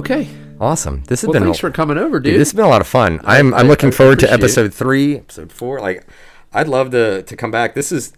Okay. 0.00 0.28
awesome 0.60 1.02
this 1.06 1.20
has 1.22 1.28
Well, 1.28 1.34
been 1.34 1.44
thanks 1.44 1.58
a- 1.58 1.60
for 1.62 1.70
coming 1.70 1.96
over, 1.98 2.18
dude. 2.20 2.32
Dude, 2.32 2.40
this 2.40 2.48
has 2.50 2.56
been 2.56 2.64
a 2.64 2.68
lot 2.68 2.80
of 2.80 2.86
fun. 2.86 3.20
I'm 3.24 3.54
I'm 3.54 3.66
I- 3.66 3.68
looking 3.68 3.88
I 3.90 3.92
forward 3.92 4.18
to 4.20 4.26
it. 4.26 4.32
episode 4.32 4.74
three, 4.74 5.16
episode 5.18 5.52
four. 5.52 5.80
Like, 5.80 6.06
I'd 6.52 6.68
love 6.68 6.90
to 6.90 7.22
to 7.22 7.36
come 7.36 7.50
back. 7.50 7.74
This 7.74 7.92
is 7.92 8.12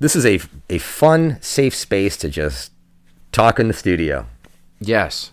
this 0.00 0.14
is 0.16 0.26
a 0.26 0.40
a 0.68 0.78
fun, 0.78 1.38
safe 1.40 1.74
space 1.74 2.16
to 2.18 2.28
just 2.28 2.72
talk 3.32 3.58
in 3.60 3.68
the 3.68 3.74
studio. 3.74 4.26
Yes, 4.80 5.30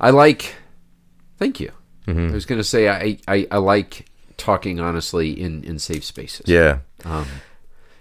I 0.00 0.10
like. 0.10 0.54
Thank 1.38 1.58
you. 1.60 1.72
Mm-hmm. 2.06 2.28
I 2.28 2.32
was 2.32 2.46
going 2.46 2.60
to 2.60 2.64
say 2.64 2.88
I, 2.88 3.18
I 3.26 3.46
I 3.50 3.56
like 3.58 4.06
talking 4.36 4.78
honestly 4.80 5.30
in 5.32 5.64
in 5.64 5.78
safe 5.78 6.04
spaces. 6.04 6.46
Yeah, 6.46 6.78
Um, 7.04 7.26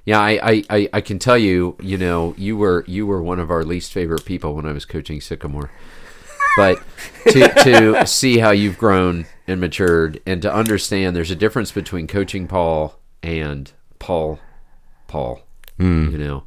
yeah, 0.06 0.20
I, 0.20 0.32
I, 0.52 0.64
I, 0.70 0.90
I 0.94 1.02
can 1.02 1.18
tell 1.20 1.38
you, 1.38 1.76
you 1.82 1.98
know, 1.98 2.36
you 2.38 2.58
were 2.58 2.84
you 2.88 3.08
were 3.08 3.24
one 3.24 3.40
of 3.40 3.50
our 3.50 3.64
least 3.64 3.92
favorite 3.94 4.26
people 4.26 4.54
when 4.54 4.66
I 4.66 4.72
was 4.74 4.86
coaching 4.86 5.20
Sycamore. 5.22 5.72
But 6.56 6.82
to 7.30 7.48
to 7.64 8.08
see 8.08 8.38
how 8.38 8.52
you've 8.52 8.78
grown 8.78 9.26
and 9.48 9.60
matured 9.60 10.22
and 10.26 10.42
to 10.42 10.54
understand 10.54 11.16
there's 11.16 11.32
a 11.32 11.36
difference 11.36 11.72
between 11.72 12.08
coaching 12.08 12.48
Paul 12.48 13.00
and 13.22 13.72
Paul 14.00 14.40
Paul. 15.08 15.42
You 16.12 16.18
know. 16.18 16.44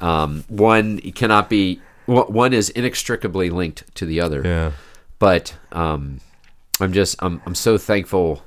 Um, 0.00 0.44
one 0.48 0.98
cannot 1.00 1.50
be 1.50 1.80
one 2.06 2.52
is 2.52 2.70
inextricably 2.70 3.50
linked 3.50 3.94
to 3.96 4.06
the 4.06 4.20
other 4.20 4.42
yeah. 4.44 4.72
but 5.18 5.56
um, 5.72 6.20
I'm 6.80 6.92
just 6.92 7.16
I'm 7.18 7.42
I'm 7.44 7.54
so 7.54 7.78
thankful 7.78 8.42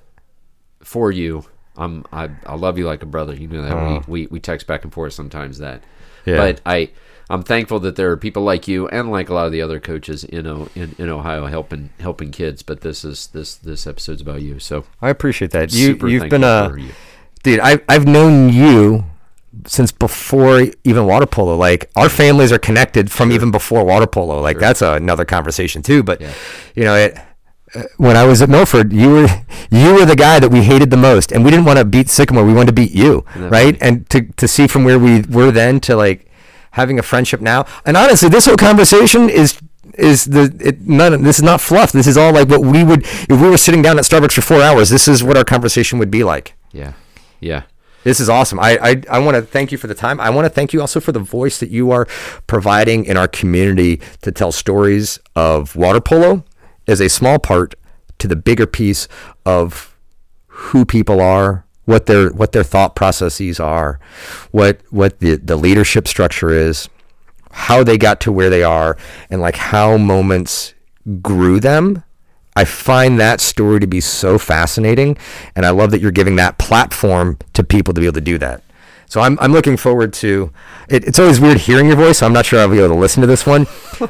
for 0.82 1.12
you. 1.12 1.46
I'm 1.78 2.06
I, 2.12 2.30
I 2.46 2.56
love 2.56 2.78
you 2.78 2.86
like 2.86 3.04
a 3.04 3.06
brother. 3.06 3.36
You 3.36 3.48
know 3.48 3.62
that 3.62 4.08
we, 4.08 4.22
we 4.22 4.28
we 4.28 4.40
text 4.40 4.68
back 4.68 4.84
and 4.84 4.94
forth 4.94 5.14
sometimes 5.14 5.60
that. 5.60 5.84
Yeah. 6.26 6.38
But 6.38 6.62
I 6.66 6.92
I'm 7.32 7.44
thankful 7.44 7.80
that 7.80 7.96
there 7.96 8.12
are 8.12 8.18
people 8.18 8.44
like 8.44 8.68
you 8.68 8.88
and 8.90 9.10
like 9.12 9.30
a 9.30 9.34
lot 9.34 9.46
of 9.46 9.52
the 9.52 9.62
other 9.62 9.80
coaches 9.80 10.24
in 10.24 10.46
O- 10.48 10.70
in, 10.76 10.96
in 10.98 11.10
Ohio 11.10 11.46
helping 11.48 11.90
helping 12.00 12.32
kids. 12.32 12.62
But 12.64 12.82
this 12.82 13.04
is 13.06 13.28
this 13.28 13.56
this 13.56 13.88
episode's 13.88 14.22
about 14.22 14.42
you. 14.42 14.60
So 14.60 14.84
I 15.02 15.10
appreciate 15.10 15.52
that. 15.52 15.74
You 15.74 15.98
you've 16.08 16.30
been 16.30 16.44
a 16.44 16.74
you. 16.78 16.90
dude. 17.44 17.60
I 17.62 17.80
I've 17.88 18.06
known 18.06 18.50
you 18.50 19.06
since 19.66 19.92
before 19.92 20.66
even 20.84 21.06
water 21.06 21.26
polo. 21.26 21.56
Like 21.58 21.90
our 21.96 22.10
families 22.10 22.52
are 22.52 22.60
connected 22.60 23.12
from 23.12 23.32
even 23.32 23.52
before 23.52 23.84
water 23.86 24.08
polo. 24.08 24.42
Like 24.42 24.60
that's 24.60 24.82
another 24.82 25.26
conversation 25.26 25.82
too. 25.82 26.04
But 26.04 26.22
Yeah. 26.22 26.34
you 26.76 26.84
know 26.84 26.96
it. 26.96 27.18
uh, 27.76 27.84
When 27.98 28.18
I 28.18 28.26
was 28.26 28.42
at 28.42 28.50
Milford, 28.50 28.92
you 28.94 29.10
were 29.10 29.28
you 29.70 29.94
were 29.94 30.06
the 30.06 30.16
guy 30.16 30.40
that 30.40 30.50
we 30.52 30.62
hated 30.64 30.90
the 30.90 30.98
most, 30.98 31.32
and 31.32 31.44
we 31.46 31.52
didn't 31.52 31.66
want 31.66 31.80
to 31.80 31.86
beat 31.86 32.10
Sycamore. 32.10 32.46
We 32.46 32.54
wanted 32.54 32.68
to 32.76 32.82
beat 32.82 32.92
you, 32.92 33.24
right? 33.36 33.78
funny? 33.78 33.82
And 33.82 34.10
to 34.10 34.22
to 34.42 34.48
see 34.48 34.68
from 34.68 34.84
where 34.84 35.00
we 35.00 35.22
were 35.22 35.52
then 35.52 35.80
to 35.82 35.96
like 35.96 36.28
having 36.72 37.00
a 37.00 37.04
friendship 37.04 37.42
now. 37.42 37.66
And 37.86 37.96
honestly, 37.96 38.30
this 38.30 38.46
whole 38.46 38.58
conversation 38.58 39.30
is 39.30 39.60
is 39.96 40.26
the 40.26 40.56
it 40.60 40.82
none 40.82 41.24
this 41.24 41.38
is 41.38 41.44
not 41.44 41.62
fluff. 41.62 41.92
This 41.92 42.08
is 42.08 42.18
all 42.18 42.34
like 42.34 42.50
what 42.50 42.62
we 42.62 42.84
would 42.84 43.04
if 43.04 43.42
we 43.42 43.50
were 43.50 43.58
sitting 43.58 43.82
down 43.82 43.98
at 43.98 44.06
Starbucks 44.06 44.34
for 44.34 44.42
four 44.42 44.62
hours. 44.62 44.90
This 44.90 45.08
is 45.08 45.24
what 45.24 45.38
our 45.38 45.44
conversation 45.46 46.00
would 46.00 46.12
be 46.12 46.24
like. 46.24 46.54
Yeah, 46.72 46.94
yeah. 47.40 47.64
This 48.04 48.20
is 48.20 48.30
awesome. 48.30 48.60
I, 48.60 48.80
I, 48.82 49.04
I 49.12 49.20
want 49.20 49.36
to 49.36 49.44
thank 49.44 49.72
you 49.72 49.78
for 49.78 49.86
the 49.86 49.94
time. 49.94 50.20
I 50.20 50.32
want 50.32 50.46
to 50.46 50.50
thank 50.50 50.74
you 50.74 50.82
also 50.82 51.00
for 51.00 51.12
the 51.12 51.20
voice 51.20 51.60
that 51.60 51.70
you 51.70 51.92
are 51.92 52.08
providing 52.48 53.06
in 53.06 53.16
our 53.16 53.28
community 53.28 54.02
to 54.24 54.32
tell 54.32 54.52
stories 54.52 55.20
of 55.36 55.76
water 55.76 56.02
polo 56.02 56.44
as 56.88 57.00
a 57.00 57.10
small 57.10 57.38
part 57.38 57.76
to 58.18 58.28
the 58.28 58.36
bigger 58.36 58.66
piece 58.66 59.08
of 59.46 59.96
who 60.48 60.84
people 60.84 61.22
are, 61.22 61.66
what 61.86 62.06
their 62.06 62.30
what 62.30 62.52
their 62.52 62.64
thought 62.64 62.96
processes 62.96 63.60
are, 63.60 64.00
what 64.52 64.82
what 64.90 65.20
the, 65.20 65.36
the 65.36 65.56
leadership 65.56 66.08
structure 66.08 66.50
is, 66.50 66.90
how 67.52 67.84
they 67.84 67.98
got 67.98 68.22
to 68.22 68.32
where 68.32 68.50
they 68.50 68.64
are, 68.64 68.98
and 69.30 69.42
like 69.42 69.56
how 69.56 69.98
moments 69.98 70.74
grew 71.22 71.60
them. 71.60 72.04
I 72.56 72.66
find 72.66 73.20
that 73.20 73.40
story 73.40 73.80
to 73.80 73.88
be 73.88 74.02
so 74.02 74.38
fascinating, 74.38 75.18
and 75.56 75.66
I 75.66 75.70
love 75.70 75.92
that 75.92 76.02
you're 76.02 76.12
giving 76.12 76.36
that 76.36 76.58
platform 76.58 77.38
to 77.54 77.64
people 77.64 77.94
to 77.94 78.02
be 78.02 78.08
able 78.08 78.16
to 78.16 78.22
do 78.22 78.38
that. 78.40 78.62
So 79.12 79.20
I'm, 79.20 79.38
I'm 79.42 79.52
looking 79.52 79.76
forward 79.76 80.14
to 80.14 80.54
it. 80.88 81.04
It's 81.04 81.20
always 81.20 81.40
weird 81.40 81.58
hearing 81.58 81.88
your 81.88 81.98
voice. 81.98 82.20
So 82.20 82.26
I'm 82.26 82.32
not 82.32 82.46
sure 82.46 82.60
I'll 82.62 82.70
be 82.70 82.78
able 82.78 82.96
to 82.96 83.02
listen 83.02 83.20
to 83.20 83.28
this 83.28 83.46
one, 83.46 83.68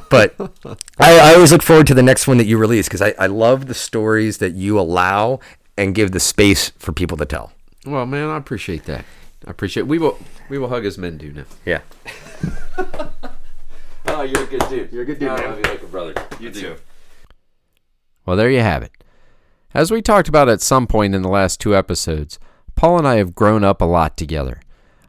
but 0.09 0.35
I, 0.99 1.31
I 1.31 1.33
always 1.33 1.51
look 1.51 1.63
forward 1.63 1.87
to 1.87 1.95
the 1.95 2.03
next 2.03 2.27
one 2.27 2.37
that 2.37 2.45
you 2.45 2.59
release 2.59 2.87
because 2.87 3.01
I, 3.01 3.15
I 3.17 3.25
love 3.25 3.65
the 3.65 3.73
stories 3.73 4.37
that 4.37 4.53
you 4.53 4.79
allow 4.79 5.39
and 5.75 5.95
give 5.95 6.11
the 6.11 6.19
space 6.19 6.69
for 6.77 6.91
people 6.91 7.17
to 7.17 7.25
tell. 7.25 7.51
Well, 7.85 8.05
man, 8.05 8.29
I 8.29 8.37
appreciate 8.37 8.85
that. 8.85 9.05
I 9.47 9.51
appreciate. 9.51 9.87
We 9.87 9.97
will 9.97 10.17
we 10.49 10.57
will 10.57 10.69
hug 10.69 10.85
as 10.85 10.97
men 10.97 11.17
do 11.17 11.31
now. 11.31 11.45
Yeah. 11.65 11.81
Oh, 14.05 14.23
you're 14.23 14.43
a 14.43 14.47
good 14.47 14.63
dude. 14.69 14.91
You're 14.91 15.03
a 15.03 15.05
good 15.05 15.19
dude, 15.19 15.29
I 15.29 15.37
man. 15.37 15.49
love 15.51 15.57
you 15.57 15.63
like 15.63 15.81
a 15.81 15.87
brother. 15.87 16.13
You 16.39 16.51
too. 16.51 16.75
Well, 18.25 18.35
there 18.35 18.49
you 18.49 18.59
have 18.59 18.83
it. 18.83 18.91
As 19.73 19.89
we 19.89 20.01
talked 20.01 20.27
about 20.27 20.49
at 20.49 20.61
some 20.61 20.85
point 20.85 21.15
in 21.15 21.21
the 21.21 21.29
last 21.29 21.59
two 21.59 21.75
episodes, 21.75 22.37
Paul 22.75 22.97
and 22.97 23.07
I 23.07 23.15
have 23.15 23.33
grown 23.35 23.63
up 23.63 23.81
a 23.81 23.85
lot 23.85 24.17
together. 24.17 24.61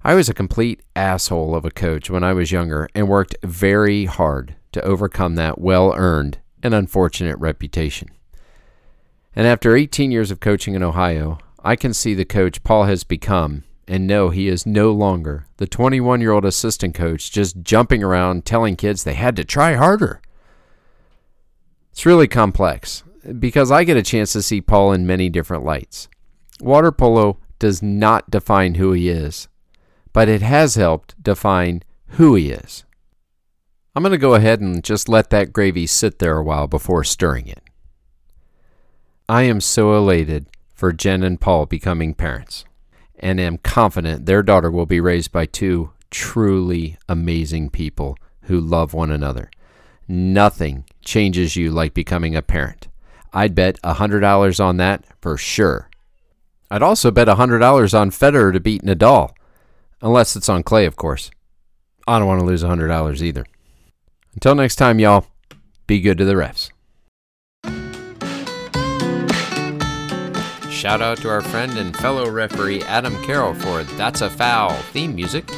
I 0.04 0.14
was 0.14 0.28
a 0.28 0.34
complete 0.34 0.80
asshole 0.94 1.54
of 1.54 1.64
a 1.64 1.70
coach 1.70 2.10
when 2.10 2.22
I 2.22 2.32
was 2.32 2.52
younger 2.52 2.88
and 2.94 3.08
worked 3.08 3.34
very 3.42 4.04
hard 4.04 4.54
to 4.72 4.82
overcome 4.82 5.34
that 5.34 5.58
well 5.60 5.92
earned 5.96 6.38
and 6.62 6.72
unfortunate 6.72 7.38
reputation. 7.38 8.08
And 9.34 9.46
after 9.46 9.74
18 9.76 10.10
years 10.10 10.30
of 10.30 10.40
coaching 10.40 10.74
in 10.74 10.82
Ohio, 10.82 11.38
I 11.64 11.76
can 11.76 11.94
see 11.94 12.14
the 12.14 12.24
coach 12.24 12.64
Paul 12.64 12.84
has 12.84 13.04
become 13.04 13.62
and 13.86 14.06
know 14.06 14.30
he 14.30 14.48
is 14.48 14.66
no 14.66 14.90
longer 14.90 15.46
the 15.58 15.66
21 15.66 16.20
year 16.20 16.32
old 16.32 16.44
assistant 16.44 16.94
coach 16.94 17.30
just 17.30 17.62
jumping 17.62 18.02
around 18.02 18.44
telling 18.44 18.74
kids 18.74 19.04
they 19.04 19.14
had 19.14 19.36
to 19.36 19.44
try 19.44 19.74
harder. 19.74 20.20
It's 21.92 22.06
really 22.06 22.26
complex 22.26 23.04
because 23.38 23.70
I 23.70 23.84
get 23.84 23.96
a 23.96 24.02
chance 24.02 24.32
to 24.32 24.42
see 24.42 24.60
Paul 24.60 24.92
in 24.92 25.06
many 25.06 25.28
different 25.28 25.64
lights. 25.64 26.08
Water 26.60 26.90
polo 26.90 27.38
does 27.60 27.80
not 27.80 28.30
define 28.30 28.74
who 28.74 28.92
he 28.92 29.08
is, 29.08 29.46
but 30.12 30.28
it 30.28 30.42
has 30.42 30.74
helped 30.74 31.22
define 31.22 31.82
who 32.08 32.34
he 32.34 32.50
is. 32.50 32.84
I'm 33.94 34.02
going 34.02 34.10
to 34.12 34.18
go 34.18 34.34
ahead 34.34 34.60
and 34.60 34.82
just 34.82 35.08
let 35.08 35.30
that 35.30 35.52
gravy 35.52 35.86
sit 35.86 36.18
there 36.18 36.38
a 36.38 36.42
while 36.42 36.66
before 36.66 37.04
stirring 37.04 37.46
it. 37.46 37.62
I 39.28 39.42
am 39.42 39.60
so 39.60 39.94
elated 39.94 40.46
for 40.82 40.92
Jen 40.92 41.22
and 41.22 41.40
Paul 41.40 41.66
becoming 41.66 42.12
parents 42.12 42.64
and 43.20 43.38
am 43.38 43.58
confident 43.58 44.26
their 44.26 44.42
daughter 44.42 44.68
will 44.68 44.84
be 44.84 44.98
raised 44.98 45.30
by 45.30 45.46
two 45.46 45.92
truly 46.10 46.98
amazing 47.08 47.70
people 47.70 48.18
who 48.46 48.58
love 48.58 48.92
one 48.92 49.12
another 49.12 49.48
Nothing 50.08 50.84
changes 51.04 51.54
you 51.54 51.70
like 51.70 51.94
becoming 51.94 52.34
a 52.34 52.42
parent. 52.42 52.88
I'd 53.32 53.54
bet 53.54 53.80
$100 53.82 54.64
on 54.64 54.76
that 54.78 55.04
for 55.20 55.36
sure. 55.36 55.88
I'd 56.68 56.82
also 56.82 57.12
bet 57.12 57.28
$100 57.28 57.98
on 57.98 58.10
Federer 58.10 58.52
to 58.52 58.58
beat 58.58 58.82
Nadal. 58.82 59.30
Unless 60.00 60.34
it's 60.34 60.48
on 60.48 60.64
clay, 60.64 60.84
of 60.86 60.96
course. 60.96 61.30
I 62.08 62.18
don't 62.18 62.26
want 62.26 62.40
to 62.40 62.46
lose 62.46 62.64
$100 62.64 63.22
either. 63.22 63.46
Until 64.34 64.56
next 64.56 64.74
time, 64.74 64.98
y'all, 64.98 65.26
be 65.86 66.00
good 66.00 66.18
to 66.18 66.24
the 66.24 66.34
refs. 66.34 66.72
Shout 70.82 71.00
out 71.00 71.18
to 71.18 71.30
our 71.30 71.42
friend 71.42 71.78
and 71.78 71.96
fellow 71.96 72.28
referee 72.28 72.82
Adam 72.82 73.14
Carroll 73.22 73.54
for 73.54 73.84
That's 73.84 74.20
a 74.20 74.28
Foul 74.28 74.72
theme 74.90 75.14
music. 75.14 75.48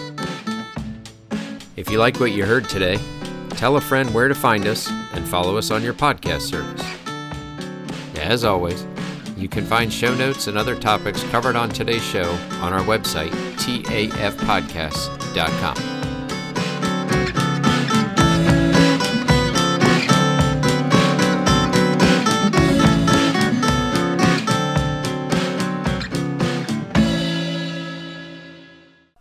If 1.76 1.90
you 1.90 1.96
like 1.96 2.20
what 2.20 2.32
you 2.32 2.44
heard 2.44 2.68
today, 2.68 2.98
tell 3.52 3.78
a 3.78 3.80
friend 3.80 4.12
where 4.12 4.28
to 4.28 4.34
find 4.34 4.66
us 4.66 4.86
and 5.14 5.26
follow 5.26 5.56
us 5.56 5.70
on 5.70 5.82
your 5.82 5.94
podcast 5.94 6.42
service. 6.42 6.84
As 8.16 8.44
always, 8.44 8.86
you 9.38 9.48
can 9.48 9.64
find 9.64 9.90
show 9.90 10.14
notes 10.14 10.46
and 10.46 10.58
other 10.58 10.78
topics 10.78 11.24
covered 11.30 11.56
on 11.56 11.70
today's 11.70 12.04
show 12.04 12.30
on 12.60 12.74
our 12.74 12.84
website, 12.84 13.30
tafpodcast.com. 13.56 16.03